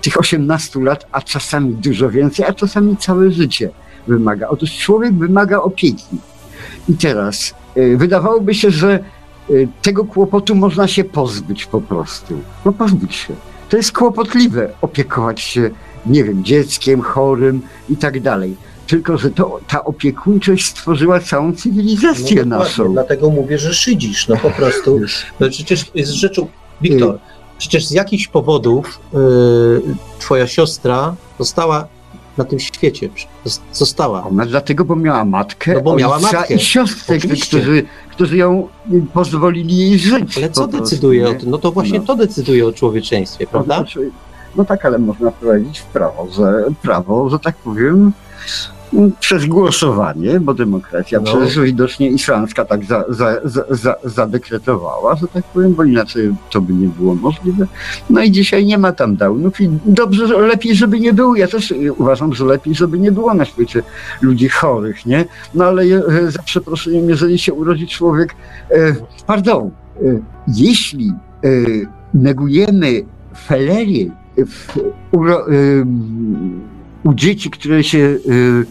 tych 0.00 0.18
18 0.20 0.80
lat, 0.80 1.06
a 1.12 1.22
czasami 1.22 1.74
dużo 1.74 2.10
więcej, 2.10 2.46
a 2.46 2.52
czasami 2.52 2.96
całe 2.96 3.30
życie 3.30 3.70
wymaga. 4.06 4.48
Otóż 4.48 4.78
człowiek 4.78 5.14
wymaga 5.14 5.60
opieki. 5.60 6.16
I 6.88 6.94
teraz 6.94 7.54
y, 7.76 7.96
wydawałoby 7.96 8.54
się, 8.54 8.70
że 8.70 9.04
y, 9.50 9.68
tego 9.82 10.04
kłopotu 10.04 10.54
można 10.54 10.88
się 10.88 11.04
pozbyć 11.04 11.66
po 11.66 11.80
prostu. 11.80 12.38
No 12.64 12.72
pozbyć 12.72 13.14
się. 13.14 13.34
To 13.68 13.76
jest 13.76 13.92
kłopotliwe 13.92 14.72
opiekować 14.80 15.40
się, 15.40 15.70
nie 16.06 16.24
wiem, 16.24 16.44
dzieckiem 16.44 17.00
chorym 17.00 17.62
i 17.90 17.96
tak 17.96 18.20
dalej. 18.20 18.56
Tylko, 18.86 19.18
że 19.18 19.30
to, 19.30 19.60
ta 19.68 19.84
opiekuńczość 19.84 20.66
stworzyła 20.66 21.20
całą 21.20 21.52
cywilizację 21.52 22.36
dokładnie, 22.36 22.44
naszą. 22.44 22.92
Dlatego 22.92 23.30
mówię, 23.30 23.58
że 23.58 23.74
szydzisz. 23.74 24.28
No 24.28 24.36
po 24.36 24.50
prostu. 24.50 25.00
No 25.40 25.48
przecież 25.50 25.90
jest 25.94 26.12
rzeczą. 26.12 26.48
Wiktor, 26.80 27.18
przecież 27.62 27.86
z 27.86 27.90
jakichś 27.90 28.28
powodów 28.28 29.00
y, 29.14 29.18
twoja 30.18 30.46
siostra 30.46 31.14
została 31.38 31.86
na 32.38 32.44
tym 32.44 32.60
świecie. 32.60 33.08
Zos- 33.46 33.60
Została. 33.72 34.24
Ona 34.24 34.46
dlatego, 34.46 34.84
bo 34.84 34.96
miała 34.96 35.24
matkę, 35.24 35.74
No 35.74 35.80
bo 35.80 35.96
miała 35.96 36.18
matkę. 36.18 36.54
i 36.54 36.58
siostrę, 36.60 37.16
Oczywiście. 37.16 37.46
którzy, 37.58 37.82
którzy 38.10 38.36
ją 38.36 38.68
pozwolili 39.14 39.76
jej 39.78 39.98
żyć. 39.98 40.38
Ale 40.38 40.50
co 40.50 40.66
decyduje 40.66 41.28
o 41.28 41.34
tym? 41.34 41.50
No 41.50 41.58
to 41.58 41.72
właśnie 41.72 41.98
No. 41.98 42.04
to 42.06 42.16
decyduje 42.16 42.66
o 42.66 42.72
człowieczeństwie, 42.72 43.46
prawda? 43.46 43.76
Znaczy, 43.76 44.10
No 44.56 44.64
tak, 44.64 44.84
ale 44.86 44.98
można 44.98 45.30
wprowadzić 45.30 45.78
w 45.78 45.84
prawo, 45.84 46.28
że 46.36 46.64
prawo, 46.82 47.30
że 47.30 47.38
tak 47.38 47.56
powiem, 47.56 48.12
przez 49.20 49.46
głosowanie, 49.46 50.40
bo 50.40 50.54
demokracja 50.54 51.20
No. 51.20 51.24
przecież 51.24 51.60
widocznie 51.60 52.10
islandzka 52.10 52.64
tak 52.64 52.84
za, 52.84 53.04
za, 53.08 53.34
za, 53.44 53.64
za, 53.70 53.94
zadekretowała, 54.04 55.16
że 55.16 55.26
tak 55.28 55.44
powiem, 55.44 55.74
bo 55.74 55.84
inaczej 55.84 56.34
to 56.50 56.60
by 56.60 56.72
nie 56.72 56.88
było 56.88 57.14
możliwe. 57.14 57.66
No 58.10 58.22
i 58.22 58.30
dzisiaj 58.30 58.66
nie 58.66 58.78
ma 58.78 58.92
tam 58.92 59.16
downów 59.16 59.60
i 59.60 59.68
dobrze, 59.86 60.26
że 60.28 60.38
lepiej, 60.38 60.74
żeby 60.74 61.00
nie 61.00 61.12
było. 61.12 61.36
Ja 61.36 61.48
też 61.48 61.70
y, 61.70 61.92
uważam, 61.92 62.34
że 62.34 62.44
lepiej, 62.44 62.74
żeby 62.74 62.98
nie 62.98 63.12
było 63.12 63.34
na 63.34 63.44
świecie 63.44 63.82
ludzi 64.20 64.48
chorych, 64.48 65.06
nie? 65.06 65.24
No 65.54 65.64
ale 65.64 65.86
je- 65.86 66.02
e, 66.06 66.30
za 66.30 66.42
przeproszeniem, 66.42 67.08
jeżeli 67.08 67.38
się 67.38 67.52
urodzi 67.52 67.86
człowiek, 67.88 68.34
e, 68.70 68.94
pardon, 69.26 69.66
e, 69.66 70.20
jeśli 70.48 71.08
e, 71.44 71.48
negujemy 72.14 73.02
felerię 73.46 74.10
w, 74.46 74.78
uro, 75.12 75.48
ym, 75.48 76.60
u 77.04 77.14
dzieci, 77.14 77.50
które 77.50 77.84
się 77.84 77.98
y, 77.98 78.20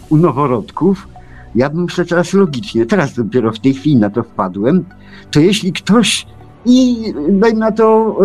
u 0.09 0.17
noworodków, 0.17 1.07
ja 1.55 1.69
bym 1.69 1.83
myślę 1.83 2.05
teraz 2.05 2.33
logicznie, 2.33 2.85
teraz 2.85 3.13
dopiero 3.13 3.51
w 3.51 3.59
tej 3.59 3.73
chwili 3.73 3.95
na 3.95 4.09
to 4.09 4.23
wpadłem, 4.23 4.85
to 5.31 5.39
jeśli 5.39 5.73
ktoś 5.73 6.25
i 6.65 7.03
dajmy 7.29 7.59
na 7.59 7.71
to 7.71 8.17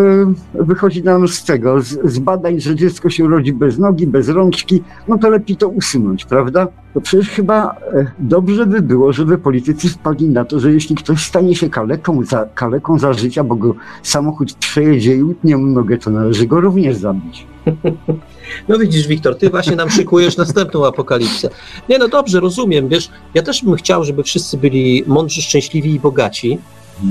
y, 0.58 0.64
wychodzi 0.64 1.02
nam 1.02 1.28
z 1.28 1.44
tego, 1.44 1.80
z, 1.80 2.12
z 2.12 2.18
badań, 2.18 2.60
że 2.60 2.74
dziecko 2.74 3.10
się 3.10 3.28
rodzi 3.28 3.52
bez 3.52 3.78
nogi, 3.78 4.06
bez 4.06 4.28
rączki, 4.28 4.82
no 5.08 5.18
to 5.18 5.30
lepiej 5.30 5.56
to 5.56 5.68
usunąć, 5.68 6.24
prawda? 6.24 6.68
To 6.94 7.00
przecież 7.00 7.30
chyba 7.30 7.76
e, 7.92 8.06
dobrze 8.18 8.66
by 8.66 8.82
było, 8.82 9.12
żeby 9.12 9.38
politycy 9.38 9.88
wpadli 9.88 10.28
na 10.28 10.44
to, 10.44 10.60
że 10.60 10.72
jeśli 10.72 10.96
ktoś 10.96 11.26
stanie 11.26 11.54
się 11.54 11.70
kaleką 11.70 12.24
za, 12.24 12.48
kaleką 12.54 12.98
za 12.98 13.12
życia, 13.12 13.44
bo 13.44 13.56
go 13.56 13.74
samochód 14.02 14.52
przejedzie 14.52 15.16
i 15.16 15.22
utnie 15.22 15.56
mu 15.56 15.66
nogę, 15.66 15.98
to 15.98 16.10
należy 16.10 16.46
go 16.46 16.60
również 16.60 16.96
zabić. 16.96 17.46
No 18.68 18.78
widzisz, 18.78 19.06
Wiktor, 19.06 19.38
ty 19.38 19.50
właśnie 19.50 19.76
nam 19.76 19.90
szykujesz 19.90 20.36
następną 20.46 20.86
apokalipsę. 20.86 21.48
Nie, 21.88 21.98
no 21.98 22.08
dobrze, 22.08 22.40
rozumiem, 22.40 22.88
wiesz, 22.88 23.08
ja 23.34 23.42
też 23.42 23.64
bym 23.64 23.76
chciał, 23.76 24.04
żeby 24.04 24.22
wszyscy 24.22 24.56
byli 24.56 25.04
mądrzy, 25.06 25.42
szczęśliwi 25.42 25.94
i 25.94 26.00
bogaci, 26.00 26.58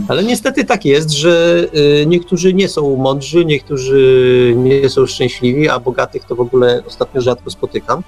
ale 0.07 0.23
niestety 0.23 0.65
tak 0.65 0.85
jest, 0.85 1.11
że 1.11 1.65
y, 2.01 2.05
niektórzy 2.05 2.53
nie 2.53 2.69
są 2.69 2.95
mądrzy, 2.95 3.45
niektórzy 3.45 4.53
nie 4.57 4.89
są 4.89 5.05
szczęśliwi, 5.05 5.69
a 5.69 5.79
bogatych 5.79 6.23
to 6.23 6.35
w 6.35 6.39
ogóle 6.39 6.83
ostatnio 6.87 7.21
rzadko 7.21 7.49
spotykam. 7.49 8.03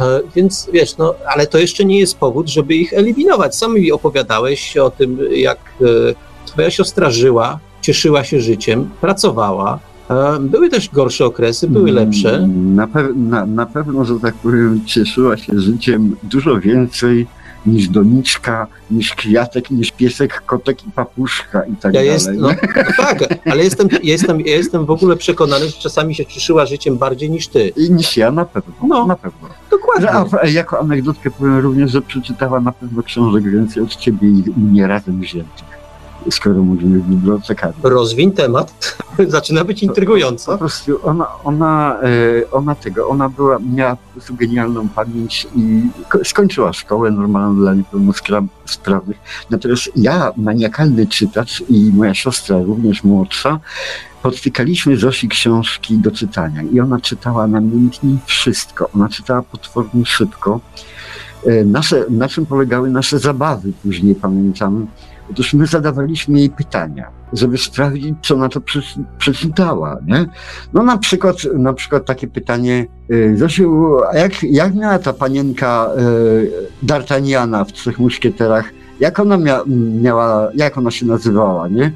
E, 0.00 0.20
Więc 0.34 0.68
wiesz, 0.72 0.96
no, 0.96 1.14
ale 1.26 1.46
to 1.46 1.58
jeszcze 1.58 1.84
nie 1.84 1.98
jest 1.98 2.18
powód, 2.18 2.48
żeby 2.48 2.74
ich 2.74 2.92
eliminować. 2.92 3.56
Sam 3.56 3.74
mi 3.74 3.92
opowiadałeś 3.92 4.76
o 4.76 4.90
tym, 4.90 5.18
jak 5.30 5.58
e, 5.80 5.84
twoja 6.46 6.70
siostra 6.70 7.10
żyła, 7.10 7.58
cieszyła 7.82 8.24
się 8.24 8.40
życiem, 8.40 8.90
pracowała. 9.00 9.78
Były 10.40 10.68
też 10.68 10.88
gorsze 10.90 11.24
okresy, 11.24 11.68
były 11.68 11.92
lepsze. 11.92 12.48
Na, 12.48 12.86
pe- 12.86 13.16
na, 13.16 13.46
na 13.46 13.66
pewno, 13.66 14.04
że 14.04 14.20
tak 14.20 14.34
powiem, 14.34 14.80
cieszyła 14.86 15.36
się 15.36 15.60
życiem 15.60 16.16
dużo 16.22 16.60
więcej 16.60 17.26
niż 17.66 17.88
doniczka, 17.88 18.66
niż 18.90 19.14
kwiatek, 19.14 19.70
niż 19.70 19.90
piesek, 19.92 20.42
kotek 20.46 20.86
i 20.86 20.90
papuszka 20.90 21.62
i 21.64 21.76
tak 21.76 21.94
Ja 21.94 22.00
dalej. 22.00 22.08
jest, 22.12 22.30
no, 22.36 22.48
tak, 22.96 23.18
ale 23.50 23.64
jestem, 23.64 23.88
jestem, 24.02 24.40
jestem 24.40 24.86
w 24.86 24.90
ogóle 24.90 25.16
przekonany, 25.16 25.66
że 25.66 25.72
czasami 25.72 26.14
się 26.14 26.26
cieszyła 26.26 26.66
życiem 26.66 26.96
bardziej 26.98 27.30
niż 27.30 27.48
ty. 27.48 27.68
I 27.76 27.90
niż 27.90 28.16
ja 28.16 28.30
na 28.30 28.44
pewno. 28.44 28.74
No. 28.88 29.06
Na 29.06 29.16
pewno. 29.16 29.48
Dokładnie. 29.70 30.10
A, 30.42 30.46
jako 30.46 30.80
anegdotkę 30.80 31.30
powiem 31.30 31.58
również, 31.58 31.90
że 31.90 32.02
przeczytała 32.02 32.60
na 32.60 32.72
pewno 32.72 33.02
książek 33.02 33.50
więcej 33.50 33.82
od 33.82 33.96
ciebie 33.96 34.28
i 34.28 34.44
mnie 34.56 34.86
razem 34.86 35.20
wziętych. 35.20 35.77
Skoro 36.30 36.62
mówimy 36.62 37.00
bibliotekarzu. 37.00 37.78
Rozwiń 37.82 38.32
temat. 38.32 38.96
Zaczyna 39.28 39.64
być 39.64 39.80
Po 39.80 39.86
intrygująco. 39.86 40.58
prostu 40.58 40.98
ona, 41.08 41.26
ona, 41.44 41.96
e, 42.02 42.50
ona 42.50 42.74
tego, 42.74 43.08
ona 43.08 43.28
była, 43.28 43.58
miała 43.74 43.96
po 43.96 44.12
prostu 44.12 44.34
genialną 44.34 44.88
pamięć 44.88 45.46
i 45.56 45.82
ko- 46.08 46.24
skończyła 46.24 46.72
szkołę 46.72 47.10
normalną 47.10 47.56
dla 47.56 47.74
niepełnosprawnych. 47.74 49.16
Natomiast 49.50 49.90
ja, 49.96 50.32
maniakalny 50.36 51.06
czytacz 51.06 51.62
i 51.68 51.90
moja 51.94 52.14
siostra, 52.14 52.58
również 52.62 53.04
młodsza, 53.04 53.60
podtykaliśmy 54.22 54.96
Zosi 54.96 55.28
książki 55.28 55.98
do 55.98 56.10
czytania 56.10 56.62
i 56.62 56.80
ona 56.80 57.00
czytała 57.00 57.46
namiętnie 57.46 58.16
wszystko. 58.26 58.90
Ona 58.94 59.08
czytała 59.08 59.42
potwornie 59.42 60.06
szybko. 60.06 60.60
E, 61.46 61.64
Nasze, 61.64 62.04
na 62.10 62.28
czym 62.28 62.46
polegały 62.46 62.90
nasze 62.90 63.18
zabawy 63.18 63.72
później, 63.82 64.14
pamiętam. 64.14 64.86
Otóż 65.30 65.54
my 65.54 65.66
zadawaliśmy 65.66 66.38
jej 66.38 66.50
pytania, 66.50 67.10
żeby 67.32 67.58
sprawdzić, 67.58 68.14
co 68.22 68.36
na 68.36 68.48
to 68.48 68.60
przeczy- 68.60 69.04
przeczytała, 69.18 69.98
nie? 70.06 70.26
No 70.72 70.82
na 70.82 70.98
przykład, 70.98 71.36
na 71.54 71.72
przykład 71.72 72.06
takie 72.06 72.26
pytanie, 72.26 72.86
y, 73.12 73.36
Zosiu, 73.38 73.96
a 74.12 74.16
jak, 74.18 74.42
jak 74.42 74.74
miała 74.74 74.98
ta 74.98 75.12
panienka 75.12 75.90
y, 76.82 76.86
D'Artagnana 76.86 77.64
w 77.64 77.72
Trzech 77.72 77.98
Muszkieterach, 77.98 78.70
jak 79.00 79.20
ona 79.20 79.36
mia, 79.36 79.60
miała, 80.02 80.48
jak 80.54 80.78
ona 80.78 80.90
się 80.90 81.06
nazywała, 81.06 81.68
nie? 81.68 81.92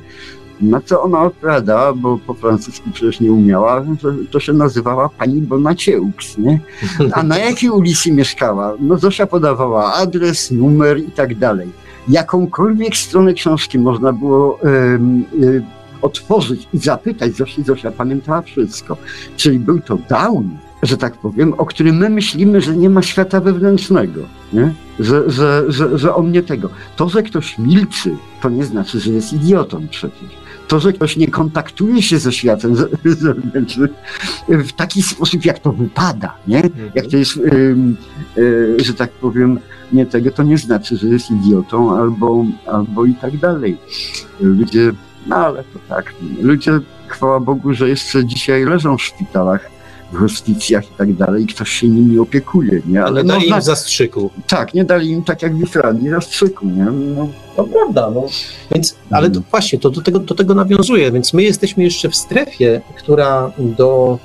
Na 0.60 0.80
co 0.80 1.02
ona 1.02 1.22
odpowiada, 1.22 1.92
bo 1.92 2.18
po 2.26 2.34
francusku 2.34 2.90
przecież 2.92 3.20
nie 3.20 3.32
umiała, 3.32 3.84
że 4.02 4.14
to 4.30 4.40
się 4.40 4.52
nazywała 4.52 5.08
pani 5.08 5.40
Bonacieux, 5.40 6.38
nie? 6.38 6.60
A 7.12 7.22
na 7.22 7.38
jakiej 7.38 7.70
ulicy 7.70 8.12
mieszkała? 8.12 8.74
No 8.80 8.98
Zosia 8.98 9.26
podawała 9.26 9.94
adres, 9.94 10.50
numer 10.50 10.98
i 10.98 11.10
tak 11.10 11.34
dalej. 11.34 11.68
Jakąkolwiek 12.08 12.96
stronę 12.96 13.34
książki 13.34 13.78
można 13.78 14.12
było 14.12 14.58
otworzyć 16.02 16.68
i 16.74 16.78
zapytać 16.78 17.36
Zosi, 17.36 17.62
Zosia 17.62 17.90
pamiętała 17.90 18.42
wszystko. 18.42 18.96
Czyli 19.36 19.58
był 19.58 19.80
to 19.80 19.98
down, 20.08 20.50
że 20.82 20.96
tak 20.96 21.16
powiem, 21.16 21.54
o 21.58 21.66
którym 21.66 21.96
my 21.96 22.10
myślimy, 22.10 22.60
że 22.60 22.76
nie 22.76 22.90
ma 22.90 23.02
świata 23.02 23.40
wewnętrznego, 23.40 24.20
nie? 24.52 24.74
Że, 25.00 25.30
że, 25.30 25.64
że, 25.68 25.98
że 25.98 26.14
on 26.14 26.32
nie 26.32 26.42
tego. 26.42 26.68
To, 26.96 27.08
że 27.08 27.22
ktoś 27.22 27.58
milczy, 27.58 28.16
to 28.42 28.48
nie 28.48 28.64
znaczy, 28.64 29.00
że 29.00 29.12
jest 29.12 29.32
idiotą 29.32 29.86
przecież. 29.90 30.41
To, 30.72 30.80
że 30.80 30.92
ktoś 30.92 31.16
nie 31.16 31.28
kontaktuje 31.28 32.02
się 32.02 32.18
ze 32.18 32.32
światem 32.32 32.76
ze- 32.80 32.88
zewnętrznym 33.04 33.88
w 34.48 34.72
taki 34.72 35.02
sposób, 35.02 35.44
jak 35.44 35.58
to 35.58 35.72
wypada, 35.72 36.34
nie? 36.48 36.62
Jak 36.94 37.06
to 37.06 37.16
jest, 37.16 37.36
y, 37.36 38.76
że 38.84 38.94
tak 38.94 39.10
powiem, 39.10 39.58
nie 39.92 40.06
tego, 40.06 40.30
to 40.30 40.42
nie 40.42 40.58
znaczy, 40.58 40.96
że 40.96 41.06
jest 41.08 41.30
idiotą 41.30 41.96
albo, 41.98 42.44
albo 42.66 43.04
i 43.04 43.14
tak 43.14 43.36
dalej. 43.36 43.78
Ludzie, 44.40 44.92
no 45.26 45.36
ale 45.36 45.64
to 45.64 45.78
tak, 45.88 46.14
ludzie, 46.42 46.72
chwała 47.06 47.40
Bogu, 47.40 47.74
że 47.74 47.88
jeszcze 47.88 48.24
dzisiaj 48.24 48.64
leżą 48.64 48.96
w 48.96 49.02
szpitalach, 49.02 49.70
hospicjach 50.14 50.84
i 50.84 50.94
tak 50.98 51.12
dalej 51.14 51.44
i 51.44 51.46
ktoś 51.46 51.68
się 51.70 51.88
nimi 51.88 52.18
opiekuje, 52.18 52.82
nie? 52.86 53.02
Ale 53.04 53.24
no, 53.24 53.32
dali 53.34 53.46
zna- 53.48 53.56
im 53.56 53.62
zastrzyku. 53.62 54.30
tak, 54.46 54.74
nie 54.74 54.84
dali 54.84 55.10
im 55.10 55.24
tak 55.24 55.42
jak 55.42 55.56
w 55.56 55.62
Islandii 55.62 56.10
zastrzyku, 56.10 56.66
nie? 56.66 56.84
No, 56.84 57.28
To 57.56 57.64
prawda, 57.64 58.10
no. 58.14 58.26
Więc, 58.74 58.96
ale 59.10 59.30
to 59.30 59.40
właśnie, 59.50 59.78
to 59.78 59.90
do 59.90 60.00
tego, 60.02 60.18
do 60.18 60.34
tego 60.34 60.54
nawiązuje, 60.54 61.12
więc 61.12 61.32
my 61.32 61.42
jesteśmy 61.42 61.84
jeszcze 61.84 62.08
w 62.08 62.16
strefie, 62.16 62.80
która 62.96 63.52
do, 63.58 64.18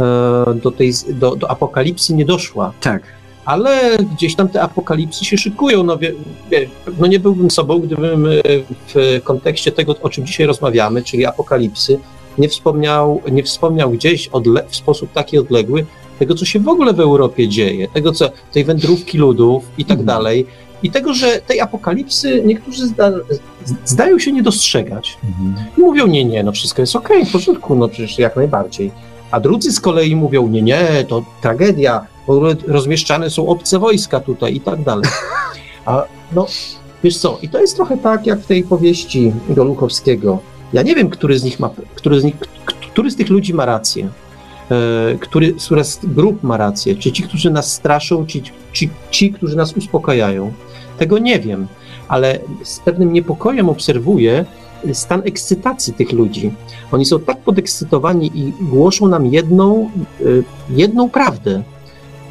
e, 0.00 0.54
do, 0.62 0.70
tej, 0.70 0.92
do, 1.08 1.36
do 1.36 1.50
apokalipsy 1.50 2.14
nie 2.14 2.24
doszła. 2.24 2.72
tak. 2.80 3.02
ale 3.44 3.96
gdzieś 4.16 4.34
tam 4.34 4.48
te 4.48 4.62
apokalipsy 4.62 5.24
się 5.24 5.38
szykują. 5.38 5.82
No, 5.82 5.98
wie, 5.98 6.12
wie, 6.50 6.68
no 6.98 7.06
nie 7.06 7.20
byłbym 7.20 7.50
sobą, 7.50 7.78
gdybym 7.78 8.26
e, 8.26 8.30
w 8.94 9.20
kontekście 9.24 9.72
tego, 9.72 9.94
o 10.02 10.08
czym 10.08 10.26
dzisiaj 10.26 10.46
rozmawiamy, 10.46 11.02
czyli 11.02 11.26
apokalipsy, 11.26 11.98
nie 12.38 12.48
wspomniał, 12.48 13.20
nie 13.32 13.42
wspomniał 13.42 13.90
gdzieś 13.90 14.28
odle- 14.30 14.62
w 14.68 14.76
sposób 14.76 15.12
taki 15.12 15.38
odległy 15.38 15.86
tego, 16.18 16.34
co 16.34 16.44
się 16.44 16.60
w 16.60 16.68
ogóle 16.68 16.92
w 16.92 17.00
Europie 17.00 17.48
dzieje, 17.48 17.88
tego, 17.88 18.12
co 18.12 18.30
tej 18.52 18.64
wędrówki 18.64 19.18
ludów 19.18 19.64
i 19.78 19.84
tak 19.84 19.98
Mhm. 20.00 20.06
dalej. 20.06 20.46
I 20.82 20.90
tego, 20.90 21.14
że 21.14 21.40
tej 21.46 21.60
apokalipsy 21.60 22.42
niektórzy 22.46 22.86
zda, 22.86 23.10
zdają 23.84 24.18
się 24.18 24.32
nie 24.32 24.42
dostrzegać. 24.42 25.18
I 25.78 25.80
mówią, 25.80 26.06
nie, 26.06 26.24
nie, 26.24 26.42
no 26.42 26.52
wszystko 26.52 26.82
jest 26.82 26.96
okej, 26.96 27.24
w 27.26 27.32
porządku, 27.32 27.74
no 27.74 27.88
przecież 27.88 28.18
jak 28.18 28.36
najbardziej. 28.36 28.90
A 29.30 29.40
drudzy 29.40 29.72
z 29.72 29.80
kolei 29.80 30.16
mówią, 30.16 30.48
nie, 30.48 30.62
nie, 30.62 31.04
to 31.08 31.22
tragedia, 31.42 32.06
ogóle 32.26 32.54
rozmieszczane 32.66 33.30
są 33.30 33.48
obce 33.48 33.78
wojska 33.78 34.20
tutaj 34.20 34.54
i 34.54 34.60
tak 34.60 34.82
dalej. 34.82 35.04
A 35.86 36.04
no, 36.32 36.46
wiesz 37.04 37.16
co, 37.18 37.38
i 37.42 37.48
to 37.48 37.60
jest 37.60 37.76
trochę 37.76 37.96
tak, 37.98 38.26
jak 38.26 38.40
w 38.40 38.46
tej 38.46 38.62
powieści 38.62 39.32
Goluchowskiego. 39.48 40.38
Ja 40.74 40.82
nie 40.82 40.94
wiem, 40.94 41.10
który 41.10 41.38
z 41.38 41.44
nich 41.44 41.60
ma, 41.60 41.70
który 41.94 42.20
z, 42.20 42.24
nich, 42.24 42.34
który 42.92 43.10
z 43.10 43.16
tych 43.16 43.28
ludzi 43.28 43.54
ma 43.54 43.64
rację. 43.64 44.08
E, 44.70 45.18
który, 45.20 45.54
która 45.66 45.84
z 45.84 46.00
grup 46.04 46.42
ma 46.42 46.56
rację. 46.56 46.96
Czy 46.96 47.12
ci, 47.12 47.22
którzy 47.22 47.50
nas 47.50 47.72
straszą, 47.72 48.26
czy 48.26 48.42
ci, 48.72 48.90
ci, 49.10 49.32
którzy 49.32 49.56
nas 49.56 49.72
uspokajają. 49.72 50.52
Tego 50.98 51.18
nie 51.18 51.40
wiem, 51.40 51.66
ale 52.08 52.38
z 52.62 52.80
pewnym 52.80 53.12
niepokojem 53.12 53.68
obserwuję 53.68 54.44
stan 54.92 55.22
ekscytacji 55.24 55.92
tych 55.92 56.12
ludzi. 56.12 56.52
Oni 56.92 57.04
są 57.04 57.20
tak 57.20 57.38
podekscytowani 57.38 58.30
i 58.34 58.52
głoszą 58.60 59.08
nam 59.08 59.26
jedną, 59.26 59.90
y, 60.20 60.44
jedną 60.70 61.10
prawdę. 61.10 61.62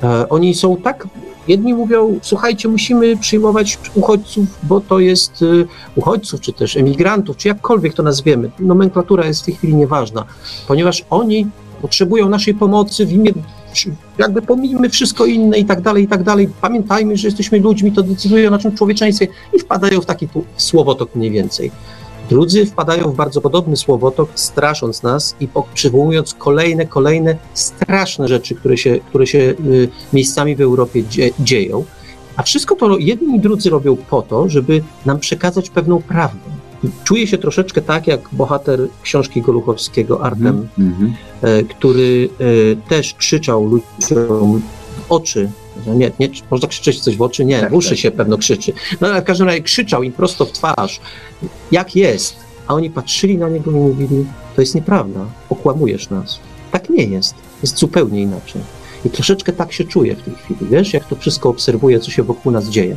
E, 0.03 0.29
Oni 0.29 0.55
są 0.55 0.77
tak. 0.77 1.07
Jedni 1.47 1.73
mówią, 1.73 2.19
słuchajcie, 2.21 2.67
musimy 2.69 3.17
przyjmować 3.17 3.79
uchodźców, 3.95 4.45
bo 4.63 4.81
to 4.81 4.99
jest 4.99 5.41
y, 5.41 5.67
uchodźców, 5.95 6.41
czy 6.41 6.53
też 6.53 6.77
emigrantów, 6.77 7.37
czy 7.37 7.47
jakkolwiek 7.47 7.93
to 7.93 8.03
nazwiemy. 8.03 8.51
Nomenklatura 8.59 9.25
jest 9.25 9.41
w 9.41 9.45
tej 9.45 9.55
chwili 9.55 9.75
nieważna, 9.75 10.25
ponieważ 10.67 11.05
oni 11.09 11.47
potrzebują 11.81 12.29
naszej 12.29 12.53
pomocy 12.53 13.05
w 13.05 13.11
imię, 13.11 13.31
jakby 14.17 14.41
pomijmy 14.41 14.89
wszystko 14.89 15.25
inne 15.25 15.57
i 15.57 15.65
tak 15.65 15.81
dalej, 15.81 16.03
i 16.03 16.07
tak 16.07 16.23
dalej. 16.23 16.49
Pamiętajmy, 16.61 17.17
że 17.17 17.27
jesteśmy 17.27 17.59
ludźmi, 17.59 17.91
to 17.91 18.03
decyduje 18.03 18.47
o 18.47 18.51
naszym 18.51 18.75
człowieczeństwie 18.75 19.27
i 19.53 19.59
wpadają 19.59 20.01
w 20.01 20.05
taki 20.05 20.27
tu 20.27 20.45
słowotok 20.57 21.15
mniej 21.15 21.31
więcej. 21.31 21.71
Drudzy 22.33 22.65
wpadają 22.65 23.11
w 23.11 23.15
bardzo 23.15 23.41
podobny 23.41 23.77
słowotok, 23.77 24.29
strasząc 24.35 25.03
nas 25.03 25.35
i 25.39 25.47
przywołując 25.73 26.33
kolejne, 26.33 26.85
kolejne 26.85 27.35
straszne 27.53 28.27
rzeczy, 28.27 28.55
które 28.55 28.77
się, 28.77 28.99
które 29.09 29.27
się 29.27 29.37
y, 29.39 29.89
miejscami 30.13 30.55
w 30.55 30.61
Europie 30.61 31.03
dzie, 31.03 31.29
dzieją. 31.39 31.83
A 32.35 32.43
wszystko 32.43 32.75
to 32.75 32.97
jedni 32.97 33.35
i 33.35 33.39
drudzy 33.39 33.69
robią 33.69 33.95
po 33.95 34.21
to, 34.21 34.49
żeby 34.49 34.83
nam 35.05 35.19
przekazać 35.19 35.69
pewną 35.69 36.01
prawdę. 36.01 36.49
I 36.83 36.87
Czuję 37.03 37.27
się 37.27 37.37
troszeczkę 37.37 37.81
tak, 37.81 38.07
jak 38.07 38.21
bohater 38.31 38.79
książki 39.03 39.41
Goluchowskiego, 39.41 40.21
Artem, 40.23 40.67
Mhm. 40.79 41.13
e, 41.41 41.63
który 41.63 42.29
e, 42.39 42.89
też 42.89 43.13
krzyczał 43.13 43.65
ludziom 43.65 44.61
w 44.97 45.11
oczy, 45.11 45.49
nie, 45.87 46.11
nie, 46.19 46.29
można 46.51 46.67
krzyczeć 46.67 46.99
coś 46.99 47.17
w 47.17 47.21
oczy? 47.21 47.45
Nie, 47.45 47.59
Tak, 47.59 47.71
w 47.71 47.73
uszy 47.73 47.89
tak. 47.89 47.97
się 47.97 48.11
pewno 48.11 48.37
krzyczy. 48.37 48.73
No 49.01 49.07
ale 49.07 49.21
w 49.21 49.25
każdym 49.25 49.47
razie 49.47 49.61
krzyczał 49.61 50.03
im 50.03 50.11
prosto 50.11 50.45
w 50.45 50.51
twarz, 50.51 51.01
jak 51.71 51.95
jest, 51.95 52.35
a 52.67 52.73
oni 52.73 52.89
patrzyli 52.89 53.37
na 53.37 53.49
niego 53.49 53.71
i 53.71 53.73
mówili, 53.73 54.25
to 54.55 54.61
jest 54.61 54.75
nieprawda, 54.75 55.25
okłamujesz 55.49 56.09
nas. 56.09 56.39
Tak 56.71 56.89
nie 56.89 57.03
jest, 57.03 57.35
jest 57.61 57.77
zupełnie 57.77 58.21
inaczej. 58.21 58.61
I 59.05 59.09
troszeczkę 59.09 59.53
tak 59.53 59.73
się 59.73 59.83
czuję 59.83 60.15
w 60.15 60.21
tej 60.23 60.33
chwili, 60.35 60.71
wiesz, 60.71 60.93
jak 60.93 61.07
to 61.07 61.15
wszystko 61.15 61.49
obserwuję, 61.49 61.99
co 61.99 62.11
się 62.11 62.23
wokół 62.23 62.51
nas 62.51 62.69
dzieje. 62.69 62.95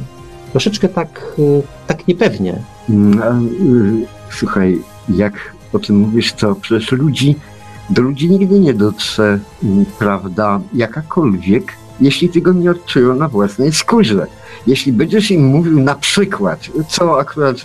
Troszeczkę 0.51 0.89
tak, 0.89 1.35
y, 1.39 1.63
tak 1.87 2.09
niepewnie. 2.09 2.63
Y, 2.91 4.17
Słuchaj, 4.31 4.79
jak 5.09 5.55
o 5.73 5.79
tym 5.79 5.97
mówisz, 5.97 6.33
to 6.33 6.55
przecież 6.55 6.93
ludzi, 6.93 7.37
do 7.91 8.03
ludzi 8.03 8.31
nigdy 8.31 8.61
nie 8.61 8.75
dotrze 8.75 9.39
mm, 9.65 9.85
prawda 9.99 10.61
jakakolwiek, 10.75 11.73
jeśli 12.01 12.29
tego 12.29 12.53
nie 12.53 12.71
odczują 12.71 13.15
na 13.15 13.29
własnej 13.29 13.73
skórze. 13.73 14.27
Jeśli 14.67 14.93
będziesz 14.93 15.31
im 15.31 15.47
mówił 15.47 15.81
na 15.81 15.95
przykład, 15.95 16.61
co 16.89 17.19
akurat 17.19 17.57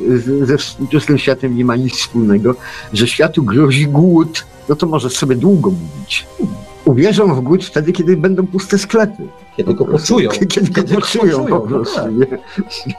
ze 0.41 0.57
współczesnym 0.57 1.17
światem 1.17 1.57
nie 1.57 1.65
ma 1.65 1.75
nic 1.75 1.95
wspólnego, 1.95 2.55
że 2.93 3.07
światu 3.07 3.43
grozi 3.43 3.87
głód, 3.87 4.45
no 4.69 4.75
to 4.75 4.87
możesz 4.87 5.17
sobie 5.17 5.35
długo 5.35 5.71
mówić. 5.71 6.27
Uwierzą 6.85 7.35
w 7.35 7.41
głód 7.41 7.65
wtedy, 7.65 7.91
kiedy 7.91 8.17
będą 8.17 8.47
puste 8.47 8.77
sklepy. 8.77 9.27
Kiedy 9.63 9.73
go 9.73 9.85
poczują. 9.85 10.29
Kiedy, 10.53 10.71
go 10.71 10.95
poczują, 10.95 11.45
po 11.45 11.49
no 11.49 11.61
prostu. 11.61 11.95
tak. 11.95 12.11
Nie? 12.11 12.27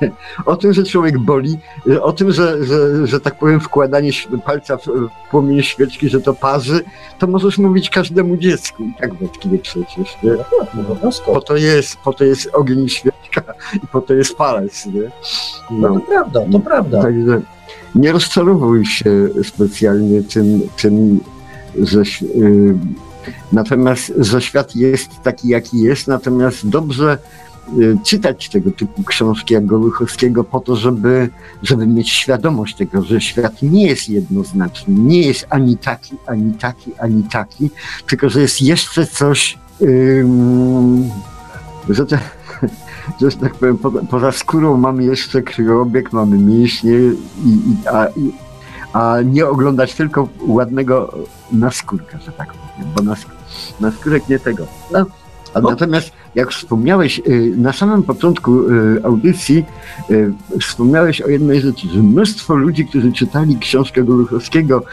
Nie. 0.00 0.12
O 0.46 0.56
tym, 0.56 0.72
że 0.72 0.84
człowiek 0.84 1.18
boli, 1.18 1.58
o 2.00 2.12
tym, 2.12 2.32
że, 2.32 2.64
że, 2.64 3.06
że 3.06 3.20
tak 3.20 3.38
powiem 3.38 3.60
wkładanie 3.60 4.10
palca 4.44 4.76
w, 4.76 4.82
płomień 5.30 5.62
świeczki, 5.62 6.08
że 6.08 6.20
to 6.20 6.34
parzy, 6.34 6.80
to 7.18 7.26
możesz 7.26 7.58
mówić 7.58 7.90
każdemu 7.90 8.36
dziecku. 8.36 8.82
I 8.82 8.94
tak 9.00 9.14
wątpliwie 9.14 9.58
przecież. 9.58 10.16
Nie? 10.22 10.30
No, 10.30 10.82
obowiązkowo. 10.82 11.40
Po 11.40 11.40
to 11.40 11.56
jest, 11.56 11.96
po 11.96 12.12
to 12.12 12.24
jest 12.24 12.50
ogień 12.52 12.88
świeczka 12.88 13.42
i 13.74 13.86
po 13.86 14.00
to 14.00 14.14
jest 14.14 14.36
palec. 14.36 14.86
Nie? 14.86 15.10
No 15.70 15.94
to 15.94 16.00
prawda, 16.00 16.40
to 16.52 16.60
prawda. 16.60 17.02
Także 17.02 17.40
nie 17.94 18.12
rozczarowuj 18.12 18.86
się 18.86 19.28
specjalnie 19.42 20.22
tym, 20.22 20.60
tym 20.82 21.20
że, 21.80 22.00
y, 22.00 22.74
natomiast, 23.52 24.12
że 24.18 24.40
świat 24.40 24.76
jest 24.76 25.10
taki, 25.22 25.48
jaki 25.48 25.80
jest, 25.80 26.08
natomiast 26.08 26.68
dobrze 26.68 27.18
y, 27.78 27.98
czytać 28.04 28.48
tego 28.48 28.70
typu 28.70 29.04
książki 29.04 29.54
jak 29.54 29.66
Gołychowskiego 29.66 30.44
po 30.44 30.60
to, 30.60 30.76
żeby, 30.76 31.28
żeby 31.62 31.86
mieć 31.86 32.10
świadomość 32.10 32.76
tego, 32.76 33.02
że 33.02 33.20
świat 33.20 33.62
nie 33.62 33.86
jest 33.86 34.08
jednoznaczny, 34.08 34.94
nie 34.94 35.20
jest 35.20 35.46
ani 35.50 35.76
taki, 35.76 36.16
ani 36.26 36.52
taki, 36.52 36.92
ani 36.98 37.22
taki, 37.22 37.70
tylko 38.06 38.28
że 38.28 38.40
jest 38.40 38.62
jeszcze 38.62 39.06
coś, 39.06 39.58
że, 41.88 42.06
te, 42.06 42.18
że 43.20 43.36
tak 43.36 43.54
powiem, 43.54 43.78
poza, 44.10 44.32
skórą 44.32 44.76
mamy 44.76 45.04
jeszcze 45.04 45.42
krwiobieg, 45.42 46.12
mamy 46.12 46.38
mięśnie, 46.38 46.92
i, 47.44 47.48
i, 47.48 47.88
a, 47.92 48.06
i, 48.06 48.32
a 48.92 49.16
nie 49.24 49.46
oglądać 49.46 49.94
tylko 49.94 50.28
ładnego 50.46 51.14
naskórka, 51.52 52.18
że 52.18 52.32
tak 52.32 52.52
powiem, 52.52 52.92
bo 52.96 53.02
nask, 53.02 53.28
naskórek 53.80 54.28
nie 54.28 54.38
tego. 54.38 54.66
No, 54.92 55.06
a 55.54 55.60
No. 55.60 55.70
Natomiast 55.70 56.12
jak 56.34 56.50
wspomniałeś 56.50 57.18
y, 57.18 57.54
na 57.56 57.72
samym 57.72 58.02
początku 58.02 58.70
y, 58.70 59.00
audycji, 59.04 59.64
y, 60.10 60.32
wspomniałeś 60.60 61.20
o 61.20 61.28
jednej 61.28 61.60
rzeczy, 61.60 61.88
że 61.88 62.02
mnóstwo 62.02 62.54
ludzi, 62.54 62.86
którzy 62.86 63.12
czytali 63.12 63.58
książkę 63.58 64.02
Goluchowskiego, 64.02 64.84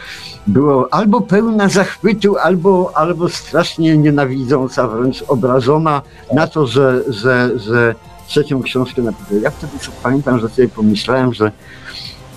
było 0.46 0.94
albo 0.94 1.20
pełna 1.20 1.68
zachwytu, 1.68 2.36
albo, 2.36 2.92
albo 2.94 3.28
strasznie 3.28 3.98
nienawidząca, 3.98 4.88
wręcz 4.88 5.24
obrażona 5.28 6.02
na 6.34 6.46
to, 6.46 6.66
że, 6.66 7.02
że, 7.08 7.58
że 7.58 7.94
trzecią 8.26 8.62
książkę 8.62 9.02
napisał. 9.02 9.38
Ja 9.38 9.50
wtedy 9.50 9.72
pamiętam, 10.02 10.40
że 10.40 10.48
sobie 10.48 10.68
pomyślałem, 10.68 11.34
że 11.34 11.52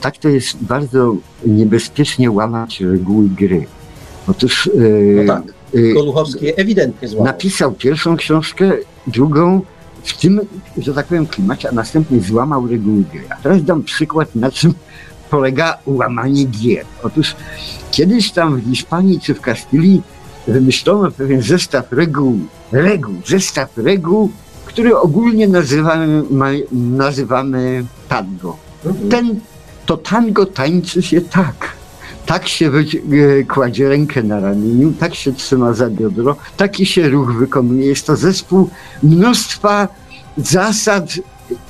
tak 0.03 0.17
to 0.17 0.29
jest 0.29 0.57
bardzo 0.63 1.15
niebezpiecznie 1.45 2.31
łamać 2.31 2.81
reguły 2.81 3.29
gry. 3.29 3.65
Otóż 4.27 4.67
y, 4.67 5.23
No 5.27 5.33
tak. 5.33 5.43
y, 5.75 5.93
Goluchowski 5.93 6.45
ewidentnie 6.61 7.07
złamał. 7.07 7.25
napisał 7.25 7.71
pierwszą 7.71 8.17
książkę, 8.17 8.71
drugą 9.07 9.61
w 10.03 10.17
tym, 10.17 10.41
że 10.77 10.93
tak 10.93 11.05
powiem, 11.05 11.27
klimacie, 11.27 11.69
a 11.69 11.71
następnie 11.71 12.21
złamał 12.21 12.67
reguły 12.67 13.03
gry. 13.13 13.23
A 13.29 13.35
teraz 13.35 13.63
dam 13.63 13.83
przykład, 13.83 14.35
na 14.35 14.51
czym 14.51 14.73
polega 15.29 15.77
łamanie 15.85 16.45
gier. 16.45 16.85
Otóż 17.03 17.35
kiedyś 17.91 18.31
tam 18.31 18.55
w 18.61 18.63
Hiszpanii 18.69 19.19
czy 19.19 19.33
w 19.33 19.41
Kastylii 19.41 20.01
wymyślono 20.47 21.11
pewien 21.11 21.41
zestaw 21.41 21.91
reguł, 21.91 22.39
reguł, 22.71 23.13
zestaw 23.27 23.77
reguł, 23.77 24.31
który 24.65 24.97
ogólnie 24.97 25.47
nazywamy, 25.47 26.23
nazywamy 26.71 27.85
tango. 28.09 28.57
Mhm. 28.85 29.09
Ten, 29.09 29.39
to 29.85 29.97
tango 29.97 30.45
tańczy 30.45 31.01
się 31.01 31.21
tak. 31.21 31.73
Tak 32.25 32.47
się 32.47 32.71
e, 32.71 33.43
kładzie 33.43 33.89
rękę 33.89 34.23
na 34.23 34.39
ramieniu, 34.39 34.93
tak 34.99 35.15
się 35.15 35.33
trzyma 35.33 35.73
za 35.73 35.89
biodro, 35.89 36.35
taki 36.57 36.85
się 36.85 37.09
ruch 37.09 37.33
wykonuje. 37.33 37.87
Jest 37.87 38.07
to 38.07 38.15
zespół 38.15 38.69
mnóstwa 39.03 39.87
zasad 40.37 41.05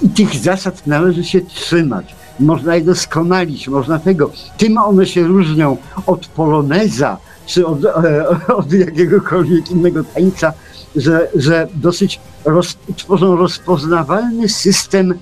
i 0.01 0.09
tych 0.09 0.35
zasad 0.35 0.87
należy 0.87 1.23
się 1.23 1.41
trzymać. 1.41 2.15
Można 2.39 2.75
je 2.75 2.81
doskonalić, 2.81 3.67
można 3.67 3.99
tego. 3.99 4.31
Tym 4.57 4.77
one 4.77 5.05
się 5.05 5.27
różnią 5.27 5.77
od 6.05 6.27
poloneza 6.27 7.17
czy 7.45 7.67
od, 7.67 7.85
e, 7.85 8.27
od 8.47 8.73
jakiegokolwiek 8.73 9.71
innego 9.71 10.03
tańca, 10.03 10.53
że, 10.95 11.27
że 11.35 11.67
dosyć 11.75 12.19
roz, 12.45 12.77
tworzą 12.97 13.35
rozpoznawalny 13.35 14.49
system 14.49 15.11
em, 15.11 15.19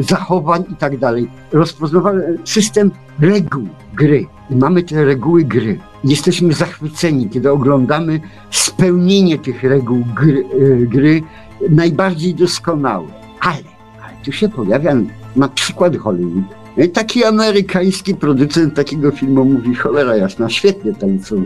zachowań 0.00 0.64
i 0.72 0.76
tak 0.76 0.98
dalej. 0.98 1.30
Rozpoznawalny 1.52 2.38
system 2.44 2.90
reguł 3.20 3.68
gry. 3.94 4.26
I 4.50 4.56
mamy 4.56 4.82
te 4.82 5.04
reguły 5.04 5.44
gry. 5.44 5.78
Jesteśmy 6.04 6.52
zachwyceni, 6.52 7.28
kiedy 7.28 7.50
oglądamy 7.50 8.20
spełnienie 8.50 9.38
tych 9.38 9.62
reguł 9.62 10.04
gry, 10.16 10.44
e, 10.44 10.86
gry 10.86 11.22
najbardziej 11.70 12.34
doskonałe. 12.34 13.06
Ale, 13.40 13.56
ale 14.02 14.14
tu 14.24 14.32
się 14.32 14.48
pojawia 14.48 14.96
na 15.36 15.48
przykład 15.48 15.96
Hollywood. 15.96 16.44
E, 16.76 16.88
Taki 16.88 17.24
amerykański 17.24 18.14
producent 18.14 18.74
takiego 18.74 19.10
filmu 19.10 19.44
mówi, 19.44 19.74
cholera 19.74 20.16
jasna, 20.16 20.48
świetnie 20.48 20.94
tańczą. 20.94 21.44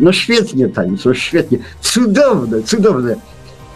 No 0.00 0.12
świetnie 0.12 0.68
tańczą, 0.68 1.14
świetnie. 1.14 1.58
Cudowne, 1.80 2.62
cudowne. 2.62 3.16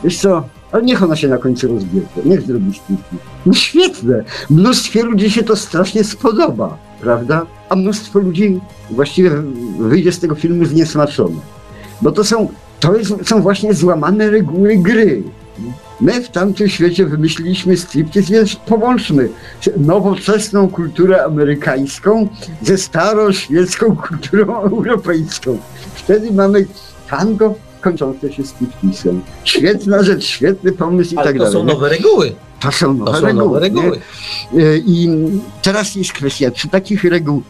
Wiesz 0.04 0.18
co, 0.18 0.44
ale 0.72 0.82
niech 0.82 1.02
ona 1.02 1.16
się 1.16 1.28
na 1.28 1.38
końcu 1.38 1.68
rozbierze, 1.68 2.06
niech 2.24 2.42
zrobi 2.42 2.74
sztuki. 2.74 3.16
No 3.46 3.52
świetne. 3.52 4.24
Mnóstwie 4.50 5.02
ludzi 5.02 5.30
się 5.30 5.42
to 5.42 5.56
strasznie 5.56 6.04
spodoba, 6.04 6.78
prawda? 7.00 7.46
A 7.68 7.76
mnóstwo 7.76 8.18
ludzi 8.18 8.60
właściwie 8.90 9.30
wyjdzie 9.78 10.12
z 10.12 10.20
tego 10.20 10.34
filmu 10.34 10.64
zniesmaczone. 10.64 11.36
Bo 12.02 12.12
to 12.12 12.24
są, 12.24 12.48
to 12.80 12.92
są 13.24 13.42
właśnie 13.42 13.74
złamane 13.74 14.30
reguły 14.30 14.76
gry. 14.76 15.22
My 16.00 16.22
w 16.22 16.28
tamtym 16.28 16.68
świecie 16.68 17.06
wymyśliliśmy 17.06 17.76
striptease, 17.76 18.32
więc 18.32 18.56
połączmy 18.56 19.28
nowoczesną 19.76 20.68
kulturę 20.68 21.24
amerykańską 21.24 22.28
ze 22.62 22.78
staroświecką 22.78 23.96
kulturą 23.96 24.56
europejską. 24.70 25.58
Wtedy 25.94 26.32
mamy 26.32 26.66
tango 27.10 27.54
kończące 27.82 28.32
się 28.32 28.44
stripteasem. 28.44 29.22
Świetna 29.44 30.02
rzecz, 30.02 30.24
świetny 30.24 30.72
pomysł 30.72 31.14
i 31.14 31.16
Ale 31.16 31.26
tak 31.26 31.32
to 31.36 31.38
dalej. 31.38 31.52
są 31.52 31.64
nowe 31.64 31.88
reguły. 31.88 32.32
To 32.60 32.72
są 32.72 32.94
nowe 32.94 33.12
To 33.12 33.18
są 33.20 33.26
reguły. 33.26 33.44
nowe 33.46 33.60
reguły. 33.60 33.98
Y, 34.54 34.82
I 34.86 35.08
teraz 35.62 35.94
jest 35.94 36.12
kwestia, 36.12 36.50
czy 36.50 36.68
takich 36.68 37.04
reguł 37.04 37.42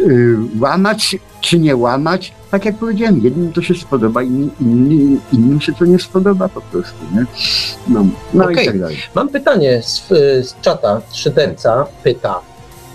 y, 0.00 0.36
łamać, 0.60 1.16
czy 1.40 1.58
nie 1.58 1.76
łamać. 1.76 2.32
Tak 2.50 2.64
jak 2.64 2.76
powiedziałem, 2.76 3.20
jednym 3.24 3.52
to 3.52 3.62
się 3.62 3.74
spodoba, 3.74 4.22
innym, 4.22 4.50
innym, 4.60 5.20
innym 5.32 5.60
się 5.60 5.72
to 5.72 5.84
nie 5.84 5.98
spodoba 5.98 6.48
po 6.48 6.60
prostu. 6.60 6.94
Nie? 7.14 7.24
No, 7.88 8.06
no 8.34 8.44
Okej. 8.44 8.64
i 8.64 8.66
tak 8.66 8.78
dalej. 8.80 8.96
Mam 9.14 9.28
pytanie 9.28 9.82
z, 9.82 10.08
z 10.48 10.60
czata. 10.62 11.00
Szyderca 11.12 11.86
pyta. 12.04 12.40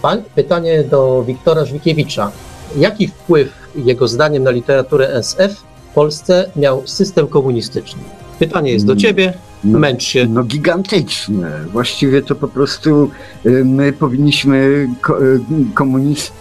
Pan, 0.01 0.21
pytanie 0.35 0.83
do 0.83 1.23
Wiktora 1.27 1.65
Żwikiewicza. 1.65 2.31
Jaki 2.77 3.07
wpływ 3.07 3.49
jego 3.75 4.07
zdaniem 4.07 4.43
na 4.43 4.51
literaturę 4.51 5.13
SF 5.13 5.63
w 5.91 5.93
Polsce 5.93 6.51
miał 6.55 6.87
system 6.87 7.27
komunistyczny? 7.27 8.01
Pytanie 8.39 8.71
jest 8.71 8.85
do 8.85 8.93
Mm. 8.93 8.99
ciebie. 9.01 9.33
No, 9.63 9.79
Męcz 9.79 10.03
się. 10.03 10.25
no 10.29 10.43
gigantyczne. 10.43 11.65
Właściwie 11.71 12.21
to 12.21 12.35
po 12.35 12.47
prostu 12.47 13.09
y, 13.45 13.65
my 13.65 13.93
powinniśmy 13.93 14.55
y, 14.57 15.73
komunist, 15.73 16.33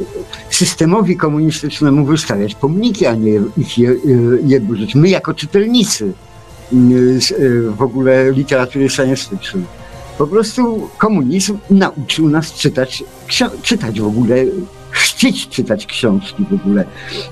systemowi 0.50 1.16
komunistycznemu 1.16 2.04
wystawiać 2.06 2.54
pomniki, 2.54 3.06
a 3.06 3.14
nie 3.14 3.40
ich 3.56 3.78
je, 3.78 3.90
y, 3.90 3.98
je 4.46 4.60
burzyć. 4.60 4.94
My 4.94 5.08
jako 5.08 5.34
czytelnicy 5.34 6.12
w 7.76 7.82
ogóle 7.82 8.32
literatury 8.32 8.88
science 8.88 9.30
fiction. 9.30 9.64
Po 10.18 10.26
prostu 10.26 10.88
komunizm 10.98 11.58
nauczył 11.70 12.28
nas 12.28 12.52
czytać, 12.52 13.04
czytać 13.62 14.00
w 14.00 14.06
ogóle, 14.06 14.36
chcieć 14.98 15.48
czytać 15.48 15.86
książki 15.86 16.44
w 16.50 16.54
ogóle, 16.54 16.84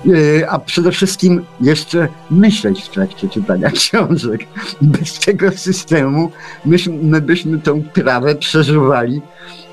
Y, 0.06 0.48
a 0.48 0.58
przede 0.58 0.92
wszystkim 0.92 1.44
jeszcze 1.60 2.08
myśleć 2.30 2.82
w 2.82 2.88
trakcie 2.88 3.28
czytania 3.28 3.70
książek. 3.80 4.40
Bez 4.80 5.18
tego 5.18 5.50
systemu 5.50 6.30
myśmy, 6.64 6.94
my 7.02 7.20
byśmy 7.20 7.58
tą 7.58 7.82
trawę 7.82 8.34
przeżuwali, 8.34 9.22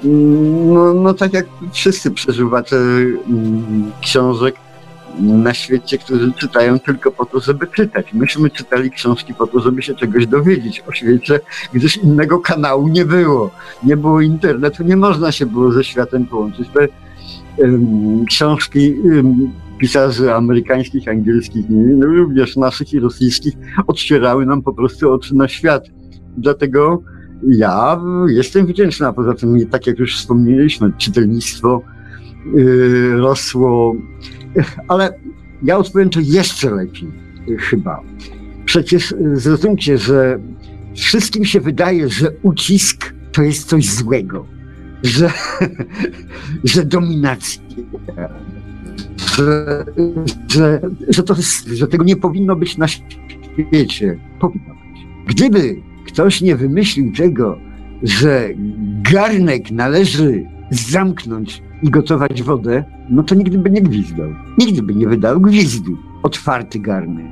mm, 0.03 0.73
no, 0.73 0.93
no 0.93 1.13
tak 1.13 1.33
jak 1.33 1.45
wszyscy 1.71 2.11
przeżuwacze 2.11 2.75
mm, 2.75 3.91
książek 4.01 4.55
na 5.19 5.53
świecie, 5.53 5.97
którzy 5.97 6.31
czytają 6.33 6.79
tylko 6.79 7.11
po 7.11 7.25
to, 7.25 7.39
żeby 7.39 7.67
czytać. 7.67 8.13
Myśmy 8.13 8.49
czytali 8.49 8.91
książki 8.91 9.33
po 9.33 9.47
to, 9.47 9.59
żeby 9.59 9.81
się 9.81 9.95
czegoś 9.95 10.27
dowiedzieć 10.27 10.83
o 10.87 10.91
świecie, 10.91 11.39
gdyż 11.73 11.97
innego 11.97 12.39
kanału 12.39 12.87
nie 12.87 13.05
było. 13.05 13.51
Nie 13.83 13.97
było 13.97 14.21
internetu, 14.21 14.83
nie 14.83 14.97
można 14.97 15.31
się 15.31 15.45
było 15.45 15.71
ze 15.71 15.83
światem 15.83 16.25
połączyć. 16.25 16.67
Książki 18.27 18.95
pisarzy 19.77 20.33
amerykańskich, 20.33 21.07
angielskich, 21.07 21.65
no, 21.69 22.05
również 22.05 22.55
naszych 22.55 22.93
i 22.93 22.99
rosyjskich, 22.99 23.53
otwierały 23.87 24.45
nam 24.45 24.61
po 24.61 24.73
prostu 24.73 25.13
oczy 25.13 25.35
na 25.35 25.47
świat. 25.47 25.87
Dlatego 26.37 27.03
ja 27.47 28.01
jestem 28.27 28.65
wdzięczny, 28.65 29.07
a 29.07 29.13
poza 29.13 29.33
tym, 29.33 29.67
tak 29.67 29.87
jak 29.87 29.99
już 29.99 30.17
wspomnieliśmy, 30.17 30.91
czytelnictwo 30.97 31.81
yy, 32.53 33.17
rosło, 33.17 33.95
ale 34.87 35.13
ja 35.63 35.77
odpowiem 35.77 36.09
to 36.09 36.19
jeszcze 36.19 36.71
lepiej 36.71 37.11
yy, 37.47 37.57
chyba. 37.57 38.01
przecież 38.65 39.11
y, 39.11 39.35
zrozumcie, 39.35 39.97
że 39.97 40.39
wszystkim 40.95 41.45
się 41.45 41.59
wydaje, 41.59 42.09
że 42.09 42.31
ucisk 42.41 43.13
to 43.31 43.41
jest 43.41 43.69
coś 43.69 43.89
złego, 43.89 44.45
że, 45.03 45.31
że 46.63 46.85
dominacja, 46.85 47.61
że, 49.35 49.85
że, 50.47 50.81
że, 51.09 51.23
to, 51.23 51.35
że 51.73 51.87
tego 51.87 52.03
nie 52.03 52.15
powinno 52.15 52.55
być 52.55 52.77
na 52.77 52.87
świecie. 52.87 54.19
Powinno 54.39 54.73
być. 54.73 55.07
Gdyby 55.27 55.81
ktoś 56.07 56.41
nie 56.41 56.55
wymyślił 56.55 57.13
tego, 57.13 57.57
że 58.03 58.49
garnek 59.11 59.71
należy 59.71 60.45
zamknąć 60.71 61.63
i 61.83 61.89
gotować 61.89 62.43
wodę, 62.43 62.83
no 63.09 63.23
to 63.23 63.35
nigdy 63.35 63.57
by 63.57 63.69
nie 63.69 63.81
gwizdał. 63.81 64.33
Nigdy 64.57 64.83
by 64.83 64.95
nie 64.95 65.07
wydał 65.07 65.41
gwizdu. 65.41 65.97
Otwarty 66.23 66.79
garnek. 66.79 67.25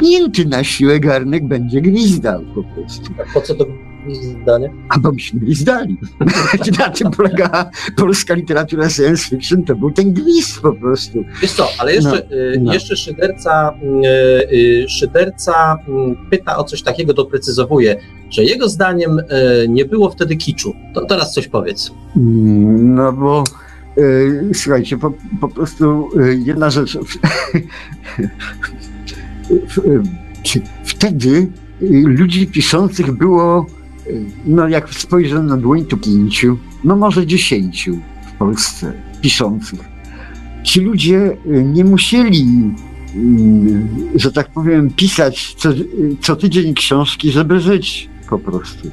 Pięty 0.00 0.46
na 0.46 0.64
siłę 0.64 1.00
garnek 1.00 1.48
będzie 1.48 1.80
gwizdał 1.80 2.42
po 2.54 2.62
prostu. 2.62 3.12
A 3.18 3.34
po 3.34 3.40
co 3.40 3.54
to 3.54 3.66
gwizdanie? 4.06 4.72
A 4.88 4.98
bo 4.98 5.12
myśmy 5.12 5.40
gwizdali. 5.40 5.96
na 6.78 6.90
tym 6.90 7.10
polegała 7.10 7.70
polska 7.96 8.34
literatura 8.34 8.90
science 8.90 9.24
fiction, 9.28 9.64
to 9.64 9.76
był 9.76 9.90
ten 9.90 10.12
gwizd 10.12 10.60
po 10.60 10.72
prostu. 10.72 11.24
Wiesz 11.42 11.52
co, 11.52 11.68
ale 11.78 11.94
jeszcze, 11.94 12.10
No, 12.30 12.36
y, 12.36 12.60
no. 12.60 12.72
jeszcze 12.74 12.96
szyderca, 12.96 13.74
y, 14.52 14.56
y, 14.56 14.88
szyderca 14.88 15.78
y, 15.88 16.30
pyta 16.30 16.56
o 16.56 16.64
coś 16.64 16.82
takiego, 16.82 17.14
doprecyzowuje, 17.14 17.96
że 18.30 18.44
jego 18.44 18.68
zdaniem 18.68 19.20
nie 19.68 19.84
było 19.84 20.10
wtedy 20.10 20.36
kiczu. 20.36 20.74
To 20.94 21.04
teraz 21.06 21.34
coś 21.34 21.48
powiedz. 21.48 21.90
Mm, 22.16 22.94
No 22.94 23.12
bo 23.12 23.44
słuchajcie, 24.54 24.98
po, 24.98 25.12
po 25.40 25.48
prostu 25.48 26.08
jedna 26.46 26.70
rzecz. 26.70 26.98
Wtedy 30.84 31.48
ludzi 32.04 32.46
piszących 32.46 33.12
było, 33.12 33.66
no 34.44 34.68
jak 34.68 34.94
spojrzę 34.94 35.42
na 35.42 35.56
dłoń, 35.56 35.84
to 35.84 35.96
pięciu, 35.96 36.58
no 36.84 36.96
może 36.96 37.26
dziesięciu 37.26 37.98
w 38.34 38.38
Polsce 38.38 38.92
piszących. 39.20 39.80
Ci 40.62 40.80
ludzie 40.80 41.36
e, 41.46 41.62
nie 41.62 41.84
musieli, 41.84 42.46
mm, 43.14 43.88
że 44.14 44.32
tak 44.32 44.48
powiem, 44.48 44.90
pisać 44.90 45.54
co, 45.54 45.68
co 46.20 46.36
tydzień 46.36 46.74
książki, 46.74 47.30
żeby 47.30 47.60
żyć 47.60 48.10
po 48.28 48.38
prostu. 48.38 48.90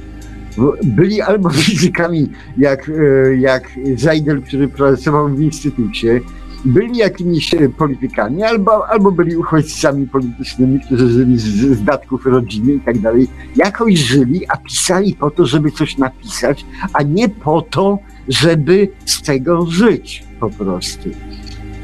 Byli 0.84 1.20
albo 1.20 1.50
fizykami, 1.66 2.28
jak, 2.58 2.88
e, 2.88 3.36
jak 3.36 3.70
Zajdel, 3.96 4.42
który 4.42 4.68
pracował 4.68 5.28
w 5.28 5.40
instytucie, 5.40 6.20
byli 6.66 6.96
jakimiś 6.96 7.54
e, 7.54 7.68
politykami, 7.68 8.42
albo, 8.42 8.88
albo 8.88 9.12
byli 9.12 9.36
uchodźcami 9.36 10.06
politycznymi, 10.06 10.80
którzy 10.80 11.08
żyli 11.08 11.38
z, 11.38 11.44
z 11.78 11.84
datków 11.84 12.26
rodziny 12.26 12.72
i 12.72 12.80
tak 12.80 12.98
dalej. 12.98 13.28
Jakoś 13.56 13.98
żyli, 13.98 14.46
a 14.48 14.56
pisali 14.56 15.14
po 15.14 15.30
to, 15.30 15.46
żeby 15.46 15.70
coś 15.70 15.98
napisać, 15.98 16.66
a 16.92 17.02
nie 17.02 17.28
po 17.28 17.62
to, 17.62 17.98
żeby 18.28 18.88
z 19.04 19.22
tego 19.22 19.66
żyć 19.66 20.24
po 20.40 20.50
prostu. 20.50 21.08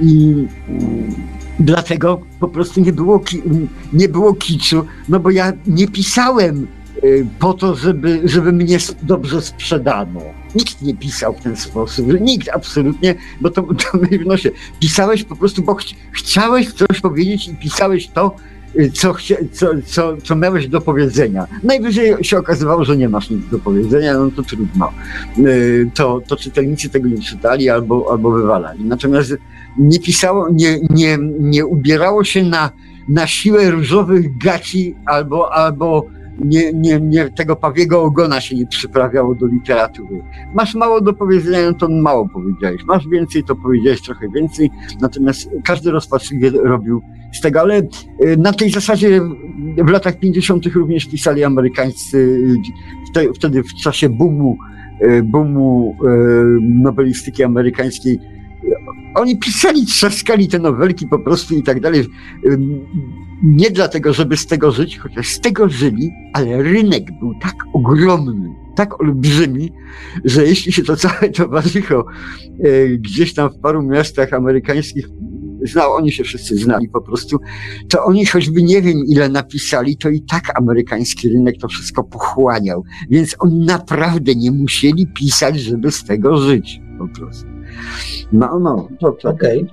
I 0.01 0.47
mm, 0.69 1.15
dlatego 1.61 2.21
po 2.41 2.49
prostu 2.49 2.81
nie 2.81 2.93
było, 2.93 3.19
ki- 3.19 3.43
nie 3.93 4.09
było 4.09 4.35
kiczu, 4.35 4.87
no 5.09 5.21
bo 5.21 5.31
ja 5.31 5.53
nie 5.67 5.89
pisałem 5.89 6.67
y, 7.05 7.27
po 7.39 7.55
to, 7.55 7.75
żeby, 7.75 8.21
żeby 8.25 8.53
mnie 8.53 8.79
dobrze 9.03 9.43
sprzedano. 9.43 10.21
Nikt 10.55 10.83
nie 10.83 10.95
pisał 10.95 11.35
w 11.35 11.41
ten 11.43 11.57
sposób, 11.57 12.21
nikt 12.21 12.49
absolutnie, 12.49 13.15
bo 13.41 13.51
to, 13.51 13.63
to 13.63 13.99
my 14.11 14.19
w 14.19 14.27
nosie. 14.27 14.51
Pisałeś 14.81 15.25
po 15.25 15.37
prostu, 15.37 15.63
bo 15.63 15.73
chci- 15.75 15.95
chciałeś 16.13 16.73
coś 16.73 17.01
powiedzieć 17.01 17.49
i 17.49 17.55
pisałeś 17.55 18.09
to, 18.09 18.37
y, 18.79 18.91
co, 18.91 19.15
co, 19.53 19.67
co, 19.87 20.17
co 20.17 20.37
miałeś 20.37 20.69
do 20.69 20.81
powiedzenia. 20.81 21.47
Najwyżej 21.63 22.15
się 22.25 22.39
okazywało, 22.39 22.85
że 22.85 22.97
nie 22.97 23.09
masz 23.09 23.31
nic 23.31 23.49
do 23.51 23.59
powiedzenia, 23.59 24.15
no 24.15 24.31
to 24.31 24.43
trudno. 24.43 24.93
Y, 25.39 25.91
To, 25.95 26.21
to 26.29 26.37
czytelnicy 26.37 26.89
tego 26.89 27.09
nie 27.09 27.23
czytali 27.23 27.71
albo, 27.71 28.07
albo 28.13 28.31
wywalali. 28.31 28.85
Natomiast 28.85 29.35
nie 29.79 30.01
pisało, 30.01 30.49
nie, 30.53 30.79
nie, 30.91 31.19
nie 31.41 31.67
ubierało 31.67 32.25
się 32.25 32.45
na, 32.45 32.71
na 33.09 33.27
siłę 33.27 33.71
różowych 33.71 34.39
gaci 34.39 34.95
albo, 35.07 35.53
albo 35.55 36.07
nie, 36.41 36.73
nie, 36.73 37.01
nie, 37.01 37.31
tego 37.31 37.57
pawiego 37.57 38.03
ogona 38.03 38.41
się 38.41 38.57
nie 38.57 38.67
przyprawiało 38.67 39.35
do 39.35 39.47
literatury. 39.47 40.23
Masz 40.55 40.75
mało 40.75 41.01
do 41.01 41.13
powiedzenia, 41.13 41.71
no 41.71 41.75
to 41.75 41.89
mało 41.89 42.29
powiedziałeś. 42.29 42.85
Masz 42.87 43.09
więcej, 43.09 43.45
to 43.45 43.57
powiedziałeś 43.57 44.03
trochę 44.03 44.29
więcej. 44.29 44.71
Natomiast 45.01 45.51
każdy 45.65 45.91
rozpaczliwie 45.91 46.51
robił 46.51 47.03
z 47.33 47.41
tego, 47.41 47.61
ale 47.61 47.79
y, 47.79 47.87
na 48.39 48.53
tej 48.53 48.71
zasadzie 48.71 49.21
w 49.79 49.89
latach 49.91 50.19
50. 50.19 50.67
również 50.67 51.07
pisali 51.07 51.45
amerykańscy, 51.45 52.19
y, 52.19 52.57
wte- 53.13 53.35
wtedy 53.35 53.63
w 53.63 53.75
czasie 53.75 54.09
boomu, 54.09 54.57
y, 55.03 55.23
boomu 55.23 55.97
nobelistyki 56.61 57.45
amerykańskiej 57.45 58.19
oni 59.15 59.39
pisali, 59.39 59.87
trzaskali 59.87 60.49
te 60.49 60.59
nowelki 60.59 61.07
po 61.07 61.19
prostu 61.19 61.55
i 61.55 61.63
tak 61.63 61.81
dalej. 61.81 62.07
Nie 63.43 63.71
dlatego, 63.71 64.13
żeby 64.13 64.37
z 64.37 64.47
tego 64.47 64.73
żyć, 64.73 64.99
chociaż 64.99 65.29
z 65.29 65.41
tego 65.41 65.69
żyli, 65.69 66.11
ale 66.33 66.63
rynek 66.63 67.05
był 67.21 67.33
tak 67.43 67.55
ogromny, 67.73 68.55
tak 68.77 69.01
olbrzymi, 69.01 69.73
że 70.25 70.47
jeśli 70.47 70.73
się 70.73 70.83
to 70.83 70.97
całe 70.97 71.31
towarzycho 71.31 72.07
e, 72.65 72.89
gdzieś 72.89 73.35
tam 73.35 73.51
w 73.51 73.59
paru 73.59 73.83
miastach 73.83 74.33
amerykańskich 74.33 75.09
znał, 75.65 75.93
oni 75.93 76.13
się 76.13 76.25
wszyscy 76.25 76.57
znali 76.57 76.89
po 76.89 77.01
prostu, 77.01 77.39
to 77.89 78.05
oni 78.05 78.27
choćby 78.27 78.63
nie 78.63 78.83
wiem 78.83 78.99
ile 79.09 79.29
napisali, 79.29 79.97
to 79.97 80.09
i 80.09 80.21
tak 80.23 80.59
amerykański 80.59 81.29
rynek 81.29 81.59
to 81.61 81.69
wszystko 81.69 82.05
pochłaniał. 82.05 82.85
Więc 83.11 83.37
oni 83.39 83.59
naprawdę 83.59 84.35
nie 84.35 84.51
musieli 84.51 85.07
pisać, 85.07 85.61
żeby 85.61 85.91
z 85.91 86.05
tego 86.05 86.37
żyć 86.37 86.81
po 86.99 87.09
prostu. 87.09 87.52
No, 88.33 88.59
no, 88.59 88.89
to. 89.01 89.17
Okej. 89.29 89.67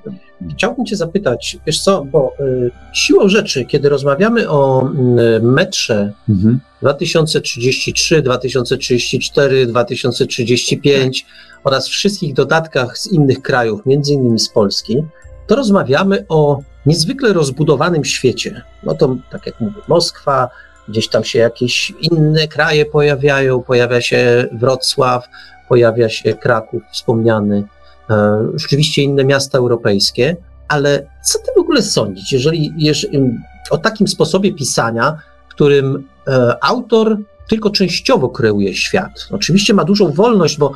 Chciałbym 0.51 0.85
Cię 0.85 0.95
zapytać, 0.95 1.57
wiesz 1.67 1.81
co, 1.81 2.05
bo 2.05 2.34
y, 2.39 2.71
siłą 2.93 3.30
rzeczy, 3.30 3.65
kiedy 3.65 3.89
rozmawiamy 3.89 4.49
o 4.49 4.89
y, 5.38 5.39
metrze 5.41 6.13
Mhm. 6.30 6.59
2033, 6.81 8.21
2034, 8.21 9.65
2035 9.67 11.26
oraz 11.63 11.88
wszystkich 11.88 12.34
dodatkach 12.34 12.97
z 12.97 13.11
innych 13.11 13.41
krajów, 13.41 13.85
między 13.85 14.13
innymi 14.13 14.39
z 14.39 14.49
Polski, 14.49 15.03
to 15.47 15.55
rozmawiamy 15.55 16.26
o 16.30 16.61
niezwykle 16.85 17.34
rozbudowanym 17.34 18.05
świecie. 18.05 18.61
No 18.84 18.93
to, 18.93 19.15
tak 19.31 19.45
jak 19.45 19.59
mówię, 19.59 19.81
Moskwa, 19.88 20.49
gdzieś 20.88 21.09
tam 21.09 21.23
się 21.23 21.39
jakieś 21.39 21.93
inne 22.01 22.47
kraje 22.47 22.85
pojawiają, 22.85 23.61
pojawia 23.61 24.01
się 24.01 24.47
Wrocław, 24.51 25.27
pojawia 25.69 26.09
się 26.09 26.34
Kraków 26.34 26.81
wspomniany, 26.91 27.63
rzeczywiście 28.56 29.03
inne 29.03 29.23
miasta 29.23 29.57
europejskie, 29.57 30.36
ale 30.68 31.10
co 31.26 31.40
ty 31.40 31.52
w 31.56 31.60
ogóle 31.60 31.81
sądzisz, 31.81 32.31
jeżeli, 32.31 32.73
jeżeli 32.77 33.19
o 33.69 33.77
takim 33.77 34.07
sposobie 34.07 34.53
pisania, 34.53 35.18
którym 35.49 36.07
e, 36.27 36.64
autor 36.64 37.18
tylko 37.48 37.69
częściowo 37.69 38.30
kreuje 38.30 38.76
świat. 38.76 39.27
Oczywiście 39.31 39.73
ma 39.73 39.84
dużą 39.84 40.11
wolność, 40.11 40.57
bo 40.57 40.72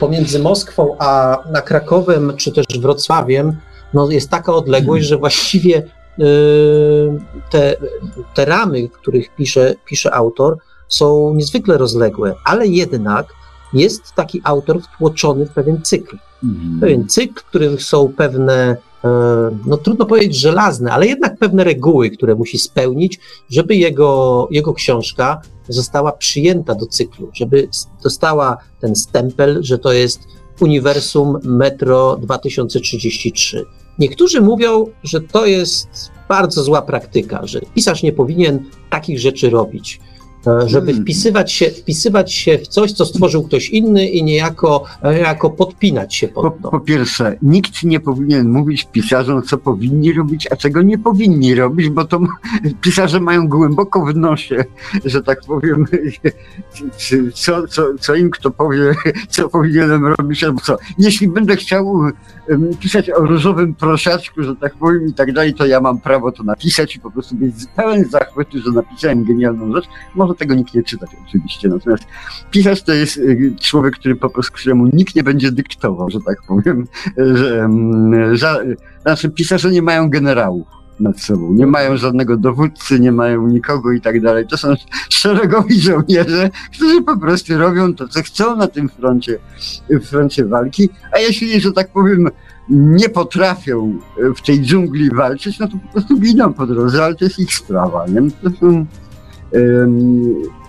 pomiędzy 0.00 0.38
Moskwą 0.38 0.96
a, 0.98 1.38
a 1.54 1.60
Krakowem, 1.60 2.32
czy 2.36 2.52
też 2.52 2.66
Wrocławiem, 2.80 3.56
no 3.94 4.10
jest 4.10 4.30
taka 4.30 4.52
odległość, 4.54 5.06
że 5.06 5.18
właściwie 5.18 5.76
e, 5.78 6.24
te, 7.50 7.76
te 8.34 8.44
ramy, 8.44 8.88
w 8.88 8.92
których 8.92 9.34
pisze, 9.34 9.74
pisze 9.86 10.14
autor, 10.14 10.58
są 10.88 11.34
niezwykle 11.34 11.78
rozległe, 11.78 12.34
ale 12.44 12.66
jednak 12.66 13.26
jest 13.74 14.12
taki 14.14 14.40
autor 14.44 14.82
wtłoczony 14.82 15.46
w 15.46 15.50
pewien 15.50 15.82
cykl 15.82 16.16
Mhm. 16.44 16.80
pewien 16.80 17.08
cykl, 17.08 17.40
w 17.40 17.44
którym 17.44 17.80
są 17.80 18.12
pewne, 18.16 18.76
e, 19.04 19.08
no 19.66 19.76
trudno 19.76 20.06
powiedzieć 20.06 20.40
żelazne, 20.40 20.92
ale 20.92 21.06
jednak 21.06 21.38
pewne 21.38 21.64
reguły, 21.64 22.10
które 22.10 22.34
musi 22.34 22.58
spełnić, 22.58 23.20
żeby 23.50 23.76
jego, 23.76 24.48
jego 24.50 24.74
książka 24.74 25.40
została 25.68 26.12
przyjęta 26.12 26.74
do 26.74 26.86
cyklu, 26.86 27.30
żeby 27.32 27.68
dostała 28.02 28.56
ten 28.80 28.96
stempel, 28.96 29.58
że 29.62 29.78
to 29.78 29.92
jest 29.92 30.20
uniwersum 30.60 31.38
Metro 31.44 32.16
2033. 32.16 33.64
Niektórzy 33.98 34.40
mówią, 34.40 34.86
że 35.02 35.20
to 35.20 35.46
jest 35.46 35.88
bardzo 36.28 36.62
zła 36.62 36.82
praktyka, 36.82 37.46
że 37.46 37.60
pisarz 37.74 38.02
nie 38.02 38.12
powinien 38.12 38.64
takich 38.90 39.20
rzeczy 39.20 39.50
robić. 39.50 40.00
E, 40.46 40.68
żeby 40.68 40.86
hmm. 40.86 41.02
wpisywać 41.02 41.52
się, 41.52 41.70
wpisywać 41.70 42.32
się 42.32 42.58
w 42.58 42.68
coś, 42.68 42.92
co 42.92 43.04
stworzył 43.04 43.42
ktoś 43.42 43.70
inny 43.70 44.08
i 44.08 44.24
niejako, 44.24 44.84
niejako 45.04 45.50
podpinać 45.50 46.14
się 46.14 46.28
pod 46.28 46.42
to. 46.44 46.50
Po, 46.50 46.70
po 46.70 46.80
pierwsze, 46.80 47.36
nikt 47.42 47.82
nie 47.84 48.00
powinien 48.00 48.48
mówić 48.48 48.88
pisarzom, 48.92 49.42
co 49.42 49.58
powinni 49.58 50.12
robić, 50.12 50.48
a 50.52 50.56
czego 50.56 50.82
nie 50.82 50.98
powinni 50.98 51.54
robić, 51.54 51.88
bo 51.88 52.04
to 52.04 52.20
pisarze 52.82 53.20
mają 53.20 53.48
głęboko 53.48 54.06
w 54.06 54.16
nosie, 54.16 54.64
że 55.04 55.22
tak 55.22 55.40
powiem, 55.46 55.86
co, 57.34 57.66
co, 57.66 57.82
co 58.00 58.14
im 58.14 58.30
kto 58.30 58.50
powie, 58.50 58.94
co 59.28 59.48
powinienem 59.48 60.06
robić, 60.06 60.44
albo 60.44 60.60
co. 60.60 60.76
Jeśli 60.98 61.28
będę 61.28 61.56
chciał 61.56 62.02
pisać 62.80 63.10
o 63.10 63.20
różowym 63.20 63.74
prosiaczku, 63.74 64.42
że 64.42 64.56
tak 64.56 64.74
powiem 64.74 65.06
i 65.06 65.14
tak 65.14 65.32
dalej, 65.32 65.54
to 65.54 65.66
ja 65.66 65.80
mam 65.80 66.00
prawo 66.00 66.32
to 66.32 66.42
napisać 66.42 66.96
i 66.96 67.00
po 67.00 67.10
prostu 67.10 67.34
być 67.36 67.54
pełen 67.76 68.04
zachwytu, 68.04 68.58
że 68.58 68.70
napisałem 68.70 69.24
genialną 69.24 69.72
rzecz. 69.72 69.84
Może 70.14 70.33
tego 70.34 70.54
nikt 70.54 70.74
nie 70.74 70.82
czytać 70.82 71.10
oczywiście, 71.28 71.68
natomiast 71.68 72.04
pisarz 72.50 72.82
to 72.82 72.92
jest 72.92 73.16
y, 73.16 73.54
człowiek, 73.60 73.94
który 73.94 74.16
po 74.16 74.30
prostu, 74.30 74.52
któremu 74.52 74.86
nikt 74.92 75.14
nie 75.14 75.22
będzie 75.22 75.52
dyktował, 75.52 76.10
że 76.10 76.18
tak 76.26 76.36
powiem, 76.48 76.86
że, 77.38 77.68
że 78.32 78.64
znaczy 79.02 79.30
pisarze 79.30 79.70
nie 79.70 79.82
mają 79.82 80.10
generałów 80.10 80.66
nad 81.00 81.20
sobą. 81.20 81.52
Nie 81.52 81.66
mają 81.66 81.96
żadnego 81.96 82.36
dowódcy, 82.36 83.00
nie 83.00 83.12
mają 83.12 83.46
nikogo 83.46 83.92
i 83.92 84.00
tak 84.00 84.20
dalej. 84.20 84.46
To 84.46 84.56
są 84.56 84.74
szeregowi 85.08 85.80
żołnierze, 85.80 86.50
którzy 86.72 87.02
po 87.02 87.16
prostu 87.16 87.58
robią 87.58 87.94
to, 87.94 88.08
co 88.08 88.22
chcą 88.22 88.56
na 88.56 88.66
tym 88.66 88.88
froncie, 88.88 89.38
w 89.90 90.06
froncie 90.06 90.44
walki, 90.44 90.88
a 91.12 91.18
jeśli, 91.18 91.60
że 91.60 91.72
tak 91.72 91.92
powiem, 91.92 92.28
nie 92.68 93.08
potrafią 93.08 93.98
w 94.36 94.42
tej 94.42 94.60
dżungli 94.60 95.10
walczyć, 95.10 95.58
no 95.58 95.68
to 95.68 95.76
po 95.86 95.92
prostu 95.92 96.20
giną 96.20 96.52
po 96.52 96.66
drodze, 96.66 97.04
ale 97.04 97.14
to 97.14 97.24
jest 97.24 97.38
ich 97.38 97.54
sprawa. 97.54 98.06
Nie? 98.06 98.30
To 98.30 98.50
są 98.60 98.86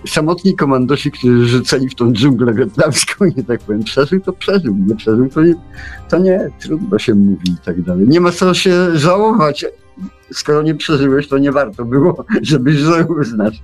samotni 0.07 0.55
komandosi, 0.55 1.11
którzy 1.11 1.47
rzucali 1.47 1.89
w 1.89 1.95
tą 1.95 2.13
dżunglę 2.13 2.53
wietnamską 2.53 3.25
i 3.37 3.43
tak 3.43 3.59
powiem, 3.61 3.83
przeżył, 3.83 4.19
to 4.19 4.33
przeżył, 4.33 4.75
nie 4.87 4.95
przeżył, 4.95 5.29
to 5.29 5.41
nie, 5.41 5.55
to 6.09 6.17
nie, 6.17 6.49
trudno 6.59 6.99
się 6.99 7.15
mówi 7.15 7.49
i 7.49 7.65
tak 7.65 7.81
dalej. 7.81 8.07
Nie 8.07 8.21
ma 8.21 8.31
co 8.31 8.53
się 8.53 8.97
żałować, 8.97 9.65
skoro 10.33 10.61
nie 10.61 10.75
przeżyłeś, 10.75 11.27
to 11.27 11.37
nie 11.37 11.51
warto 11.51 11.85
było, 11.85 12.25
żebyś 12.41 12.75
żył, 12.75 13.23
znaczy. 13.23 13.59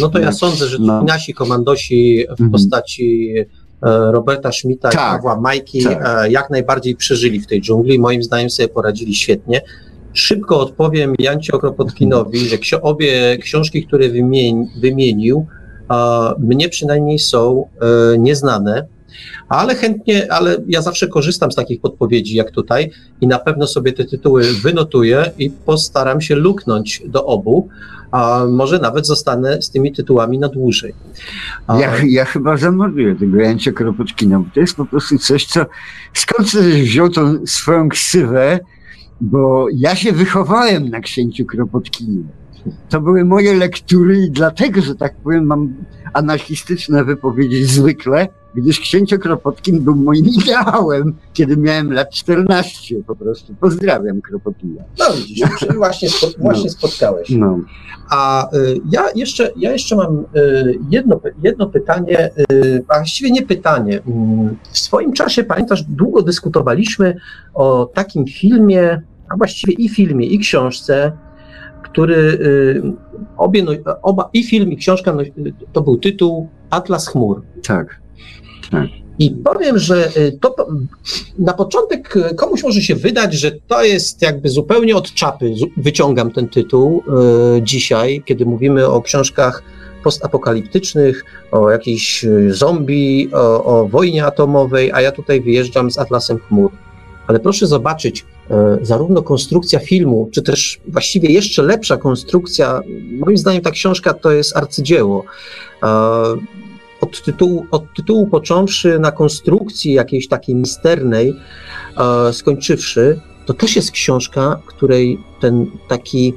No 0.00 0.08
to 0.08 0.18
ja 0.18 0.32
sądzę, 0.32 0.66
że 0.66 0.78
no. 0.80 1.02
nasi 1.02 1.34
komandosi 1.34 2.24
w 2.28 2.30
mhm. 2.30 2.50
postaci 2.50 3.34
e, 3.38 3.46
Roberta 4.12 4.52
Schmidta 4.52 4.88
tak, 4.88 4.94
i 4.94 5.16
Pawła 5.16 5.40
Majki 5.40 5.84
tak. 5.84 6.24
E, 6.24 6.30
jak 6.30 6.50
najbardziej 6.50 6.96
przeżyli 6.96 7.40
w 7.40 7.46
tej 7.46 7.60
dżungli. 7.60 7.98
Moim 7.98 8.22
zdaniem 8.22 8.50
sobie 8.50 8.68
poradzili 8.68 9.14
świetnie. 9.14 9.60
Szybko 10.14 10.60
odpowiem 10.60 11.14
Jancie 11.18 11.52
Okropotkinowi, 11.52 12.38
że 12.62 12.82
obie 12.82 13.38
książki, 13.38 13.86
które 13.86 14.08
wymienił, 14.80 15.46
mnie 16.38 16.68
przynajmniej 16.68 17.18
są 17.18 17.68
e, 17.80 18.18
nieznane 18.18 18.86
ale 19.48 19.74
chętnie, 19.74 20.32
ale 20.32 20.56
ja 20.66 20.82
zawsze 20.82 21.08
korzystam 21.08 21.52
z 21.52 21.54
takich 21.54 21.80
podpowiedzi 21.80 22.36
jak 22.36 22.50
tutaj 22.50 22.90
i 23.20 23.26
na 23.26 23.38
pewno 23.38 23.66
sobie 23.66 23.92
te 23.92 24.04
tytuły 24.04 24.44
wynotuję 24.62 25.30
i 25.38 25.50
postaram 25.50 26.20
się 26.20 26.34
luknąć 26.34 27.02
do 27.06 27.26
obu, 27.26 27.68
a 28.10 28.44
może 28.48 28.78
nawet 28.78 29.06
zostanę 29.06 29.62
z 29.62 29.70
tymi 29.70 29.92
tytułami 29.92 30.38
na 30.38 30.48
dłużej. 30.48 30.94
A... 31.66 31.80
Ja, 31.80 31.92
ja 32.08 32.24
chyba 32.24 32.56
zamorduję 32.56 33.16
tego 33.16 33.36
Jancia 33.36 33.72
Kropotkina, 33.72 34.38
bo 34.38 34.46
to 34.54 34.60
jest 34.60 34.76
po 34.76 34.86
prostu 34.86 35.18
coś, 35.18 35.46
co 35.46 35.66
skąd 36.14 36.48
wziął 36.82 37.08
tą 37.08 37.46
swoją 37.46 37.88
ksywę, 37.88 38.60
bo 39.20 39.66
ja 39.72 39.96
się 39.96 40.12
wychowałem 40.12 40.88
na 40.88 41.00
księciu 41.00 41.44
Kropotkinie. 41.44 42.22
To 42.88 43.00
były 43.00 43.24
moje 43.24 43.54
lektury 43.54 44.18
i 44.18 44.30
dlatego, 44.30 44.80
że 44.80 44.94
tak 44.94 45.16
powiem, 45.16 45.44
mam 45.44 45.74
anarchistyczne 46.12 47.04
wypowiedzi 47.04 47.64
zwykle, 47.64 48.28
gdyż 48.54 48.80
księcio 48.80 49.18
Kropotkin 49.18 49.80
był 49.80 49.94
moim 49.94 50.26
ideałem, 50.26 51.14
kiedy 51.32 51.56
miałem 51.56 51.92
lat 51.92 52.10
14 52.10 52.94
po 53.06 53.16
prostu. 53.16 53.54
Pozdrawiam 53.60 54.20
Kropotina. 54.20 54.82
No 54.98 55.04
widzisz, 55.16 55.48
czyli 55.58 55.76
właśnie, 55.76 56.08
spo, 56.08 56.26
no. 56.26 56.32
właśnie 56.38 56.64
no. 56.64 56.70
spotkałeś. 56.70 57.30
No. 57.30 57.58
A 58.10 58.48
y, 58.56 58.80
ja, 58.90 59.04
jeszcze, 59.14 59.50
ja 59.56 59.72
jeszcze 59.72 59.96
mam 59.96 60.18
y, 60.36 60.78
jedno, 60.90 61.20
jedno 61.42 61.66
pytanie, 61.66 62.30
y, 62.52 62.84
a 62.88 62.94
właściwie 62.96 63.30
nie 63.30 63.42
pytanie. 63.42 64.00
Mm, 64.06 64.56
w 64.72 64.78
swoim 64.78 65.12
czasie, 65.12 65.44
pamiętasz, 65.44 65.82
długo 65.82 66.22
dyskutowaliśmy 66.22 67.16
o 67.54 67.90
takim 67.94 68.26
filmie, 68.26 69.02
a 69.28 69.36
właściwie 69.36 69.72
i 69.72 69.88
filmie, 69.88 70.26
i 70.26 70.38
książce, 70.38 71.12
który 71.82 72.16
y, 72.16 72.82
obie, 73.36 73.62
no, 73.62 73.72
oba, 74.02 74.30
i 74.32 74.44
film, 74.44 74.72
i 74.72 74.76
książka, 74.76 75.12
no, 75.12 75.22
to 75.72 75.82
był 75.82 75.96
tytuł 75.96 76.48
Atlas 76.70 77.08
Chmur. 77.08 77.42
Tak. 77.66 78.03
Tak. 78.70 78.88
I 79.18 79.30
powiem, 79.30 79.78
że 79.78 80.16
y, 80.16 80.38
to 80.40 80.66
na 81.38 81.52
początek 81.52 82.14
komuś 82.36 82.62
może 82.62 82.82
się 82.82 82.94
wydać, 82.94 83.34
że 83.34 83.50
to 83.68 83.84
jest 83.84 84.22
jakby 84.22 84.48
zupełnie 84.48 84.96
od 84.96 85.14
czapy. 85.14 85.54
Wyciągam 85.76 86.30
ten 86.30 86.48
tytuł 86.48 87.02
y, 87.58 87.62
dzisiaj, 87.62 88.22
kiedy 88.24 88.46
mówimy 88.46 88.88
o 88.88 89.02
książkach 89.02 89.62
postapokaliptycznych, 90.04 91.24
o 91.50 91.70
jakiejś 91.70 92.26
zombie, 92.48 93.30
o, 93.32 93.64
o 93.64 93.88
wojnie 93.88 94.26
atomowej, 94.26 94.92
a 94.92 95.00
ja 95.00 95.12
tutaj 95.12 95.40
wyjeżdżam 95.40 95.90
z 95.90 95.98
Atlasem 95.98 96.38
Chmur. 96.38 96.70
Ale 97.26 97.40
proszę 97.40 97.66
zobaczyć, 97.66 98.24
zarówno 98.82 99.22
konstrukcja 99.22 99.78
filmu, 99.78 100.28
czy 100.32 100.42
też 100.42 100.80
właściwie 100.88 101.28
jeszcze 101.28 101.62
lepsza 101.62 101.96
konstrukcja, 101.96 102.80
moim 103.18 103.36
zdaniem 103.36 103.62
ta 103.62 103.70
książka 103.70 104.14
to 104.14 104.32
jest 104.32 104.56
arcydzieło. 104.56 105.24
Od 107.04 107.22
tytułu, 107.22 107.66
od 107.70 107.84
tytułu 107.96 108.26
począwszy 108.26 108.98
na 108.98 109.12
konstrukcji 109.12 109.92
jakiejś 109.92 110.28
takiej 110.28 110.54
misternej, 110.54 111.34
e, 111.96 112.32
skończywszy, 112.32 113.20
to 113.46 113.54
też 113.54 113.76
jest 113.76 113.90
książka, 113.90 114.60
której 114.66 115.18
ten 115.40 115.66
taki, 115.88 116.34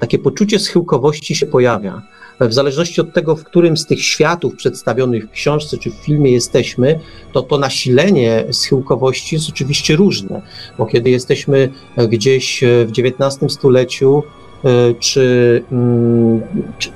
takie 0.00 0.18
poczucie 0.18 0.58
schyłkowości 0.58 1.34
się 1.34 1.46
pojawia. 1.46 2.02
W 2.40 2.52
zależności 2.52 3.00
od 3.00 3.12
tego, 3.12 3.36
w 3.36 3.44
którym 3.44 3.76
z 3.76 3.86
tych 3.86 4.02
światów 4.02 4.56
przedstawionych 4.56 5.26
w 5.26 5.30
książce 5.30 5.78
czy 5.78 5.90
w 5.90 5.94
filmie 5.94 6.32
jesteśmy, 6.32 7.00
to 7.32 7.42
to 7.42 7.58
nasilenie 7.58 8.44
schyłkowości 8.52 9.34
jest 9.34 9.48
oczywiście 9.48 9.96
różne, 9.96 10.42
bo 10.78 10.86
kiedy 10.86 11.10
jesteśmy 11.10 11.68
gdzieś 12.08 12.64
w 12.86 12.90
XIX 12.98 13.52
stuleciu, 13.52 14.22
e, 14.64 14.94
czy, 14.94 15.62
mm, 15.72 16.42
czy 16.78 16.90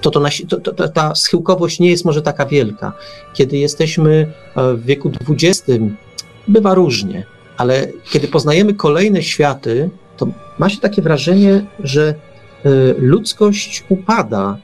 to, 0.00 0.10
to, 0.10 0.20
to, 0.48 0.72
to, 0.72 0.88
ta 0.88 1.14
schyłkowość 1.14 1.80
nie 1.80 1.90
jest 1.90 2.04
może 2.04 2.22
taka 2.22 2.46
wielka. 2.46 2.92
Kiedy 3.34 3.56
jesteśmy 3.56 4.32
e, 4.56 4.74
w 4.74 4.84
wieku 4.84 5.10
XX, 5.28 5.62
bywa 6.48 6.74
różnie, 6.74 7.26
ale 7.56 7.88
kiedy 8.10 8.28
poznajemy 8.28 8.74
kolejne 8.74 9.22
światy, 9.22 9.90
to 10.16 10.26
ma 10.58 10.68
się 10.68 10.80
takie 10.80 11.02
wrażenie, 11.02 11.66
że 11.78 12.14
Y, 12.66 12.94
ludzkość 12.98 13.84
upada 13.88 14.58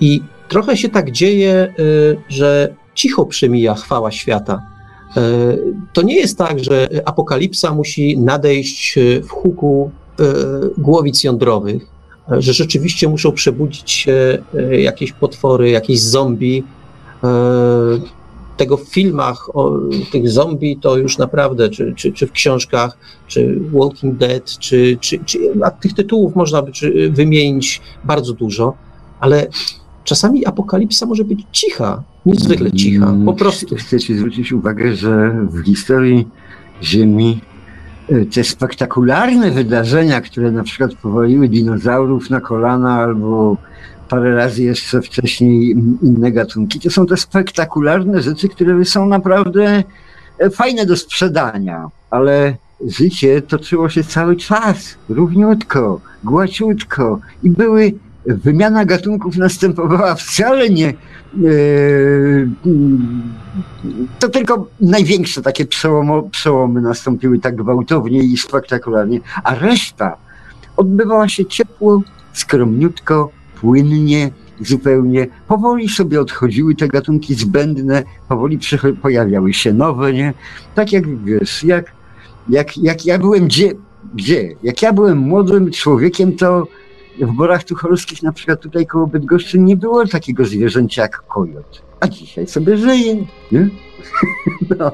i 0.00 0.22
trochę 0.48 0.76
się 0.76 0.88
tak 0.88 1.10
dzieje, 1.10 1.74
y, 1.78 2.16
że 2.28 2.74
cicho 2.94 3.26
przemija 3.26 3.74
chwała 3.74 4.10
świata. 4.10 4.62
To 5.92 6.02
nie 6.02 6.16
jest 6.16 6.38
tak, 6.38 6.64
że 6.64 6.88
apokalipsa 7.04 7.74
musi 7.74 8.18
nadejść 8.18 8.98
w 9.22 9.28
huku 9.28 9.90
głowic 10.78 11.24
jądrowych, 11.24 11.86
że 12.28 12.52
rzeczywiście 12.52 13.08
muszą 13.08 13.32
przebudzić 13.32 13.90
się 13.90 14.38
jakieś 14.70 15.12
potwory, 15.12 15.70
jakieś 15.70 16.00
zombie, 16.00 16.64
tego 18.56 18.76
w 18.76 18.88
filmach 18.88 19.56
o 19.56 19.72
tych 20.12 20.30
zombie 20.30 20.76
to 20.76 20.96
już 20.96 21.18
naprawdę, 21.18 21.68
czy, 21.68 21.94
czy, 21.96 22.12
czy 22.12 22.26
w 22.26 22.32
książkach, 22.32 22.98
czy 23.26 23.60
Walking 23.72 24.16
Dead, 24.16 24.58
czy, 24.58 24.98
czy, 25.00 25.18
czy 25.24 25.38
a 25.64 25.70
tych 25.70 25.94
tytułów 25.94 26.36
można 26.36 26.62
by 26.62 26.72
wymienić 27.10 27.80
bardzo 28.04 28.32
dużo, 28.32 28.74
ale 29.20 29.46
czasami 30.04 30.46
apokalipsa 30.46 31.06
może 31.06 31.24
być 31.24 31.40
cicha, 31.52 32.02
niezwykle 32.26 32.72
cicha, 32.72 33.06
po 33.06 33.12
mm, 33.12 33.36
prostu. 33.36 33.76
Chcę 33.76 34.00
ci 34.00 34.14
zwrócić 34.14 34.52
uwagę, 34.52 34.94
że 34.94 35.36
w 35.50 35.64
historii 35.64 36.28
Ziemi 36.82 37.40
e, 37.40 37.53
te 38.32 38.44
spektakularne 38.44 39.50
wydarzenia, 39.50 40.20
które 40.20 40.50
na 40.50 40.62
przykład 40.62 40.94
powoliły 40.94 41.48
dinozaurów 41.48 42.30
na 42.30 42.40
kolana 42.40 42.94
albo 42.94 43.56
parę 44.08 44.34
razy 44.34 44.62
jeszcze 44.62 45.02
wcześniej 45.02 45.70
inne 46.02 46.32
gatunki. 46.32 46.80
To 46.80 46.90
są 46.90 47.06
te 47.06 47.16
spektakularne 47.16 48.22
rzeczy, 48.22 48.48
które 48.48 48.84
są 48.84 49.06
naprawdę 49.06 49.82
e, 50.38 50.50
fajne 50.50 50.86
do 50.86 50.96
sprzedania, 50.96 51.88
ale 52.10 52.56
życie 52.86 53.42
toczyło 53.42 53.88
się 53.88 54.04
cały 54.04 54.36
czas, 54.36 54.94
równiutko, 55.08 56.00
gładziutko 56.24 57.20
i 57.42 57.50
były, 57.50 57.92
wymiana 58.26 58.84
gatunków 58.84 59.36
następowała 59.36 60.14
wcale 60.14 60.70
nie, 60.70 60.88
e, 60.88 60.94
to 64.18 64.28
tylko 64.28 64.66
największe 64.80 65.42
takie 65.42 65.66
przełomo, 65.66 66.22
przełomy 66.22 66.80
nastąpiły 66.80 67.38
tak 67.38 67.56
gwałtownie 67.56 68.22
i 68.22 68.36
spektakularnie, 68.36 69.20
a 69.44 69.54
reszta 69.54 70.16
odbywała 70.76 71.28
się 71.28 71.46
ciepło, 71.46 72.02
skromniutko, 72.32 73.30
płynnie 73.60 74.30
zupełnie. 74.60 75.26
Powoli 75.48 75.88
sobie 75.88 76.20
odchodziły 76.20 76.74
te 76.74 76.88
gatunki 76.88 77.34
zbędne, 77.34 78.02
powoli 78.28 78.58
pojawiały 79.02 79.54
się 79.54 79.72
nowe, 79.72 80.12
nie? 80.12 80.34
Tak 80.74 80.92
jak 80.92 81.24
wiesz, 81.24 81.64
jak, 81.64 81.92
jak, 82.48 82.76
jak 82.76 83.06
ja 83.06 83.18
byłem 83.18 83.44
gdzie, 83.44 83.72
gdzie? 84.14 84.54
Jak 84.62 84.82
ja 84.82 84.92
byłem 84.92 85.18
młodym 85.18 85.70
człowiekiem, 85.70 86.36
to 86.36 86.66
w 87.20 87.32
Borach 87.32 87.64
Tucholskich, 87.64 88.22
na 88.22 88.32
przykład 88.32 88.60
tutaj 88.60 88.86
koło 88.86 89.06
Bydgoszczy, 89.06 89.58
nie 89.58 89.76
było 89.76 90.06
takiego 90.06 90.44
zwierzęcia 90.44 91.02
jak 91.02 91.26
kojot. 91.26 91.82
A 92.00 92.08
dzisiaj 92.08 92.46
sobie 92.46 92.76
żyje, 92.76 93.26
nie? 93.52 93.68
No, 94.78 94.92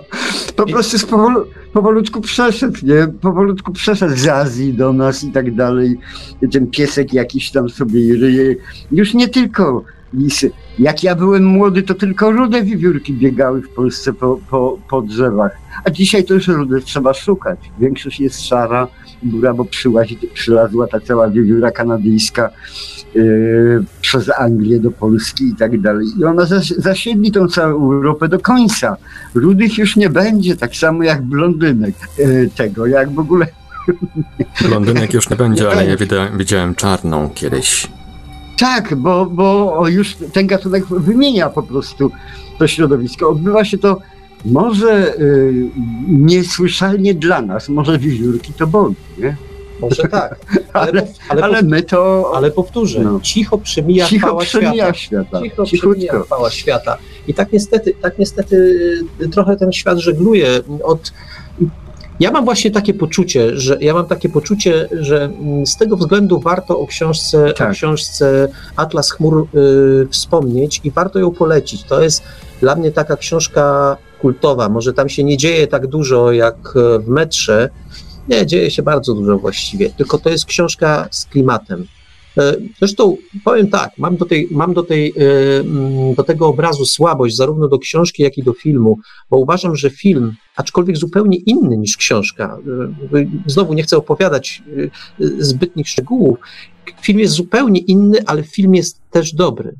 po 0.57 0.67
prostu 0.67 0.99
z 0.99 1.07
powolu, 1.07 1.47
powolutku 1.73 2.21
przeszedł, 2.21 2.79
nie? 2.83 3.09
Powolutku 3.21 3.73
przeszedł 3.73 4.17
z 4.17 4.29
Azji 4.29 4.75
do 4.75 4.93
nas 4.93 5.25
i 5.25 5.33
tak 5.33 5.55
dalej. 5.55 5.99
Ten 6.53 6.67
piesek 6.67 7.13
jakiś 7.13 7.51
tam 7.51 7.69
sobie 7.69 8.15
ryje. 8.17 8.57
Już 8.93 9.15
nie 9.15 9.29
tylko 9.29 9.85
lisy. 10.15 10.51
Jak 10.79 11.03
ja 11.03 11.15
byłem 11.15 11.45
młody, 11.45 11.83
to 11.83 11.95
tylko 11.95 12.33
rude 12.33 12.63
wiewiórki 12.63 13.13
biegały 13.13 13.63
w 13.63 13.69
Polsce 13.69 14.13
po, 14.13 14.41
po, 14.51 14.79
po 14.91 15.03
drzewach. 15.03 15.53
A 15.85 15.91
dzisiaj 15.91 16.25
to 16.25 16.35
już 16.35 16.49
rude 16.49 16.81
trzeba 16.81 17.15
szukać. 17.15 17.59
Większość 17.79 18.21
jest 18.21 18.47
szara, 18.47 18.89
góra, 19.23 19.55
bo 19.55 19.65
przyłazi, 19.65 20.19
przylazła 20.35 20.87
ta 20.87 21.01
cała 21.01 21.31
wiewióra 21.31 21.71
kanadyjska 21.71 22.51
yy, 23.15 23.85
przez 24.01 24.31
Anglię 24.39 24.81
do 24.81 24.91
Polski 24.91 25.45
i 25.45 25.55
tak 25.55 25.81
dalej. 25.81 26.07
I 26.19 26.25
ona 26.25 26.47
zas, 26.47 26.67
zasiedli 26.67 27.33
tą 27.33 27.49
całą 27.49 27.93
Europę 27.93 28.29
do 28.29 28.39
końca. 28.39 28.97
Rudych 29.35 29.79
już 29.79 29.97
nie 29.97 30.11
będzie, 30.11 30.57
tak 30.57 30.77
samo 30.77 31.03
jak 31.03 31.23
blondynek 31.23 31.95
yy, 32.19 32.51
tego, 32.57 32.87
jak 32.87 33.11
w 33.11 33.19
ogóle... 33.19 33.47
Blondynek 34.69 35.15
już 35.15 35.31
nie 35.31 35.37
będzie, 35.37 35.71
ale 35.71 35.87
ja 35.87 35.97
widziałem 36.37 36.75
czarną 36.75 37.31
kiedyś. 37.35 37.89
Tak, 38.59 38.95
bo, 38.95 39.27
bo 39.27 39.89
już 39.89 40.17
ten 40.33 40.47
gatunek 40.47 40.87
wymienia 40.87 41.49
po 41.49 41.63
prostu 41.63 42.11
to 42.59 42.67
środowisko. 42.67 43.31
Odbywa 43.31 43.65
się 43.65 43.79
to 43.79 43.99
może 44.45 45.15
y, 45.19 45.71
niesłyszalnie 46.09 47.15
dla 47.15 47.43
nas, 47.43 47.69
może 47.69 47.99
wiewiórki 47.99 48.53
to 48.53 48.67
boli, 48.67 48.95
nie? 49.19 49.37
Może 49.81 50.03
tak. 50.03 50.37
Ale, 50.73 50.91
ale, 50.91 51.07
ale, 51.29 51.43
ale 51.43 51.63
my 51.63 51.83
to. 51.83 52.33
Ale 52.35 52.51
powtórzę, 52.51 53.01
no. 53.01 53.21
cicho 53.21 53.59
przemija 53.59 54.07
cicho 54.07 54.27
chwała 54.27 54.43
przemija 54.43 54.95
świata. 54.95 54.95
świata. 54.95 55.43
Cicho 55.43 55.65
Cichutko. 55.65 55.91
przemija 55.91 56.23
chwała 56.23 56.51
świata. 56.51 56.97
I 57.29 57.35
tak 57.35 57.53
niestety, 57.53 57.95
tak 58.03 58.19
niestety 58.19 58.57
y, 59.21 59.29
trochę 59.29 59.57
ten 59.57 59.73
świat 59.73 59.99
żegluje 59.99 60.61
od. 60.83 61.13
Ja 62.21 62.31
mam 62.31 62.45
właśnie 62.45 62.71
takie 62.71 62.95
poczucie, 62.95 63.57
że 63.59 63.79
ja 63.81 63.95
mam 63.95 64.07
takie 64.07 64.29
poczucie, 64.29 64.89
że 64.93 65.25
mm, 65.25 65.67
z 65.67 65.77
tego 65.77 65.97
względu 65.97 66.41
warto 66.41 66.79
o 66.79 66.87
książce, 66.87 67.53
tak. 67.53 67.71
o 67.71 67.73
książce 67.73 68.49
Atlas 68.77 69.11
Chmur 69.11 69.47
y, 69.55 70.09
wspomnieć 70.11 70.81
i 70.85 70.91
warto 70.91 71.19
ją 71.19 71.31
polecić. 71.31 71.85
To 71.85 72.03
jest 72.03 72.23
dla 72.61 72.77
mnie 72.77 72.91
taka 72.91 73.17
książka 73.17 73.97
kultowa. 74.21 74.69
Może 74.69 74.93
tam 74.93 75.09
się 75.09 75.25
nie 75.25 75.37
dzieje 75.37 75.67
tak 75.67 75.87
dużo 75.87 76.33
jak 76.33 76.75
w 77.01 77.09
metrze. 77.09 77.71
Nie, 78.29 78.47
dzieje 78.47 78.71
się 78.71 78.83
bardzo 78.83 79.15
dużo 79.15 79.39
właściwie, 79.39 79.91
tylko 79.91 80.19
to 80.19 80.31
jest 80.31 80.45
książka 80.45 81.09
z 81.11 81.25
klimatem. 81.25 81.87
E, 82.39 82.57
zresztą 82.79 83.17
powiem 83.45 83.69
tak, 83.69 83.91
mam 83.99 84.17
do, 84.17 84.25
tej, 84.25 84.49
mam 84.51 84.75
do, 84.75 84.83
tej, 84.83 85.15
e, 85.17 85.61
mm, 85.61 86.15
do 86.15 86.23
tego 86.23 86.47
obrazu 86.47 86.85
słabość, 86.85 87.37
zarówno 87.37 87.69
do 87.69 87.79
książki, 87.79 88.23
jak 88.23 88.39
i 88.39 88.43
do 88.43 88.53
filmu, 88.53 88.99
bo 89.31 89.37
uważam, 89.39 89.77
że 89.77 89.91
film, 89.91 90.35
aczkolwiek 90.57 90.97
zupełnie 90.97 91.37
inny 91.37 91.77
niż 91.77 91.97
książka, 91.97 92.59
e, 93.15 93.27
znowu 93.47 93.75
nie 93.75 93.83
chcę 93.83 93.97
opowiadać 93.97 94.63
zbytnich 95.39 95.89
szczegółów, 95.89 96.39
film 97.03 97.19
jest 97.19 97.35
zupełnie 97.35 97.81
inny, 97.81 98.19
ale 98.27 98.43
film 98.43 98.75
jest 98.75 99.01
też 99.11 99.33
dobry. 99.33 99.75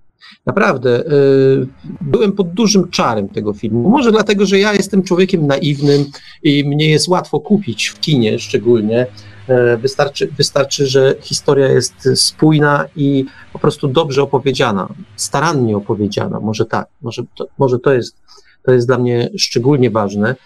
Naprawdę, 0.47 1.01
y, 1.01 1.67
byłem 2.01 2.33
pod 2.33 2.53
dużym 2.53 2.91
czarem 2.91 3.29
tego 3.29 3.53
filmu. 3.53 3.89
Może 3.89 4.13
dlatego, 4.13 4.47
że 4.47 4.59
ja 4.59 4.73
jestem 4.73 5.03
człowiekiem 5.03 5.47
naiwnym 5.47 6.05
i 6.43 6.65
mnie 6.65 6.91
jest 6.91 7.09
łatwo 7.09 7.41
kupić 7.41 7.87
w 7.87 8.01
kinie 8.01 8.39
szczególnie. 8.39 9.07
E, 9.51 9.77
wystarczy, 9.77 10.27
wystarczy, 10.27 10.87
że 10.87 11.15
historia 11.21 11.69
jest 11.69 12.09
spójna 12.15 12.85
i 12.97 13.25
po 13.53 13.59
prostu 13.59 13.89
dobrze 13.89 14.23
opowiedziana, 14.23 14.89
starannie 15.17 15.77
opowiedziana. 15.77 16.41
Może 16.41 16.67
tak, 16.67 16.87
może 17.03 17.23
to, 17.35 17.47
może 17.59 17.79
to, 17.79 17.93
jest, 17.93 18.17
to 18.63 18.73
jest 18.73 18.87
dla 18.87 18.99
mnie 18.99 19.31
szczególnie 19.39 19.91
ważne. 19.91 20.37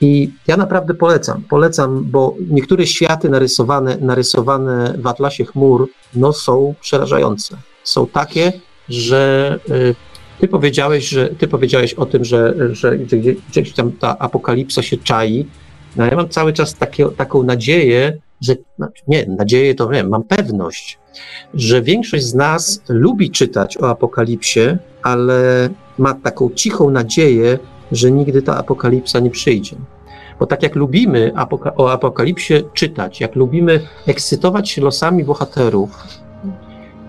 I 0.00 0.30
ja 0.46 0.56
naprawdę 0.56 0.94
polecam, 0.94 1.42
polecam, 1.42 2.04
bo 2.04 2.34
niektóre 2.50 2.86
światy 2.86 3.28
narysowane, 3.28 3.96
narysowane 4.00 4.94
w 4.98 5.06
Atlasie 5.06 5.44
Chmur 5.44 5.88
no, 6.14 6.32
są 6.32 6.74
przerażające. 6.80 7.56
Są 7.84 8.06
takie, 8.06 8.52
że 8.88 9.58
y, 9.70 9.94
ty 10.40 10.48
powiedziałeś, 10.48 11.08
że 11.08 11.28
ty 11.28 11.48
powiedziałeś 11.48 11.94
o 11.94 12.06
tym, 12.06 12.24
że, 12.24 12.54
że 12.72 12.98
gdzieś 13.48 13.72
tam 13.72 13.92
ta 13.92 14.18
apokalipsa 14.18 14.82
się 14.82 14.96
czai. 14.96 15.46
No 15.96 16.04
ja 16.04 16.16
mam 16.16 16.28
cały 16.28 16.52
czas 16.52 16.74
takie, 16.74 17.08
taką 17.16 17.42
nadzieję, 17.42 18.18
że 18.40 18.54
znaczy 18.76 19.02
nie, 19.08 19.26
nadzieję 19.26 19.74
to 19.74 19.88
wiem, 19.88 20.08
mam 20.08 20.22
pewność, 20.22 20.98
że 21.54 21.82
większość 21.82 22.24
z 22.24 22.34
nas 22.34 22.82
lubi 22.88 23.30
czytać 23.30 23.78
o 23.78 23.90
apokalipsie, 23.90 24.76
ale 25.02 25.68
ma 25.98 26.14
taką 26.14 26.50
cichą 26.50 26.90
nadzieję, 26.90 27.58
że 27.92 28.10
nigdy 28.10 28.42
ta 28.42 28.56
apokalipsa 28.58 29.20
nie 29.20 29.30
przyjdzie. 29.30 29.76
Bo 30.38 30.46
tak 30.46 30.62
jak 30.62 30.74
lubimy 30.74 31.32
apoka 31.34 31.74
o 31.76 31.92
apokalipsie 31.92 32.54
czytać, 32.74 33.20
jak 33.20 33.34
lubimy 33.34 33.80
ekscytować 34.06 34.70
się 34.70 34.82
losami 34.82 35.24
bohaterów, 35.24 36.04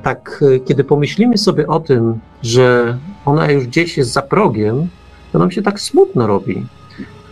tak 0.08 0.44
e, 0.56 0.60
kiedy 0.60 0.84
pomyślimy 0.84 1.38
sobie 1.38 1.68
o 1.68 1.80
tym, 1.80 2.20
że 2.42 2.98
ona 3.26 3.52
już 3.52 3.68
gdzieś 3.68 3.98
jest 3.98 4.12
za 4.12 4.22
progiem, 4.22 4.88
to 5.32 5.40
nam 5.40 5.52
się 5.52 5.62
tak 5.62 5.80
smutno 5.80 6.28
robi. 6.28 6.66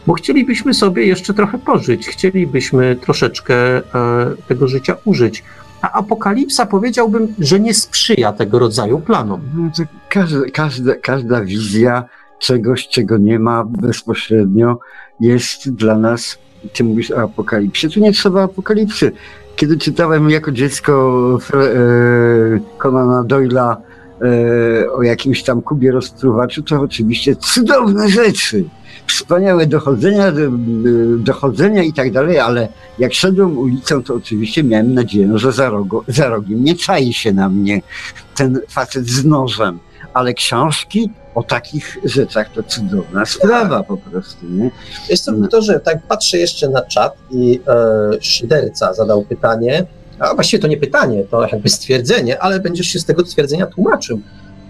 Bo 0.08 0.14
chcielibyśmy 0.14 0.74
sobie 0.74 1.06
jeszcze 1.06 1.34
trochę 1.34 1.58
pożyć, 1.58 2.08
chcielibyśmy 2.08 2.96
troszeczkę 2.96 3.56
e, 3.56 3.82
tego 4.48 4.68
życia 4.68 4.96
użyć. 5.06 5.44
A 5.82 5.92
apokalipsa 5.92 6.66
powiedziałbym, 6.66 7.36
że 7.40 7.60
nie 7.60 7.74
sprzyja 7.74 8.34
tego 8.34 8.60
rodzaju 8.60 9.00
planom. 9.00 9.42
No 9.56 9.86
każda, 10.10 10.40
każda, 10.54 10.96
każda 10.96 11.42
wizja 11.42 12.04
czegoś, 12.40 12.88
czego 12.88 13.18
nie 13.18 13.40
ma 13.40 13.64
bezpośrednio, 13.64 14.80
jest 15.20 15.72
dla 15.72 15.98
nas, 15.98 16.38
ty 16.74 16.84
mówisz 16.84 17.12
o 17.12 17.22
apokalipsie, 17.22 17.90
tu 17.90 18.00
nie 18.00 18.12
trzeba 18.12 18.44
apokalipsy 18.44 19.12
kiedy 19.56 19.78
czytałem 19.78 20.30
jako 20.30 20.52
dziecko 20.52 21.40
e, 21.54 22.78
Conana 22.78 23.24
Doyla 23.24 23.78
e, 24.22 24.92
o 24.92 25.04
jakimś 25.04 25.44
tam 25.44 25.62
Kubie 25.62 25.92
rozpruwaczu, 25.92 26.64
to 26.64 26.82
oczywiście 26.82 27.36
cudowne 27.36 28.10
rzeczy, 28.10 28.66
wspaniałe 29.08 29.68
dochodzenia, 29.68 30.32
dochodzenia 31.18 31.84
i 31.84 31.94
tak 31.94 32.12
dalej, 32.12 32.40
ale 32.40 32.68
jak 33.00 33.14
szedłem 33.14 33.58
ulicą, 33.58 34.04
to 34.04 34.16
oczywiście 34.16 34.64
miałem 34.64 34.94
nadzieję, 34.94 35.28
no, 35.28 35.38
że 35.38 35.52
za, 35.52 35.70
rogo, 35.70 36.04
za 36.08 36.30
rogiem 36.30 36.64
nie 36.64 36.76
czai 36.76 37.14
się 37.14 37.34
na 37.34 37.50
mnie 37.50 37.82
ten 38.36 38.60
facet 38.70 39.08
z 39.08 39.26
nożem, 39.26 39.80
ale 40.14 40.34
książki 40.34 41.10
o 41.36 41.44
takich 41.44 41.98
rzeczach 42.04 42.50
to 42.52 42.64
cudowna 42.64 43.26
sprawa 43.26 43.84
po 43.84 43.98
prostu, 43.98 44.46
nie? 44.50 44.72
Jestem 45.10 45.48
to, 45.48 45.62
że 45.62 45.80
tak 45.80 46.04
patrzę 46.08 46.38
jeszcze 46.38 46.70
na 46.70 46.82
czat 46.82 47.14
i 47.32 47.60
e, 47.68 48.22
Szyderca 48.22 48.94
zadał 48.94 49.24
pytanie, 49.24 49.86
a 50.20 50.34
właściwie 50.34 50.62
to 50.62 50.68
nie 50.68 50.78
pytanie, 50.78 51.24
to 51.32 51.48
jakby 51.48 51.70
stwierdzenie, 51.70 52.42
ale 52.42 52.60
będziesz 52.60 52.88
się 52.88 53.00
z 53.00 53.06
tego 53.06 53.26
stwierdzenia 53.26 53.66
tłumaczył. 53.66 54.22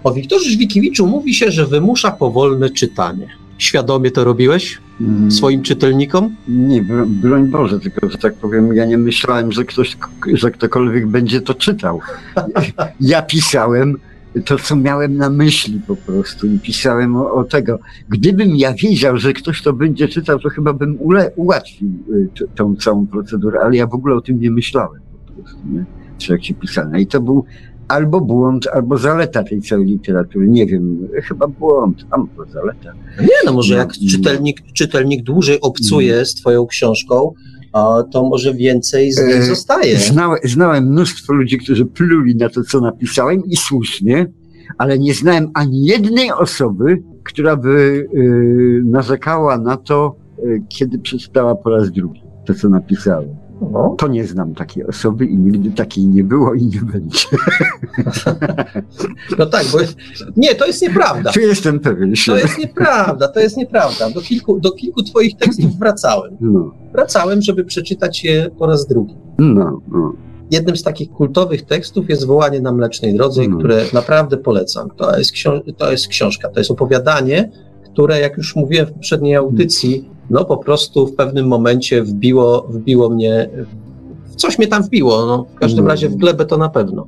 O 0.04 0.12
Wiktorze 0.12 0.50
Żwikiewiczu 0.50 1.06
mówi 1.06 1.34
się, 1.34 1.50
że 1.50 1.66
wymusza 1.66 2.10
powolne 2.10 2.70
czytanie. 2.70 3.28
Świadomie 3.58 4.10
to 4.10 4.24
robiłeś 4.24 4.78
mm. 5.00 5.30
swoim 5.30 5.62
czytelnikom? 5.62 6.36
Nie, 6.48 6.82
broń 7.06 7.46
Boże, 7.46 7.80
tylko 7.80 8.10
że 8.10 8.18
tak 8.18 8.34
powiem, 8.34 8.74
ja 8.74 8.84
nie 8.84 8.98
myślałem, 8.98 9.52
że 9.52 9.64
ktoś, 9.64 9.96
że 10.32 10.50
ktokolwiek 10.50 11.06
będzie 11.06 11.40
to 11.40 11.54
czytał. 11.54 12.00
Ja 13.00 13.22
pisałem 13.22 13.98
to, 14.44 14.58
co 14.58 14.76
miałem 14.76 15.16
na 15.16 15.30
myśli 15.30 15.80
po 15.86 15.96
prostu 15.96 16.46
i 16.46 16.58
pisałem 16.58 17.16
o, 17.16 17.32
o, 17.32 17.44
tego. 17.44 17.78
Gdybym 18.08 18.56
ja 18.56 18.74
wiedział, 18.74 19.16
że 19.16 19.32
ktoś 19.32 19.62
to 19.62 19.72
będzie 19.72 20.08
czytał, 20.08 20.38
to 20.38 20.48
chyba 20.48 20.72
bym 20.72 20.96
ule, 21.00 21.30
ułatwił 21.36 21.88
y, 22.14 22.28
t, 22.38 22.44
tą 22.54 22.76
całą 22.76 23.06
procedurę, 23.06 23.60
ale 23.60 23.76
ja 23.76 23.86
w 23.86 23.94
ogóle 23.94 24.14
o 24.14 24.20
tym 24.20 24.40
nie 24.40 24.50
myślałem 24.50 25.00
po 25.26 25.42
prostu, 25.42 25.60
nie? 25.72 25.84
w 26.18 26.26
trakcie 26.26 26.54
pisania. 26.54 26.98
I 26.98 27.06
to 27.06 27.20
był 27.20 27.44
albo 27.88 28.20
błąd, 28.20 28.66
albo 28.72 28.98
zaleta 28.98 29.44
tej 29.44 29.62
całej 29.62 29.86
literatury. 29.86 30.48
Nie 30.48 30.66
wiem, 30.66 31.08
chyba 31.22 31.48
błąd, 31.48 32.06
a 32.10 32.18
może 32.18 32.50
zaleta. 32.52 32.92
Nie, 33.20 33.36
no 33.44 33.52
może 33.52 33.74
no, 33.74 33.80
jak 33.80 33.92
czytelnik, 33.92 34.72
czytelnik 34.72 35.22
dłużej 35.22 35.60
obcuje 35.60 36.12
mm. 36.14 36.26
z 36.26 36.34
twoją 36.34 36.66
książką, 36.66 37.32
to 38.12 38.28
może 38.28 38.54
więcej 38.54 39.12
z 39.12 39.26
nich 39.26 39.36
e, 39.36 39.42
zostaje. 39.42 39.98
Znałem, 39.98 40.38
znałem 40.44 40.84
mnóstwo 40.84 41.32
ludzi, 41.32 41.58
którzy 41.58 41.86
pluli 41.86 42.36
na 42.36 42.48
to, 42.48 42.62
co 42.62 42.80
napisałem 42.80 43.44
i 43.44 43.56
słusznie, 43.56 44.32
ale 44.78 44.98
nie 44.98 45.14
znałem 45.14 45.50
ani 45.54 45.84
jednej 45.84 46.32
osoby, 46.32 47.02
która 47.24 47.56
by 47.56 48.08
y, 48.14 48.82
narzekała 48.84 49.58
na 49.58 49.76
to, 49.76 50.16
y, 50.38 50.62
kiedy 50.68 50.98
przeczytała 50.98 51.54
po 51.54 51.70
raz 51.70 51.90
drugi 51.90 52.22
to, 52.46 52.54
co 52.54 52.68
napisałem. 52.68 53.35
No. 53.60 53.94
To 53.98 54.08
nie 54.08 54.26
znam 54.26 54.54
takiej 54.54 54.86
osoby 54.86 55.26
i 55.26 55.36
nigdy 55.38 55.70
takiej 55.70 56.06
nie 56.06 56.24
było 56.24 56.54
i 56.54 56.64
nie 56.66 56.80
będzie. 56.80 57.26
No 59.38 59.46
tak, 59.46 59.66
bo 59.72 59.78
nie, 60.36 60.54
to 60.54 60.66
jest 60.66 60.82
nieprawda. 60.82 61.32
Tu 61.32 61.40
jestem 61.40 61.80
pewien. 61.80 62.14
To 62.26 62.36
jest 62.36 62.58
nieprawda, 62.58 63.28
to 63.28 63.40
jest 63.40 63.56
nieprawda. 63.56 64.10
Do 64.10 64.20
kilku, 64.20 64.60
do 64.60 64.70
kilku 64.72 65.02
twoich 65.02 65.36
tekstów 65.36 65.78
wracałem. 65.78 66.36
No. 66.40 66.74
Wracałem, 66.92 67.42
żeby 67.42 67.64
przeczytać 67.64 68.24
je 68.24 68.50
po 68.58 68.66
raz 68.66 68.86
drugi. 68.86 69.14
No, 69.38 69.80
no. 69.88 70.12
Jednym 70.50 70.76
z 70.76 70.82
takich 70.82 71.10
kultowych 71.10 71.62
tekstów 71.62 72.08
jest 72.08 72.26
Wołanie 72.26 72.60
na 72.60 72.72
Mlecznej 72.72 73.14
Drodze, 73.14 73.48
no. 73.48 73.58
które 73.58 73.84
naprawdę 73.92 74.36
polecam. 74.36 74.88
To 74.96 75.18
jest, 75.18 75.32
to 75.76 75.90
jest 75.90 76.08
książka, 76.08 76.48
to 76.48 76.60
jest 76.60 76.70
opowiadanie, 76.70 77.50
które, 77.92 78.20
jak 78.20 78.36
już 78.36 78.56
mówiłem 78.56 78.86
w 78.86 78.92
poprzedniej 78.92 79.34
audycji, 79.34 80.10
no 80.30 80.44
po 80.44 80.56
prostu 80.56 81.06
w 81.06 81.14
pewnym 81.14 81.46
momencie 81.46 82.02
wbiło, 82.02 82.66
wbiło 82.70 83.10
mnie, 83.10 83.50
coś 84.36 84.58
mnie 84.58 84.66
tam 84.68 84.82
wbiło, 84.82 85.26
no, 85.26 85.46
w 85.56 85.58
każdym 85.58 85.84
mm. 85.84 85.90
razie 85.90 86.08
w 86.08 86.16
glebę 86.16 86.46
to 86.46 86.58
na 86.58 86.68
pewno. 86.68 87.06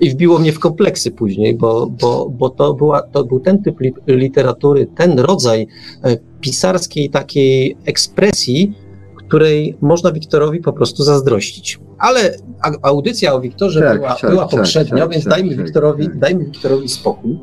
I 0.00 0.10
wbiło 0.10 0.38
mnie 0.38 0.52
w 0.52 0.58
kompleksy 0.58 1.10
później, 1.10 1.56
bo, 1.56 1.86
bo, 2.00 2.30
bo 2.30 2.50
to, 2.50 2.74
była, 2.74 3.02
to 3.02 3.24
był 3.24 3.40
ten 3.40 3.62
typ 3.62 3.76
literatury, 4.06 4.86
ten 4.96 5.18
rodzaj 5.18 5.66
e, 6.04 6.16
pisarskiej 6.40 7.10
takiej 7.10 7.76
ekspresji, 7.84 8.74
której 9.16 9.76
można 9.80 10.12
Wiktorowi 10.12 10.60
po 10.60 10.72
prostu 10.72 11.02
zazdrościć. 11.02 11.80
Ale 11.98 12.36
audycja 12.82 13.34
o 13.34 13.40
Wiktorze 13.40 13.80
tak, 13.80 13.98
była, 13.98 14.14
tak, 14.14 14.30
była 14.30 14.46
tak, 14.46 14.50
poprzednio, 14.50 14.98
tak, 14.98 15.10
więc 15.10 15.24
tak, 15.24 15.32
dajmy, 15.32 15.56
Wiktorowi, 15.56 16.04
tak. 16.04 16.18
dajmy 16.18 16.44
Wiktorowi 16.44 16.88
spokój. 16.88 17.38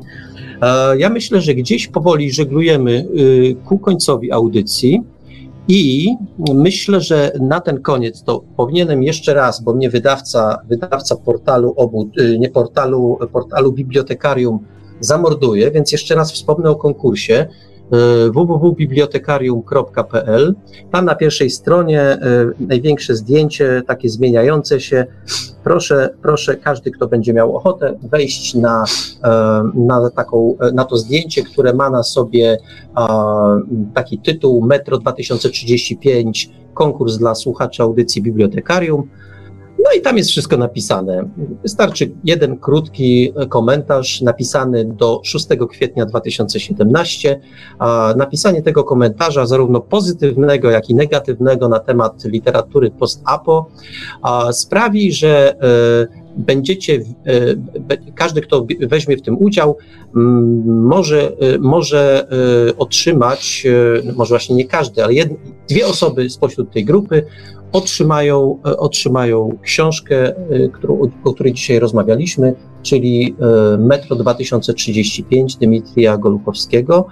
Ja 0.98 1.08
myślę, 1.10 1.40
że 1.40 1.54
gdzieś 1.54 1.88
powoli 1.88 2.32
żeglujemy 2.32 3.06
y, 3.18 3.56
ku 3.64 3.78
końcowi 3.78 4.32
audycji. 4.32 5.02
I 5.68 6.14
myślę, 6.54 7.00
że 7.00 7.32
na 7.40 7.60
ten 7.60 7.82
koniec 7.82 8.22
to 8.22 8.42
powinienem 8.56 9.02
jeszcze 9.02 9.34
raz, 9.34 9.62
bo 9.62 9.74
mnie 9.74 9.90
wydawca, 9.90 10.58
wydawca 10.68 11.16
portalu 11.16 11.74
obu, 11.76 12.10
y, 12.20 12.38
nie 12.38 12.50
portalu, 12.50 13.18
portalu 13.32 13.72
bibliotekarium 13.72 14.58
zamorduje, 15.00 15.70
więc 15.70 15.92
jeszcze 15.92 16.14
raz 16.14 16.32
wspomnę 16.32 16.70
o 16.70 16.76
konkursie. 16.76 17.48
E, 17.92 18.30
www.bibliotekarium.pl. 18.30 20.54
Tam 20.92 21.04
na 21.04 21.14
pierwszej 21.14 21.50
stronie 21.50 22.00
e, 22.00 22.18
największe 22.60 23.16
zdjęcie, 23.16 23.82
takie 23.86 24.08
zmieniające 24.08 24.80
się. 24.80 25.06
Proszę, 25.64 26.08
proszę 26.22 26.56
każdy, 26.56 26.90
kto 26.90 27.08
będzie 27.08 27.32
miał 27.32 27.56
ochotę, 27.56 27.98
wejść 28.02 28.54
na, 28.54 28.84
e, 29.24 29.62
na, 29.74 30.10
taką, 30.10 30.56
na 30.72 30.84
to 30.84 30.96
zdjęcie, 30.96 31.42
które 31.42 31.74
ma 31.74 31.90
na 31.90 32.02
sobie 32.02 32.58
taki 33.94 34.18
tytuł 34.18 34.66
Metro 34.66 34.98
2035, 34.98 36.50
konkurs 36.74 37.16
dla 37.16 37.34
słuchaczy 37.34 37.82
audycji 37.82 38.22
Bibliotekarium. 38.22 39.08
No 39.78 39.92
i 39.98 40.00
tam 40.00 40.16
jest 40.16 40.30
wszystko 40.30 40.56
napisane. 40.56 41.28
Wystarczy 41.62 42.10
jeden 42.24 42.58
krótki 42.58 43.32
komentarz 43.48 44.20
napisany 44.20 44.84
do 44.84 45.20
6 45.24 45.46
kwietnia 45.70 46.06
2017. 46.06 47.40
A 47.78 48.14
napisanie 48.16 48.62
tego 48.62 48.84
komentarza, 48.84 49.46
zarówno 49.46 49.80
pozytywnego, 49.80 50.70
jak 50.70 50.90
i 50.90 50.94
negatywnego 50.94 51.68
na 51.68 51.78
temat 51.78 52.24
literatury 52.24 52.90
post-apo, 52.90 53.70
sprawi, 54.52 55.12
że 55.12 55.56
e, 55.60 56.25
będziecie, 56.36 56.94
e, 56.94 57.00
każdy, 58.14 58.40
kto 58.40 58.66
weźmie 58.80 59.16
w 59.16 59.22
tym 59.22 59.38
udział, 59.38 59.76
może, 60.66 61.36
e, 61.38 61.58
może 61.58 62.28
otrzymać, 62.78 63.66
może 64.16 64.28
właśnie 64.28 64.56
nie 64.56 64.64
każdy, 64.64 65.04
ale 65.04 65.14
dwie 65.68 65.86
osoby 65.86 66.30
spośród 66.30 66.72
tej 66.72 66.84
grupy 66.84 67.22
otrzymają, 67.72 68.58
e, 68.66 68.76
otrzymają 68.76 69.58
książkę, 69.62 70.36
e, 70.36 70.68
którą, 70.68 71.00
o 71.24 71.34
której 71.34 71.52
dzisiaj 71.52 71.78
rozmawialiśmy, 71.78 72.54
czyli 72.82 73.36
e, 73.74 73.78
Metro 73.78 74.16
2035 74.16 75.56
Dmitrija 75.56 76.16
Goluchowskiego. 76.16 77.06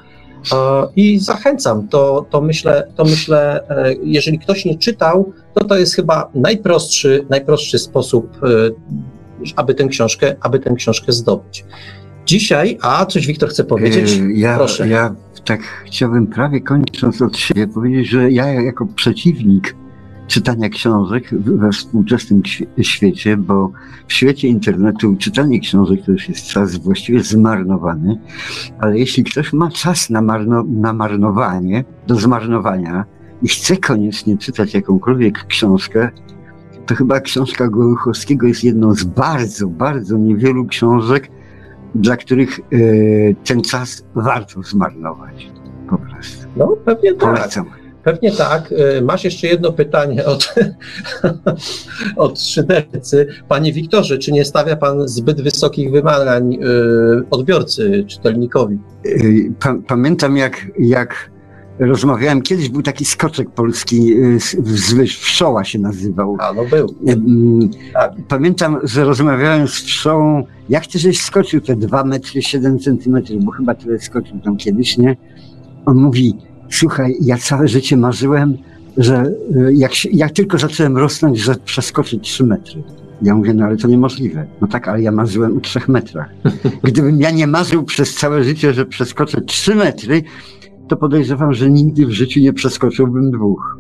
I 0.96 1.18
zachęcam, 1.18 1.88
to, 1.88 2.26
to, 2.30 2.40
myślę, 2.40 2.88
to 2.96 3.04
myślę, 3.04 3.60
jeżeli 4.02 4.38
ktoś 4.38 4.64
nie 4.64 4.78
czytał, 4.78 5.32
to 5.54 5.64
to 5.64 5.78
jest 5.78 5.94
chyba 5.94 6.30
najprostszy, 6.34 7.26
najprostszy 7.30 7.78
sposób, 7.78 8.28
aby 9.56 9.74
tę 9.74 9.88
książkę, 9.88 10.36
aby 10.40 10.58
tę 10.58 10.74
książkę 10.74 11.12
zdobyć. 11.12 11.64
Dzisiaj, 12.26 12.78
a 12.82 13.06
coś 13.06 13.26
Wiktor 13.26 13.48
chce 13.48 13.64
powiedzieć? 13.64 14.20
Ja, 14.34 14.56
Proszę. 14.56 14.88
ja 14.88 15.14
tak 15.44 15.60
chciałbym 15.86 16.26
prawie 16.26 16.60
kończąc 16.60 17.22
od 17.22 17.36
siebie 17.36 17.66
powiedzieć, 17.68 18.08
że 18.08 18.30
ja 18.30 18.46
jako 18.46 18.86
przeciwnik 18.86 19.74
czytania 20.26 20.68
książek 20.68 21.30
we 21.40 21.70
współczesnym 21.70 22.42
świecie, 22.82 23.36
bo 23.36 23.72
w 24.06 24.12
świecie 24.12 24.48
internetu 24.48 25.16
czytanie 25.16 25.60
książek 25.60 26.00
to 26.06 26.12
już 26.12 26.28
jest 26.28 26.46
czas 26.46 26.76
właściwie 26.76 27.22
zmarnowany, 27.22 28.18
ale 28.78 28.98
jeśli 28.98 29.24
ktoś 29.24 29.52
ma 29.52 29.70
czas 29.70 30.10
na, 30.10 30.22
marno, 30.22 30.64
na 30.68 30.92
marnowanie, 30.92 31.84
do 32.06 32.14
zmarnowania 32.14 33.04
i 33.42 33.48
chce 33.48 33.76
koniecznie 33.76 34.38
czytać 34.38 34.74
jakąkolwiek 34.74 35.46
książkę, 35.46 36.10
to 36.86 36.94
chyba 36.94 37.20
książka 37.20 37.68
Gołuchowskiego 37.68 38.46
jest 38.46 38.64
jedną 38.64 38.94
z 38.94 39.04
bardzo, 39.04 39.68
bardzo 39.68 40.18
niewielu 40.18 40.66
książek, 40.66 41.28
dla 41.94 42.16
których 42.16 42.60
y, 42.72 43.36
ten 43.44 43.62
czas 43.62 44.04
warto 44.14 44.62
zmarnować. 44.62 45.50
Po 45.90 45.98
prostu. 45.98 46.46
No, 46.56 46.76
pewnie 46.84 47.14
tak. 47.14 47.34
Polecam. 47.34 47.64
Pewnie 48.04 48.32
tak. 48.32 48.74
E, 48.98 49.02
masz 49.02 49.24
jeszcze 49.24 49.46
jedno 49.46 49.72
pytanie 49.72 50.24
od, 50.24 50.54
od 52.16 52.40
szydercy. 52.40 53.26
Panie 53.48 53.72
Wiktorze, 53.72 54.18
czy 54.18 54.32
nie 54.32 54.44
stawia 54.44 54.76
Pan 54.76 55.08
zbyt 55.08 55.40
wysokich 55.40 55.92
wymagań 55.92 56.54
e, 56.54 56.58
odbiorcy, 57.30 58.04
czytelnikowi? 58.08 58.78
E, 59.66 59.80
pamiętam, 59.86 60.36
jak, 60.36 60.66
jak 60.78 61.30
rozmawiałem, 61.78 62.42
kiedyś 62.42 62.68
był 62.68 62.82
taki 62.82 63.04
skoczek 63.04 63.50
polski, 63.50 64.14
Wszoła 65.06 65.64
się 65.64 65.78
nazywał. 65.78 66.36
A, 66.40 66.52
no 66.52 66.64
był. 66.64 66.94
Tak. 67.92 68.12
Pamiętam, 68.28 68.78
że 68.82 69.04
rozmawiałem 69.04 69.68
z 69.68 69.82
Wszołą, 69.82 70.46
jak 70.68 70.86
ty 70.86 70.98
żeś 70.98 71.20
skoczył 71.20 71.60
te 71.60 71.76
2 71.76 72.04
metry 72.04 72.42
7 72.42 72.78
centymetrów, 72.78 73.44
bo 73.44 73.50
chyba 73.50 73.74
tyle 73.74 73.98
skoczył 73.98 74.40
tam 74.40 74.56
kiedyś, 74.56 74.98
nie? 74.98 75.16
On 75.86 75.96
mówi, 75.96 76.34
Słuchaj, 76.70 77.16
ja 77.20 77.38
całe 77.38 77.68
życie 77.68 77.96
marzyłem, 77.96 78.56
że 78.96 79.24
y, 79.56 79.74
jak, 79.74 79.92
jak 80.12 80.32
tylko 80.32 80.58
zacząłem 80.58 80.96
rosnąć, 80.96 81.38
że 81.38 81.54
przeskoczyć 81.54 82.22
3 82.22 82.44
metry. 82.44 82.82
Ja 83.22 83.34
mówię, 83.34 83.54
no 83.54 83.64
ale 83.64 83.76
to 83.76 83.88
niemożliwe. 83.88 84.46
No 84.60 84.66
tak, 84.66 84.88
ale 84.88 85.02
ja 85.02 85.12
marzyłem 85.12 85.56
o 85.56 85.60
3 85.60 85.80
metrach. 85.88 86.28
Gdybym 86.82 87.20
ja 87.20 87.30
nie 87.30 87.46
marzył 87.46 87.82
przez 87.82 88.14
całe 88.14 88.44
życie, 88.44 88.74
że 88.74 88.86
przeskoczę 88.86 89.40
3 89.40 89.74
metry, 89.74 90.22
to 90.88 90.96
podejrzewam, 90.96 91.52
że 91.52 91.70
nigdy 91.70 92.06
w 92.06 92.10
życiu 92.10 92.40
nie 92.40 92.52
przeskoczyłbym 92.52 93.30
dwóch. 93.30 93.78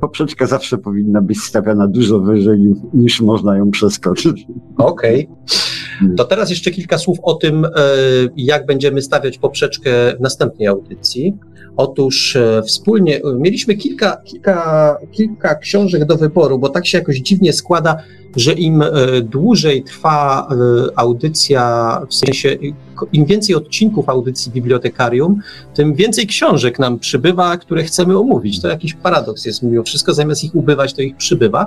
Poprzeczka 0.00 0.46
zawsze 0.46 0.78
powinna 0.78 1.22
być 1.22 1.40
stawiana 1.40 1.88
dużo 1.88 2.20
wyżej 2.20 2.74
niż 2.94 3.20
można 3.20 3.56
ją 3.56 3.70
przeskoczyć. 3.70 4.46
Okej. 4.76 5.28
Okay. 5.28 5.67
To 6.16 6.24
teraz 6.24 6.50
jeszcze 6.50 6.70
kilka 6.70 6.98
słów 6.98 7.18
o 7.22 7.34
tym, 7.34 7.64
e, 7.64 7.70
jak 8.36 8.66
będziemy 8.66 9.02
stawiać 9.02 9.38
poprzeczkę 9.38 9.90
w 10.18 10.20
następnej 10.20 10.68
audycji. 10.68 11.36
Otóż 11.76 12.36
e, 12.36 12.62
wspólnie 12.62 13.16
e, 13.16 13.20
mieliśmy 13.38 13.74
kilka, 13.74 14.16
kilka, 14.24 14.96
kilka 15.12 15.54
książek 15.54 16.04
do 16.04 16.16
wyboru, 16.16 16.58
bo 16.58 16.68
tak 16.68 16.86
się 16.86 16.98
jakoś 16.98 17.16
dziwnie 17.16 17.52
składa, 17.52 17.96
że 18.36 18.52
im 18.52 18.84
dłużej 19.22 19.84
trwa 19.84 20.48
audycja, 20.96 22.00
w 22.10 22.14
sensie 22.14 22.56
im 23.12 23.24
więcej 23.24 23.54
odcinków 23.54 24.08
audycji 24.08 24.52
bibliotekarium, 24.52 25.40
tym 25.74 25.94
więcej 25.94 26.26
książek 26.26 26.78
nam 26.78 26.98
przybywa, 26.98 27.56
które 27.56 27.84
chcemy 27.84 28.18
omówić. 28.18 28.60
To 28.60 28.68
jakiś 28.68 28.94
paradoks 28.94 29.44
jest 29.44 29.62
mimo 29.62 29.82
wszystko, 29.82 30.14
zamiast 30.14 30.44
ich 30.44 30.54
ubywać, 30.54 30.94
to 30.94 31.02
ich 31.02 31.16
przybywa. 31.16 31.66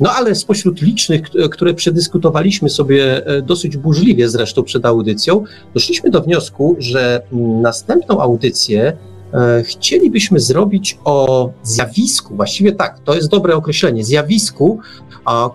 No 0.00 0.10
ale 0.10 0.34
spośród 0.34 0.82
licznych, 0.82 1.22
które 1.52 1.74
przedyskutowaliśmy 1.74 2.70
sobie 2.70 3.22
dosyć 3.42 3.76
burzliwie 3.76 4.28
zresztą 4.28 4.62
przed 4.62 4.86
audycją, 4.86 5.44
doszliśmy 5.74 6.10
do 6.10 6.22
wniosku, 6.22 6.76
że 6.78 7.22
następną 7.62 8.20
audycję 8.20 8.96
E, 9.34 9.62
chcielibyśmy 9.62 10.40
zrobić 10.40 10.98
o 11.04 11.50
zjawisku, 11.62 12.36
właściwie 12.36 12.72
tak, 12.72 12.98
to 12.98 13.14
jest 13.14 13.28
dobre 13.28 13.56
określenie, 13.56 14.04
zjawisku, 14.04 14.78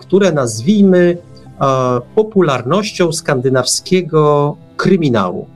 które 0.00 0.32
nazwijmy 0.32 1.18
popularnością 2.14 3.12
skandynawskiego 3.12 4.56
kryminału. 4.76 5.46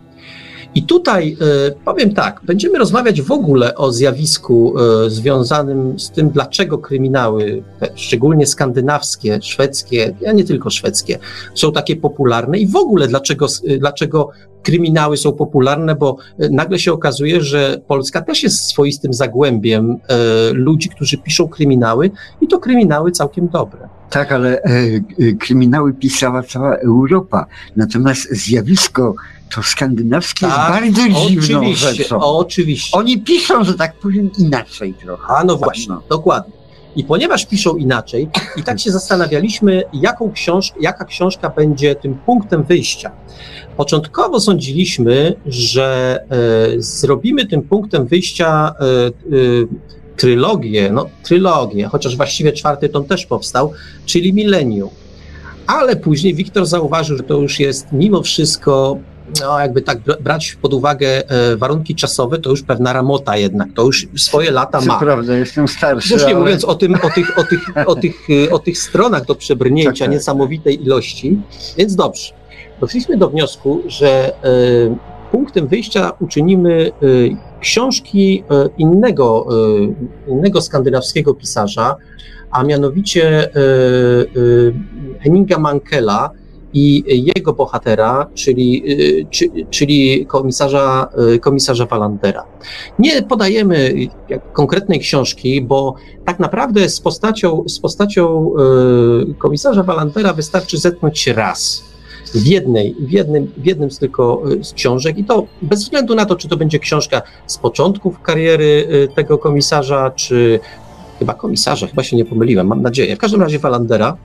I 0.74 0.82
tutaj 0.82 1.36
y, 1.68 1.74
powiem 1.84 2.14
tak, 2.14 2.40
będziemy 2.44 2.78
rozmawiać 2.78 3.22
w 3.22 3.30
ogóle 3.30 3.74
o 3.74 3.92
zjawisku 3.92 4.74
y, 5.06 5.10
związanym 5.10 5.98
z 5.98 6.10
tym, 6.10 6.30
dlaczego 6.30 6.78
kryminały, 6.78 7.62
szczególnie 7.94 8.46
skandynawskie, 8.46 9.38
szwedzkie, 9.42 10.14
a 10.28 10.32
nie 10.32 10.44
tylko 10.44 10.70
szwedzkie, 10.70 11.18
są 11.54 11.72
takie 11.72 11.96
popularne 11.96 12.58
i 12.58 12.66
w 12.66 12.76
ogóle 12.76 13.08
dlaczego, 13.08 13.46
y, 13.68 13.78
dlaczego 13.78 14.30
kryminały 14.62 15.16
są 15.16 15.32
popularne, 15.32 15.94
bo 15.94 16.16
nagle 16.50 16.78
się 16.78 16.92
okazuje, 16.92 17.40
że 17.40 17.80
Polska 17.86 18.22
też 18.22 18.42
jest 18.42 18.68
swoistym 18.68 19.12
zagłębiem 19.12 19.98
ludzi, 20.52 20.88
którzy 20.88 21.18
piszą 21.18 21.48
kryminały 21.48 22.10
i 22.40 22.48
to 22.48 22.58
kryminały 22.58 23.12
całkiem 23.12 23.48
dobre. 23.48 23.88
Tak, 24.10 24.32
ale 24.32 24.62
e, 24.62 24.72
kryminały 25.40 25.92
pisała 25.92 26.42
cała 26.42 26.76
Europa. 26.76 27.46
Natomiast 27.76 28.30
zjawisko 28.30 29.14
to 29.54 29.62
skandynawskie 29.62 30.46
tak, 30.46 30.84
jest 30.84 30.96
bardzo 30.96 31.28
dziwną 31.28 31.58
oczywiście, 31.58 31.94
rzeczą. 31.94 32.20
Oczywiście. 32.20 32.98
Oni 32.98 33.18
piszą, 33.18 33.64
że 33.64 33.74
tak 33.74 33.94
powiem, 33.94 34.30
inaczej 34.38 34.94
trochę. 34.94 35.34
A 35.34 35.44
no 35.44 35.56
właśnie, 35.56 35.94
no. 35.94 36.02
dokładnie. 36.08 36.52
I 36.96 37.04
ponieważ 37.04 37.46
piszą 37.46 37.76
inaczej, 37.76 38.28
i 38.56 38.62
tak 38.62 38.80
się 38.80 38.90
zastanawialiśmy, 38.90 39.82
jaką 39.92 40.32
książ 40.32 40.72
jaka 40.80 41.04
książka 41.04 41.50
będzie 41.50 41.94
tym 41.94 42.14
punktem 42.14 42.64
wyjścia. 42.64 43.10
Początkowo 43.76 44.40
sądziliśmy, 44.40 45.34
że 45.46 46.18
e, 46.30 46.80
zrobimy 46.82 47.46
tym 47.46 47.62
punktem 47.62 48.06
wyjścia 48.06 48.74
e, 48.80 48.84
e, 48.84 49.10
trylogię, 50.16 50.90
no 50.92 51.06
trylogię, 51.22 51.86
chociaż 51.86 52.16
właściwie 52.16 52.52
czwarty 52.52 52.88
tom 52.88 53.04
też 53.04 53.26
powstał, 53.26 53.72
czyli 54.06 54.32
Millennium. 54.34 54.90
Ale 55.66 55.96
później 55.96 56.34
Wiktor 56.34 56.66
zauważył, 56.66 57.16
że 57.16 57.22
to 57.22 57.34
już 57.34 57.60
jest 57.60 57.86
mimo 57.92 58.22
wszystko 58.22 58.98
no 59.40 59.60
jakby 59.60 59.82
tak 59.82 59.98
brać 60.20 60.58
pod 60.62 60.74
uwagę 60.74 61.08
e, 61.28 61.56
warunki 61.56 61.94
czasowe, 61.94 62.38
to 62.38 62.50
już 62.50 62.62
pewna 62.62 62.92
ramota 62.92 63.36
jednak, 63.36 63.68
to 63.74 63.82
już 63.82 64.06
swoje 64.16 64.50
lata 64.50 64.80
ma. 64.80 64.98
Prawda, 64.98 65.36
jestem 65.36 65.68
starszy. 65.68 66.14
Już 66.14 66.22
nie 66.22 66.28
ale... 66.28 66.38
mówiąc 66.38 66.64
o, 66.64 66.74
tym, 66.74 66.94
o, 66.94 67.10
tych, 67.10 67.38
o, 67.38 67.44
tych, 67.44 67.60
o, 67.86 67.94
tych, 67.94 68.28
e, 68.46 68.50
o 68.50 68.58
tych 68.58 68.78
stronach 68.78 69.24
do 69.24 69.34
przebrnięcia 69.34 69.90
tak, 69.90 69.98
tak. 69.98 70.10
niesamowitej 70.10 70.82
ilości, 70.82 71.40
więc 71.78 71.96
dobrze. 71.96 72.32
Doszliśmy 72.80 73.16
do 73.16 73.30
wniosku, 73.30 73.82
że 73.86 74.08
e, 74.08 75.14
punktem 75.32 75.66
wyjścia 75.66 76.12
uczynimy 76.20 76.90
książki 77.60 78.44
innego, 78.78 79.46
innego 80.28 80.60
skandynawskiego 80.60 81.34
pisarza, 81.34 81.96
a 82.50 82.62
mianowicie 82.62 83.50
Henninga 85.20 85.58
Mankela, 85.58 86.30
i 86.74 87.04
jego 87.36 87.52
bohatera, 87.52 88.26
czyli, 88.34 88.82
y, 88.90 89.66
czyli 89.70 90.26
komisarza, 90.26 91.08
y, 91.34 91.38
komisarza 91.38 91.86
Walandera. 91.86 92.44
Nie 92.98 93.22
podajemy 93.22 93.94
konkretnej 94.52 95.00
książki, 95.00 95.62
bo 95.62 95.94
tak 96.24 96.38
naprawdę 96.38 96.88
z 96.88 97.00
postacią, 97.00 97.64
z 97.68 97.78
postacią 97.78 98.50
y, 99.30 99.34
komisarza 99.34 99.82
Walandera 99.82 100.32
wystarczy 100.32 100.78
zetknąć 100.78 101.18
się 101.18 101.32
raz 101.32 101.84
w 102.34 102.46
jednej, 102.46 102.96
w 103.00 103.10
jednym, 103.10 103.52
w 103.56 103.66
jednym 103.66 103.90
z 103.90 103.98
tylko 103.98 104.42
z 104.62 104.72
książek 104.72 105.18
i 105.18 105.24
to 105.24 105.46
bez 105.62 105.84
względu 105.84 106.14
na 106.14 106.26
to, 106.26 106.36
czy 106.36 106.48
to 106.48 106.56
będzie 106.56 106.78
książka 106.78 107.22
z 107.46 107.58
początków 107.58 108.22
kariery 108.22 108.88
tego 109.14 109.38
komisarza, 109.38 110.10
czy 110.10 110.60
chyba 111.24 111.34
komisarza, 111.34 111.86
chyba 111.86 112.02
się 112.02 112.16
nie 112.16 112.24
pomyliłem, 112.24 112.66
mam 112.66 112.82
nadzieję. 112.82 113.16
W 113.16 113.18
każdym 113.18 113.40
razie 113.40 113.58
Walandera, 113.58 114.16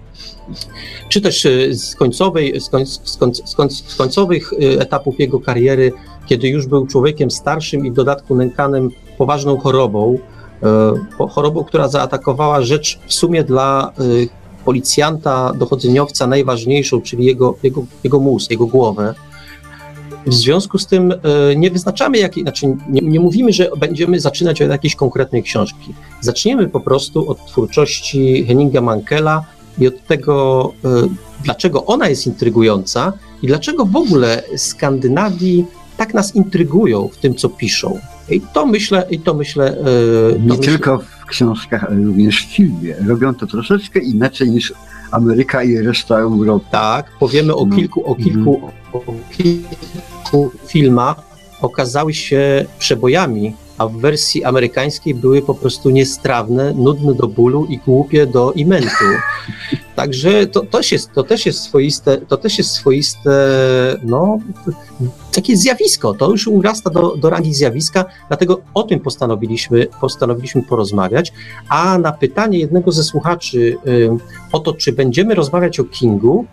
czy 1.10 1.22
też 1.22 1.46
e, 1.46 1.74
z, 1.74 1.96
końcowej, 1.96 2.62
z, 2.62 2.70
koń, 2.70 2.86
z, 2.86 3.18
koń, 3.18 3.34
z, 3.34 3.56
koń, 3.56 3.70
z 3.70 3.96
końcowych 3.96 4.54
e, 4.54 4.82
etapów 4.82 5.20
jego 5.20 5.40
kariery, 5.40 5.92
kiedy 6.28 6.48
już 6.48 6.68
był 6.68 6.88
człowiekiem 6.88 7.32
starszym 7.32 7.86
i 7.86 7.92
w 7.92 7.94
dodatku 7.94 8.36
nękanym 8.36 8.90
poważną 9.18 9.58
chorobą, 9.58 10.20
e, 11.20 11.28
chorobą, 11.30 11.64
która 11.64 11.88
zaatakowała 11.88 12.62
rzecz 12.62 13.00
w 13.08 13.14
sumie 13.14 13.44
dla 13.44 13.94
policjanta, 14.66 15.54
dochodzeniowca 15.54 16.28
najważniejszą, 16.28 17.02
czyli 17.02 17.26
jego, 17.26 17.56
jego, 17.64 17.86
jego 18.04 18.20
mózg, 18.20 18.52
jego 18.52 18.68
głowę. 18.68 19.16
W 20.28 20.34
związku 20.34 20.78
z 20.78 20.88
tym 20.88 21.14
nie 21.56 21.72
wyznaczamy 21.72 22.18
jakiej, 22.18 22.44
znaczy 22.44 22.68
nie, 22.90 23.02
nie, 23.02 23.20
mówimy, 23.20 23.54
że 23.54 23.70
będziemy 23.78 24.20
zaczynać 24.20 24.62
od 24.62 24.70
jakiejś 24.70 24.96
konkretnej 24.96 25.44
książki. 25.44 25.94
Zaczniemy 26.22 26.68
po 26.68 26.80
prostu 26.80 27.30
od 27.30 27.46
twórczości 27.46 28.46
Henninga 28.48 28.82
Mankela, 28.82 29.46
i 29.80 29.88
od 29.88 30.08
tego, 30.08 30.74
e, 30.86 31.08
dlaczego 31.44 31.86
ona 31.86 32.10
jest 32.10 32.28
intrygująca 32.28 33.14
i 33.42 33.48
dlaczego 33.48 33.86
w 33.86 33.96
ogóle 33.96 34.44
Skandynawii 34.58 35.66
tak 35.98 36.14
nas 36.14 36.36
intrygują 36.36 37.08
w 37.08 37.18
tym, 37.18 37.36
co 37.36 37.50
piszą. 37.50 38.00
I 38.30 38.42
to 38.42 38.66
myślę, 38.66 39.08
i 39.10 39.20
to 39.20 39.34
myślę. 39.34 39.68
E, 39.72 39.84
to 40.34 40.40
Nie 40.40 40.58
myślę... 40.58 40.58
tylko 40.58 40.98
w 40.98 41.26
książkach, 41.26 41.84
ale 41.84 41.96
również 41.96 42.46
w 42.46 42.56
filmie. 42.56 42.96
Robią 43.08 43.36
to 43.36 43.48
troszeczkę 43.48 44.00
inaczej 44.00 44.50
niż 44.50 44.74
Ameryka 45.12 45.64
i 45.64 45.78
reszta 45.78 46.20
Europy. 46.20 46.66
Tak, 46.72 47.12
powiemy 47.20 47.56
o 47.56 47.66
no. 47.66 47.76
kilku, 47.76 48.06
o 48.06 48.16
kilku, 48.16 48.58
mm. 48.58 48.70
o 48.94 49.14
kilku 49.38 50.52
filmach. 50.68 51.30
Okazały 51.62 52.14
się 52.14 52.66
przebojami 52.80 53.56
a 53.80 53.88
w 53.88 53.94
wersji 53.94 54.44
amerykańskiej 54.44 55.16
były 55.16 55.42
po 55.42 55.56
prostu 55.56 55.90
niestrawne, 55.90 56.74
nudne 56.74 57.14
do 57.14 57.28
bólu 57.28 57.66
i 57.66 57.78
głupie 57.78 58.28
do 58.28 58.52
imentu. 58.52 59.06
Także 59.96 60.48
to, 60.48 60.66
też 60.66 60.92
jest, 60.92 61.14
to 61.14 61.24
też 61.24 61.46
jest 61.46 61.60
swoiste, 61.60 62.18
to 62.18 62.38
też 62.38 62.58
jest 62.58 62.72
swoiste, 62.72 63.32
no, 64.04 64.40
takie 65.32 65.58
zjawisko. 65.58 66.14
To 66.14 66.32
już 66.32 66.48
urasta 66.48 66.90
do, 66.90 67.16
do 67.16 67.30
rangi 67.30 67.54
zjawiska, 67.54 68.06
dlatego 68.28 68.62
o 68.74 68.84
tym 68.84 69.00
postanowiliśmy, 69.00 69.88
postanowiliśmy 70.02 70.64
porozmawiać. 70.64 71.34
A 71.70 71.98
na 71.98 72.12
pytanie 72.12 72.60
jednego 72.60 72.92
ze 72.92 73.04
słuchaczy 73.04 73.78
y, 73.88 74.10
o 74.52 74.60
to, 74.60 74.74
czy 74.74 74.94
będziemy 74.94 75.36
rozmawiać 75.36 75.80
o 75.80 75.84
Kingu, 75.84 76.46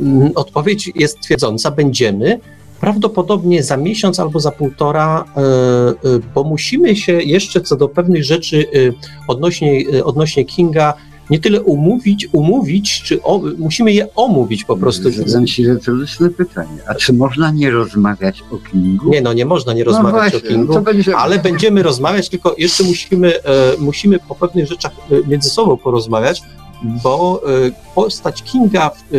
y, 0.00 0.04
odpowiedź 0.34 0.90
jest 0.94 1.20
twierdząca, 1.20 1.70
będziemy, 1.70 2.40
prawdopodobnie 2.82 3.62
za 3.62 3.76
miesiąc 3.76 4.20
albo 4.20 4.40
za 4.40 4.50
półtora, 4.50 5.24
e, 5.36 5.40
e, 5.40 5.94
bo 6.34 6.44
musimy 6.44 6.96
się 6.96 7.12
jeszcze 7.12 7.60
co 7.60 7.76
do 7.76 7.88
pewnych 7.88 8.24
rzeczy 8.24 8.66
e, 8.74 8.92
odnośnie, 9.28 9.84
odnośnie 10.04 10.44
Kinga 10.44 10.94
nie 11.30 11.38
tyle 11.38 11.62
umówić, 11.62 12.28
umówić, 12.32 13.02
czy 13.02 13.22
o, 13.22 13.40
musimy 13.58 13.92
je 13.92 14.14
omówić 14.14 14.64
po 14.64 14.76
prostu. 14.76 15.10
Zadam 15.10 15.46
ci 15.46 15.66
retoryczne 15.66 16.30
pytanie. 16.30 16.78
A 16.86 16.94
czy 16.94 17.12
można 17.12 17.50
nie 17.50 17.70
rozmawiać 17.70 18.44
o 18.52 18.70
Kingu? 18.70 19.10
Nie, 19.10 19.20
no 19.20 19.32
nie 19.32 19.44
można 19.44 19.72
nie 19.72 19.84
no 19.84 19.90
rozmawiać 19.90 20.32
no 20.32 20.38
właśnie, 20.40 20.48
o 20.48 20.52
Kingu, 20.52 20.80
będzie... 20.80 21.16
ale 21.16 21.38
będziemy 21.38 21.82
rozmawiać, 21.82 22.28
tylko 22.28 22.54
jeszcze 22.58 22.84
musimy, 22.84 23.32
musimy 23.78 24.18
po 24.28 24.34
pewnych 24.34 24.66
rzeczach 24.66 24.92
między 25.26 25.50
sobą 25.50 25.76
porozmawiać, 25.76 26.42
bo 26.84 27.42
e, 27.66 27.70
postać 27.94 28.42
Kinga, 28.42 28.90
e, 28.90 29.16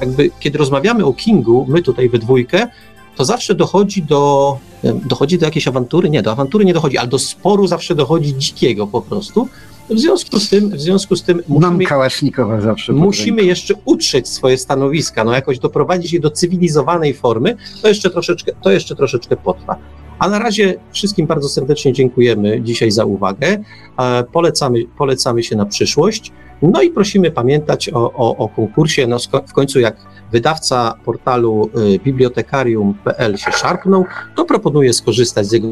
jakby 0.00 0.30
kiedy 0.40 0.58
rozmawiamy 0.58 1.04
o 1.04 1.12
Kingu, 1.12 1.66
my 1.68 1.82
tutaj 1.82 2.08
we 2.08 2.18
dwójkę, 2.18 2.66
to 3.16 3.24
zawsze 3.24 3.54
dochodzi 3.54 4.02
do, 4.02 4.58
dochodzi 4.84 5.38
do 5.38 5.46
jakiejś 5.46 5.68
awantury, 5.68 6.10
nie, 6.10 6.22
do 6.22 6.32
awantury 6.32 6.64
nie 6.64 6.74
dochodzi, 6.74 6.98
ale 6.98 7.08
do 7.08 7.18
sporu 7.18 7.66
zawsze 7.66 7.94
dochodzi 7.94 8.38
dzikiego 8.38 8.86
po 8.86 9.02
prostu. 9.02 9.48
W 9.90 9.98
związku 9.98 10.40
z 10.40 10.48
tym, 10.48 10.70
w 10.70 10.80
związku 10.80 11.16
z 11.16 11.22
tym 11.22 11.42
musimy, 11.48 11.84
Kałasznikowa 11.84 12.60
zawsze 12.60 12.92
musimy 12.92 13.42
jeszcze 13.42 13.74
utrzeć 13.84 14.28
swoje 14.28 14.58
stanowiska, 14.58 15.24
no 15.24 15.32
jakoś 15.32 15.58
doprowadzić 15.58 16.12
je 16.12 16.20
do 16.20 16.30
cywilizowanej 16.30 17.14
formy, 17.14 17.56
to 17.82 17.88
jeszcze 17.88 18.10
troszeczkę, 18.10 18.52
to 18.62 18.70
jeszcze 18.70 18.96
troszeczkę 18.96 19.36
potrwa. 19.36 19.76
A 20.18 20.28
na 20.28 20.38
razie 20.38 20.74
wszystkim 20.92 21.26
bardzo 21.26 21.48
serdecznie 21.48 21.92
dziękujemy 21.92 22.62
dzisiaj 22.62 22.90
za 22.90 23.04
uwagę. 23.04 23.58
E, 23.98 24.24
polecamy, 24.24 24.84
polecamy 24.98 25.42
się 25.42 25.56
na 25.56 25.66
przyszłość. 25.66 26.32
No 26.62 26.82
i 26.82 26.90
prosimy 26.90 27.30
pamiętać 27.30 27.88
o, 27.88 28.12
o, 28.12 28.36
o 28.36 28.48
konkursie. 28.48 29.06
No 29.06 29.16
w 29.48 29.52
końcu, 29.52 29.80
jak 29.80 29.96
wydawca 30.32 30.94
portalu 31.04 31.70
y, 31.94 31.98
bibliotekarium.pl 31.98 33.36
się 33.36 33.52
szarpnął, 33.52 34.04
to 34.36 34.44
proponuję 34.44 34.92
skorzystać 34.92 35.46
z 35.46 35.52
jego 35.52 35.68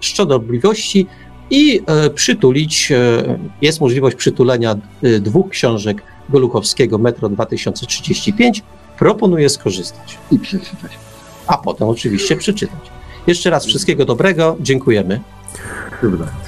szczodrobliwości 0.00 1.06
i 1.50 1.82
e, 1.86 2.10
przytulić. 2.10 2.92
E, 2.92 3.38
jest 3.62 3.80
możliwość 3.80 4.16
przytulenia 4.16 4.74
dwóch 5.20 5.48
książek 5.48 6.02
Goluchowskiego 6.28 6.98
Metro 6.98 7.28
2035. 7.28 8.62
Proponuję 8.98 9.48
skorzystać. 9.48 10.18
I 10.30 10.38
przeczytać. 10.38 10.98
A 11.46 11.58
potem 11.58 11.88
oczywiście 11.88 12.36
przeczytać. 12.36 12.95
Jeszcze 13.26 13.50
raz 13.50 13.66
wszystkiego 13.66 14.04
dobrego, 14.04 14.56
dziękujemy. 14.60 15.20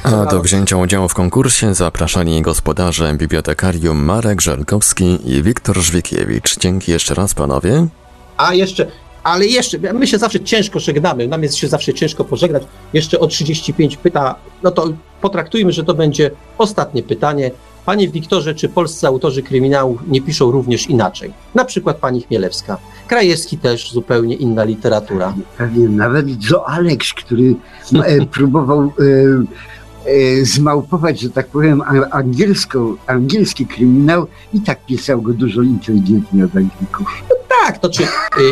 A 0.02 0.26
do 0.26 0.42
wzięcia 0.42 0.76
udziału 0.76 1.08
w 1.08 1.14
konkursie 1.14 1.74
zapraszali 1.74 2.42
gospodarze 2.42 3.14
bibliotekarium 3.14 4.04
Marek 4.04 4.40
Żelkowski 4.40 5.18
i 5.24 5.42
Wiktor 5.42 5.76
Żwikiewicz. 5.76 6.58
Dzięki 6.58 6.92
jeszcze 6.92 7.14
raz 7.14 7.34
panowie. 7.34 7.86
A 8.36 8.54
jeszcze, 8.54 8.86
ale 9.22 9.46
jeszcze, 9.46 9.78
my 9.78 10.06
się 10.06 10.18
zawsze 10.18 10.40
ciężko 10.40 10.80
żegnamy, 10.80 11.28
nam 11.28 11.42
jest 11.42 11.56
się 11.56 11.68
zawsze 11.68 11.94
ciężko 11.94 12.24
pożegnać. 12.24 12.62
Jeszcze 12.92 13.20
o 13.20 13.26
35 13.26 13.96
pyta, 13.96 14.34
no 14.62 14.70
to 14.70 14.88
potraktujmy, 15.20 15.72
że 15.72 15.84
to 15.84 15.94
będzie 15.94 16.30
ostatnie 16.58 17.02
pytanie. 17.02 17.50
Panie 17.88 18.08
Wiktorze, 18.08 18.54
czy 18.54 18.68
polscy 18.68 19.06
autorzy 19.06 19.42
kryminałów 19.42 20.00
nie 20.08 20.22
piszą 20.22 20.50
również 20.50 20.90
inaczej? 20.90 21.32
Na 21.54 21.64
przykład 21.64 21.96
pani 21.96 22.22
Chmielewska. 22.22 22.78
Krajewski 23.06 23.58
też 23.58 23.92
zupełnie 23.92 24.34
inna 24.34 24.64
literatura. 24.64 25.34
Pewnie 25.58 25.88
nawet 25.88 26.26
Joe 26.50 26.66
Alex, 26.66 27.14
który 27.14 27.54
e, 28.04 28.26
próbował 28.36 28.80
e, 28.80 28.90
e, 30.10 30.44
zmałpować, 30.44 31.20
że 31.20 31.30
tak 31.30 31.46
powiem, 31.46 31.82
angielską, 32.10 32.96
angielski 33.06 33.66
kryminał 33.66 34.26
i 34.54 34.60
tak 34.60 34.86
pisał 34.86 35.22
go 35.22 35.32
dużo 35.32 35.62
inteligentniej 35.62 36.44
od 36.44 36.56
Anglików. 36.56 37.22
Tak, 37.64 37.78
to 37.78 37.88
czy 37.88 38.02
y, 38.02 38.06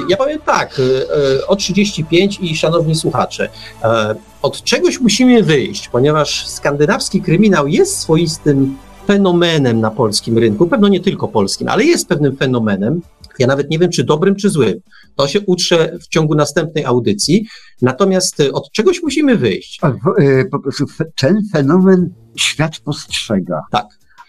ja 0.09 0.17
powiem 0.17 0.39
tak, 0.47 0.79
y, 0.79 1.47
o 1.47 1.57
35 1.57 2.39
i 2.41 2.57
szanowni 2.57 2.95
słuchacze, 2.95 3.49
e, 3.85 4.15
od 4.43 4.63
czegoś 4.63 5.01
musimy 5.01 5.43
wyjść, 5.43 5.89
ponieważ 5.89 6.49
skandynawski 6.49 7.23
kryminał 7.23 7.67
jest 7.67 7.99
swoistym 7.99 8.77
fenomenem 9.07 9.81
na 9.81 9.91
polskim 9.91 10.39
rynku, 10.39 10.66
pewno 10.66 10.89
nie 10.89 11.01
tylko 11.01 11.28
polskim, 11.28 11.69
ale 11.69 11.85
jest 11.85 12.09
pewnym 12.09 12.37
fenomenem. 12.37 13.01
Ja 13.39 13.47
nawet 13.47 13.70
nie 13.70 13.78
wiem, 13.78 13.91
czy 13.91 14.05
dobrym, 14.05 14.37
czy 14.37 14.51
złym. 14.51 14.81
To 15.16 15.28
się 15.28 15.41
utrzę 15.41 15.99
w 16.03 16.09
ciągu 16.09 16.35
następnej 16.35 16.85
audycji. 16.85 17.47
Natomiast 17.83 18.41
y, 18.41 18.53
od 18.53 18.73
czegoś 18.73 19.03
musimy 19.03 19.37
wyjść. 19.37 19.81
E, 20.19 20.45
po 20.45 20.59
prostu 20.59 20.85
ten 21.20 21.43
fenomen 21.53 22.11
świat 22.37 22.78
postrzega. 22.78 23.62
Tak. 23.70 23.87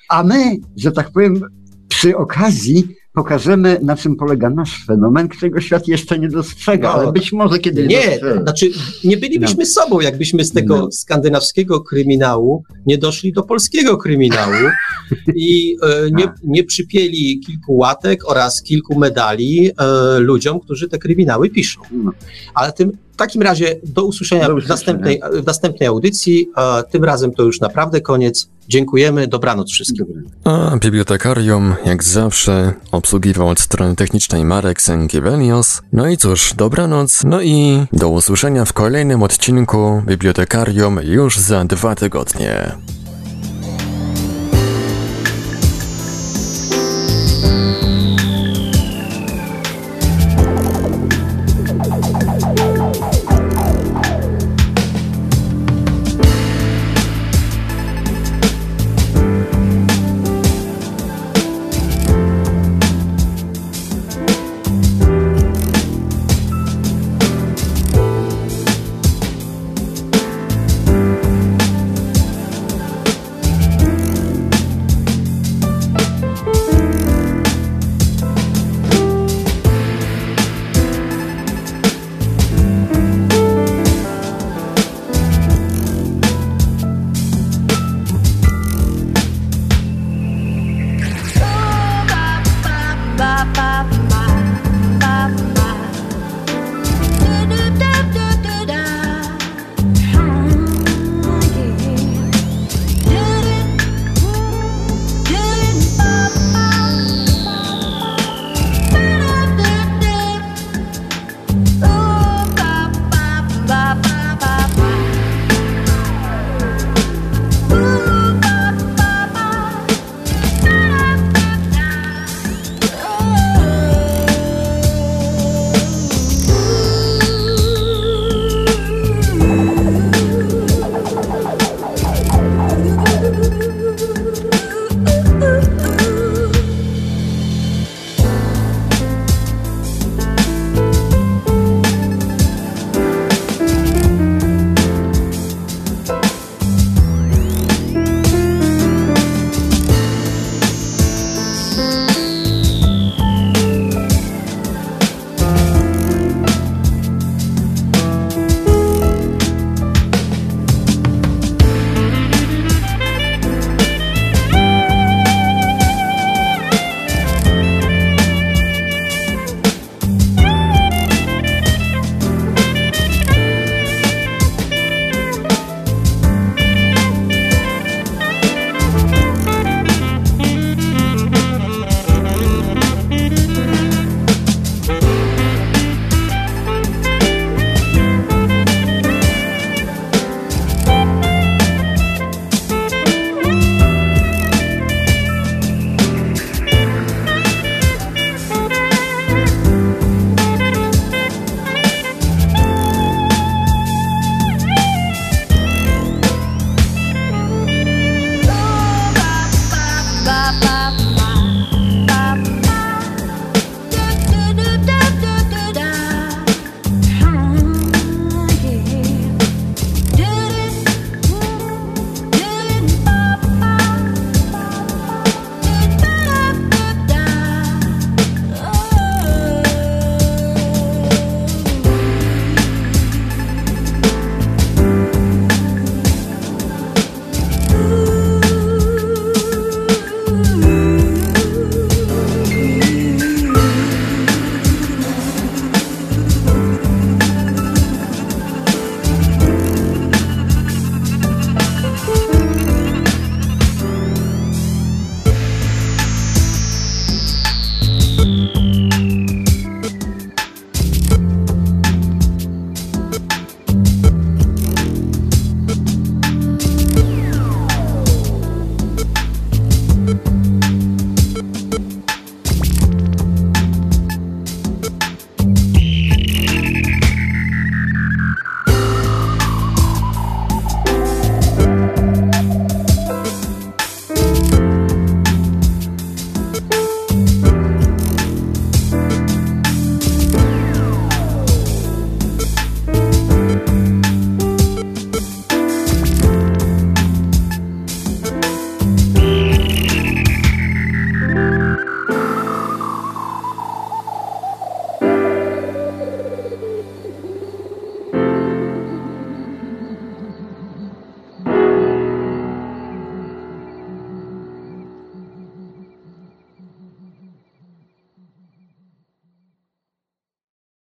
A 0.09 0.23
my, 0.23 0.55
że 0.77 0.91
tak 0.91 1.11
powiem, 1.11 1.41
przy 1.87 2.17
okazji 2.17 2.87
pokażemy, 3.21 3.79
na 3.83 3.95
czym 3.95 4.15
polega 4.15 4.49
nasz 4.49 4.85
fenomen, 4.85 5.27
którego 5.27 5.61
świat 5.61 5.87
jeszcze 5.87 6.19
nie 6.19 6.29
dostrzega, 6.29 6.87
No, 6.87 6.93
ale 6.93 7.11
być 7.11 7.31
może 7.31 7.59
kiedy 7.59 7.87
Nie, 7.87 7.97
dostrzeże. 8.09 8.41
znaczy 8.41 8.69
nie 9.03 9.17
bylibyśmy 9.17 9.65
sobą, 9.65 10.01
jakbyśmy 10.01 10.43
z 10.43 10.51
tego 10.51 10.77
No. 10.77 10.91
skandynawskiego 10.91 11.81
kryminału 11.81 12.63
nie 12.85 12.97
doszli 12.97 13.33
do 13.33 13.43
polskiego 13.43 13.97
kryminału 13.97 14.53
i 15.35 15.75
e, 15.83 16.11
nie, 16.11 16.27
nie 16.43 16.63
przypieli 16.63 17.39
kilku 17.39 17.75
łatek 17.77 18.29
oraz 18.29 18.61
kilku 18.63 18.99
medali 18.99 19.69
e, 19.79 20.19
ludziom, 20.19 20.59
którzy 20.59 20.89
te 20.89 20.97
kryminały 20.97 21.49
piszą. 21.49 21.81
No. 21.91 22.11
Ale 22.53 22.73
tym, 22.73 22.91
w 23.17 23.19
takim 23.19 23.41
razie 23.41 23.75
do 23.83 24.03
usłyszenia, 24.03 24.47
do 24.47 24.55
usłyszenia. 24.55 24.75
W, 24.75 24.79
następnej, 24.79 25.21
w 25.43 25.45
następnej 25.45 25.87
audycji. 25.87 26.49
Tym 26.91 27.03
razem 27.03 27.33
to 27.33 27.43
już 27.43 27.59
naprawdę 27.59 28.01
koniec. 28.01 28.49
Dziękujemy, 28.67 29.27
dobranoc 29.27 29.71
wszystkim. 29.71 30.05
A 30.43 30.77
bibliotekarium, 30.77 31.75
jak 31.85 32.03
zawsze, 32.03 32.73
obsługiwał 32.91 33.47
od 33.47 33.59
strony 33.59 33.95
technicznej 33.95 34.45
Marek 34.45 34.81
Sękiewelios. 34.81 35.81
No 35.93 36.07
i 36.07 36.17
cóż, 36.17 36.53
dobranoc, 36.53 37.23
no 37.23 37.41
i 37.41 37.85
do 37.93 38.09
usłyszenia 38.09 38.65
w 38.65 38.73
kolejnym 38.73 39.23
odcinku 39.23 40.03
Bibliotekarium 40.05 40.99
już 41.03 41.37
za 41.37 41.65
dwa 41.65 41.95
tygodnie. 41.95 42.71
thank 47.41 47.81
you 47.81 47.86